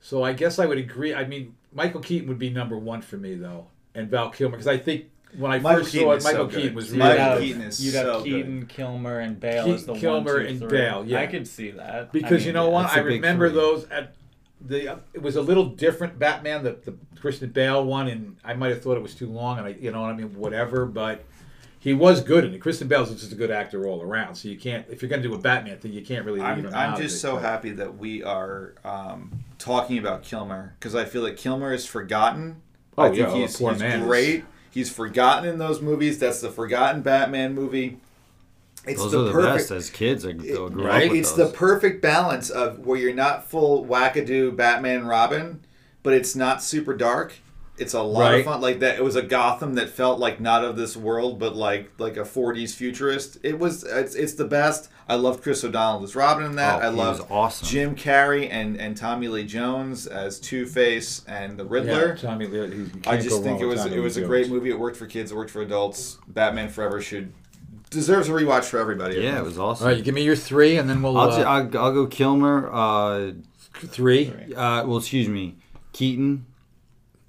So 0.01 0.23
I 0.23 0.33
guess 0.33 0.59
I 0.59 0.65
would 0.65 0.77
agree. 0.77 1.13
I 1.13 1.25
mean, 1.25 1.55
Michael 1.73 2.01
Keaton 2.01 2.27
would 2.29 2.39
be 2.39 2.49
number 2.49 2.77
one 2.77 3.01
for 3.01 3.17
me 3.17 3.35
though, 3.35 3.67
and 3.93 4.09
Val 4.09 4.29
Kilmer 4.29 4.51
because 4.51 4.67
I 4.67 4.77
think 4.77 5.05
when 5.37 5.51
I 5.51 5.59
Michael 5.59 5.81
first 5.81 5.91
Keaton 5.91 6.07
saw 6.07 6.13
it, 6.13 6.17
is 6.17 6.23
so 6.23 6.29
Michael 6.31 6.45
good. 6.47 6.61
Keaton 6.61 6.75
was 6.75 6.89
So 6.89 6.95
really 6.95 7.09
you'd 7.09 7.17
Michael 7.17 7.35
good. 7.35 7.43
Keaton 7.43 7.61
is 7.61 7.85
you 7.85 7.91
got 7.91 8.05
so 8.05 8.23
Keaton, 8.23 8.65
Kilmer, 8.67 9.19
and 9.19 9.39
Bale 9.39 9.63
Keaton, 9.63 9.75
as 9.75 9.85
the 9.85 9.93
Kilmer, 9.93 10.33
one, 10.33 10.41
two, 10.43 10.47
and 10.47 10.59
three. 10.59 10.69
Bale, 10.69 11.05
yeah. 11.05 11.19
I 11.19 11.27
could 11.27 11.47
see 11.47 11.71
that 11.71 12.11
Because 12.11 12.31
I 12.31 12.35
mean, 12.37 12.45
you 12.47 12.53
know 12.53 12.69
what, 12.69 12.83
that's 12.83 12.95
I 12.97 12.99
a 13.01 13.03
big 13.03 13.11
remember 13.13 13.49
those 13.49 13.87
at 13.89 14.15
the. 14.61 14.99
It 15.13 15.21
was 15.21 15.35
a 15.35 15.41
little 15.41 15.65
different 15.65 16.17
Batman, 16.17 16.63
the 16.63 16.71
the 16.83 16.95
Christian 17.19 17.49
Bale 17.49 17.83
one, 17.85 18.07
and 18.07 18.37
I 18.43 18.53
might 18.53 18.69
have 18.69 18.81
thought 18.81 18.97
it 18.97 19.03
was 19.03 19.15
too 19.15 19.27
long, 19.27 19.57
and 19.59 19.67
I, 19.67 19.71
you 19.71 19.91
know 19.91 20.01
what 20.01 20.11
I 20.11 20.15
mean, 20.15 20.33
whatever. 20.35 20.85
But 20.85 21.23
he 21.79 21.93
was 21.93 22.21
good, 22.21 22.43
and 22.43 22.61
Kristen 22.61 22.87
Bale's 22.89 23.09
just 23.09 23.31
a 23.31 23.35
good 23.35 23.51
actor 23.51 23.87
all 23.87 24.01
around. 24.01 24.35
So 24.35 24.49
you 24.49 24.57
can't, 24.57 24.85
if 24.89 25.01
you're 25.01 25.09
gonna 25.09 25.23
do 25.23 25.33
a 25.33 25.37
Batman 25.37 25.77
thing, 25.79 25.93
you 25.93 26.03
can't 26.03 26.25
really 26.25 26.39
leave 26.39 26.47
I'm, 26.49 26.59
him 26.59 26.67
I'm 26.67 26.73
out 26.91 26.93
of 26.95 27.01
just 27.01 27.15
it, 27.15 27.19
so 27.19 27.35
but- 27.35 27.41
happy 27.43 27.71
that 27.71 27.97
we 27.97 28.21
are 28.23 28.75
um, 28.83 29.31
talking 29.57 29.97
about 29.97 30.23
Kilmer 30.23 30.75
because 30.79 30.93
I 30.93 31.05
feel 31.05 31.23
that 31.23 31.37
Kilmer 31.37 31.73
is 31.73 31.85
forgotten. 31.85 32.61
Oh, 32.97 33.03
I 33.03 33.07
think 33.07 33.19
yeah, 33.19 33.27
oh, 33.27 33.35
he's, 33.35 33.57
poor 33.57 33.71
he's 33.71 33.79
man 33.79 34.03
great. 34.05 34.43
He's 34.71 34.91
forgotten 34.91 35.49
in 35.49 35.57
those 35.57 35.81
movies. 35.81 36.19
That's 36.19 36.41
the 36.41 36.51
forgotten 36.51 37.01
Batman 37.01 37.55
movie. 37.55 37.97
It's 38.85 39.01
those 39.01 39.11
the 39.11 39.21
are 39.21 39.23
the 39.23 39.31
perfect. 39.31 39.55
best 39.69 39.71
as 39.71 39.89
kids. 39.89 40.25
I 40.25 40.33
grew 40.33 40.67
up 40.67 40.75
right? 40.75 41.09
with 41.09 41.19
It's 41.19 41.31
those. 41.33 41.51
the 41.51 41.57
perfect 41.57 42.01
balance 42.01 42.49
of 42.49 42.85
where 42.85 42.97
you're 42.99 43.13
not 43.13 43.49
full 43.49 43.85
wackadoo 43.85 44.55
Batman 44.55 45.05
Robin, 45.05 45.61
but 46.03 46.13
it's 46.13 46.35
not 46.35 46.61
super 46.63 46.93
dark. 46.93 47.33
It's 47.79 47.93
a 47.93 48.01
lot 48.03 48.31
Right. 48.31 48.39
of 48.39 48.45
fun. 48.45 48.61
Like 48.61 48.79
that, 48.81 48.97
it 48.97 49.03
was 49.03 49.15
a 49.15 49.21
Gotham 49.21 49.75
that 49.75 49.89
felt 49.89 50.19
like 50.19 50.39
not 50.41 50.63
of 50.65 50.75
this 50.77 50.97
world, 50.97 51.39
but 51.39 51.55
like 51.55 51.91
like 51.97 52.17
a 52.17 52.21
'40s 52.25 52.73
futurist. 52.75 53.37
It 53.43 53.57
was. 53.59 53.83
It's, 53.83 54.15
it's 54.15 54.33
the 54.33 54.45
best. 54.45 54.89
I 55.07 55.15
loved 55.15 55.41
Chris 55.41 55.63
O'Donnell 55.63 56.03
as 56.03 56.15
Robin 56.15 56.45
in 56.45 56.55
that. 56.57 56.83
Oh, 56.83 56.87
I 56.87 56.91
he 56.91 56.95
loved 56.97 57.19
was 57.21 57.27
awesome. 57.31 57.67
Jim 57.67 57.95
Carrey 57.95 58.47
and 58.51 58.79
and 58.79 58.95
Tommy 58.95 59.27
Lee 59.27 59.43
Jones 59.45 60.05
as 60.07 60.39
Two 60.39 60.65
Face 60.65 61.23
and 61.27 61.57
the 61.57 61.63
Yeah, 61.63 61.69
Riddler. 61.71 62.17
Tommy 62.17 62.47
Lee, 62.47 62.85
I 63.07 63.17
just 63.17 63.41
think 63.41 63.59
it 63.61 63.65
was 63.65 63.81
Tommy 63.83 63.95
it 63.95 63.99
was 63.99 64.17
Lee 64.17 64.23
a 64.23 64.27
great 64.27 64.41
Jones. 64.43 64.51
movie. 64.53 64.69
It 64.71 64.79
worked 64.79 64.97
for 64.97 65.07
kids. 65.07 65.31
It 65.31 65.35
worked 65.35 65.49
for 65.51 65.61
adults. 65.61 66.17
Batman 66.27 66.69
Forever 66.69 67.01
should 67.01 67.31
deserves 67.89 68.29
a 68.29 68.31
rewatch 68.33 68.65
for 68.65 68.77
everybody. 68.77 69.15
Yeah, 69.15 69.39
it 69.39 69.43
was 69.43 69.57
awesome. 69.57 69.87
All 69.87 69.93
right, 69.93 70.03
give 70.03 70.13
me 70.13 70.23
your 70.23 70.35
three, 70.35 70.77
and 70.77 70.87
then 70.89 71.01
we'll. 71.01 71.17
I'll, 71.17 71.29
uh, 71.29 71.37
t- 71.37 71.43
I'll, 71.43 71.85
I'll 71.85 71.93
go 71.93 72.05
Kilmer. 72.05 72.69
Uh, 72.71 73.31
three. 73.73 74.31
uh, 74.55 74.85
well, 74.85 74.97
excuse 74.97 75.27
me, 75.27 75.55
Keaton, 75.93 76.45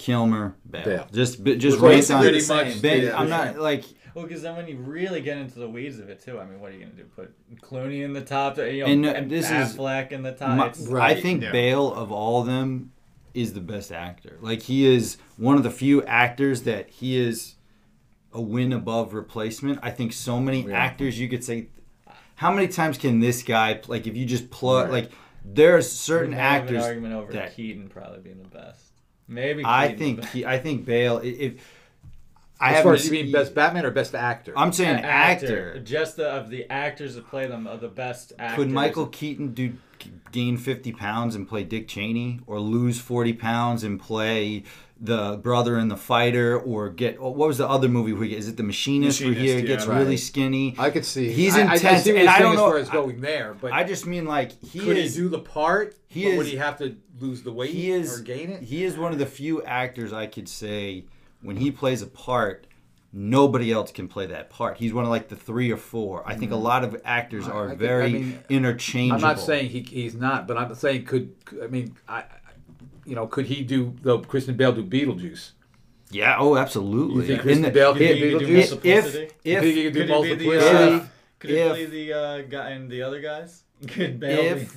Kilmer, 0.00 0.56
Bale. 0.68 0.84
Bale. 0.84 1.06
Just 1.12 1.44
b- 1.44 1.56
just 1.56 1.78
Well, 1.80 1.92
based 1.92 2.10
on 2.10 2.22
the 2.22 2.28
pretty 2.30 2.40
same. 2.40 2.68
much, 2.68 2.82
Ben, 2.82 3.02
Yeah. 3.04 3.18
I'm 3.18 3.28
not 3.28 3.58
like 3.58 3.84
Well, 4.14 4.24
because 4.26 4.42
then 4.42 4.56
when 4.56 4.66
you 4.66 4.76
really 4.78 5.20
get 5.20 5.36
into 5.36 5.58
the 5.60 5.68
weeds 5.68 5.98
of 6.00 6.08
it 6.08 6.20
too, 6.24 6.40
I 6.40 6.44
mean, 6.46 6.58
what 6.60 6.70
are 6.70 6.74
you 6.74 6.80
gonna 6.80 6.92
do? 6.92 7.04
Put 7.04 7.32
Clooney 7.60 8.02
in 8.02 8.12
the 8.14 8.22
top, 8.22 8.56
you 8.58 8.80
know, 8.80 8.86
And, 8.86 9.06
and, 9.06 9.26
uh, 9.26 9.28
this 9.28 9.44
is- 9.50 9.76
Affleck 9.76 10.10
in 10.10 10.22
the 10.22 10.32
top. 10.32 10.56
my, 10.56 10.72
Right. 10.88 11.16
I 11.16 11.20
think 11.20 11.42
Yeah. 11.42 11.52
Bale 11.52 11.92
of 11.92 12.10
all 12.10 12.40
of 12.40 12.46
them 12.46 12.92
is 13.34 13.52
the 13.52 13.60
best 13.60 13.92
actor. 13.92 14.38
Like 14.40 14.62
he 14.62 14.84
is 14.86 15.18
one 15.36 15.56
of 15.56 15.62
the 15.62 15.70
few 15.70 16.02
actors 16.04 16.62
that 16.62 16.88
he 16.90 17.16
is 17.18 17.54
a 18.32 18.40
win 18.40 18.72
above 18.72 19.12
replacement. 19.14 19.78
I 19.82 19.90
think 19.90 20.12
so 20.12 20.40
many 20.40 20.66
Yeah. 20.66 20.72
actors 20.78 21.20
you 21.20 21.28
could 21.28 21.44
say, 21.44 21.68
how 22.36 22.50
many 22.52 22.66
times 22.68 22.96
can 22.98 23.20
this 23.20 23.42
guy 23.42 23.80
like 23.86 24.06
if 24.06 24.16
you 24.16 24.24
just 24.24 24.50
plug 24.50 24.86
Right. 24.90 25.04
like 25.04 25.12
there's 25.44 25.90
certain 25.90 26.34
actors 26.34 26.78
An 26.82 26.88
argument 26.88 27.14
over 27.14 27.32
that- 27.32 27.54
Keaton 27.54 27.88
probably 27.88 28.20
being 28.20 28.42
the 28.42 28.48
best. 28.48 28.89
Maybe. 29.30 29.62
I 29.64 29.88
Keaton, 29.92 29.98
think 30.16 30.28
he, 30.30 30.44
I 30.44 30.58
think 30.58 30.84
Bale. 30.84 31.18
If 31.22 31.54
I 32.60 32.70
As 32.70 32.74
have 32.76 32.82
far 32.84 32.94
as 32.94 33.06
you 33.06 33.12
mean 33.12 33.32
best 33.32 33.54
Batman 33.54 33.86
or 33.86 33.90
best 33.90 34.14
actor? 34.14 34.52
I'm 34.56 34.72
saying 34.72 34.98
An 34.98 35.04
actor. 35.04 35.78
Just 35.78 36.16
the, 36.16 36.28
of 36.28 36.50
the 36.50 36.68
actors 36.70 37.14
that 37.14 37.26
play 37.28 37.46
them 37.46 37.66
are 37.66 37.78
the 37.78 37.88
best 37.88 38.34
actors. 38.38 38.56
Could 38.64 38.70
Michael 38.72 39.06
Keaton 39.06 39.54
do 39.54 39.74
gain 40.32 40.56
50 40.58 40.92
pounds 40.92 41.34
and 41.34 41.48
play 41.48 41.62
Dick 41.64 41.88
Cheney, 41.88 42.40
or 42.46 42.58
lose 42.60 43.00
40 43.00 43.32
pounds 43.34 43.82
and 43.84 43.98
play 44.00 44.64
the 45.02 45.38
brother 45.42 45.78
in 45.78 45.88
the 45.88 45.96
fighter, 45.96 46.58
or 46.58 46.90
get 46.90 47.18
what 47.20 47.34
was 47.36 47.56
the 47.58 47.66
other 47.68 47.88
movie? 47.88 48.12
Where 48.12 48.24
he, 48.26 48.36
is 48.36 48.46
it 48.48 48.58
the 48.58 48.62
Machinist, 48.62 49.20
where 49.22 49.32
he 49.32 49.40
Machinist, 49.40 49.66
gets 49.66 49.86
yeah. 49.86 49.92
really 49.96 50.10
Right. 50.10 50.18
skinny? 50.18 50.74
I 50.78 50.90
could 50.90 51.06
see. 51.06 51.32
He's 51.32 51.54
I- 51.56 51.60
I- 51.62 51.70
I 51.70 51.74
intense, 51.74 52.02
see 52.04 52.16
and 52.18 52.28
I 52.28 52.38
don't 52.40 52.52
as 52.52 52.58
know- 52.58 52.66
far 52.68 52.76
as 52.78 52.90
I- 52.90 52.92
going 52.92 53.20
there, 53.22 53.56
but 53.58 53.72
I 53.72 53.84
just 53.84 54.06
mean 54.06 54.26
like 54.26 54.52
he 54.62 54.80
could 54.80 54.98
is. 54.98 55.14
he 55.16 55.22
do 55.22 55.28
the 55.30 55.38
part? 55.38 55.96
he 56.08 56.24
but 56.28 56.36
would 56.38 56.46
is- 56.46 56.52
he 56.52 56.58
have 56.58 56.76
to 56.78 56.96
lose 57.20 57.42
the 57.42 57.52
weight 57.52 57.70
he 57.70 57.90
is 57.90 58.20
or 58.20 58.22
gain 58.22 58.50
it? 58.50 58.62
He 58.62 58.84
is 58.84 58.96
one 58.96 59.12
of 59.12 59.18
the 59.18 59.26
few 59.26 59.62
actors 59.64 60.12
I 60.12 60.26
could 60.26 60.48
say 60.48 61.04
when 61.42 61.56
he 61.56 61.70
plays 61.70 62.02
a 62.02 62.06
part, 62.06 62.66
nobody 63.12 63.72
else 63.72 63.90
can 63.92 64.08
play 64.08 64.26
that 64.26 64.50
part. 64.50 64.76
He's 64.78 64.92
one 64.92 65.04
of 65.04 65.10
like 65.10 65.28
the 65.28 65.36
three 65.36 65.70
or 65.70 65.76
four. 65.76 66.22
I 66.26 66.34
think 66.36 66.52
a 66.52 66.56
lot 66.56 66.84
of 66.84 67.00
actors 67.04 67.48
are 67.48 67.66
I 67.66 67.68
think- 67.70 67.80
very 67.80 68.04
I 68.06 68.12
mean, 68.12 68.38
interchangeable. 68.48 69.16
I'm 69.24 69.36
not 69.36 69.40
saying 69.40 69.70
he, 69.70 69.80
he's 69.80 70.14
not, 70.14 70.46
but 70.46 70.56
I'm 70.56 70.74
saying 70.74 71.04
could 71.04 71.34
I 71.62 71.66
mean 71.66 71.96
I, 72.08 72.18
I- 72.18 72.24
you 73.06 73.14
know, 73.16 73.26
could 73.26 73.46
he 73.46 73.62
do 73.62 73.94
though? 74.02 74.18
Kristen 74.18 74.56
Bell 74.56 74.72
do 74.72 74.84
Beetlejuice? 74.84 75.52
Yeah. 76.12 76.36
Oh, 76.38 76.56
absolutely. 76.56 77.22
You 77.22 77.26
think 77.28 77.42
Kristen 77.42 77.62
the- 77.62 77.70
Bale 77.70 77.92
Could 77.94 78.06
can 78.06 78.16
he 78.16 78.20
do 78.20 78.38
do 78.40 78.46
Beetlejuice? 78.46 78.84
if 78.84 78.84
if 78.84 79.34
You 79.44 79.60
think 79.60 79.64
he 79.64 79.64
if 79.64 79.64
could 79.64 79.74
do 79.74 79.82
Could 79.82 79.84
he 79.84 79.90
be 79.90 80.00
the, 80.00 80.06
multiplicity? 80.12 80.94
uh, 80.94 81.04
could 81.38 81.50
he 81.50 81.56
If- 81.56 81.68
play 81.72 81.86
the 81.86 82.12
uh, 82.12 82.42
guy 82.42 82.70
and 82.70 82.90
the 82.90 83.02
other 83.02 83.20
guys? 83.20 83.62
Could 83.88 84.20
Bell 84.20 84.38
if 84.38 84.76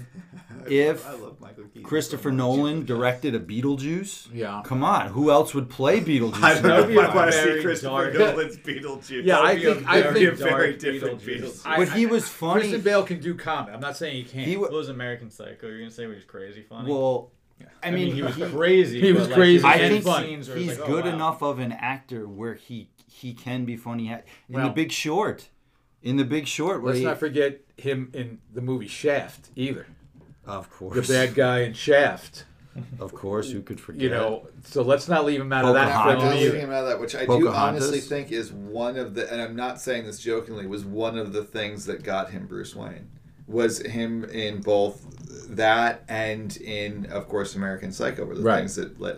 be? 0.70 0.80
if 0.80 1.06
I 1.08 1.14
love 1.14 1.40
Michael 1.40 1.64
Keaton 1.66 1.84
Christopher 1.84 2.30
so. 2.30 2.36
Nolan 2.36 2.86
directed 2.86 3.36
a 3.36 3.40
Beetlejuice, 3.40 4.28
Yeah. 4.34 4.62
come 4.66 4.84
on, 4.84 5.08
who 5.10 5.30
else 5.32 5.54
would 5.54 5.70
play 5.70 6.00
Beetlejuice? 6.02 6.42
I 6.44 6.54
don't 6.54 6.64
That 6.64 6.68
know 6.70 6.76
would 6.76 6.84
if 6.84 6.90
be 6.90 6.96
want 7.18 7.32
to 7.32 7.38
see 7.38 7.44
very 7.46 7.62
Christopher 7.62 8.12
dark- 8.12 8.14
Nolan's 8.36 8.58
Beetlejuice. 8.58 9.26
Yeah, 9.26 9.40
I 9.40 9.56
That'd 9.56 9.62
be 9.62 9.68
a 9.70 9.76
think 9.76 9.88
I 9.90 10.02
very 10.02 10.14
think 10.14 10.38
very 10.38 10.74
different 10.78 11.22
Beetlejuice. 11.22 11.42
Beetlejuice. 11.42 11.62
I- 11.66 11.78
But 11.78 11.90
he 11.90 12.06
was 12.06 12.28
funny. 12.30 12.60
Kristen 12.62 12.82
Bale 12.82 13.04
can 13.04 13.20
do 13.20 13.36
comedy. 13.36 13.74
I'm 13.74 13.80
not 13.82 13.98
saying 13.98 14.16
he 14.16 14.24
can't. 14.24 14.48
He 14.48 14.58
What 14.58 14.72
wa- 14.72 14.78
was 14.78 14.90
American 14.90 15.30
Psycho? 15.30 15.68
You're 15.68 15.80
gonna 15.80 15.92
say 15.92 16.04
he 16.04 16.10
was 16.10 16.24
crazy 16.26 16.62
funny? 16.62 16.92
well, 16.92 17.32
I 17.82 17.88
I 17.88 17.92
mean, 17.92 18.08
mean, 18.08 18.16
he 18.16 18.22
was 18.24 18.36
he- 18.36 18.46
crazy. 18.46 19.00
he 19.00 19.14
was 19.14 19.28
crazy 19.28 19.54
his 19.56 19.64
I 19.66 19.78
think 19.78 20.04
funny. 20.04 20.28
scenes 20.28 20.48
where 20.50 20.58
it's 20.58 20.66
he's 20.70 20.80
like, 20.80 20.90
oh, 20.90 20.92
good 20.92 21.06
wow. 21.06 21.14
enough 21.14 21.42
of 21.44 21.60
an 21.60 21.72
actor 21.72 22.28
where 22.28 22.56
he 22.56 22.90
he 23.08 23.34
can 23.34 23.64
be 23.64 23.78
funny. 23.78 24.08
In 24.10 24.22
Well- 24.50 24.68
The 24.68 24.74
Big 24.74 24.92
Short, 24.92 25.50
In 26.02 26.18
The 26.18 26.26
Big 26.26 26.48
Short, 26.48 26.82
where 26.82 26.90
Let's 26.92 27.00
he, 27.00 27.06
not 27.06 27.18
forget 27.20 27.62
him 27.78 28.10
in 28.14 28.40
the 28.54 28.60
movie 28.62 28.88
Shaft 28.90 29.50
either. 29.56 29.86
Of 30.46 30.70
course. 30.72 30.94
The 30.96 31.02
course, 31.02 31.08
bad 31.10 31.36
guy 31.36 31.60
in 31.62 31.74
Shaft. 31.74 32.46
of 33.00 33.14
course, 33.14 33.52
who 33.52 33.62
could 33.62 33.80
forget? 33.80 34.02
You 34.02 34.10
know, 34.10 34.48
so 34.64 34.82
let's 34.82 35.08
not 35.08 35.26
leave 35.26 35.40
him 35.42 35.54
out 35.54 35.66
of 35.66 35.74
that 35.76 35.96
I'm 35.96 36.08
film 36.18 36.26
not 36.26 36.36
either. 36.36 36.46
leaving 36.46 36.62
him 36.62 36.72
out 36.72 36.84
of 36.84 36.90
that, 36.90 37.00
which 37.00 37.16
I 37.16 37.26
do 37.26 37.50
honestly 37.50 38.00
think 38.00 38.32
is 38.32 38.52
one 38.52 38.98
of 38.98 39.14
the, 39.14 39.32
and 39.32 39.42
I'm 39.42 39.56
not 39.56 39.80
saying 39.80 40.06
this 40.06 40.20
jokingly, 40.20 40.66
was 40.66 40.84
one 40.84 41.18
of 41.18 41.34
the 41.34 41.44
things 41.44 41.86
that 41.86 42.04
got 42.04 42.32
him 42.32 42.48
Bruce 42.48 42.76
Wayne. 42.76 43.10
Was 43.46 43.80
him 43.80 44.24
in 44.26 44.62
both 44.62 45.06
that 45.56 46.04
and 46.08 46.56
in, 46.58 47.06
of 47.12 47.28
course, 47.28 47.56
American 47.56 47.92
Psycho 47.92 48.26
were 48.26 48.36
the 48.36 48.42
Right. 48.42 48.60
things 48.60 48.76
that 48.78 49.00
let. 49.00 49.18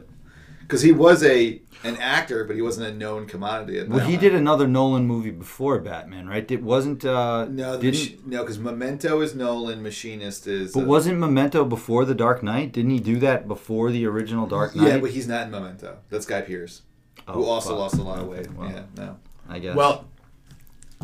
Because 0.68 0.82
he 0.82 0.92
was 0.92 1.24
a 1.24 1.62
an 1.84 1.98
actor, 1.98 2.44
but 2.46 2.56
he 2.56 2.62
wasn't 2.64 2.88
a 2.88 2.92
known 2.98 3.28
commodity 3.28 3.78
at 3.78 3.88
that 3.88 3.96
well, 3.96 4.06
he 4.08 4.14
time. 4.14 4.22
did 4.22 4.34
another 4.36 4.68
Nolan 4.68 5.06
movie 5.06 5.30
before 5.30 5.78
Batman, 5.80 6.28
right? 6.28 6.50
It 6.50 6.64
wasn't. 6.64 7.06
Uh, 7.06 7.46
No, 7.46 7.80
didn't. 7.80 8.18
Mach- 8.24 8.26
no, 8.28 8.42
because 8.42 8.58
Memento 8.58 9.22
is 9.22 9.36
Nolan, 9.36 9.84
Machinist 9.84 10.48
is. 10.48 10.74
but 10.74 10.84
uh, 10.84 10.88
wasn't 10.88 11.20
Memento 11.20 11.64
before 11.64 12.04
The 12.06 12.16
Dark 12.16 12.42
Knight? 12.42 12.72
Didn't 12.72 12.90
he 12.92 13.00
do 13.00 13.18
that 13.20 13.48
before 13.48 13.92
the 13.92 14.06
original 14.08 14.48
Dark 14.48 14.76
Knight? 14.76 14.88
Yeah, 14.88 14.98
but 14.98 15.12
he's 15.12 15.28
not 15.28 15.44
in 15.46 15.52
Memento. 15.52 16.00
That's 16.10 16.26
Guy 16.26 16.42
Pearce, 16.42 16.82
who 17.28 17.46
Oh, 17.46 17.50
also 17.50 17.70
fuck. 17.70 17.80
lost 17.80 17.96
a 18.00 18.02
lot 18.04 18.18
of 18.20 18.28
weight. 18.28 18.52
Well. 18.54 18.70
yeah, 18.72 18.84
no. 18.98 19.18
I 19.48 19.60
guess. 19.60 19.76
Well, 19.76 20.06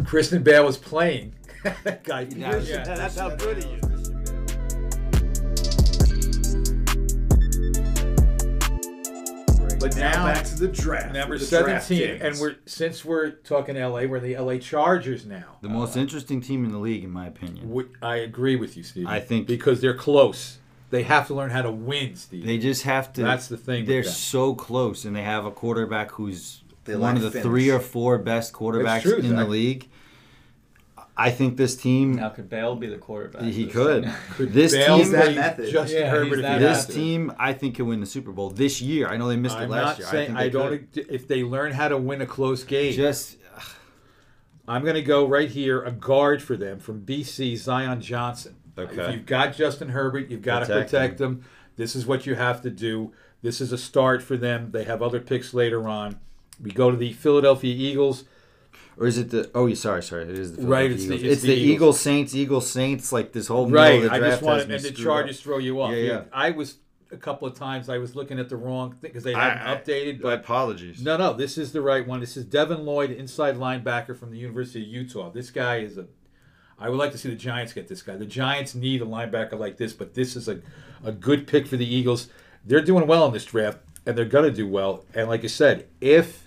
Kristen 0.05 0.41
Bale 0.41 0.65
was 0.65 0.77
playing 0.77 1.35
Guy 2.03 2.21
Yeah, 2.35 2.51
Pearce. 2.51 2.69
yeah. 2.69 2.83
That's 2.83 3.17
how 3.19 3.29
good 3.35 3.63
he 3.63 3.69
is. 3.69 3.90
But 9.81 9.95
Now, 9.95 10.11
now, 10.11 10.25
back 10.33 10.45
to 10.45 10.55
the 10.59 10.67
draft. 10.67 11.13
number 11.13 11.37
the 11.37 11.45
seventeen, 11.45 12.19
kings. 12.19 12.21
and 12.21 12.39
we're 12.39 12.55
since 12.65 13.03
we're 13.03 13.31
talking 13.31 13.75
LA, 13.77 14.05
we're 14.05 14.19
the 14.19 14.35
LA 14.37 14.57
Chargers 14.59 15.25
now. 15.25 15.43
the 15.61 15.69
most 15.69 15.97
interesting 15.97 16.39
team 16.39 16.63
in 16.65 16.71
the 16.71 16.77
league, 16.77 17.03
in 17.03 17.09
my 17.11 17.25
opinion. 17.27 17.71
We- 17.71 17.85
I 18.01 18.17
agree 18.17 18.55
with 18.55 18.77
you, 18.77 18.83
Steve. 18.83 19.07
I 19.07 19.19
think- 19.19 19.47
because 19.47 19.81
they're 19.81 19.95
close. 19.95 20.59
They 20.91 21.03
have 21.03 21.25
to 21.27 21.33
learn 21.33 21.49
how 21.51 21.61
to 21.63 21.71
win, 21.71 22.15
Steve. 22.15 22.45
They 22.45 22.57
just 22.57 22.83
have 22.83 23.11
to. 23.13 23.23
That's 23.23 23.47
the 23.47 23.57
thing 23.57 23.85
They're 23.85 24.03
them. 24.03 24.11
so 24.11 24.53
close, 24.53 25.05
and 25.05 25.15
they 25.15 25.23
have 25.23 25.45
a 25.45 25.51
quarterback 25.51 26.11
who's 26.11 26.61
They 26.85 26.95
one 26.95 27.15
of 27.15 27.21
the 27.23 27.31
finish. 27.31 27.43
three 27.45 27.69
or 27.71 27.79
four 27.79 28.17
best 28.17 28.53
quarterbacks 28.53 29.01
true, 29.03 29.15
in 29.15 29.29
Zach. 29.29 29.37
the 29.37 29.45
league. 29.45 29.87
I 31.21 31.31
think 31.31 31.57
this 31.57 31.75
team. 31.75 32.15
Now 32.15 32.29
could 32.29 32.49
Bale 32.49 32.75
be 32.75 32.87
the 32.87 32.97
quarterback? 32.97 33.43
He 33.43 33.65
this 33.65 33.73
could. 33.75 34.11
This 34.39 34.73
Bale 34.73 34.97
team. 34.99 35.11
that 35.11 35.23
play 35.25 35.35
method. 35.35 35.71
Justin 35.71 36.01
Yeah, 36.01 36.09
Herbert 36.09 36.41
that 36.41 36.59
This 36.59 36.77
has 36.77 36.85
to. 36.87 36.93
team, 36.93 37.33
I 37.37 37.53
think, 37.53 37.75
can 37.75 37.87
win 37.87 37.99
the 37.99 38.05
Super 38.05 38.31
Bowl 38.31 38.49
this 38.49 38.81
year. 38.81 39.07
I 39.07 39.17
know 39.17 39.27
they 39.27 39.35
missed 39.37 39.57
it 39.57 39.61
I'm 39.63 39.69
last 39.69 39.83
not 39.85 39.99
year. 39.99 40.07
saying 40.07 40.23
I, 40.23 40.25
think 40.27 40.37
I, 40.39 40.43
they 40.43 40.49
don't. 40.77 40.93
could. 40.93 41.05
If 41.09 41.27
they 41.27 41.43
learn 41.43 41.71
how 41.73 41.87
to 41.89 41.97
win 41.97 42.21
a 42.21 42.25
close 42.25 42.63
game, 42.63 42.93
Just 42.93 43.37
I'm 44.67 44.83
going 44.83 44.95
to 44.95 45.01
go 45.01 45.27
right 45.27 45.49
here. 45.49 45.83
A 45.83 45.91
guard 45.91 46.41
for 46.41 46.55
them 46.55 46.79
from 46.79 47.01
BC, 47.05 47.57
Zion 47.57 47.99
Johnson. 48.01 48.55
Okay. 48.77 49.01
If 49.01 49.13
you've 49.15 49.25
got 49.25 49.55
Justin 49.55 49.89
Herbert, 49.89 50.29
you've 50.29 50.41
got 50.41 50.59
to 50.59 50.65
Protect 50.65 50.89
protect 50.91 51.21
him. 51.21 51.43
This 51.75 51.95
is 51.95 52.05
what 52.05 52.25
you 52.25 52.35
have 52.35 52.61
to 52.61 52.69
do. 52.69 53.11
This 53.41 53.59
is 53.59 53.71
a 53.71 53.77
start 53.77 54.21
for 54.23 54.37
them. 54.37 54.71
They 54.71 54.83
have 54.85 55.01
other 55.01 55.19
picks 55.19 55.53
later 55.53 55.87
on. 55.89 56.19
We 56.61 56.71
go 56.71 56.91
to 56.91 56.97
the 56.97 57.11
Philadelphia 57.13 57.73
Eagles. 57.73 58.23
Or 59.01 59.07
is 59.07 59.17
it 59.17 59.31
the? 59.31 59.49
Oh, 59.55 59.73
sorry, 59.73 60.03
sorry. 60.03 60.23
It 60.23 60.37
is 60.37 60.55
the 60.55 60.67
Right, 60.67 60.91
it's 60.91 61.05
the- 61.07 61.15
Eagles. 61.15 61.31
it's 61.31 61.41
the, 61.41 61.47
the 61.47 61.53
Eagles. 61.55 61.73
Eagles. 61.75 61.99
Saints, 61.99 62.35
Eagles 62.35 62.69
Saints. 62.69 63.11
Like 63.11 63.33
this 63.33 63.47
whole 63.47 63.67
Right. 63.67 64.07
I 64.09 64.19
just 64.19 64.43
wanted, 64.43 64.69
and 64.71 64.83
the 64.83 64.91
Chargers 64.91 65.37
up. 65.37 65.43
throw 65.43 65.57
you 65.57 65.81
off. 65.81 65.91
Yeah, 65.91 65.97
yeah. 65.97 66.21
I 66.31 66.51
was 66.51 66.75
a 67.11 67.17
couple 67.17 67.47
of 67.47 67.55
times. 67.55 67.89
I 67.89 67.97
was 67.97 68.15
looking 68.15 68.37
at 68.39 68.47
the 68.47 68.55
wrong 68.57 68.91
thing 68.91 69.09
because 69.09 69.23
they 69.23 69.33
hadn't 69.33 69.67
I- 69.67 69.75
updated. 69.75 70.21
But 70.21 70.39
apologies. 70.41 71.01
No, 71.01 71.17
no, 71.17 71.33
this 71.33 71.57
is 71.57 71.71
the 71.71 71.81
right 71.81 72.07
one. 72.07 72.19
This 72.19 72.37
is 72.37 72.45
Devin 72.45 72.85
Lloyd, 72.85 73.09
inside 73.09 73.55
linebacker 73.57 74.15
from 74.15 74.29
the 74.29 74.37
University 74.37 74.83
of 74.83 74.87
Utah. 74.87 75.31
This 75.31 75.49
guy 75.49 75.77
is 75.79 75.97
a. 75.97 76.05
I 76.79 76.89
would 76.89 76.97
like 76.99 77.11
to 77.11 77.17
see 77.17 77.29
the 77.29 77.35
Giants 77.35 77.73
get 77.73 77.87
this 77.87 78.01
guy. 78.03 78.15
The 78.15 78.25
Giants 78.25 78.73
need 78.75 79.01
a 79.01 79.05
linebacker 79.05 79.57
like 79.57 79.77
this, 79.77 79.93
but 79.93 80.13
this 80.13 80.35
is 80.35 80.47
a, 80.47 80.61
a 81.03 81.11
good 81.11 81.47
pick 81.47 81.67
for 81.67 81.77
the 81.77 81.85
Eagles. 81.85 82.27
They're 82.65 82.81
doing 82.81 83.05
well 83.07 83.25
in 83.27 83.33
this 83.33 83.45
draft, 83.45 83.79
and 84.05 84.15
they're 84.17 84.25
going 84.25 84.45
to 84.45 84.55
do 84.55 84.67
well. 84.67 85.05
And 85.15 85.27
like 85.27 85.43
I 85.43 85.47
said, 85.47 85.87
if 85.99 86.40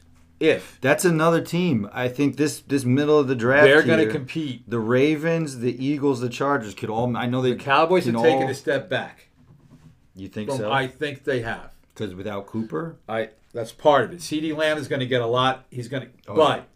if 0.45 0.79
That's 0.81 1.05
another 1.05 1.41
team. 1.41 1.89
I 1.93 2.09
think 2.09 2.37
this 2.37 2.61
this 2.61 2.85
middle 2.85 3.19
of 3.19 3.29
the 3.29 3.35
draft. 3.35 3.65
they're 3.65 3.83
going 3.83 4.07
to 4.07 4.11
compete, 4.13 4.69
The 4.69 4.79
Ravens, 4.79 5.59
the 5.59 5.85
Eagles, 5.85 6.21
the 6.21 6.29
Chargers 6.29 6.75
could 6.75 6.91
all. 6.91 7.17
I 7.17 7.27
know 7.27 7.43
they. 7.43 7.53
the 7.53 7.57
Cowboys 7.63 8.07
have 8.07 8.17
taken 8.17 8.49
a 8.49 8.55
step 8.55 8.89
back. 8.89 9.29
You 10.15 10.29
think 10.29 10.51
so? 10.51 10.71
I 10.71 10.87
think 10.87 11.25
they 11.25 11.41
have. 11.43 11.73
Because 11.95 12.15
without 12.15 12.47
Cooper, 12.47 12.97
I 13.09 13.31
that's 13.53 13.73
part 13.73 14.05
of 14.05 14.13
it. 14.13 14.19
CeeDee 14.21 14.57
Lamb 14.57 14.79
is 14.79 14.89
going 14.89 15.01
to 15.01 15.07
get 15.07 15.21
a 15.23 15.27
lot. 15.27 15.65
He's 15.71 15.89
going 15.89 16.03
to, 16.05 16.09
Oh, 16.29 16.35
but 16.35 16.67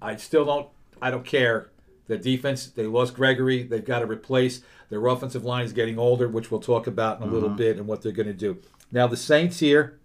I 0.00 0.16
still 0.16 0.44
don't. 0.44 0.68
I 1.02 1.10
don't 1.10 1.24
care. 1.24 1.70
The 2.06 2.16
defense 2.16 2.66
they 2.66 2.86
lost 2.86 3.14
Gregory. 3.14 3.62
They've 3.64 3.84
got 3.84 4.00
to 4.00 4.06
replace. 4.06 4.62
Their 4.90 5.04
offensive 5.06 5.44
line 5.44 5.64
is 5.64 5.72
getting 5.72 5.98
older, 5.98 6.26
which 6.28 6.50
we'll 6.50 6.60
talk 6.60 6.86
about 6.86 7.18
in 7.18 7.22
a 7.22 7.26
Mm-hmm. 7.26 7.34
little 7.34 7.48
bit 7.50 7.76
and 7.76 7.86
what 7.86 8.02
they're 8.02 8.12
going 8.12 8.28
to 8.28 8.32
do. 8.32 8.58
Now 8.90 9.06
the 9.06 9.16
Saints 9.16 9.58
here. 9.60 9.98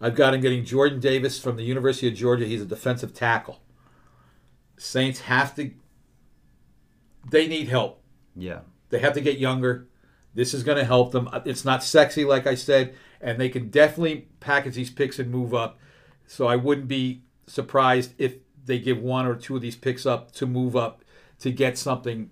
I've 0.00 0.14
got 0.14 0.34
him 0.34 0.40
getting 0.40 0.64
Jordan 0.64 1.00
Davis 1.00 1.38
from 1.38 1.56
the 1.56 1.62
University 1.64 2.08
of 2.08 2.14
Georgia. 2.14 2.44
He's 2.46 2.62
a 2.62 2.66
defensive 2.66 3.14
tackle. 3.14 3.60
Saints 4.76 5.20
have 5.20 5.54
to. 5.56 5.70
They 7.30 7.46
need 7.48 7.68
help. 7.68 8.02
yeah. 8.36 8.60
They 8.90 8.98
have 9.00 9.14
to 9.14 9.20
get 9.20 9.38
younger. 9.38 9.88
This 10.34 10.54
is 10.54 10.62
going 10.62 10.78
to 10.78 10.84
help 10.84 11.10
them. 11.10 11.28
It's 11.44 11.64
not 11.64 11.82
sexy, 11.82 12.24
like 12.24 12.46
I 12.46 12.54
said, 12.54 12.94
and 13.20 13.40
they 13.40 13.48
can 13.48 13.68
definitely 13.68 14.28
package 14.38 14.74
these 14.76 14.90
picks 14.90 15.18
and 15.18 15.30
move 15.32 15.52
up. 15.52 15.78
So 16.28 16.46
I 16.46 16.54
wouldn't 16.54 16.86
be 16.86 17.22
surprised 17.48 18.14
if 18.18 18.34
they 18.64 18.78
give 18.78 18.98
one 19.00 19.26
or 19.26 19.34
two 19.34 19.56
of 19.56 19.62
these 19.62 19.74
picks 19.74 20.06
up 20.06 20.30
to 20.32 20.46
move 20.46 20.76
up 20.76 21.02
to 21.40 21.50
get 21.50 21.76
something 21.76 22.30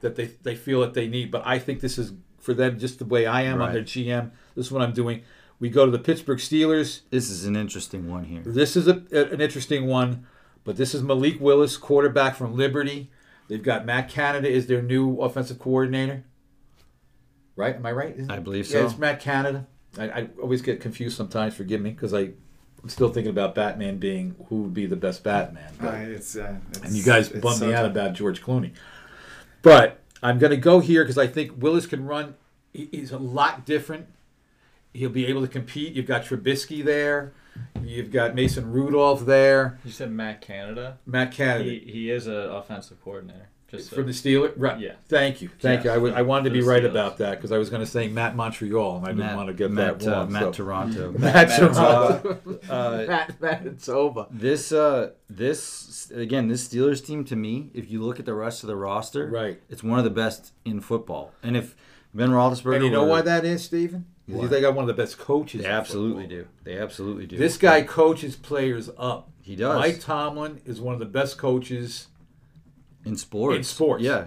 that 0.00 0.14
they, 0.14 0.26
they 0.44 0.54
feel 0.54 0.80
that 0.82 0.94
they 0.94 1.08
need. 1.08 1.32
But 1.32 1.42
I 1.44 1.58
think 1.58 1.80
this 1.80 1.98
is 1.98 2.12
for 2.38 2.54
them 2.54 2.78
just 2.78 3.00
the 3.00 3.04
way 3.04 3.26
I 3.26 3.42
am 3.42 3.54
on 3.54 3.58
Right. 3.60 3.72
their 3.72 3.82
GM. 3.82 4.30
This 4.54 4.66
is 4.66 4.72
what 4.72 4.82
I'm 4.82 4.92
doing. 4.92 5.22
We 5.60 5.70
go 5.70 5.84
to 5.84 5.90
the 5.90 5.98
Pittsburgh 5.98 6.38
Steelers. 6.38 7.00
This 7.10 7.30
is 7.30 7.44
an 7.44 7.56
interesting 7.56 8.08
one 8.08 8.24
here. 8.24 8.42
This 8.44 8.76
is 8.76 8.86
a, 8.86 9.02
an 9.12 9.40
interesting 9.40 9.86
one, 9.86 10.26
but 10.64 10.76
this 10.76 10.94
is 10.94 11.02
Malik 11.02 11.40
Willis, 11.40 11.76
quarterback 11.76 12.36
from 12.36 12.56
Liberty. 12.56 13.10
They've 13.48 13.62
got 13.62 13.84
Matt 13.84 14.08
Canada 14.08 14.48
is 14.48 14.66
their 14.66 14.82
new 14.82 15.16
offensive 15.20 15.58
coordinator. 15.58 16.24
Right? 17.56 17.74
Am 17.74 17.84
I 17.86 17.92
right? 17.92 18.14
Isn't- 18.16 18.30
I 18.30 18.38
believe 18.38 18.66
Yeah, 18.70 18.80
so. 18.80 18.86
it's 18.86 18.98
Matt 18.98 19.20
Canada. 19.20 19.66
I, 19.98 20.08
I 20.10 20.28
always 20.40 20.62
get 20.62 20.80
confused 20.80 21.16
sometimes. 21.16 21.54
Forgive 21.54 21.80
me 21.80 21.90
because 21.90 22.14
I. 22.14 22.30
I'm 22.80 22.88
still 22.88 23.08
thinking 23.08 23.30
about 23.30 23.56
Batman 23.56 23.98
being 23.98 24.36
who 24.48 24.62
would 24.62 24.74
be 24.74 24.86
the 24.86 24.94
best 24.94 25.24
Batman. 25.24 25.72
Uh, 25.82 25.88
it's, 25.96 26.36
uh, 26.36 26.58
it's, 26.70 26.78
and 26.78 26.94
you 26.94 27.02
guys 27.02 27.28
it's 27.28 27.40
bummed 27.40 27.58
so 27.58 27.66
me 27.66 27.74
out 27.74 27.84
about 27.84 28.12
George 28.12 28.40
Clooney. 28.40 28.70
But 29.62 29.98
I'm 30.22 30.38
going 30.38 30.52
to 30.52 30.56
go 30.56 30.78
here 30.78 31.02
because 31.02 31.18
I 31.18 31.26
think 31.26 31.60
Willis 31.60 31.86
can 31.86 32.06
run. 32.06 32.36
He's 32.72 33.10
a 33.10 33.18
lot 33.18 33.66
different. 33.66 34.06
He'll 34.94 35.10
be 35.10 35.26
able 35.26 35.42
to 35.42 35.48
compete. 35.48 35.94
You've 35.94 36.06
got 36.06 36.24
Trubisky 36.24 36.84
there. 36.84 37.32
You've 37.82 38.10
got 38.12 38.34
Mason 38.34 38.70
Rudolph 38.70 39.26
there. 39.26 39.78
You 39.84 39.90
said 39.90 40.10
Matt 40.10 40.40
Canada. 40.40 40.98
Matt 41.06 41.32
Canada 41.32 41.68
He, 41.70 41.78
he 41.80 42.10
is 42.10 42.26
an 42.26 42.36
offensive 42.36 43.02
coordinator. 43.02 43.48
Just 43.68 43.90
from 43.92 44.06
the 44.06 44.12
Steelers. 44.12 44.54
Right. 44.56 44.80
Yeah. 44.80 44.92
Thank 45.08 45.42
you. 45.42 45.50
Thank 45.60 45.84
Yeah, 45.84 45.90
you. 45.90 45.90
I, 45.90 45.94
w- 45.96 46.14
I 46.14 46.22
wanted 46.22 46.44
to 46.44 46.50
be 46.54 46.62
right 46.62 46.82
Steelers. 46.82 46.90
about 46.90 47.18
that 47.18 47.32
because 47.36 47.52
I 47.52 47.58
was 47.58 47.68
going 47.68 47.82
to 47.82 47.86
say 47.90 48.08
Matt 48.08 48.34
Montreal 48.34 48.96
and 48.96 49.04
I 49.04 49.08
didn't 49.08 49.18
Matt, 49.26 49.36
want 49.36 49.48
to 49.48 49.52
get 49.54 49.70
Matt, 49.70 49.98
that 49.98 50.08
uh, 50.10 50.16
wrong. 50.20 50.32
Matt 50.32 50.42
so- 50.42 50.52
Toronto. 50.52 51.12
Matt 51.18 51.48
Matt 51.48 51.58
Toronto. 51.58 52.58
uh, 52.70 53.04
Matt 53.08 53.40
Manitoba. 53.42 54.26
This 54.30 54.72
uh 54.72 55.10
this 55.28 56.10
again 56.14 56.48
this 56.48 56.66
Steelers 56.66 57.04
team 57.04 57.24
to 57.26 57.36
me, 57.36 57.70
if 57.74 57.90
you 57.90 58.00
look 58.02 58.18
at 58.18 58.24
the 58.24 58.32
rest 58.34 58.62
of 58.62 58.68
the 58.68 58.76
roster, 58.76 59.26
Right. 59.28 59.60
it's 59.68 59.82
one 59.82 59.98
of 59.98 60.04
the 60.04 60.10
best 60.10 60.52
in 60.64 60.80
football. 60.80 61.32
And 61.42 61.54
if 61.54 61.76
Ben 62.14 62.30
Roethlisberger, 62.30 62.76
And 62.76 62.84
you 62.86 62.90
know 62.90 63.02
were- 63.02 63.10
why 63.10 63.20
that 63.20 63.44
is, 63.44 63.64
Stephen? 63.64 64.06
Why? 64.36 64.46
they 64.46 64.60
got 64.60 64.74
one 64.74 64.88
of 64.88 64.94
the 64.94 65.00
best 65.02 65.18
coaches. 65.18 65.62
They 65.62 65.68
absolutely 65.68 66.24
football. 66.24 66.38
do. 66.38 66.48
They 66.64 66.78
absolutely 66.78 67.26
do. 67.26 67.36
This 67.36 67.56
guy 67.56 67.82
coaches 67.82 68.36
players 68.36 68.90
up. 68.98 69.30
he 69.42 69.56
does 69.56 69.78
Mike 69.78 70.00
Tomlin 70.00 70.60
is 70.66 70.80
one 70.80 70.92
of 70.94 71.00
the 71.00 71.06
best 71.06 71.38
coaches. 71.38 72.08
in 73.04 73.16
sports. 73.16 73.56
in 73.56 73.64
sports. 73.64 74.02
yeah. 74.02 74.26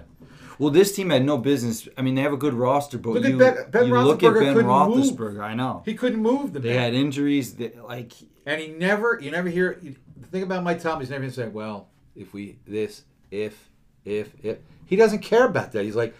Well, 0.57 0.69
this 0.69 0.95
team 0.95 1.09
had 1.09 1.25
no 1.25 1.37
business. 1.39 1.87
I 1.97 2.01
mean, 2.03 2.13
they 2.15 2.21
have 2.21 2.33
a 2.33 2.37
good 2.37 2.53
roster, 2.53 2.99
but 2.99 3.11
Look 3.13 3.25
at 3.25 3.31
you, 3.31 3.37
Ben- 3.37 3.57
Ben 3.71 3.87
you 3.87 3.99
look 3.99 4.21
at 4.21 4.33
Ben 4.33 4.53
couldn't 4.53 4.67
move. 4.67 4.67
Roethlisberger. 4.67 5.41
I 5.41 5.55
know 5.55 5.81
He 5.85 5.95
couldn't 5.95 6.21
move 6.21 6.53
the 6.53 6.59
they 6.59 6.69
man. 6.73 6.79
had 6.79 6.93
injuries. 6.93 7.55
That, 7.55 7.83
like 7.87 8.13
and 8.45 8.61
he 8.61 8.67
never, 8.69 9.19
you 9.21 9.31
never 9.31 9.49
hear. 9.49 9.79
The 9.81 10.27
thing 10.27 10.43
about 10.43 10.63
Mike 10.63 10.79
Tomlin, 10.81 11.01
he's 11.01 11.09
never 11.09 11.21
going 11.21 11.31
to 11.31 11.35
say, 11.35 11.47
"Well, 11.47 11.89
if 12.15 12.33
we 12.33 12.57
this, 12.67 13.03
if, 13.31 13.69
if, 14.05 14.33
if." 14.43 14.57
He 14.85 14.95
doesn't 14.95 15.19
care 15.19 15.45
about 15.45 15.71
that. 15.73 15.83
He's 15.85 15.95
like, 15.95 16.15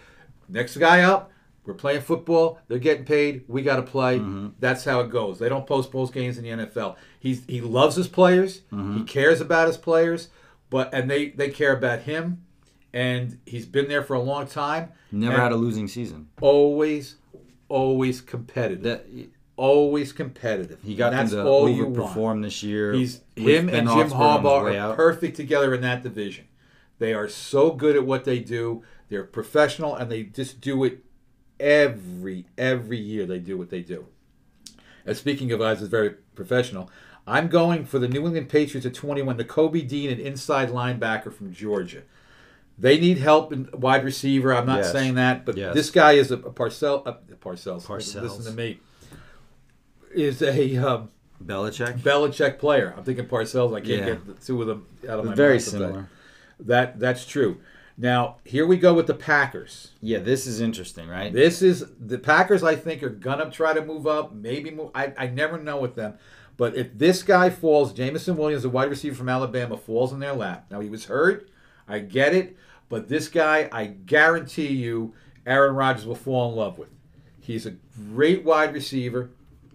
next 0.48 0.76
guy 0.76 1.02
up. 1.02 1.30
We're 1.64 1.74
playing 1.74 2.00
football. 2.00 2.58
They're 2.66 2.78
getting 2.78 3.04
paid. 3.04 3.44
We 3.46 3.62
got 3.62 3.76
to 3.76 3.82
play. 3.82 4.18
Mm-hmm. 4.18 4.48
That's 4.58 4.84
how 4.84 5.00
it 5.00 5.10
goes. 5.10 5.38
They 5.38 5.48
don't 5.48 5.66
post 5.66 5.92
post 5.92 6.12
games 6.12 6.36
in 6.38 6.44
the 6.44 6.66
NFL. 6.66 6.96
He's 7.20 7.44
he 7.46 7.60
loves 7.60 7.96
his 7.96 8.08
players. 8.08 8.62
Mm-hmm. 8.72 8.98
He 8.98 9.04
cares 9.04 9.40
about 9.40 9.68
his 9.68 9.76
players, 9.76 10.28
but 10.70 10.92
and 10.92 11.10
they 11.10 11.30
they 11.30 11.50
care 11.50 11.76
about 11.76 12.00
him. 12.00 12.44
And 12.92 13.38
he's 13.46 13.64
been 13.64 13.88
there 13.88 14.02
for 14.02 14.14
a 14.14 14.20
long 14.20 14.46
time. 14.46 14.90
never 15.10 15.38
had 15.38 15.52
a 15.52 15.56
losing 15.56 15.88
season. 15.88 16.28
always, 16.42 17.16
always 17.68 18.20
competitive. 18.20 18.82
That 18.82 19.06
always 19.56 20.12
competitive. 20.12 20.80
he 20.82 20.94
got 20.94 21.12
And 21.12 21.20
them 21.20 21.26
that's 21.26 21.32
to 21.32 21.46
all 21.46 21.68
you 21.68 21.86
overperform 21.86 22.42
this 22.42 22.62
year. 22.62 22.92
He's 22.92 23.20
him 23.36 23.66
Ben 23.66 23.86
and 23.86 23.88
Jim 23.88 24.10
Harbaugh 24.10 24.78
are 24.90 24.94
perfect 24.94 25.36
together 25.36 25.74
in 25.74 25.80
that 25.82 26.02
division. 26.02 26.48
They 26.98 27.14
are 27.14 27.28
so 27.28 27.70
good 27.70 27.96
at 27.96 28.04
what 28.04 28.24
they 28.24 28.40
do. 28.40 28.82
They're 29.08 29.24
professional, 29.24 29.94
and 29.94 30.10
they 30.10 30.24
just 30.24 30.60
do 30.60 30.84
it 30.84 31.04
every 31.62 32.44
every 32.58 32.98
year. 32.98 33.24
They 33.24 33.38
do 33.38 33.56
what 33.56 33.70
they 33.70 33.80
do. 33.80 34.06
And 35.06 35.16
speaking 35.16 35.50
of 35.52 35.60
guys 35.60 35.78
that's 35.80 35.90
very 35.90 36.10
professional, 36.34 36.90
I'm 37.26 37.48
going 37.48 37.84
for 37.86 37.98
the 37.98 38.08
New 38.08 38.24
England 38.26 38.48
Patriots 38.48 38.86
at 38.86 38.94
21. 38.94 39.38
Nakobe 39.38 39.86
Dean, 39.88 40.10
an 40.10 40.20
inside 40.20 40.68
linebacker 40.70 41.32
from 41.32 41.52
Georgia. 41.52 42.02
They 42.78 42.98
need 42.98 43.18
help 43.18 43.52
in 43.52 43.68
wide 43.72 44.04
receiver. 44.04 44.52
I'm 44.54 44.66
not 44.66 44.78
Yes. 44.80 44.92
saying 44.92 45.14
that, 45.14 45.44
but 45.46 45.56
Yes. 45.56 45.74
this 45.74 45.90
guy 45.90 46.12
is 46.12 46.30
a, 46.30 46.36
a 46.38 46.50
Parcell. 46.52 47.02
A, 47.06 47.12
Parcells. 47.36 47.84
Parcells. 47.86 48.22
Listen 48.22 48.44
to 48.44 48.52
me. 48.52 48.80
Is 50.14 50.42
a 50.42 50.76
um, 50.76 51.10
Belichick. 51.44 51.98
Belichick 52.00 52.58
player. 52.58 52.94
I'm 52.96 53.04
thinking 53.04 53.26
Parcells. 53.26 53.74
I 53.74 53.80
can't 53.80 53.88
Yeah. 54.00 54.04
get 54.06 54.26
the 54.26 54.34
two 54.34 54.60
of 54.60 54.68
them 54.68 54.86
out 55.08 55.18
of 55.20 55.24
my 55.24 55.34
Very 55.34 55.54
mouth 55.56 55.64
today. 55.64 55.78
similar. 55.78 56.08
That 56.60 56.98
that's 57.00 57.26
true. 57.26 57.58
Now 57.96 58.36
here 58.44 58.66
we 58.66 58.76
go 58.76 58.94
with 58.94 59.06
the 59.06 59.14
Packers. 59.14 59.92
Yeah, 60.00 60.18
this 60.18 60.46
is 60.46 60.60
interesting, 60.60 61.08
right? 61.08 61.32
This 61.32 61.62
is 61.62 61.84
the 61.98 62.18
Packers. 62.18 62.62
I 62.62 62.76
think 62.76 63.02
are 63.02 63.10
gonna 63.10 63.50
try 63.50 63.74
to 63.74 63.84
move 63.84 64.06
up. 64.06 64.32
Maybe 64.32 64.70
move. 64.70 64.90
I, 64.94 65.12
I 65.16 65.26
never 65.26 65.58
know 65.58 65.78
with 65.78 65.94
them. 65.94 66.14
But 66.56 66.76
if 66.76 66.96
this 66.96 67.22
guy 67.22 67.50
falls, 67.50 67.92
Jameson 67.92 68.36
Williams, 68.36 68.62
the 68.62 68.68
wide 68.68 68.90
receiver 68.90 69.16
from 69.16 69.28
Alabama, 69.28 69.76
falls 69.76 70.12
in 70.12 70.20
their 70.20 70.34
lap. 70.34 70.66
Now 70.70 70.80
he 70.80 70.88
was 70.90 71.06
hurt. 71.06 71.48
I 71.88 71.98
get 72.00 72.34
it. 72.34 72.56
But 72.88 73.08
this 73.08 73.28
guy, 73.28 73.68
I 73.72 73.86
guarantee 73.86 74.68
you, 74.68 75.14
Aaron 75.46 75.74
Rodgers 75.74 76.06
will 76.06 76.14
fall 76.14 76.50
in 76.50 76.56
love 76.56 76.78
with. 76.78 76.90
He's 77.40 77.66
a 77.66 77.74
great 78.12 78.44
wide 78.44 78.72
receiver. 78.74 79.30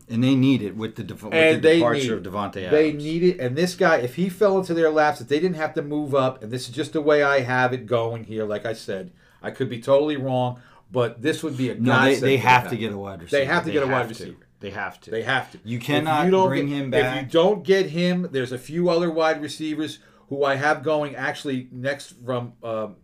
And 0.09 0.23
they 0.23 0.35
need 0.35 0.61
it 0.61 0.77
with 0.77 0.95
the, 0.95 1.03
def- 1.03 1.23
with 1.23 1.33
the 1.33 1.59
they 1.59 1.75
departure 1.79 2.17
need, 2.17 2.25
of 2.27 2.33
Davante 2.33 2.57
Adams. 2.57 2.71
They 2.71 2.93
need 2.93 3.23
it, 3.23 3.39
and 3.41 3.57
this 3.57 3.75
guy, 3.75 3.97
if 3.97 4.15
he 4.15 4.29
fell 4.29 4.57
into 4.57 4.73
their 4.73 4.89
laps, 4.89 5.19
if 5.19 5.27
they 5.27 5.39
didn't 5.39 5.57
have 5.57 5.73
to 5.73 5.81
move 5.81 6.15
up, 6.15 6.41
and 6.41 6.49
this 6.49 6.69
is 6.69 6.73
just 6.75 6.93
the 6.93 7.01
way 7.01 7.23
I 7.23 7.41
have 7.41 7.73
it 7.73 7.85
going 7.87 8.23
here. 8.23 8.45
Like 8.45 8.65
I 8.65 8.71
said, 8.71 9.11
I 9.43 9.51
could 9.51 9.69
be 9.69 9.81
totally 9.81 10.15
wrong, 10.15 10.61
but 10.91 11.21
this 11.21 11.43
would 11.43 11.57
be 11.57 11.69
a 11.71 11.75
no, 11.75 12.01
they, 12.03 12.15
they 12.15 12.37
have 12.37 12.69
to 12.69 12.77
get 12.77 12.93
a 12.93 12.97
wide 12.97 13.21
receiver. 13.21 13.39
They 13.41 13.45
have 13.45 13.65
to 13.65 13.71
get 13.71 13.83
a 13.83 13.87
wide 13.87 14.07
have 14.07 14.07
to. 14.07 14.23
receiver. 14.23 14.47
They 14.59 14.69
have 14.71 15.01
to. 15.01 15.11
They 15.11 15.23
have 15.23 15.51
to. 15.51 15.59
You 15.65 15.79
cannot 15.79 16.31
don't 16.31 16.47
bring 16.47 16.67
get- 16.67 16.75
him 16.75 16.89
back. 16.89 17.17
If 17.17 17.23
you 17.23 17.29
don't 17.29 17.63
get 17.63 17.89
him, 17.89 18.29
there's 18.31 18.51
a 18.53 18.57
few 18.57 18.89
other 18.89 19.11
wide 19.11 19.41
receivers 19.41 19.99
who 20.29 20.43
I 20.43 20.55
have 20.55 20.83
going 20.83 21.15
actually 21.15 21.67
next 21.71 22.13
from 22.25 22.53
um, 22.63 22.95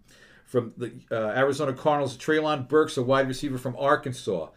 from 0.45 0.73
the 0.77 0.93
uh, 1.11 1.37
Arizona 1.37 1.73
Cardinals. 1.73 2.17
Treylon 2.17 2.67
Burks, 2.67 2.95
a 2.97 3.03
wide 3.03 3.27
receiver 3.27 3.57
from 3.57 3.75
Arkansas. 3.77 4.47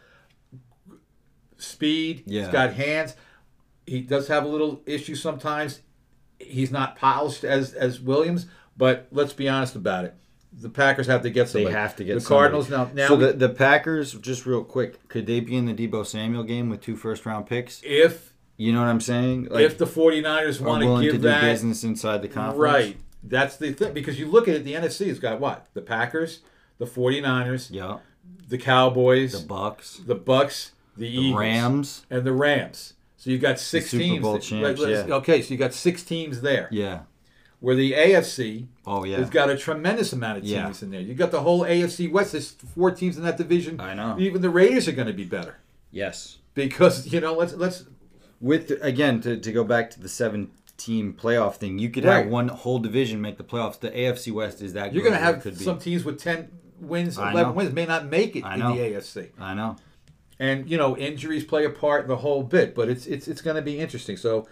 Speed. 1.57 2.23
Yeah. 2.25 2.43
He's 2.43 2.51
got 2.51 2.73
hands. 2.73 3.15
He 3.85 4.01
does 4.01 4.27
have 4.27 4.43
a 4.43 4.47
little 4.47 4.81
issue 4.85 5.15
sometimes. 5.15 5.81
He's 6.39 6.71
not 6.71 6.95
polished 6.95 7.43
as 7.43 7.73
as 7.73 7.99
Williams, 7.99 8.45
but 8.75 9.07
let's 9.11 9.33
be 9.33 9.47
honest 9.49 9.75
about 9.75 10.05
it. 10.05 10.15
The 10.59 10.69
Packers 10.69 11.07
have 11.07 11.21
to 11.23 11.29
get 11.29 11.49
some. 11.49 11.63
They 11.63 11.71
have 11.71 11.95
to 11.97 12.03
get 12.03 12.15
the 12.15 12.21
somebody. 12.21 12.39
Cardinals 12.39 12.69
now. 12.69 12.89
Now 12.93 13.07
so 13.09 13.15
the, 13.15 13.33
the 13.33 13.49
Packers, 13.49 14.13
just 14.13 14.45
real 14.45 14.63
quick, 14.63 15.07
could 15.07 15.25
they 15.25 15.39
be 15.39 15.55
in 15.55 15.65
the 15.65 15.73
Deebo 15.73 16.05
Samuel 16.05 16.43
game 16.43 16.69
with 16.69 16.81
two 16.81 16.95
first 16.95 17.25
round 17.25 17.47
picks? 17.47 17.81
if 17.83 18.33
You 18.55 18.73
know 18.73 18.79
what 18.79 18.87
I'm 18.87 19.01
saying? 19.01 19.49
if 19.51 19.77
the 19.77 19.85
49ers 19.85 20.61
want 20.61 20.83
to 20.83 21.01
give 21.01 21.13
to 21.13 21.19
that 21.27 21.41
business 21.41 21.83
inside 21.83 22.21
the 22.21 22.27
conference, 22.27 22.57
Right. 22.57 22.97
That's 23.23 23.57
the 23.57 23.73
thing. 23.73 23.93
Because 23.93 24.19
you 24.19 24.27
look 24.27 24.47
at 24.47 24.55
it, 24.55 24.63
the 24.63 24.73
NFC 24.73 25.07
has 25.07 25.19
got 25.19 25.39
what? 25.39 25.67
The 25.73 25.81
Packers, 25.81 26.39
the 26.77 26.85
49ers, 26.85 27.69
Yeah, 27.71 27.97
the 28.47 28.57
Cowboys, 28.57 29.33
the 29.41 29.47
Bucks, 29.47 30.01
the, 30.05 30.15
Bucks, 30.15 30.71
the, 30.97 31.09
the 31.09 31.17
Eagles, 31.21 31.39
Rams. 31.39 32.05
and 32.09 32.23
the 32.23 32.33
Rams. 32.33 32.93
So 33.17 33.29
you've 33.31 33.41
got 33.41 33.59
six 33.59 33.89
Super 33.89 34.03
teams. 34.03 34.21
Bowl 34.21 34.33
that- 34.33 34.41
champs, 34.43 34.79
let's- 34.79 35.07
yeah. 35.07 35.15
Okay, 35.15 35.41
so 35.41 35.51
you 35.53 35.57
got 35.57 35.73
six 35.73 36.03
teams 36.03 36.41
there. 36.41 36.67
Yeah. 36.71 37.01
Where 37.59 37.75
the 37.75 37.93
AFC 37.93 38.67
Oh 38.85 39.03
yeah. 39.03 39.17
has 39.17 39.31
got 39.31 39.49
a 39.49 39.57
tremendous 39.57 40.13
amount 40.13 40.37
of 40.37 40.43
teams 40.43 40.51
Yeah. 40.53 40.71
in 40.85 40.91
there. 40.91 41.01
You've 41.01 41.17
got 41.17 41.31
the 41.31 41.41
whole 41.41 41.61
AFC 41.65 42.07
West. 42.11 42.33
There's 42.33 42.51
four 42.51 42.91
teams 42.91 43.17
in 43.17 43.23
that 43.23 43.37
division. 43.37 43.79
I 43.81 43.95
know. 43.95 44.15
Even 44.19 44.41
the 44.43 44.49
Raiders 44.51 44.87
are 44.87 44.91
going 44.91 45.07
to 45.07 45.13
be 45.13 45.23
better 45.25 45.55
Yes. 45.91 46.37
because 46.53 47.11
you 47.11 47.19
know. 47.19 47.33
Let's 47.33 47.53
let's 47.53 47.85
With 48.39 48.71
again 48.83 49.19
to, 49.21 49.37
to 49.37 49.51
go 49.51 49.63
back 49.63 49.89
to 49.91 49.99
the 49.99 50.07
seven 50.09 50.51
team 50.77 51.15
playoff 51.19 51.55
thing, 51.55 51.79
you 51.79 51.89
could 51.89 52.05
Right. 52.05 52.17
have 52.23 52.27
one 52.27 52.49
whole 52.49 52.77
division 52.77 53.19
make 53.19 53.37
the 53.39 53.43
playoffs. 53.43 53.79
The 53.79 53.89
AFC 53.89 54.31
West 54.31 54.61
is 54.61 54.73
that 54.73 54.93
you're 54.93 55.01
going 55.03 55.15
to 55.15 55.19
have 55.19 55.41
some 55.57 55.79
teams 55.79 56.05
with 56.05 56.21
ten 56.21 56.49
wins, 56.79 57.17
I 57.17 57.31
eleven 57.31 57.53
know. 57.53 57.55
wins 57.57 57.73
may 57.73 57.87
not 57.87 58.05
make 58.05 58.35
it 58.35 58.43
I 58.45 58.53
in 58.53 58.59
know. 58.59 58.75
the 58.75 58.81
AFC. 58.81 59.29
I 59.39 59.55
know. 59.55 59.77
And 60.39 60.69
you 60.69 60.77
know 60.77 60.95
injuries 60.97 61.43
play 61.43 61.65
a 61.65 61.69
part 61.69 62.03
in 62.03 62.07
the 62.07 62.17
whole 62.17 62.43
bit 62.43 62.75
but 62.75 62.89
it's 62.89 63.05
it's 63.07 63.27
it's 63.27 63.41
going 63.41 63.55
to 63.55 63.61
be 63.61 63.79
interesting 63.79 64.17
so 64.17 64.47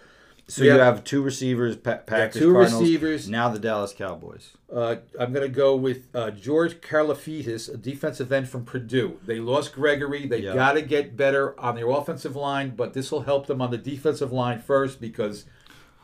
So 0.48 0.62
Yeah. 0.62 0.74
you 0.74 0.78
have 0.80 1.02
two 1.02 1.22
receivers, 1.22 1.74
pa- 1.76 1.96
Packers, 2.06 2.40
two 2.40 2.52
Cardinals, 2.52 2.80
receivers. 2.82 3.28
Now 3.28 3.48
the 3.48 3.58
Dallas 3.58 3.92
Cowboys. 3.92 4.52
uh, 4.72 4.96
i'm 5.18 5.32
going 5.32 5.46
to 5.50 5.54
go 5.64 5.74
with 5.76 6.00
uh, 6.14 6.30
george 6.30 6.80
karlaftis 6.80 7.72
a 7.72 7.76
defensive 7.76 8.30
end 8.32 8.48
from 8.48 8.64
purdue 8.64 9.18
they 9.26 9.38
lost 9.40 9.72
gregory 9.74 10.26
they 10.26 10.38
Yeah. 10.42 10.54
got 10.54 10.72
to 10.74 10.82
get 10.82 11.16
better 11.16 11.58
on 11.58 11.74
their 11.76 11.90
offensive 11.90 12.36
line 12.36 12.70
but 12.76 12.92
this 12.94 13.10
will 13.12 13.22
help 13.22 13.46
them 13.46 13.60
on 13.60 13.70
the 13.70 13.78
defensive 13.78 14.32
line 14.32 14.60
first 14.60 15.00
because 15.00 15.44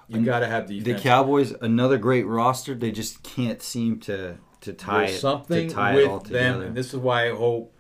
you 0.09 0.21
got 0.25 0.41
to 0.41 0.47
have 0.49 0.67
defense. 0.67 0.85
The 0.85 1.09
Cowboys, 1.09 1.53
another 1.63 1.97
great 1.97 2.27
roster. 2.27 2.75
They 2.75 2.91
just 2.91 3.23
can't 3.23 3.63
seem 3.63 3.99
to 4.01 4.37
to 4.61 4.73
tie 4.73 5.07
There's 5.07 5.17
it 5.17 5.21
something 5.21 5.69
to 5.69 5.75
tie 5.75 5.99
it 5.99 6.07
all 6.07 6.15
with 6.19 6.25
together. 6.25 6.59
them 6.59 6.63
and 6.69 6.77
this 6.77 6.89
is 6.93 6.99
why 7.01 7.29
i 7.31 7.35
hope 7.35 7.73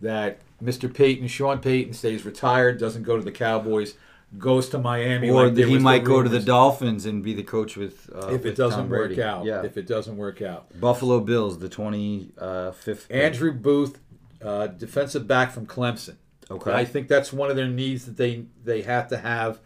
that 0.00 0.38
mr 0.62 0.92
payton 0.92 1.26
sean 1.26 1.58
payton 1.58 1.92
stays 1.92 2.24
retired 2.24 2.78
doesn't 2.78 3.02
go 3.02 3.16
to 3.16 3.22
the 3.22 3.32
cowboys 3.32 3.94
goes 4.38 4.68
to 4.70 4.78
miami 4.78 5.28
or 5.28 5.48
like 5.48 5.56
he 5.56 5.78
might 5.78 6.04
go 6.04 6.22
to 6.22 6.28
the. 6.28 6.40
Dolphins 6.40 7.04
and 7.04 7.22
be 7.22 7.34
the 7.34 7.42
coach 7.42 7.76
with 7.76 8.08
uh, 8.14 8.28
if 8.28 8.40
it 8.40 8.44
with 8.44 8.56
Tom 8.56 8.70
doesn't 8.70 8.88
work 8.88 9.18
out. 9.18 9.44
Yeah, 9.44 9.62
If 9.62 9.76
it 9.76 9.86
doesn't 9.86 10.16
work 10.16 10.40
out. 10.40 10.80
Buffalo 10.80 11.20
Bills, 11.20 11.58
the 11.58 11.68
twenty 11.68 12.30
uh, 12.38 12.70
fifth. 12.72 13.06
Andrew 13.10 13.52
Booth, 13.52 13.98
uh, 14.42 14.68
defensive 14.68 15.26
back 15.28 15.50
from 15.50 15.66
Clemson. 15.66 16.16
Okay. 16.50 16.72
I 16.72 16.86
think 16.86 17.08
that's 17.08 17.30
one 17.30 17.50
of 17.50 17.56
their 17.56 17.68
needs 17.68 18.06
that 18.06 18.16
they 18.16 18.46
they 18.64 18.80
have 18.82 19.08
to 19.08 19.18
have. 19.18 19.60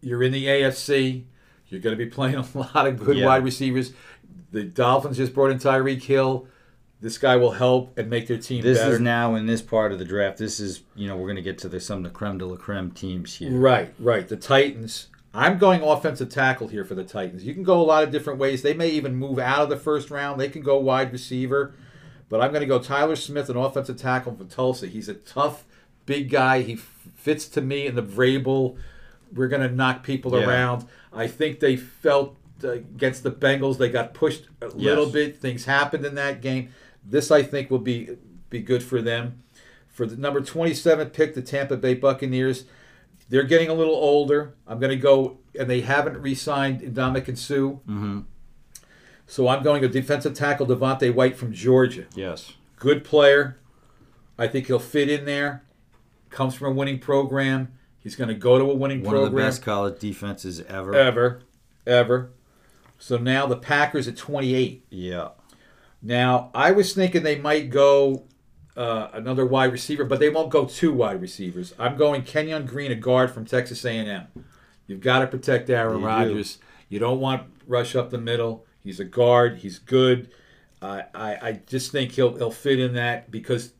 You're 0.00 0.22
in 0.22 0.32
the 0.32 0.46
AFC. 0.46 1.24
You're 1.68 1.80
going 1.80 1.96
to 1.96 2.02
be 2.04 2.10
playing 2.10 2.36
a 2.36 2.46
lot 2.54 2.86
of 2.86 2.98
good 3.04 3.18
Yeah. 3.18 3.26
wide 3.26 3.44
receivers. 3.44 3.92
The 4.50 4.64
Dolphins 4.64 5.16
just 5.18 5.34
brought 5.34 5.50
in 5.50 5.58
Tyreek 5.58 6.02
Hill. 6.02 6.46
This 7.02 7.18
guy 7.18 7.34
will 7.36 7.50
help 7.50 7.98
and 7.98 8.08
make 8.08 8.28
their 8.28 8.38
team 8.38 8.62
This 8.62 8.78
better. 8.78 8.92
is 8.94 9.00
now 9.00 9.34
in 9.34 9.44
this 9.46 9.60
part 9.60 9.90
of 9.92 9.98
the 9.98 10.04
draft. 10.04 10.38
This 10.38 10.60
is 10.60 10.82
you 10.94 11.08
know 11.08 11.16
we're 11.16 11.26
going 11.26 11.36
to 11.36 11.42
get 11.42 11.58
to 11.58 11.68
the, 11.68 11.80
some 11.80 11.98
of 11.98 12.04
the 12.04 12.10
creme 12.10 12.38
de 12.38 12.46
la 12.46 12.56
creme 12.56 12.92
teams 12.92 13.34
here. 13.34 13.50
Right, 13.50 13.92
right. 13.98 14.26
The 14.28 14.36
Titans. 14.36 15.08
I'm 15.34 15.58
going 15.58 15.82
offensive 15.82 16.28
tackle 16.28 16.68
here 16.68 16.84
for 16.84 16.94
the 16.94 17.04
Titans. 17.04 17.42
You 17.44 17.54
can 17.54 17.62
go 17.64 17.80
a 17.80 17.82
lot 17.82 18.04
of 18.04 18.10
different 18.12 18.38
ways. 18.38 18.62
They 18.62 18.74
may 18.74 18.90
even 18.90 19.16
move 19.16 19.38
out 19.38 19.60
of 19.62 19.68
the 19.70 19.76
first 19.78 20.10
round. 20.10 20.40
They 20.40 20.48
can 20.48 20.62
go 20.62 20.78
wide 20.78 21.10
receiver. 21.10 21.74
But 22.28 22.40
I'm 22.40 22.50
going 22.50 22.60
to 22.60 22.66
go 22.66 22.78
Tyler 22.78 23.16
Smith, 23.16 23.48
an 23.50 23.56
offensive 23.56 23.96
tackle 23.96 24.34
for 24.36 24.44
Tulsa. 24.44 24.86
He's 24.86 25.08
a 25.08 25.14
tough, 25.14 25.64
big 26.06 26.30
guy. 26.30 26.60
He 26.62 26.76
fits 26.76 27.48
to 27.48 27.60
me 27.62 27.86
in 27.86 27.94
the 27.94 28.02
Vrabel. 28.02 28.76
We're 29.34 29.48
going 29.48 29.62
to 29.68 29.74
knock 29.74 30.02
people 30.04 30.38
Yeah. 30.38 30.46
around. 30.46 30.86
I 31.12 31.26
think 31.26 31.60
they 31.60 31.76
felt 31.76 32.36
uh, 32.62 32.68
against 32.72 33.22
the 33.22 33.30
Bengals. 33.32 33.78
They 33.78 33.88
got 33.88 34.14
pushed 34.14 34.46
a 34.60 34.68
little 34.68 35.04
Yes. 35.06 35.12
bit. 35.12 35.36
Things 35.38 35.64
happened 35.64 36.04
in 36.06 36.14
that 36.14 36.40
game. 36.42 36.68
This, 37.04 37.30
I 37.30 37.42
think, 37.42 37.70
will 37.70 37.78
be 37.78 38.16
be 38.50 38.60
good 38.60 38.82
for 38.82 39.02
them. 39.02 39.42
For 39.88 40.06
the 40.06 40.16
number 40.16 40.40
27 40.40 41.10
pick, 41.10 41.34
the 41.34 41.42
Tampa 41.42 41.76
Bay 41.76 41.94
Buccaneers, 41.94 42.64
they're 43.28 43.42
getting 43.42 43.68
a 43.68 43.74
little 43.74 43.94
older. 43.94 44.54
I'm 44.66 44.78
going 44.78 44.90
to 44.90 44.96
go, 44.96 45.38
and 45.58 45.68
they 45.68 45.80
haven't 45.80 46.18
re-signed 46.20 46.80
Ndamukong 46.80 47.36
Suh. 47.36 47.54
Mm-hmm. 47.54 48.20
So 49.26 49.48
I'm 49.48 49.62
going 49.62 49.82
to 49.82 49.88
defensive 49.88 50.34
tackle 50.34 50.66
Devonte 50.66 51.12
Wyatt 51.14 51.36
from 51.36 51.52
Georgia. 51.52 52.06
Yes. 52.14 52.52
Good 52.76 53.04
player. 53.04 53.58
I 54.38 54.48
think 54.48 54.66
he'll 54.66 54.78
fit 54.78 55.08
in 55.08 55.24
there. 55.24 55.62
Comes 56.30 56.54
from 56.54 56.68
a 56.68 56.72
winning 56.72 56.98
program. 56.98 57.72
He's 57.98 58.16
going 58.16 58.28
to 58.28 58.34
go 58.34 58.58
to 58.58 58.64
a 58.70 58.74
winning 58.74 59.02
One 59.02 59.16
of 59.16 59.30
the 59.30 59.36
best 59.36 59.62
college 59.62 60.00
defenses 60.00 60.60
ever. 60.62 60.94
ever, 60.94 61.42
ever. 61.86 62.32
So 62.98 63.16
now 63.16 63.46
the 63.46 63.56
Packers 63.56 64.08
at 64.08 64.16
28. 64.16 64.86
Yeah. 64.90 65.28
Now 66.02 66.50
I 66.54 66.72
was 66.72 66.92
thinking 66.94 67.22
they 67.22 67.38
might 67.38 67.70
go 67.70 68.24
uh, 68.76 69.08
another 69.12 69.46
wide 69.46 69.70
receiver, 69.72 70.04
but 70.04 70.18
they 70.18 70.28
won't 70.30 70.50
go 70.50 70.64
two 70.64 70.92
wide 70.92 71.20
receivers. 71.20 71.74
I'm 71.78 71.96
going 71.96 72.22
Kenyon 72.22 72.66
Green, 72.66 72.90
a 72.90 72.94
guard 72.96 73.30
from 73.30 73.44
Texas 73.44 73.84
A&M. 73.84 74.26
You've 74.86 75.00
got 75.00 75.20
to 75.20 75.26
protect 75.26 75.70
Aaron 75.70 75.94
You 75.96 76.00
do. 76.00 76.06
Rodgers. 76.06 76.58
You 76.88 76.98
don't 76.98 77.20
want 77.20 77.44
rush 77.66 77.94
up 77.94 78.10
the 78.10 78.18
middle. 78.18 78.66
He's 78.80 78.98
a 79.00 79.04
guard. 79.04 79.58
He's 79.58 79.78
good. 79.78 80.30
I 80.80 81.04
I, 81.14 81.34
I 81.48 81.60
just 81.66 81.92
think 81.92 82.12
he'll 82.12 82.36
he'll 82.36 82.50
fit 82.50 82.80
in 82.80 82.94
that 82.94 83.30
because 83.30 83.72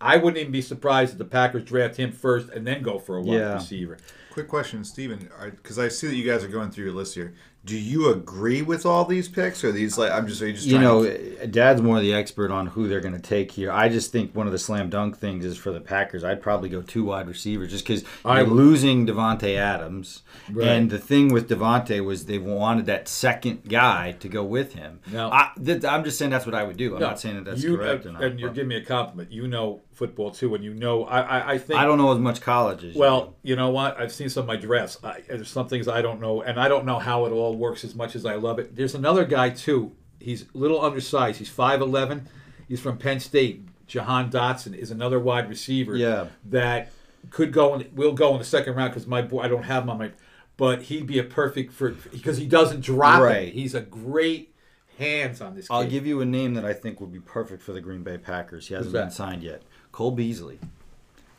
I 0.00 0.16
wouldn't 0.16 0.38
even 0.38 0.50
be 0.52 0.62
surprised 0.62 1.12
if 1.12 1.18
the 1.18 1.24
Packers 1.26 1.64
draft 1.64 1.96
him 1.96 2.10
first 2.10 2.48
and 2.48 2.66
then 2.66 2.82
go 2.82 2.98
for 2.98 3.16
a 3.18 3.22
wide 3.22 3.34
Yeah. 3.36 3.54
receiver. 3.54 3.98
Quick 4.32 4.48
question, 4.48 4.82
Steven, 4.84 5.28
because 5.50 5.78
I 5.78 5.88
see 5.88 6.06
that 6.06 6.14
you 6.14 6.24
guys 6.24 6.42
are 6.42 6.48
going 6.48 6.70
through 6.70 6.84
your 6.84 6.94
list 6.94 7.14
here. 7.14 7.34
Do 7.62 7.76
you 7.78 8.10
agree 8.10 8.62
with 8.62 8.86
all 8.86 9.04
these 9.04 9.28
picks, 9.28 9.62
or 9.62 9.70
these 9.70 9.98
like 9.98 10.10
I'm 10.10 10.26
just 10.26 10.40
are 10.40 10.46
you 10.46 10.54
just 10.54 10.66
you 10.66 10.78
know, 10.78 11.04
to- 11.04 11.46
Dad's 11.46 11.82
more 11.82 12.00
the 12.00 12.14
expert 12.14 12.50
on 12.50 12.68
who 12.68 12.88
they're 12.88 13.02
going 13.02 13.14
to 13.14 13.20
take 13.20 13.50
here. 13.52 13.70
I 13.70 13.90
just 13.90 14.10
think 14.10 14.34
one 14.34 14.46
of 14.46 14.52
the 14.52 14.58
slam 14.58 14.88
dunk 14.88 15.18
things 15.18 15.44
is 15.44 15.58
for 15.58 15.70
the 15.70 15.80
Packers. 15.80 16.24
I'd 16.24 16.40
probably 16.40 16.70
go 16.70 16.80
two 16.80 17.04
wide 17.04 17.28
receivers 17.28 17.70
just 17.70 17.84
because 17.86 18.02
I 18.24 18.38
you're 18.40 18.48
losing 18.48 19.06
Davante 19.06 19.56
Adams, 19.58 20.22
Right. 20.50 20.68
and 20.68 20.88
the 20.90 20.98
thing 20.98 21.32
with 21.34 21.50
Davante 21.50 22.02
was 22.02 22.24
they 22.24 22.38
wanted 22.38 22.86
that 22.86 23.08
second 23.08 23.68
guy 23.68 24.12
to 24.20 24.28
go 24.30 24.42
with 24.42 24.72
him. 24.72 25.00
No. 25.12 25.30
I, 25.30 25.50
th- 25.62 25.84
I'm 25.84 26.02
just 26.02 26.16
saying 26.16 26.30
that's 26.30 26.46
what 26.46 26.54
I 26.54 26.64
would 26.64 26.78
do. 26.78 26.94
I'm 26.94 27.00
No, 27.00 27.08
not 27.08 27.20
saying 27.20 27.36
that 27.36 27.44
that's 27.44 27.62
you, 27.62 27.76
correct 27.76 28.06
uh, 28.06 28.08
or 28.08 28.12
not. 28.12 28.24
and 28.24 28.40
you're 28.40 28.50
giving 28.50 28.68
me 28.68 28.76
a 28.76 28.84
compliment. 28.84 29.30
You 29.32 29.46
know 29.46 29.82
football 29.92 30.30
too, 30.30 30.54
and 30.54 30.64
you 30.64 30.72
know 30.72 31.04
I 31.04 31.20
I, 31.20 31.50
I 31.52 31.58
think 31.58 31.78
I 31.78 31.84
don't 31.84 31.98
know 31.98 32.10
as 32.10 32.18
much 32.18 32.40
college 32.40 32.84
as 32.84 32.94
you 32.94 33.00
Well, 33.00 33.34
you 33.42 33.54
know 33.54 33.68
what? 33.68 34.00
I've 34.00 34.12
seen 34.12 34.30
some 34.30 34.42
of 34.42 34.46
my 34.46 34.56
drafts. 34.56 34.96
I, 35.04 35.20
there's 35.28 35.50
some 35.50 35.68
things 35.68 35.88
I 35.88 36.00
don't 36.00 36.22
know, 36.22 36.40
and 36.40 36.58
I 36.58 36.68
don't 36.68 36.86
know 36.86 36.98
how 36.98 37.26
it 37.26 37.32
all 37.32 37.49
works 37.56 37.84
as 37.84 37.94
much 37.94 38.14
as 38.16 38.24
I 38.26 38.34
love 38.36 38.58
it. 38.58 38.76
There's 38.76 38.94
another 38.94 39.24
guy 39.24 39.50
too. 39.50 39.92
He's 40.18 40.42
a 40.42 40.58
little 40.58 40.80
undersized. 40.82 41.38
He's 41.38 41.50
5'11". 41.50 42.22
He's 42.68 42.80
from 42.80 42.98
Penn 42.98 43.20
State. 43.20 43.64
Jahan 43.86 44.30
Dotson 44.30 44.74
is 44.76 44.90
another 44.90 45.18
wide 45.18 45.48
receiver. 45.48 45.96
Yeah. 45.96 46.26
That 46.46 46.92
could 47.30 47.52
go 47.52 47.74
and 47.74 47.92
Will 47.96 48.12
go 48.12 48.32
in 48.32 48.38
the 48.38 48.44
second 48.44 48.76
round 48.76 48.90
because 48.92 49.06
my 49.06 49.22
boy. 49.22 49.40
I 49.40 49.48
don't 49.48 49.64
have 49.64 49.82
him 49.84 49.90
on 49.90 49.98
my. 49.98 50.12
But 50.56 50.82
he'd 50.82 51.06
be 51.06 51.18
a 51.18 51.24
perfect 51.24 51.72
for 51.72 51.90
because 51.90 52.36
he 52.36 52.46
doesn't 52.46 52.82
drop 52.82 53.20
Right. 53.22 53.48
it. 53.48 53.54
He's 53.54 53.74
a 53.74 53.80
great 53.80 54.54
hands 54.98 55.40
on 55.40 55.54
this. 55.56 55.66
I'll 55.70 55.82
kid. 55.82 55.90
give 55.90 56.06
you 56.06 56.20
a 56.20 56.24
name 56.26 56.54
that 56.54 56.64
I 56.64 56.72
think 56.74 57.00
would 57.00 57.10
be 57.12 57.18
perfect 57.18 57.62
for 57.62 57.72
the 57.72 57.80
Green 57.80 58.02
Bay 58.02 58.18
Packers. 58.18 58.68
He 58.68 58.74
hasn't 58.74 58.92
been 58.92 59.10
signed 59.10 59.42
yet. 59.42 59.62
Cole 59.90 60.10
Beasley. 60.12 60.58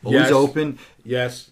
Always 0.04 0.22
Yes. 0.22 0.32
open. 0.32 0.78
Yes. 1.04 1.50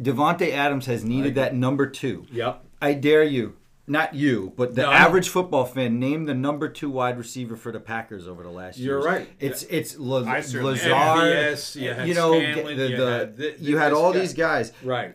Davante 0.00 0.50
Adams 0.52 0.86
has 0.86 1.04
needed 1.04 1.34
that 1.36 1.54
number 1.54 1.86
two. 1.86 2.26
Yep. 2.32 2.64
I 2.82 2.94
dare 2.94 3.24
you, 3.24 3.56
not 3.86 4.14
you, 4.14 4.52
but 4.56 4.74
the 4.74 4.82
No, 4.82 4.90
average 4.90 5.28
football 5.28 5.64
fan, 5.64 5.98
name 6.00 6.24
the 6.24 6.34
number 6.34 6.68
two 6.68 6.90
wide 6.90 7.16
receiver 7.18 7.56
for 7.56 7.70
the 7.72 7.80
Packers 7.80 8.26
over 8.26 8.42
the 8.42 8.50
last 8.50 8.78
year. 8.78 8.94
You're 8.94 9.02
right. 9.02 9.28
It's 9.38 9.62
it's 9.64 9.98
La- 9.98 10.18
Lazard. 10.18 10.62
MVS, 10.64 11.76
you 11.76 12.04
you 12.08 12.14
know, 12.14 12.38
Scantling, 12.38 12.76
the, 12.76 12.88
you 12.88 12.96
the- 12.96 13.10
had 13.10 13.36
thi- 13.36 13.54
you 13.60 13.76
had 13.78 13.92
all 13.92 14.12
guy. 14.12 14.18
these 14.20 14.34
guys. 14.34 14.72
Right. 14.82 15.14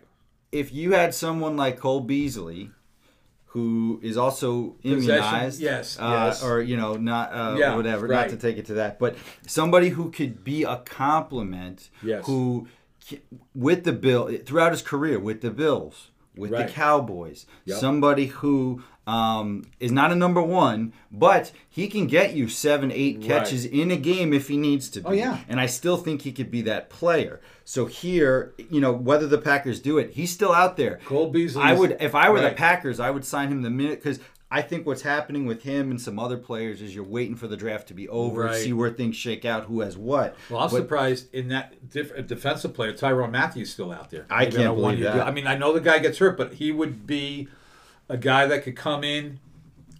If 0.51 0.73
you 0.73 0.93
had 0.93 1.13
someone 1.13 1.55
like 1.57 1.79
Cole 1.79 2.01
Beasley, 2.01 2.71
who 3.47 3.99
is 4.01 4.15
also 4.17 4.75
immunized, 4.83 5.59
yes, 5.59 5.97
uh, 5.99 6.27
yes. 6.27 6.43
or 6.43 6.61
you 6.61 6.77
know, 6.77 6.95
not 6.95 7.33
uh, 7.33 7.55
Yeah, 7.57 7.75
whatever, 7.75 8.07
right. 8.07 8.21
not 8.21 8.29
to 8.29 8.37
take 8.37 8.57
it 8.57 8.65
to 8.67 8.75
that, 8.75 8.99
but 8.99 9.15
somebody 9.45 9.89
who 9.89 10.11
could 10.11 10.43
be 10.43 10.63
a 10.63 10.77
complement, 10.77 11.89
Yes. 12.01 12.25
who 12.25 12.67
with 13.53 13.83
the 13.83 13.91
bill 13.91 14.29
throughout 14.45 14.71
his 14.71 14.81
career 14.81 15.19
with 15.19 15.41
the 15.41 15.49
Bills, 15.51 16.10
with 16.35 16.51
Right. 16.51 16.67
the 16.67 16.73
Cowboys, 16.73 17.45
Yep. 17.65 17.79
somebody 17.79 18.27
who 18.27 18.81
um, 19.07 19.63
is 19.79 19.91
not 19.91 20.11
a 20.11 20.15
number 20.15 20.41
one, 20.43 20.93
but 21.11 21.51
he 21.67 21.87
can 21.87 22.05
get 22.05 22.35
you 22.35 22.47
seven, 22.47 22.91
eight 22.91 23.17
Right. 23.17 23.25
catches 23.27 23.65
in 23.65 23.89
a 23.89 23.97
game 23.97 24.31
if 24.31 24.47
he 24.47 24.57
needs 24.57 24.89
to. 24.91 24.99
Be. 25.01 25.05
Oh, 25.07 25.11
yeah. 25.11 25.39
and 25.49 25.59
I 25.59 25.65
still 25.65 25.97
think 25.97 26.21
he 26.21 26.31
could 26.31 26.51
be 26.51 26.61
that 26.61 26.89
player. 26.91 27.41
So 27.65 27.87
here, 27.87 28.53
you 28.69 28.79
know, 28.79 28.93
whether 28.93 29.25
the 29.27 29.39
Packers 29.39 29.79
do 29.79 29.97
it, 29.97 30.11
he's 30.11 30.31
still 30.31 30.53
out 30.53 30.77
there. 30.77 30.99
Cole 31.05 31.31
Beasley. 31.31 31.63
I 31.63 31.73
would, 31.73 31.97
if 31.99 32.13
I 32.13 32.29
were 32.29 32.41
the. 32.41 32.51
Packers, 32.51 32.99
I 32.99 33.09
would 33.09 33.25
sign 33.25 33.49
him 33.51 33.63
the 33.63 33.71
minute 33.71 34.01
because 34.03 34.19
I 34.53 34.61
think 34.61 34.85
what's 34.85 35.01
happening 35.03 35.45
with 35.45 35.63
him 35.63 35.89
and 35.91 36.01
some 36.01 36.19
other 36.19 36.35
players 36.37 36.81
is 36.81 36.93
you're 36.93 37.05
waiting 37.05 37.35
for 37.35 37.47
the 37.47 37.55
draft 37.55 37.87
to 37.87 37.93
be 37.93 38.09
over, 38.09 38.41
Right. 38.43 38.55
see 38.57 38.73
where 38.73 38.89
things 38.89 39.15
shake 39.15 39.45
out, 39.45 39.65
who 39.65 39.79
has 39.79 39.97
what. 39.97 40.35
Well, 40.49 40.59
I'm 40.61 40.69
But- 40.69 40.75
surprised 40.75 41.33
in 41.33 41.47
that 41.47 41.89
diff- 41.89 42.27
defensive 42.27 42.73
player, 42.73 42.91
Tyrann 42.91 43.31
Mathieu 43.31 43.63
still 43.65 43.91
out 43.93 44.09
there. 44.11 44.25
I 44.29 44.45
can't 44.47 44.75
believe 44.75 44.99
that. 45.01 45.25
I 45.25 45.31
mean, 45.31 45.47
I 45.47 45.55
know 45.55 45.71
the 45.73 45.79
guy 45.79 45.99
gets 45.99 46.17
hurt, 46.17 46.35
but 46.37 46.55
he 46.55 46.71
would 46.71 47.07
be 47.07 47.47
a 48.09 48.17
guy 48.17 48.45
that 48.47 48.63
could 48.63 48.75
come 48.75 49.05
in 49.05 49.39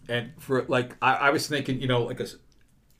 and 0.09 0.31
for 0.37 0.63
like 0.67 0.97
I, 1.01 1.13
I 1.13 1.29
was 1.29 1.47
thinking, 1.47 1.79
you 1.79 1.87
know, 1.87 2.03
like 2.03 2.19
a 2.19 2.27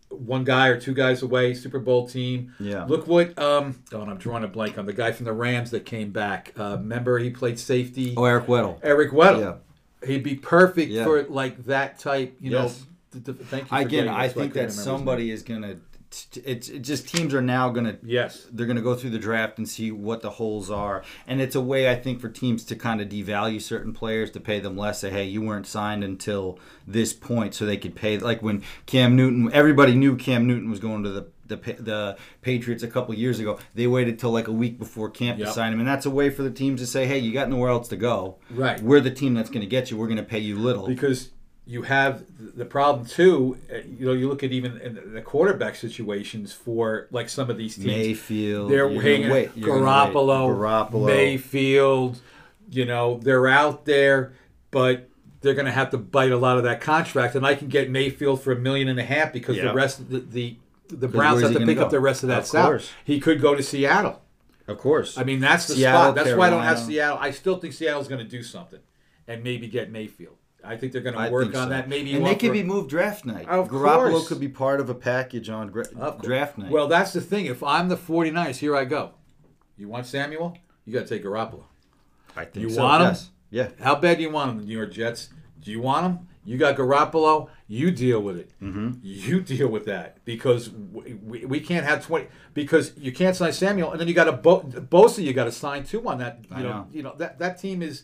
one 0.10 0.44
guy 0.44 0.68
or 0.68 0.80
two 0.80 0.94
guys 0.94 1.22
away, 1.22 1.54
Super 1.54 1.80
Bowl 1.80 2.08
team. 2.08 2.54
Yeah. 2.60 2.86
Look 2.86 3.08
what 3.08 3.38
um 3.38 3.82
oh, 3.94 4.02
I'm 4.02 4.18
drawing 4.18 4.44
a 4.44 4.48
blank 4.48 4.78
on 4.78 4.86
the 4.86 4.94
guy 4.94 5.12
from 5.12 5.26
the 5.26 5.34
Rams 5.34 5.72
that 5.72 5.86
came 5.86 6.12
back. 6.12 6.54
Uh, 6.58 6.78
remember 6.80 7.18
he 7.20 7.30
played 7.30 7.60
safety. 7.60 8.14
Oh, 8.16 8.24
Eric 8.24 8.46
Weddle. 8.48 8.80
Eric 8.84 9.12
Weddle. 9.12 9.40
Yeah. 9.40 9.54
He'd 10.06 10.24
be 10.24 10.36
perfect 10.36 10.92
Yeah. 10.92 11.04
for 11.04 11.24
like 11.24 11.66
that 11.66 12.00
type, 12.00 12.36
you 12.40 12.52
Yes. 12.52 12.80
know. 13.14 13.20
th- 13.24 13.26
th- 13.38 13.48
thank 13.50 13.64
you. 13.64 13.68
For 13.70 13.76
Again, 13.78 14.08
I 14.08 14.28
so 14.30 14.34
think 14.40 14.54
couldn't 14.54 14.68
that 14.70 14.74
somebody 14.74 15.32
is 15.32 15.44
gonna. 15.44 15.76
t- 16.10 16.42
It's 16.46 16.68
it 16.70 16.80
just 16.80 17.08
teams 17.08 17.34
are 17.34 17.42
now 17.42 17.70
gonna. 17.70 17.98
Yes. 18.04 18.48
They're 18.52 18.66
gonna 18.66 18.82
go 18.82 18.96
through 18.96 19.12
the 19.12 19.20
draft 19.20 19.58
and 19.58 19.68
see 19.68 19.92
what 19.92 20.22
the 20.22 20.30
holes 20.32 20.70
are, 20.72 21.04
and 21.28 21.40
it's 21.42 21.56
a 21.56 21.62
way 21.62 21.90
I 21.90 21.96
think 21.96 22.20
for 22.20 22.30
teams 22.30 22.64
to 22.66 22.76
kind 22.76 23.00
of 23.02 23.10
devalue 23.10 23.62
certain 23.62 23.94
players 23.94 24.32
to 24.32 24.40
pay 24.40 24.60
them 24.60 24.76
less. 24.78 25.00
Say, 25.02 25.10
hey, 25.10 25.26
you 25.26 25.42
weren't 25.42 25.68
signed 25.68 26.04
until 26.04 26.58
this 26.88 27.14
point, 27.14 27.54
so 27.54 27.66
they 27.66 27.78
could 27.78 27.96
pay. 27.96 28.18
Like 28.18 28.42
when 28.42 28.64
Cam 28.86 29.16
Newton, 29.16 29.50
everybody 29.54 29.94
knew 29.96 30.16
Cam 30.16 30.48
Newton 30.48 30.70
was 30.70 30.80
going 30.80 31.04
to 31.04 31.10
the 31.12 31.28
the, 31.52 31.74
the 31.80 32.18
Patriots 32.42 32.82
a 32.84 32.88
couple 32.88 33.14
years 33.16 33.40
ago. 33.40 33.60
They 33.76 33.88
waited 33.88 34.18
till 34.20 34.32
like 34.32 34.48
a 34.48 34.52
week 34.52 34.80
before 34.80 35.10
camp 35.10 35.38
Yep. 35.40 35.48
to 35.48 35.54
sign 35.54 35.74
him, 35.74 35.80
and 35.80 35.88
that's 35.88 36.06
a 36.06 36.10
way 36.10 36.30
for 36.30 36.42
the 36.44 36.52
teams 36.52 36.82
to 36.82 36.88
say, 36.88 37.06
hey, 37.06 37.20
you 37.20 37.32
got 37.32 37.50
nowhere 37.50 37.70
else 37.70 37.88
to 37.90 37.96
go. 37.98 38.38
Right. 38.50 38.82
We're 38.82 39.00
the 39.02 39.12
team 39.12 39.34
that's 39.36 39.50
going 39.50 39.62
to 39.62 39.68
get 39.68 39.92
you. 39.92 39.98
We're 39.98 40.08
going 40.08 40.18
to 40.18 40.24
pay 40.24 40.40
you 40.40 40.58
little. 40.58 40.88
because 40.88 41.30
you 41.68 41.84
have 41.84 42.24
the 42.58 42.66
problem 42.66 43.06
too. 43.06 43.56
uh, 43.72 43.78
You 43.98 44.08
know, 44.08 44.14
you 44.14 44.28
look 44.28 44.42
at 44.44 44.52
even 44.52 44.78
in 44.82 45.14
the 45.14 45.22
quarterback 45.22 45.76
situations 45.76 46.52
for 46.52 47.08
like 47.12 47.30
some 47.30 47.50
of 47.52 47.58
these 47.58 47.76
teams. 47.76 47.86
Mayfield. 47.88 48.72
they're 48.72 48.88
gonna 48.90 48.98
wait. 49.32 49.52
You're 49.56 49.68
gonna 49.80 49.86
wait. 49.86 50.14
Garoppolo, 50.14 50.90
Garoppolo. 50.92 51.06
Mayfield. 51.06 52.20
You 52.70 52.86
know, 52.86 53.20
they're 53.22 53.48
out 53.48 53.86
there, 53.86 54.34
but 54.72 55.08
they're 55.42 55.54
going 55.54 55.66
to 55.66 55.72
have 55.72 55.90
to 55.92 55.98
bite 55.98 56.32
a 56.32 56.38
lot 56.38 56.58
of 56.58 56.64
that 56.64 56.82
contract. 56.82 57.36
And 57.36 57.46
I 57.46 57.56
can 57.56 57.68
get 57.68 57.90
Mayfield 57.90 58.42
for 58.42 58.52
a 58.54 58.56
million 58.56 58.88
and 58.88 59.00
a 59.00 59.04
half 59.04 59.34
because 59.34 59.58
Yeah. 59.58 59.66
the 59.66 59.74
rest 59.74 60.00
of 60.00 60.10
the 60.10 60.20
the, 60.20 60.58
the 60.92 61.08
Browns 61.08 61.42
have 61.42 61.54
to 61.54 61.66
pick 61.66 61.78
go? 61.78 61.86
up 61.86 61.92
the 61.92 62.00
rest 62.00 62.24
of 62.24 62.30
that 62.30 62.40
Of 62.40 62.46
salary. 62.48 62.84
He 63.04 63.20
could 63.20 63.42
go 63.42 63.56
to 63.56 63.64
Seattle. 63.64 64.22
Of 64.68 64.78
course. 64.78 65.18
I 65.18 65.24
mean, 65.24 65.40
that's 65.40 65.68
the 65.68 65.76
Seattle, 65.76 66.14
spot. 66.14 66.16
That's 66.16 66.38
why 66.38 66.48
I 66.48 66.50
don't 66.50 66.64
have 66.64 66.80
Seattle. 66.80 67.18
I 67.20 67.32
still 67.32 67.58
think 67.58 67.74
Seattle's 67.74 68.08
going 68.08 68.24
to 68.24 68.30
do 68.30 68.44
something 68.44 68.80
and 69.28 69.44
maybe 69.44 69.68
get 69.68 69.92
Mayfield. 69.92 70.36
I 70.64 70.78
think 70.78 70.94
they're 70.94 71.02
going 71.02 71.16
to 71.18 71.32
work 71.32 71.48
on 71.48 71.54
so. 71.54 71.70
that. 71.70 71.90
Maybe 71.90 72.14
and 72.14 72.26
they 72.26 72.32
offer- 72.32 72.40
could 72.40 72.54
be 72.54 72.64
moved 72.64 72.90
draft 72.90 73.26
night. 73.26 73.48
Of 73.48 73.70
Garoppolo 73.70 74.12
course. 74.12 74.28
could 74.28 74.40
be 74.40 74.48
part 74.48 74.80
of 74.80 74.90
a 74.90 74.96
package 74.96 75.50
on 75.50 75.70
gra- 75.70 75.88
Of 75.98 76.22
draft 76.22 76.58
night. 76.58 76.70
Well, 76.70 76.88
that's 76.88 77.14
the 77.14 77.22
thing. 77.22 77.48
If 77.48 77.64
I'm 77.64 77.90
the 77.90 77.98
49ers, 77.98 78.58
here 78.58 78.76
I 78.76 78.86
go. 78.86 79.12
You 79.78 79.88
want 79.90 80.06
Samuel? 80.06 80.58
You 80.86 80.94
got 80.94 81.08
to 81.08 81.10
take 81.16 81.24
Garoppolo. 81.24 81.64
I 82.36 82.46
think 82.46 82.64
you 82.64 82.70
so, 82.70 82.84
want 82.84 83.18
him? 83.18 83.26
Yeah. 83.50 83.70
How 83.82 83.96
bad 83.96 84.18
do 84.18 84.24
you 84.24 84.30
want 84.30 84.52
him, 84.52 84.58
the 84.60 84.66
New 84.66 84.78
York 84.78 84.92
Jets? 84.94 85.30
Do 85.60 85.72
you 85.72 85.82
want 85.82 86.06
him? 86.06 86.28
You 86.44 86.58
got 86.58 86.76
Garoppolo. 86.76 87.50
You 87.68 87.92
deal 87.92 88.20
with 88.22 88.38
it. 88.38 88.52
Mm-hmm. 88.62 89.00
You 89.04 89.42
deal 89.42 89.68
with 89.68 89.86
that 89.86 90.24
because 90.26 90.70
we, 90.72 91.14
we, 91.14 91.46
we 91.46 91.60
can't 91.60 91.86
have 91.86 92.06
twenty 92.06 92.28
because 92.54 92.94
you 92.98 93.12
can't 93.12 93.36
sign 93.36 93.54
Samuel, 93.54 93.92
and 93.92 94.00
then 94.02 94.08
you 94.08 94.14
got 94.14 94.28
a 94.28 94.34
Bo- 94.34 94.62
Bosa. 94.64 95.24
You 95.24 95.34
got 95.34 95.46
to 95.46 95.52
sign 95.52 95.84
two 95.84 96.08
on 96.08 96.18
that. 96.18 96.40
You 96.50 96.64
know, 96.64 96.70
know. 96.70 96.88
you 96.92 97.04
know 97.04 97.16
that 97.18 97.40
that 97.40 97.60
team 97.60 97.82
is. 97.82 98.04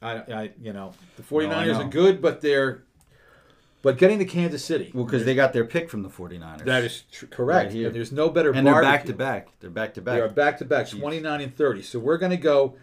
I, 0.00 0.12
I 0.18 0.50
you 0.62 0.72
know 0.72 0.92
the 1.16 1.22
49ers 1.24 1.66
know. 1.66 1.80
are 1.80 1.88
good, 1.88 2.22
but 2.22 2.40
they're. 2.40 2.84
But 3.80 3.96
getting 3.96 4.18
to 4.18 4.24
Kansas 4.24 4.64
City, 4.64 4.90
Well, 4.92 5.04
because 5.04 5.24
they 5.24 5.36
got 5.36 5.52
their 5.52 5.64
pick 5.64 5.88
from 5.88 6.02
the 6.02 6.08
49ers. 6.08 6.64
that 6.64 6.82
is 6.82 7.04
tr- 7.12 7.26
correct, 7.26 7.72
Right 7.72 7.84
and 7.86 7.94
there's 7.94 8.10
no 8.10 8.28
better. 8.28 8.50
and 8.50 8.66
they're 8.66 8.82
back 8.82 9.04
to 9.04 9.12
back. 9.12 9.48
They're 9.60 9.70
back 9.70 9.94
to 9.94 10.02
back. 10.02 10.16
They 10.16 10.20
are 10.20 10.26
back. 10.26 10.34
back 10.34 10.58
to 10.58 10.64
back, 10.64 10.88
29 10.88 11.40
and 11.40 11.56
30. 11.56 11.82
So 11.82 12.00
we're 12.00 12.18
going 12.18 12.30
to 12.32 12.36
go, 12.36 12.76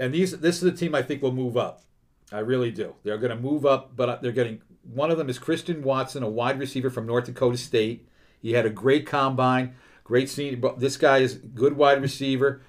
and 0.00 0.12
these 0.12 0.32
this 0.38 0.56
is 0.56 0.62
the 0.62 0.72
team 0.72 0.96
I 0.96 1.02
think 1.02 1.22
will 1.22 1.32
move 1.32 1.56
up. 1.56 1.82
I 2.32 2.40
really 2.40 2.70
do. 2.70 2.94
They're 3.04 3.18
going 3.18 3.34
to 3.34 3.40
move 3.40 3.64
up, 3.64 3.94
but 3.96 4.20
they're 4.22 4.32
getting 4.32 4.60
one 4.92 5.10
of 5.10 5.18
them 5.18 5.28
is 5.28 5.38
Christian 5.38 5.82
Watson, 5.82 6.22
a 6.22 6.28
wide 6.28 6.58
receiver 6.58 6.90
from 6.90 7.06
North 7.06 7.26
Dakota 7.26 7.56
State. 7.56 8.08
He 8.40 8.52
had 8.52 8.66
a 8.66 8.70
great 8.70 9.06
combine, 9.06 9.74
great 10.04 10.28
senior. 10.28 10.56
but 10.56 10.80
This 10.80 10.96
guy 10.96 11.18
is 11.18 11.34
good 11.34 11.76
wide 11.76 12.00
receiver, 12.00 12.62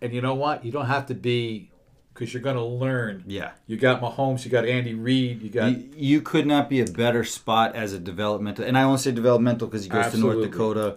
and 0.00 0.12
you 0.12 0.20
know 0.20 0.34
what? 0.34 0.64
You 0.64 0.72
don't 0.72 0.86
have 0.86 1.06
to 1.06 1.14
be 1.14 1.70
because 2.12 2.32
you're 2.32 2.42
going 2.42 2.56
to 2.56 2.64
learn. 2.64 3.24
Yeah. 3.26 3.52
You 3.66 3.76
got 3.76 4.00
Mahomes, 4.00 4.44
you 4.44 4.50
got 4.50 4.64
Andy 4.64 4.94
Reid, 4.94 5.42
you 5.42 5.50
got 5.50 5.72
You, 5.72 5.90
you 5.96 6.20
could 6.20 6.46
not 6.46 6.68
be 6.68 6.80
a 6.80 6.86
better 6.86 7.24
spot 7.24 7.74
as 7.74 7.92
a 7.92 7.98
developmental, 7.98 8.64
and 8.64 8.78
I 8.78 8.82
only 8.82 8.98
say 8.98 9.12
developmental 9.12 9.68
because 9.68 9.84
he 9.84 9.90
goes 9.90 10.06
Absolutely. 10.06 10.34
to 10.34 10.38
North 10.40 10.52
Dakota. 10.52 10.96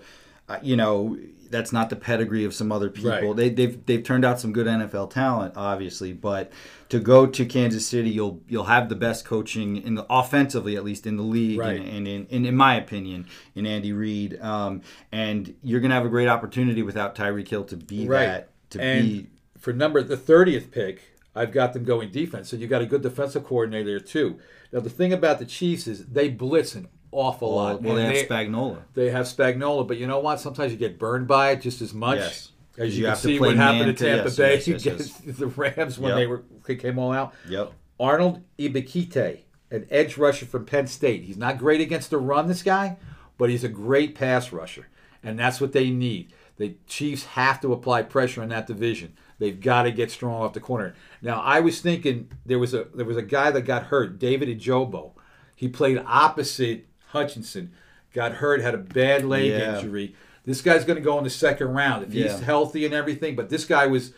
Uh, 0.50 0.60
you 0.62 0.78
know, 0.78 1.18
that's 1.50 1.72
not 1.74 1.90
the 1.90 1.96
pedigree 1.96 2.44
of 2.46 2.54
some 2.54 2.72
other 2.72 2.90
people. 2.90 3.12
Right. 3.12 3.36
They, 3.36 3.50
they've 3.50 3.86
they've 3.86 4.04
turned 4.04 4.24
out 4.26 4.40
some 4.40 4.54
good 4.54 4.68
NFL 4.68 5.10
talent, 5.12 5.54
obviously, 5.56 6.14
but 6.14 6.52
to 6.90 7.00
go 7.00 7.26
to 7.26 7.46
Kansas 7.46 7.86
City, 7.86 8.10
you'll 8.10 8.42
you'll 8.48 8.66
have 8.66 8.90
the 8.90 8.96
best 8.96 9.26
coaching 9.26 9.78
in 9.78 9.96
the 9.96 10.06
offensively, 10.10 10.76
at 10.76 10.84
least 10.84 11.06
in 11.08 11.18
the 11.18 11.24
league, 11.24 11.60
Right. 11.60 11.80
and, 11.80 11.90
and 11.90 12.08
in, 12.08 12.28
and 12.32 12.46
in 12.48 12.56
my 12.56 12.76
opinion, 12.76 13.26
in 13.56 13.66
Andy 13.66 13.94
Reid, 13.94 14.40
um, 14.42 14.82
and 15.12 15.54
you're 15.64 15.80
gonna 15.80 15.96
have 15.96 16.06
a 16.06 16.10
great 16.10 16.28
opportunity 16.28 16.84
without 16.84 17.16
Tyreek 17.16 17.48
Hill 17.48 17.64
to 17.66 17.78
be 17.78 18.08
Right. 18.08 18.26
that 18.28 18.50
to 18.72 18.82
and 18.82 19.06
be. 19.08 19.28
for 19.58 19.74
number 19.74 20.02
the 20.04 20.18
thirtieth 20.18 20.72
pick, 20.72 21.02
I've 21.36 21.52
got 21.52 21.74
them 21.74 21.84
going 21.84 22.12
defense. 22.12 22.50
So 22.50 22.56
you 22.58 22.68
got 22.68 22.82
a 22.82 22.86
good 22.86 23.02
defensive 23.02 23.44
coordinator 23.44 23.86
there 23.86 24.00
too. 24.00 24.40
Now 24.72 24.80
the 24.82 24.90
thing 24.90 25.14
about 25.14 25.40
the 25.40 25.46
Chiefs 25.46 25.88
is 25.88 26.06
they 26.08 26.30
blitz 26.30 26.76
in 26.76 26.88
awful 27.12 27.56
Well, 27.56 27.66
lot. 27.66 27.82
well, 27.82 27.98
And 27.98 28.12
they 28.14 28.20
have 28.20 28.28
Spagnuolo. 28.30 28.78
they 28.94 29.10
have 29.10 29.26
Spagnuolo, 29.26 29.88
but 29.88 29.98
you 29.98 30.08
know 30.08 30.20
what? 30.20 30.40
Sometimes 30.40 30.72
you 30.72 30.78
get 30.78 31.00
burned 31.00 31.28
by 31.28 31.52
it 31.52 31.62
just 31.62 31.82
as 31.82 31.94
much. 31.94 32.20
Yes. 32.20 32.52
As 32.78 32.96
you, 32.98 33.04
You 33.06 33.08
can 33.12 33.16
see 33.18 33.40
what 33.40 33.56
happened 33.56 33.98
to 33.98 34.06
Tampa 34.06 34.26
yes, 34.26 34.36
Bay 34.38 34.54
yes, 34.56 34.68
yes, 34.68 34.86
against 34.86 35.40
the 35.40 35.48
Rams 35.48 35.98
when 35.98 36.10
Yep. 36.10 36.18
they 36.18 36.28
were 36.28 36.44
they 36.66 36.76
came 36.76 37.00
all 37.00 37.12
out. 37.12 37.34
Yep. 37.50 37.72
Arnold 38.00 38.42
Ebiketie, 38.60 39.40
an 39.72 39.88
edge 39.90 40.18
rusher 40.18 40.46
from 40.46 40.66
Penn 40.66 40.86
State. 40.88 41.24
He's 41.24 41.38
not 41.38 41.58
great 41.58 41.82
against 41.82 42.10
the 42.12 42.18
run, 42.20 42.48
this 42.48 42.62
guy, 42.62 42.98
but 43.38 43.50
he's 43.50 43.64
a 43.64 43.70
great 43.70 44.14
pass 44.14 44.52
rusher, 44.52 44.88
and 45.24 45.40
that's 45.40 45.60
what 45.60 45.72
they 45.74 45.90
need. 45.90 46.32
The 46.58 46.76
Chiefs 46.88 47.26
have 47.26 47.60
to 47.62 47.74
apply 47.74 48.04
pressure 48.04 48.42
in 48.44 48.50
that 48.50 48.68
division. 48.68 49.14
They've 49.40 49.60
got 49.60 49.84
to 49.84 49.92
get 49.92 50.10
strong 50.12 50.42
off 50.42 50.54
the 50.54 50.60
corner. 50.60 50.96
Now, 51.22 51.40
I 51.42 51.60
was 51.60 51.80
thinking 51.82 52.30
there 52.46 52.58
was 52.60 52.74
a 52.74 52.88
there 52.96 53.06
was 53.06 53.18
a 53.18 53.22
guy 53.24 53.50
that 53.52 53.62
got 53.62 53.86
hurt, 53.86 54.20
David 54.20 54.50
Ojabo. 54.50 55.12
He 55.56 55.68
played 55.68 56.04
opposite 56.06 56.87
Hutchinson, 57.08 57.72
got 58.14 58.34
hurt, 58.34 58.62
had 58.62 58.74
a 58.74 58.78
bad 58.80 59.26
leg 59.26 59.46
Yeah. 59.52 59.78
injury. 59.78 60.16
This 60.46 60.62
guy's 60.62 60.86
going 60.86 60.98
to 60.98 61.04
go 61.04 61.18
in 61.18 61.24
the 61.24 61.30
second 61.30 61.68
round 61.70 62.06
if 62.06 62.14
he's 62.14 62.26
Yeah. 62.26 62.40
healthy 62.40 62.86
and 62.86 62.94
everything. 62.94 63.36
But 63.36 63.50
this 63.50 63.66
guy 63.66 63.86
was 63.88 64.14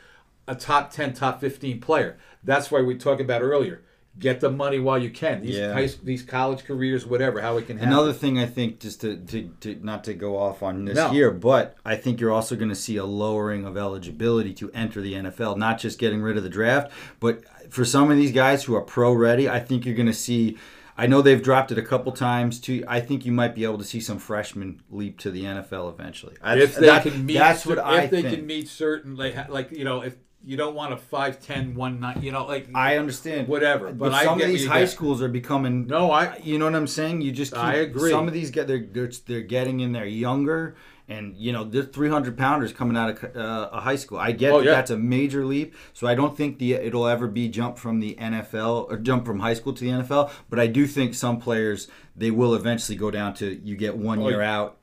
a 0.47 0.55
top 0.55 0.91
10, 0.91 1.13
top 1.13 1.41
15 1.41 1.79
player. 1.81 2.17
That's 2.43 2.69
why 2.71 2.81
we 2.81 2.95
talked 2.95 3.21
about 3.21 3.41
earlier. 3.41 3.81
Get 4.17 4.39
the 4.41 4.49
money 4.51 4.79
while 4.79 4.97
you 4.97 5.09
can. 5.11 5.41
These 5.41 5.57
Yeah. 5.57 5.71
high, 5.73 5.89
these 6.03 6.23
college 6.23 6.65
careers, 6.65 7.05
whatever, 7.05 7.41
how 7.41 7.57
it 7.57 7.67
can 7.67 7.77
happen. 7.77 7.93
Another 7.93 8.11
thing 8.11 8.37
I 8.37 8.45
think, 8.47 8.79
just 8.79 9.01
to, 9.01 9.15
to, 9.17 9.49
to 9.61 9.79
not 9.81 10.03
to 10.05 10.13
go 10.13 10.37
off 10.37 10.61
on 10.61 10.85
this 10.85 10.95
No. 10.95 11.11
year, 11.11 11.31
but 11.31 11.75
I 11.85 11.95
think 11.95 12.19
you're 12.19 12.31
also 12.31 12.55
going 12.55 12.69
to 12.69 12.75
see 12.75 12.97
a 12.97 13.05
lowering 13.05 13.65
of 13.65 13.77
eligibility 13.77 14.53
to 14.55 14.69
enter 14.73 14.99
the 15.01 15.13
NFL. 15.15 15.55
Not 15.55 15.79
just 15.79 15.99
getting 15.99 16.21
rid 16.21 16.37
of 16.37 16.43
the 16.43 16.49
draft, 16.49 16.91
but 17.19 17.41
for 17.69 17.85
some 17.85 18.11
of 18.11 18.17
these 18.17 18.31
guys 18.31 18.63
who 18.65 18.75
are 18.75 18.81
pro 18.81 19.13
ready, 19.13 19.47
I 19.47 19.59
think 19.59 19.85
you're 19.85 19.95
going 19.95 20.05
to 20.07 20.13
see. 20.13 20.57
I 20.99 21.07
know 21.07 21.21
they've 21.21 21.41
dropped 21.41 21.71
it 21.71 21.77
a 21.77 21.81
couple 21.81 22.11
times 22.11 22.59
too. 22.59 22.83
I 22.87 22.99
think 22.99 23.25
you 23.25 23.31
might 23.31 23.55
be 23.55 23.63
able 23.63 23.77
to 23.79 23.83
see 23.83 23.99
some 24.01 24.19
freshmen 24.19 24.81
leap 24.89 25.17
to 25.19 25.31
the 25.31 25.43
NFL 25.45 25.89
eventually. 25.93 26.33
if 26.33 26.41
That's- 26.41 26.75
they 26.75 26.85
that- 26.87 27.03
can 27.03 27.25
meet, 27.25 27.37
that's 27.37 27.65
what 27.65 27.77
if 27.77 27.83
I 27.85 28.05
they 28.07 28.21
think. 28.21 28.35
can 28.35 28.45
meet 28.45 28.67
certain, 28.67 29.15
like, 29.15 29.49
like 29.49 29.71
you 29.71 29.83
know, 29.85 30.01
if 30.01 30.15
you 30.43 30.55
don't 30.55 30.73
want 30.75 30.93
a 30.93 30.95
5'10", 30.97 31.75
1'9", 31.75 32.21
you 32.23 32.31
know, 32.31 32.45
like 32.45 32.67
I 32.73 32.97
understand 32.97 33.47
Whatever, 33.47 33.87
but, 33.87 34.11
but 34.11 34.23
some 34.23 34.39
of 34.41 34.47
these 34.47 34.65
high 34.67 34.81
get. 34.81 34.89
schools 34.89 35.21
are 35.21 35.27
becoming. 35.27 35.85
No, 35.87 36.11
I- 36.11 36.37
You 36.43 36.57
know 36.57 36.65
what 36.65 36.75
I'm 36.75 36.87
saying? 36.87 37.21
You 37.21 37.31
just. 37.31 37.53
Keep, 37.53 37.63
I 37.63 37.73
agree. 37.75 38.11
Some 38.11 38.27
of 38.27 38.33
these 38.33 38.49
get 38.51 38.67
they're 38.67 38.85
they're, 38.91 39.11
they're 39.27 39.41
getting 39.41 39.79
in 39.81 39.91
there 39.91 40.05
younger, 40.05 40.75
and 41.09 41.35
you 41.35 41.51
know 41.51 41.63
they're 41.63 41.83
300 41.83 42.37
pounders 42.37 42.71
coming 42.71 42.95
out 42.95 43.09
of 43.23 43.35
uh, 43.35 43.69
a 43.73 43.81
high 43.81 43.95
school. 43.97 44.17
I 44.17 44.31
get 44.31 44.53
Oh, 44.53 44.59
that 44.59 44.65
yeah. 44.65 44.71
that's 44.71 44.91
a 44.91 44.97
major 44.97 45.45
leap. 45.45 45.75
So 45.93 46.07
I 46.07 46.15
don't 46.15 46.37
think 46.37 46.59
the 46.59 46.73
it'll 46.73 47.07
ever 47.07 47.27
be 47.27 47.49
jump 47.49 47.77
from 47.77 47.99
the 47.99 48.15
NFL 48.15 48.89
or 48.89 48.97
jump 48.97 49.25
from 49.25 49.39
high 49.39 49.53
school 49.55 49.73
to 49.73 49.83
the 49.83 49.89
NFL. 49.91 50.31
But 50.49 50.59
I 50.59 50.67
do 50.67 50.87
think 50.87 51.13
some 51.15 51.39
players 51.39 51.87
they 52.15 52.31
will 52.31 52.53
eventually 52.55 52.97
go 52.97 53.11
down 53.11 53.33
to 53.35 53.59
you 53.63 53.75
get 53.75 53.97
one 53.97 54.19
Oh, 54.19 54.29
year 54.29 54.41
out. 54.41 54.77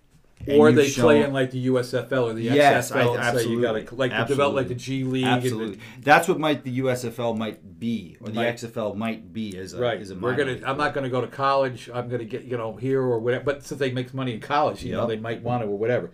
And 0.47 0.59
or 0.61 0.71
they 0.73 0.91
play 0.91 1.23
in 1.23 1.33
like 1.33 1.51
the 1.51 1.67
USFL 1.67 2.31
or 2.31 2.35
the 2.35 2.43
Yes, 2.43 2.91
XFL 2.93 3.13
you 3.15 3.19
absolutely. 3.19 3.63
got 3.63 3.73
to 3.91 3.95
like 3.97 4.11
to 4.13 4.25
develop 4.27 4.55
like 4.55 4.69
the 4.69 4.75
G 4.75 5.03
League. 5.05 5.25
and 5.25 5.43
the- 5.43 5.47
Absolutely, 5.47 5.79
that's 6.03 6.29
what 6.29 6.39
might 6.39 6.63
the 6.65 6.79
USFL 6.81 7.37
might 7.37 7.79
be, 7.81 8.17
or 8.21 8.29
the 8.29 8.35
Might- 8.35 8.55
XFL 8.57 8.95
might 8.97 9.33
be 9.33 9.57
as 9.59 9.73
a 9.73 9.81
Right. 9.81 10.01
As 10.01 10.11
a 10.11 10.15
We're 10.15 10.37
gonna. 10.37 10.59
I'm 10.65 10.77
not 10.77 10.95
gonna 10.95 11.09
go 11.09 11.21
to 11.21 11.27
college. 11.27 11.89
I'm 11.93 12.09
gonna 12.09 12.25
get 12.25 12.45
you 12.45 12.57
know 12.57 12.77
here 12.77 13.01
or 13.03 13.19
whatever. 13.19 13.45
But 13.45 13.65
since 13.65 13.79
they 13.81 13.91
make 13.91 14.13
money 14.15 14.35
in 14.35 14.41
college, 14.41 14.85
you 14.85 14.93
know 14.93 15.07
they 15.07 15.17
might 15.17 15.43
want 15.43 15.63
to 15.63 15.69
or 15.69 15.79
whatever. 15.79 16.07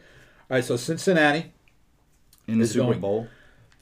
All 0.51 0.57
right. 0.57 0.65
So 0.65 0.77
Cincinnati, 0.77 1.53
in 2.47 2.59
the 2.59 2.67
Super 2.67 2.87
going- 2.87 3.01
Bowl. 3.01 3.29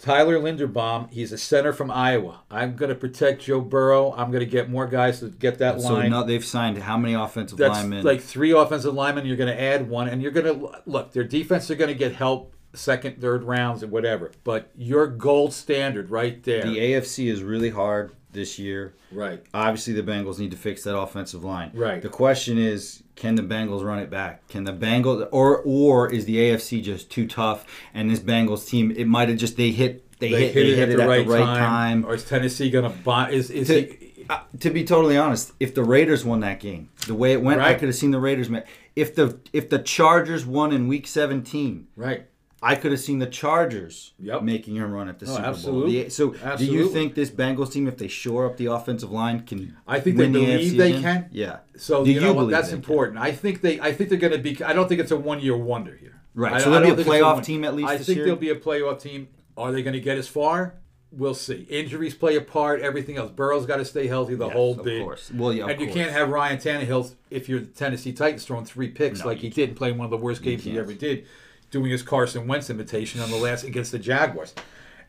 Tyler 0.00 0.38
Linderbaum. 0.38 1.10
He's 1.10 1.30
a 1.32 1.38
center 1.38 1.72
from 1.72 1.90
Iowa. 1.90 2.40
I'm 2.50 2.74
gonna 2.76 2.94
protect 2.94 3.42
Joe 3.42 3.60
Burrow. 3.60 4.12
I'm 4.16 4.30
gonna 4.30 4.44
get 4.46 4.70
more 4.70 4.86
guys 4.86 5.20
to 5.20 5.28
get 5.28 5.58
that 5.58 5.80
So 5.80 5.92
line. 5.94 6.10
now 6.10 6.22
they've 6.22 6.44
signed 6.44 6.78
how 6.78 6.96
many 6.96 7.14
offensive 7.14 7.58
That's 7.58 7.78
linemen? 7.78 8.04
like 8.04 8.20
three 8.20 8.52
offensive 8.52 8.94
linemen. 8.94 9.26
You're 9.26 9.36
gonna 9.36 9.52
add 9.52 9.88
one, 9.88 10.08
and 10.08 10.22
you're 10.22 10.32
gonna 10.32 10.58
look. 10.86 11.12
Their 11.12 11.24
defense 11.24 11.70
are 11.70 11.74
gonna 11.74 11.94
get 11.94 12.14
help 12.14 12.54
second, 12.72 13.20
third 13.20 13.42
rounds, 13.44 13.82
and 13.82 13.92
whatever. 13.92 14.30
But 14.44 14.70
your 14.76 15.06
gold 15.06 15.52
standard 15.52 16.10
right 16.10 16.42
there. 16.44 16.62
the 16.62 16.78
AFC 16.78 17.28
is 17.28 17.42
really 17.42 17.70
hard 17.70 18.12
this 18.32 18.58
year. 18.60 18.94
right. 19.12 19.42
Obviously, 19.52 19.92
the 19.92 20.04
Bengals 20.04 20.38
need 20.38 20.52
to 20.52 20.56
fix 20.56 20.84
that 20.84 20.96
offensive 20.96 21.42
line. 21.44 21.72
Right. 21.74 22.00
The 22.00 22.08
question 22.08 22.58
is, 22.58 23.02
can 23.20 23.34
the 23.36 23.42
Bengals 23.42 23.84
run 23.84 23.98
it 24.00 24.10
back? 24.10 24.48
Can 24.48 24.64
the 24.64 24.72
Bengals, 24.72 25.28
or 25.30 25.58
or 25.64 26.10
is 26.12 26.24
the 26.24 26.36
AFC 26.38 26.82
just 26.82 27.10
too 27.10 27.26
tough? 27.26 27.64
And 27.94 28.10
this 28.10 28.18
Bengals 28.20 28.66
team, 28.66 28.90
it 28.90 29.06
might 29.06 29.28
have 29.28 29.38
just 29.38 29.56
they 29.56 29.70
hit 29.70 30.18
they, 30.18 30.30
They 30.30 30.46
hit, 30.46 30.54
hit 30.54 30.54
they 30.54 30.60
it 30.72 30.76
hit 30.76 30.82
at 30.82 30.88
it 30.90 30.96
the 30.96 31.02
at 31.04 31.08
right, 31.08 31.26
the 31.26 31.32
right 31.32 31.44
time. 31.44 32.02
time. 32.02 32.04
Or 32.06 32.14
is 32.14 32.24
Tennessee 32.24 32.70
gonna 32.70 32.88
buy? 32.90 33.30
Is 33.30 33.50
is 33.50 33.68
To, 33.68 33.80
he? 33.82 34.26
uh, 34.28 34.40
to 34.60 34.70
be 34.70 34.84
totally 34.84 35.16
honest, 35.16 35.52
if 35.60 35.74
the 35.74 35.84
Raiders 35.84 36.24
won 36.24 36.40
that 36.40 36.60
game, 36.60 36.88
the 37.06 37.14
way 37.14 37.32
it 37.32 37.42
went, 37.42 37.60
I 37.60 37.74
could 37.74 37.88
have 37.88 37.96
seen 37.96 38.10
the 38.10 38.20
Raiders. 38.20 38.50
If 38.96 39.14
the 39.14 39.38
if 39.52 39.68
the 39.70 39.78
Chargers 39.78 40.44
won 40.44 40.72
in 40.72 40.88
Week 40.88 41.06
17, 41.06 41.86
Right. 41.96 42.26
I 42.62 42.74
could 42.74 42.90
have 42.92 43.00
seen 43.00 43.18
the 43.20 43.26
Chargers 43.26 44.12
Yep. 44.18 44.42
making 44.42 44.78
a 44.78 44.86
run 44.86 45.08
at 45.08 45.18
the 45.18 45.26
Oh, 45.26 45.34
Super 45.36 45.46
absolutely. 45.46 45.92
Bowl. 45.94 46.04
The- 46.04 46.10
so, 46.10 46.56
do 46.58 46.64
you 46.66 46.88
think 46.88 47.14
this 47.14 47.30
Bengals 47.30 47.72
team, 47.72 47.88
if 47.88 47.96
they 47.96 48.08
shore 48.08 48.44
up 48.46 48.58
the 48.58 48.66
offensive 48.66 49.10
line, 49.10 49.40
can? 49.46 49.76
I 49.88 49.98
think 50.00 50.16
they 50.18 50.24
win 50.24 50.32
the 50.32 50.40
believe 50.44 50.72
AFC 50.72 50.76
they 50.76 50.88
again? 50.90 51.02
can. 51.02 51.28
Yeah. 51.32 51.56
So 51.76 52.04
Do 52.04 52.10
you 52.12 52.20
know 52.20 52.28
what? 52.34 52.42
believe 52.42 52.50
That's 52.50 52.68
they 52.68 52.72
can? 52.72 52.78
important. 52.80 53.18
I 53.18 53.32
think 53.32 53.62
they. 53.62 53.80
I 53.80 53.92
think 53.92 54.10
they're 54.10 54.18
going 54.18 54.32
to 54.34 54.38
be. 54.38 54.62
I 54.62 54.72
don't 54.74 54.88
think 54.88 55.00
it's 55.00 55.10
a 55.10 55.16
one-year 55.16 55.56
wonder 55.56 55.96
here. 55.96 56.20
Right, 56.34 56.52
I- 56.54 56.58
so 56.60 56.70
they'll 56.70 56.94
be 56.94 57.02
a 57.02 57.04
playoff 57.04 57.42
team 57.44 57.64
at 57.64 57.74
least 57.74 57.88
I 57.88 57.96
think 57.98 58.16
year? 58.16 58.26
they'll 58.26 58.36
be 58.36 58.50
a 58.50 58.54
playoff 58.56 59.00
team. 59.00 59.28
Are 59.56 59.72
they 59.72 59.82
going 59.82 59.94
to 59.94 60.00
get 60.00 60.16
as 60.18 60.28
far? 60.28 60.74
We'll 61.12 61.34
see. 61.34 61.66
Injuries 61.68 62.14
play 62.14 62.36
a 62.36 62.40
part. 62.40 62.82
Everything 62.82 63.16
else. 63.16 63.32
Burrow's 63.32 63.66
got 63.66 63.78
to 63.78 63.84
stay 63.84 64.06
healthy 64.06 64.36
the 64.36 64.44
Yes, 64.46 64.52
whole 64.54 64.78
of 64.78 64.86
course. 64.86 65.32
Well, 65.34 65.52
yeah, 65.52 65.66
and 65.66 65.80
you 65.80 65.86
course. 65.88 65.96
can't 65.96 66.12
have 66.12 66.28
Ryan 66.28 66.58
Tannehill 66.58 67.14
if 67.30 67.48
you're 67.48 67.58
the 67.60 67.66
Tennessee 67.66 68.12
Titans 68.12 68.44
throwing 68.44 68.64
three 68.64 68.88
picks 68.88 69.20
No, 69.20 69.26
like 69.26 69.38
you 69.38 69.48
he 69.48 69.54
did 69.54 69.70
and 69.70 69.76
playing 69.76 69.98
one 69.98 70.04
of 70.04 70.10
the 70.12 70.16
worst 70.18 70.40
games 70.42 70.62
he 70.62 70.78
ever 70.78 70.92
did, 70.92 71.26
doing 71.70 71.90
his 71.90 72.02
Carson 72.02 72.46
Wentz 72.46 72.70
imitation 72.70 73.20
on 73.20 73.30
the 73.30 73.36
last 73.36 73.64
against 73.64 73.92
the 73.92 73.98
Jaguars, 73.98 74.54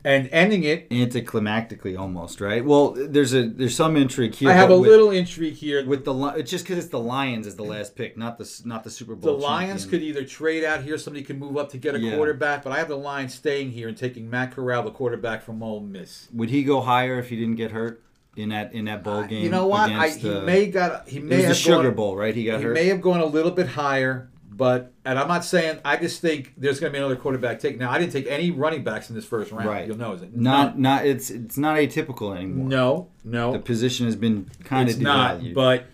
and 0.03 0.29
ending 0.31 0.63
it 0.63 0.89
anticlimactically 0.89 1.97
almost, 1.97 2.41
right? 2.41 2.63
Well, 2.65 2.91
there's 2.97 3.33
a 3.33 3.47
there's 3.47 3.75
some 3.75 3.95
intrigue 3.95 4.33
here. 4.35 4.49
I 4.49 4.53
have 4.53 4.69
a 4.71 4.77
with, 4.79 4.89
little 4.89 5.11
intrigue 5.11 5.53
here. 5.55 5.85
with 5.85 6.05
the 6.05 6.13
it's 6.37 6.49
just 6.51 6.63
because 6.65 6.77
it's 6.79 6.87
the 6.89 6.99
Lions 6.99 7.45
as 7.47 7.55
the 7.55 7.63
last 7.63 7.95
pick, 7.95 8.17
not 8.17 8.37
the 8.37 8.61
not 8.65 8.83
the 8.83 8.89
Super 8.89 9.15
Bowl. 9.15 9.37
the 9.37 9.43
Lions 9.43 9.83
champion. 9.83 9.89
could 10.01 10.07
either 10.07 10.23
trade 10.27 10.63
out 10.63 10.83
here, 10.83 10.97
somebody 10.97 11.23
could 11.23 11.39
move 11.39 11.57
up 11.57 11.69
to 11.71 11.77
get 11.77 11.95
a 11.95 11.99
Yeah. 11.99 12.15
quarterback, 12.15 12.63
but 12.63 12.71
I 12.73 12.77
have 12.79 12.87
the 12.87 12.97
Lions 12.97 13.33
staying 13.33 13.71
here 13.71 13.87
and 13.87 13.97
taking 13.97 14.29
Matt 14.29 14.51
Corral, 14.53 14.83
the 14.83 14.91
quarterback 14.91 15.43
from 15.43 15.61
Ole 15.61 15.81
Miss. 15.81 16.27
Would 16.33 16.49
he 16.49 16.63
go 16.63 16.81
higher 16.81 17.19
if 17.19 17.29
he 17.29 17.35
didn't 17.35 17.55
get 17.55 17.71
hurt 17.71 18.01
in 18.35 18.49
that 18.49 18.73
in 18.73 18.85
that 18.85 19.03
bowl 19.03 19.23
game? 19.23 19.43
You 19.43 19.49
know 19.49 19.67
what? 19.67 19.91
I, 19.91 20.09
he 20.09 20.27
the- 20.29 20.41
may 20.41 20.65
got 20.67 21.07
he 21.09 21.19
may 21.19 21.35
was 21.35 21.43
the 21.43 21.47
have 21.49 21.57
Sugar 21.57 21.83
gone, 21.89 21.95
Bowl, 21.95 22.15
right? 22.15 22.33
He 22.35 22.45
got 22.45 22.57
he 22.59 22.63
hurt. 22.65 22.73
may 22.73 22.85
have 22.87 23.01
gone 23.01 23.19
a 23.19 23.25
little 23.25 23.51
bit 23.51 23.67
higher, 23.67 24.29
but 24.53 24.91
and 25.05 25.17
I'm 25.17 25.29
not 25.29 25.45
saying 25.45 25.79
I 25.85 25.95
just 25.97 26.21
think 26.21 26.53
there's 26.57 26.79
going 26.79 26.91
to 26.91 26.93
be 26.93 26.99
another 26.99 27.15
quarterback 27.15 27.59
take. 27.59 27.79
Now 27.79 27.89
I 27.89 27.97
didn't 27.97 28.11
take 28.11 28.27
any 28.27 28.51
running 28.51 28.83
backs 28.83 29.09
in 29.09 29.15
this 29.15 29.25
first 29.25 29.51
round. 29.51 29.65
Right. 29.67 29.87
You'll 29.87 29.97
know 29.97 30.11
is 30.13 30.21
it 30.21 30.35
not 30.35 30.77
not 30.77 31.05
it's 31.05 31.29
it's 31.29 31.57
not 31.57 31.77
atypical 31.77 32.35
anymore. 32.35 32.67
no 32.67 33.07
no 33.23 33.53
The 33.53 33.59
position 33.59 34.05
has 34.07 34.15
been 34.15 34.49
kind 34.65 34.89
it's 34.89 34.97
of 34.97 35.03
not. 35.03 35.39
devalued. 35.39 35.53
But 35.53 35.85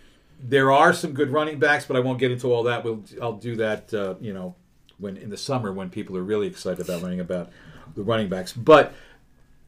there 0.42 0.72
are 0.72 0.92
some 0.94 1.14
good 1.14 1.30
running 1.30 1.60
backs, 1.60 1.86
but 1.86 1.96
I 1.98 2.00
won't 2.00 2.20
get 2.20 2.32
into 2.32 2.52
all 2.52 2.64
that. 2.64 2.84
We'll 2.84 3.04
I'll 3.22 3.34
do 3.34 3.56
that. 3.58 3.94
Uh, 3.94 4.16
you 4.20 4.34
know, 4.34 4.56
when 4.98 5.18
in 5.18 5.30
the 5.30 5.38
summer 5.38 5.72
when 5.72 5.90
people 5.92 6.18
are 6.18 6.24
really 6.24 6.48
excited 6.48 6.84
about 6.84 7.02
running 7.04 7.20
about 7.20 7.52
the 7.96 8.02
running 8.04 8.28
backs. 8.30 8.54
But 8.54 8.94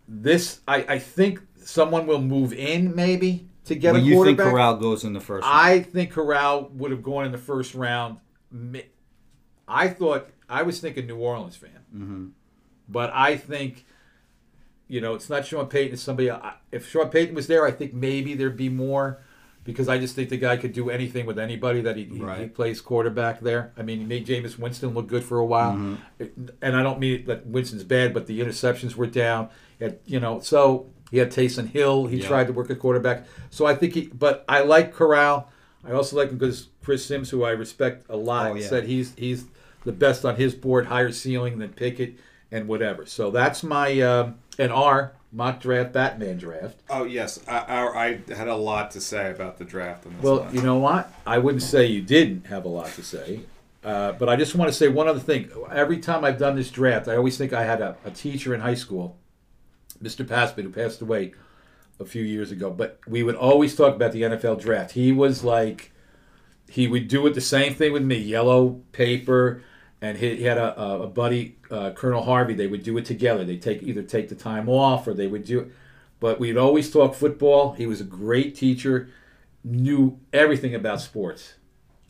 this, 0.08 0.62
I, 0.68 0.78
I 0.88 1.00
think 1.00 1.42
someone 1.64 2.08
will 2.08 2.22
move 2.22 2.54
in 2.54 2.96
maybe 2.96 3.48
to 3.66 3.76
get 3.76 3.94
Well, 3.94 4.02
a 4.02 4.06
you 4.06 4.24
think. 4.24 4.40
Corral 4.40 4.78
goes 4.78 5.04
in 5.04 5.14
the 5.14 5.20
first? 5.20 5.44
round. 5.46 5.56
I 5.56 5.80
think 5.82 6.12
Corral 6.12 6.70
would 6.74 6.90
have 6.92 7.04
gone 7.04 7.26
in 7.26 7.32
the 7.32 7.38
first 7.38 7.76
round. 7.76 8.18
I 9.68 9.88
thought 9.88 10.30
I 10.50 10.64
was 10.64 10.80
thinking 10.80 11.08
New 11.08 11.18
Orleans 11.18 11.56
fan, 11.56 11.70
Mm-hmm. 11.96 12.26
but 12.88 13.12
I 13.14 13.36
think 13.36 13.86
you 14.88 15.02
know 15.02 15.14
it's 15.16 15.30
not 15.30 15.46
Sean 15.46 15.68
Payton. 15.68 15.94
It's 15.94 16.02
somebody. 16.04 16.30
I- 16.32 16.56
If 16.72 16.88
Sean 16.90 17.10
Payton 17.10 17.36
was 17.36 17.48
there, 17.48 17.66
I 17.66 17.72
think 17.72 17.94
maybe 17.94 18.34
there'd 18.36 18.58
be 18.58 18.70
more 18.70 19.22
because 19.64 19.88
I 19.90 20.00
just 20.00 20.16
think 20.16 20.30
the 20.30 20.38
guy 20.38 20.58
could 20.58 20.74
do 20.74 20.90
anything 20.90 21.26
with 21.28 21.38
anybody 21.38 21.82
that 21.82 21.96
he, 21.98 22.06
he- 22.06 22.42
he 22.42 22.48
plays 22.48 22.82
quarterback 22.82 23.42
there. 23.42 23.72
I 23.78 23.84
mean, 23.84 24.00
he 24.00 24.06
made 24.06 24.26
Jameis 24.26 24.58
Winston 24.58 24.90
look 24.96 25.08
good 25.08 25.24
for 25.24 25.38
a 25.40 25.46
while, 25.46 25.74
Mm-hmm. 25.74 26.46
And 26.62 26.76
I 26.76 26.82
don't 26.82 27.00
mean 27.00 27.26
that 27.26 27.46
Winston's 27.46 27.84
bad, 27.84 28.14
but 28.14 28.26
the 28.28 28.40
interceptions 28.40 28.96
were 28.96 29.06
down. 29.08 29.50
It, 29.80 30.02
you 30.06 30.20
know, 30.20 30.40
so 30.40 30.92
he 31.12 31.18
had 31.18 31.32
Taysom 31.32 31.68
Hill. 31.68 32.08
He 32.08 32.18
Yeah. 32.18 32.28
tried 32.28 32.48
to 32.48 32.54
work 32.54 32.70
at 32.72 32.80
quarterback. 32.80 33.28
So 33.52 33.66
I 33.68 33.76
think 33.76 33.94
he, 33.94 34.08
but 34.08 34.44
I 34.50 34.62
like 34.62 34.94
Corral. 34.94 35.52
I 35.84 35.92
also 35.92 36.18
like 36.18 36.30
him 36.30 36.38
because 36.38 36.70
Chris 36.90 37.06
Sims, 37.06 37.30
who 37.30 37.44
I 37.44 37.52
respect 37.52 38.08
a 38.10 38.18
lot, 38.18 38.50
Oh, 38.50 38.56
yeah. 38.56 38.68
said 38.68 38.86
he's 38.86 39.14
he's 39.16 39.46
the 39.86 39.92
best 39.92 40.26
on 40.26 40.38
his 40.38 40.56
board, 40.56 40.88
higher 40.88 41.12
ceiling 41.12 41.60
than 41.60 41.70
Pickett 41.70 42.16
and 42.52 42.68
whatever. 42.68 43.06
So 43.06 43.30
that's 43.30 43.62
my 43.62 44.02
um, 44.02 44.40
and 44.58 44.72
our 44.74 45.14
mock 45.32 45.62
draft, 45.62 45.94
Batman 45.94 46.40
draft. 46.40 46.78
Oh 46.90 47.04
yes, 47.04 47.42
I, 47.48 47.60
I, 47.60 48.08
I 48.32 48.36
had 48.36 48.48
a 48.48 48.56
lot 48.56 48.90
to 48.92 49.02
say 49.02 49.30
about 49.30 49.60
the 49.60 49.66
draft 49.66 50.08
on 50.08 50.14
this 50.16 50.24
Well, 50.24 50.40
one. 50.40 50.56
you 50.56 50.64
know 50.64 50.80
what? 50.80 51.14
I 51.28 51.38
wouldn't 51.38 51.62
say 51.62 51.86
you 51.86 52.02
didn't 52.02 52.48
have 52.48 52.66
a 52.66 52.70
lot 52.70 52.88
to 52.94 53.04
say, 53.04 53.42
uh, 53.84 54.14
but 54.14 54.28
I 54.30 54.36
just 54.36 54.56
want 54.56 54.70
to 54.72 54.74
say 54.76 54.88
one 54.88 55.08
other 55.08 55.20
thing. 55.20 55.52
Every 55.72 56.00
time 56.00 56.26
I've 56.26 56.40
done 56.40 56.56
this 56.56 56.72
draft, 56.72 57.08
I 57.08 57.16
always 57.18 57.38
think 57.38 57.54
I 57.54 57.66
had 57.66 57.82
a, 57.82 57.98
a 58.04 58.10
teacher 58.10 58.56
in 58.56 58.62
high 58.62 58.74
school, 58.74 59.16
Mr. 60.02 60.26
Paspin, 60.26 60.64
who 60.64 60.70
passed 60.72 61.02
away 61.04 61.34
a 62.00 62.06
few 62.06 62.24
years 62.24 62.52
ago. 62.52 62.72
But 62.72 62.98
we 63.08 63.22
would 63.22 63.36
always 63.36 63.76
talk 63.76 63.94
about 63.96 64.12
the 64.12 64.24
NFL 64.24 64.60
draft. 64.60 64.94
He 64.94 65.12
was 65.12 65.44
like, 65.44 65.92
he 66.70 66.88
would 66.88 67.08
do 67.08 67.26
it 67.28 67.34
the 67.34 67.42
same 67.42 67.74
thing 67.74 67.94
with 67.94 68.04
me, 68.04 68.18
yellow 68.18 68.82
paper, 68.92 69.64
and 70.02 70.18
he, 70.18 70.44
had 70.44 70.58
a, 70.58 70.80
a, 70.80 71.08
buddy, 71.08 71.58
uh, 71.70 71.92
Colonel 71.92 72.24
Harvey. 72.24 72.54
They 72.54 72.68
would 72.68 72.84
do 72.84 72.98
it 72.98 73.06
together. 73.06 73.44
They 73.44 73.58
take 73.58 73.84
either 73.84 74.02
take 74.02 74.30
the 74.30 74.36
time 74.36 74.70
off 74.70 75.08
or 75.08 75.14
they 75.14 75.28
would 75.28 75.44
do 75.44 75.60
it. 75.60 75.72
But 76.20 76.40
we'd 76.40 76.58
always 76.58 76.92
talk 76.92 77.16
football. 77.16 77.74
He 77.74 77.86
was 77.86 78.00
a 78.00 78.06
great 78.06 78.56
teacher, 78.56 79.10
knew 79.64 80.20
everything 80.32 80.76
about 80.76 81.02
sports. 81.02 81.56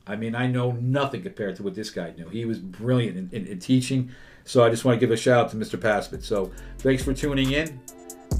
I 0.05 0.15
mean, 0.15 0.35
I 0.35 0.47
know 0.47 0.71
nothing 0.71 1.21
compared 1.21 1.55
to 1.57 1.63
what 1.63 1.75
this 1.75 1.89
guy 1.89 2.13
knew. 2.17 2.27
He 2.29 2.45
was 2.45 2.59
brilliant 2.59 3.17
in, 3.17 3.29
in, 3.31 3.47
in 3.47 3.59
teaching. 3.59 4.11
So 4.43 4.63
I 4.63 4.69
just 4.69 4.83
want 4.83 4.99
to 4.99 4.99
give 4.99 5.11
a 5.11 5.17
shout 5.17 5.45
out 5.45 5.51
to 5.51 5.57
Mr. 5.57 5.79
Paspit. 5.79 6.23
So 6.23 6.51
thanks 6.79 7.03
for 7.03 7.13
tuning 7.13 7.51
in, 7.51 7.79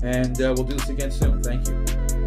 and 0.01 0.41
uh, 0.41 0.53
we'll 0.55 0.65
do 0.65 0.73
this 0.73 0.89
again 0.89 1.11
soon. 1.11 1.43
Thank 1.43 1.67
you. 1.67 2.18